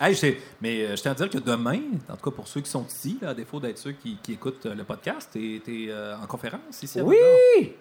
Hey, 0.00 0.14
je 0.14 0.18
sais- 0.20 0.38
mais 0.60 0.82
euh, 0.82 0.94
je 0.96 1.02
tiens 1.02 1.12
à 1.12 1.14
dire 1.14 1.30
que 1.30 1.38
demain, 1.38 1.80
en 2.08 2.16
tout 2.16 2.30
cas 2.30 2.36
pour 2.36 2.46
ceux 2.46 2.60
qui 2.60 2.70
sont 2.70 2.84
ici, 2.86 3.18
là, 3.20 3.30
à 3.30 3.34
défaut 3.34 3.58
d'être 3.58 3.78
ceux 3.78 3.92
qui, 3.92 4.18
qui 4.22 4.34
écoutent 4.34 4.66
euh, 4.66 4.74
le 4.74 4.84
podcast, 4.84 5.30
t'es 5.32 5.60
es, 5.66 5.90
en 6.22 6.26
conférence 6.26 6.82
ici 6.82 7.00
à 7.00 7.02
Oui! 7.02 7.16
Montréal. 7.16 7.72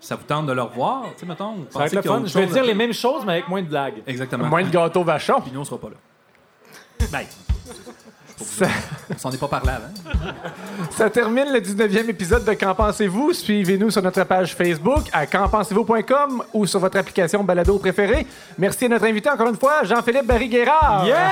Ça 0.00 0.16
vous 0.16 0.22
tente 0.24 0.46
de 0.46 0.52
le 0.52 0.62
revoir? 0.62 1.04
Tu 1.14 1.20
sais, 1.20 1.26
mettons, 1.26 1.52
vous 1.54 1.66
Ça 1.70 1.78
va 1.80 1.86
être 1.86 1.92
le 1.94 2.00
qu'il 2.02 2.10
y 2.10 2.12
a 2.12 2.16
fun. 2.16 2.20
autre 2.22 2.28
Je 2.32 2.38
vais 2.38 2.44
chose 2.44 2.52
dire 2.54 2.62
à- 2.62 2.66
les 2.66 2.74
mêmes 2.74 2.92
choses, 2.92 3.24
mais 3.26 3.32
avec 3.32 3.48
moins 3.48 3.62
de 3.62 3.68
blagues. 3.68 4.02
Exactement. 4.06 4.46
Moins 4.46 4.62
de 4.62 4.70
gâteaux 4.70 5.02
vachons. 5.02 5.40
Puis 5.40 5.50
nous, 5.52 5.60
on 5.60 5.64
sera 5.64 5.78
pas 5.80 5.88
là. 5.88 5.96
Ben, 7.10 7.24
Ça, 8.36 8.66
on 9.14 9.18
s'en 9.18 9.30
est 9.30 9.38
pas 9.38 9.48
parlé 9.48 9.70
avant. 9.70 10.32
ça 10.96 11.10
termine 11.10 11.52
le 11.52 11.60
19e 11.60 12.08
épisode 12.08 12.44
de 12.44 12.52
Qu'en 12.54 12.74
pensez-vous? 12.74 13.32
Suivez-nous 13.32 13.90
sur 13.90 14.02
notre 14.02 14.24
page 14.24 14.54
Facebook 14.54 15.04
à 15.12 15.26
qu'enpensez-vous.com 15.26 16.42
ou 16.54 16.66
sur 16.66 16.80
votre 16.80 16.98
application 16.98 17.42
balado 17.44 17.78
préférée. 17.78 18.26
Merci 18.58 18.86
à 18.86 18.88
notre 18.88 19.04
invité 19.06 19.28
encore 19.30 19.48
une 19.48 19.58
fois, 19.58 19.84
Jean-Philippe 19.84 20.26
Barry-Guerrard. 20.26 21.06
Yeah! 21.06 21.30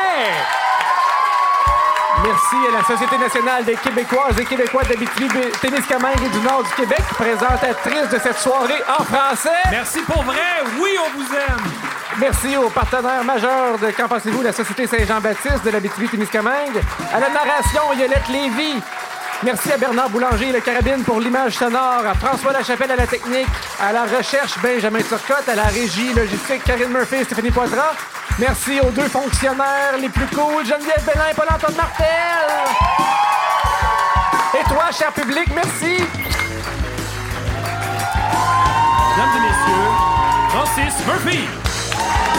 Merci 2.24 2.56
à 2.68 2.78
la 2.78 2.84
Société 2.84 3.16
nationale 3.16 3.64
des 3.64 3.76
Québécoises 3.76 4.38
et 4.40 4.44
Québécois 4.44 4.82
d'Abitibi-Témiscamingue 4.82 6.22
et 6.26 6.28
du 6.30 6.40
Nord 6.40 6.64
du 6.64 6.70
Québec, 6.74 7.00
présentatrice 7.10 8.10
de 8.12 8.18
cette 8.18 8.38
soirée 8.38 8.82
en 8.98 9.04
français. 9.04 9.50
Merci 9.70 10.00
pour 10.02 10.22
vrai. 10.24 10.64
Oui, 10.80 10.90
on 11.06 11.16
vous 11.16 11.26
aime. 11.34 11.97
Merci 12.20 12.56
aux 12.56 12.68
partenaires 12.68 13.22
majeurs 13.22 13.78
de 13.78 13.92
Qu'en 13.92 14.08
pensez-vous, 14.08 14.42
la 14.42 14.52
Société 14.52 14.88
Saint-Jean-Baptiste 14.88 15.64
de 15.64 15.70
l'Abitibi-Témiscamingue, 15.70 16.82
à 17.12 17.20
la 17.20 17.28
narration 17.28 17.92
Yolette 17.96 18.28
Lévy. 18.28 18.82
Merci 19.44 19.70
à 19.70 19.76
Bernard 19.76 20.10
Boulanger 20.10 20.48
et 20.48 20.52
le 20.52 20.60
Carabine 20.60 21.04
pour 21.04 21.20
l'image 21.20 21.52
sonore, 21.52 22.04
à 22.04 22.14
François 22.14 22.52
Lachapelle 22.52 22.90
à 22.90 22.96
la 22.96 23.06
technique, 23.06 23.46
à 23.80 23.92
la 23.92 24.02
recherche 24.02 24.58
Benjamin 24.60 25.00
Turcotte, 25.00 25.48
à 25.48 25.54
la 25.54 25.64
régie 25.64 26.12
logistique 26.12 26.64
Karine 26.64 26.88
Murphy 26.88 27.16
et 27.16 27.24
Stéphanie 27.24 27.52
Poitras. 27.52 27.94
Merci 28.36 28.80
aux 28.80 28.90
deux 28.90 29.08
fonctionnaires 29.08 29.96
les 30.00 30.08
plus 30.08 30.26
cool, 30.26 30.66
Geneviève 30.66 31.04
Bellin 31.06 31.28
et 31.30 31.34
Paul-Antoine 31.34 31.76
Martel. 31.76 32.06
Et 34.58 34.64
toi, 34.64 34.90
cher 34.90 35.12
public, 35.12 35.48
merci. 35.54 36.02
Mesdames 39.14 39.36
et 39.36 39.40
messieurs, 39.40 39.90
Francis 40.50 41.06
Murphy. 41.06 41.67
Bye. 41.98 42.37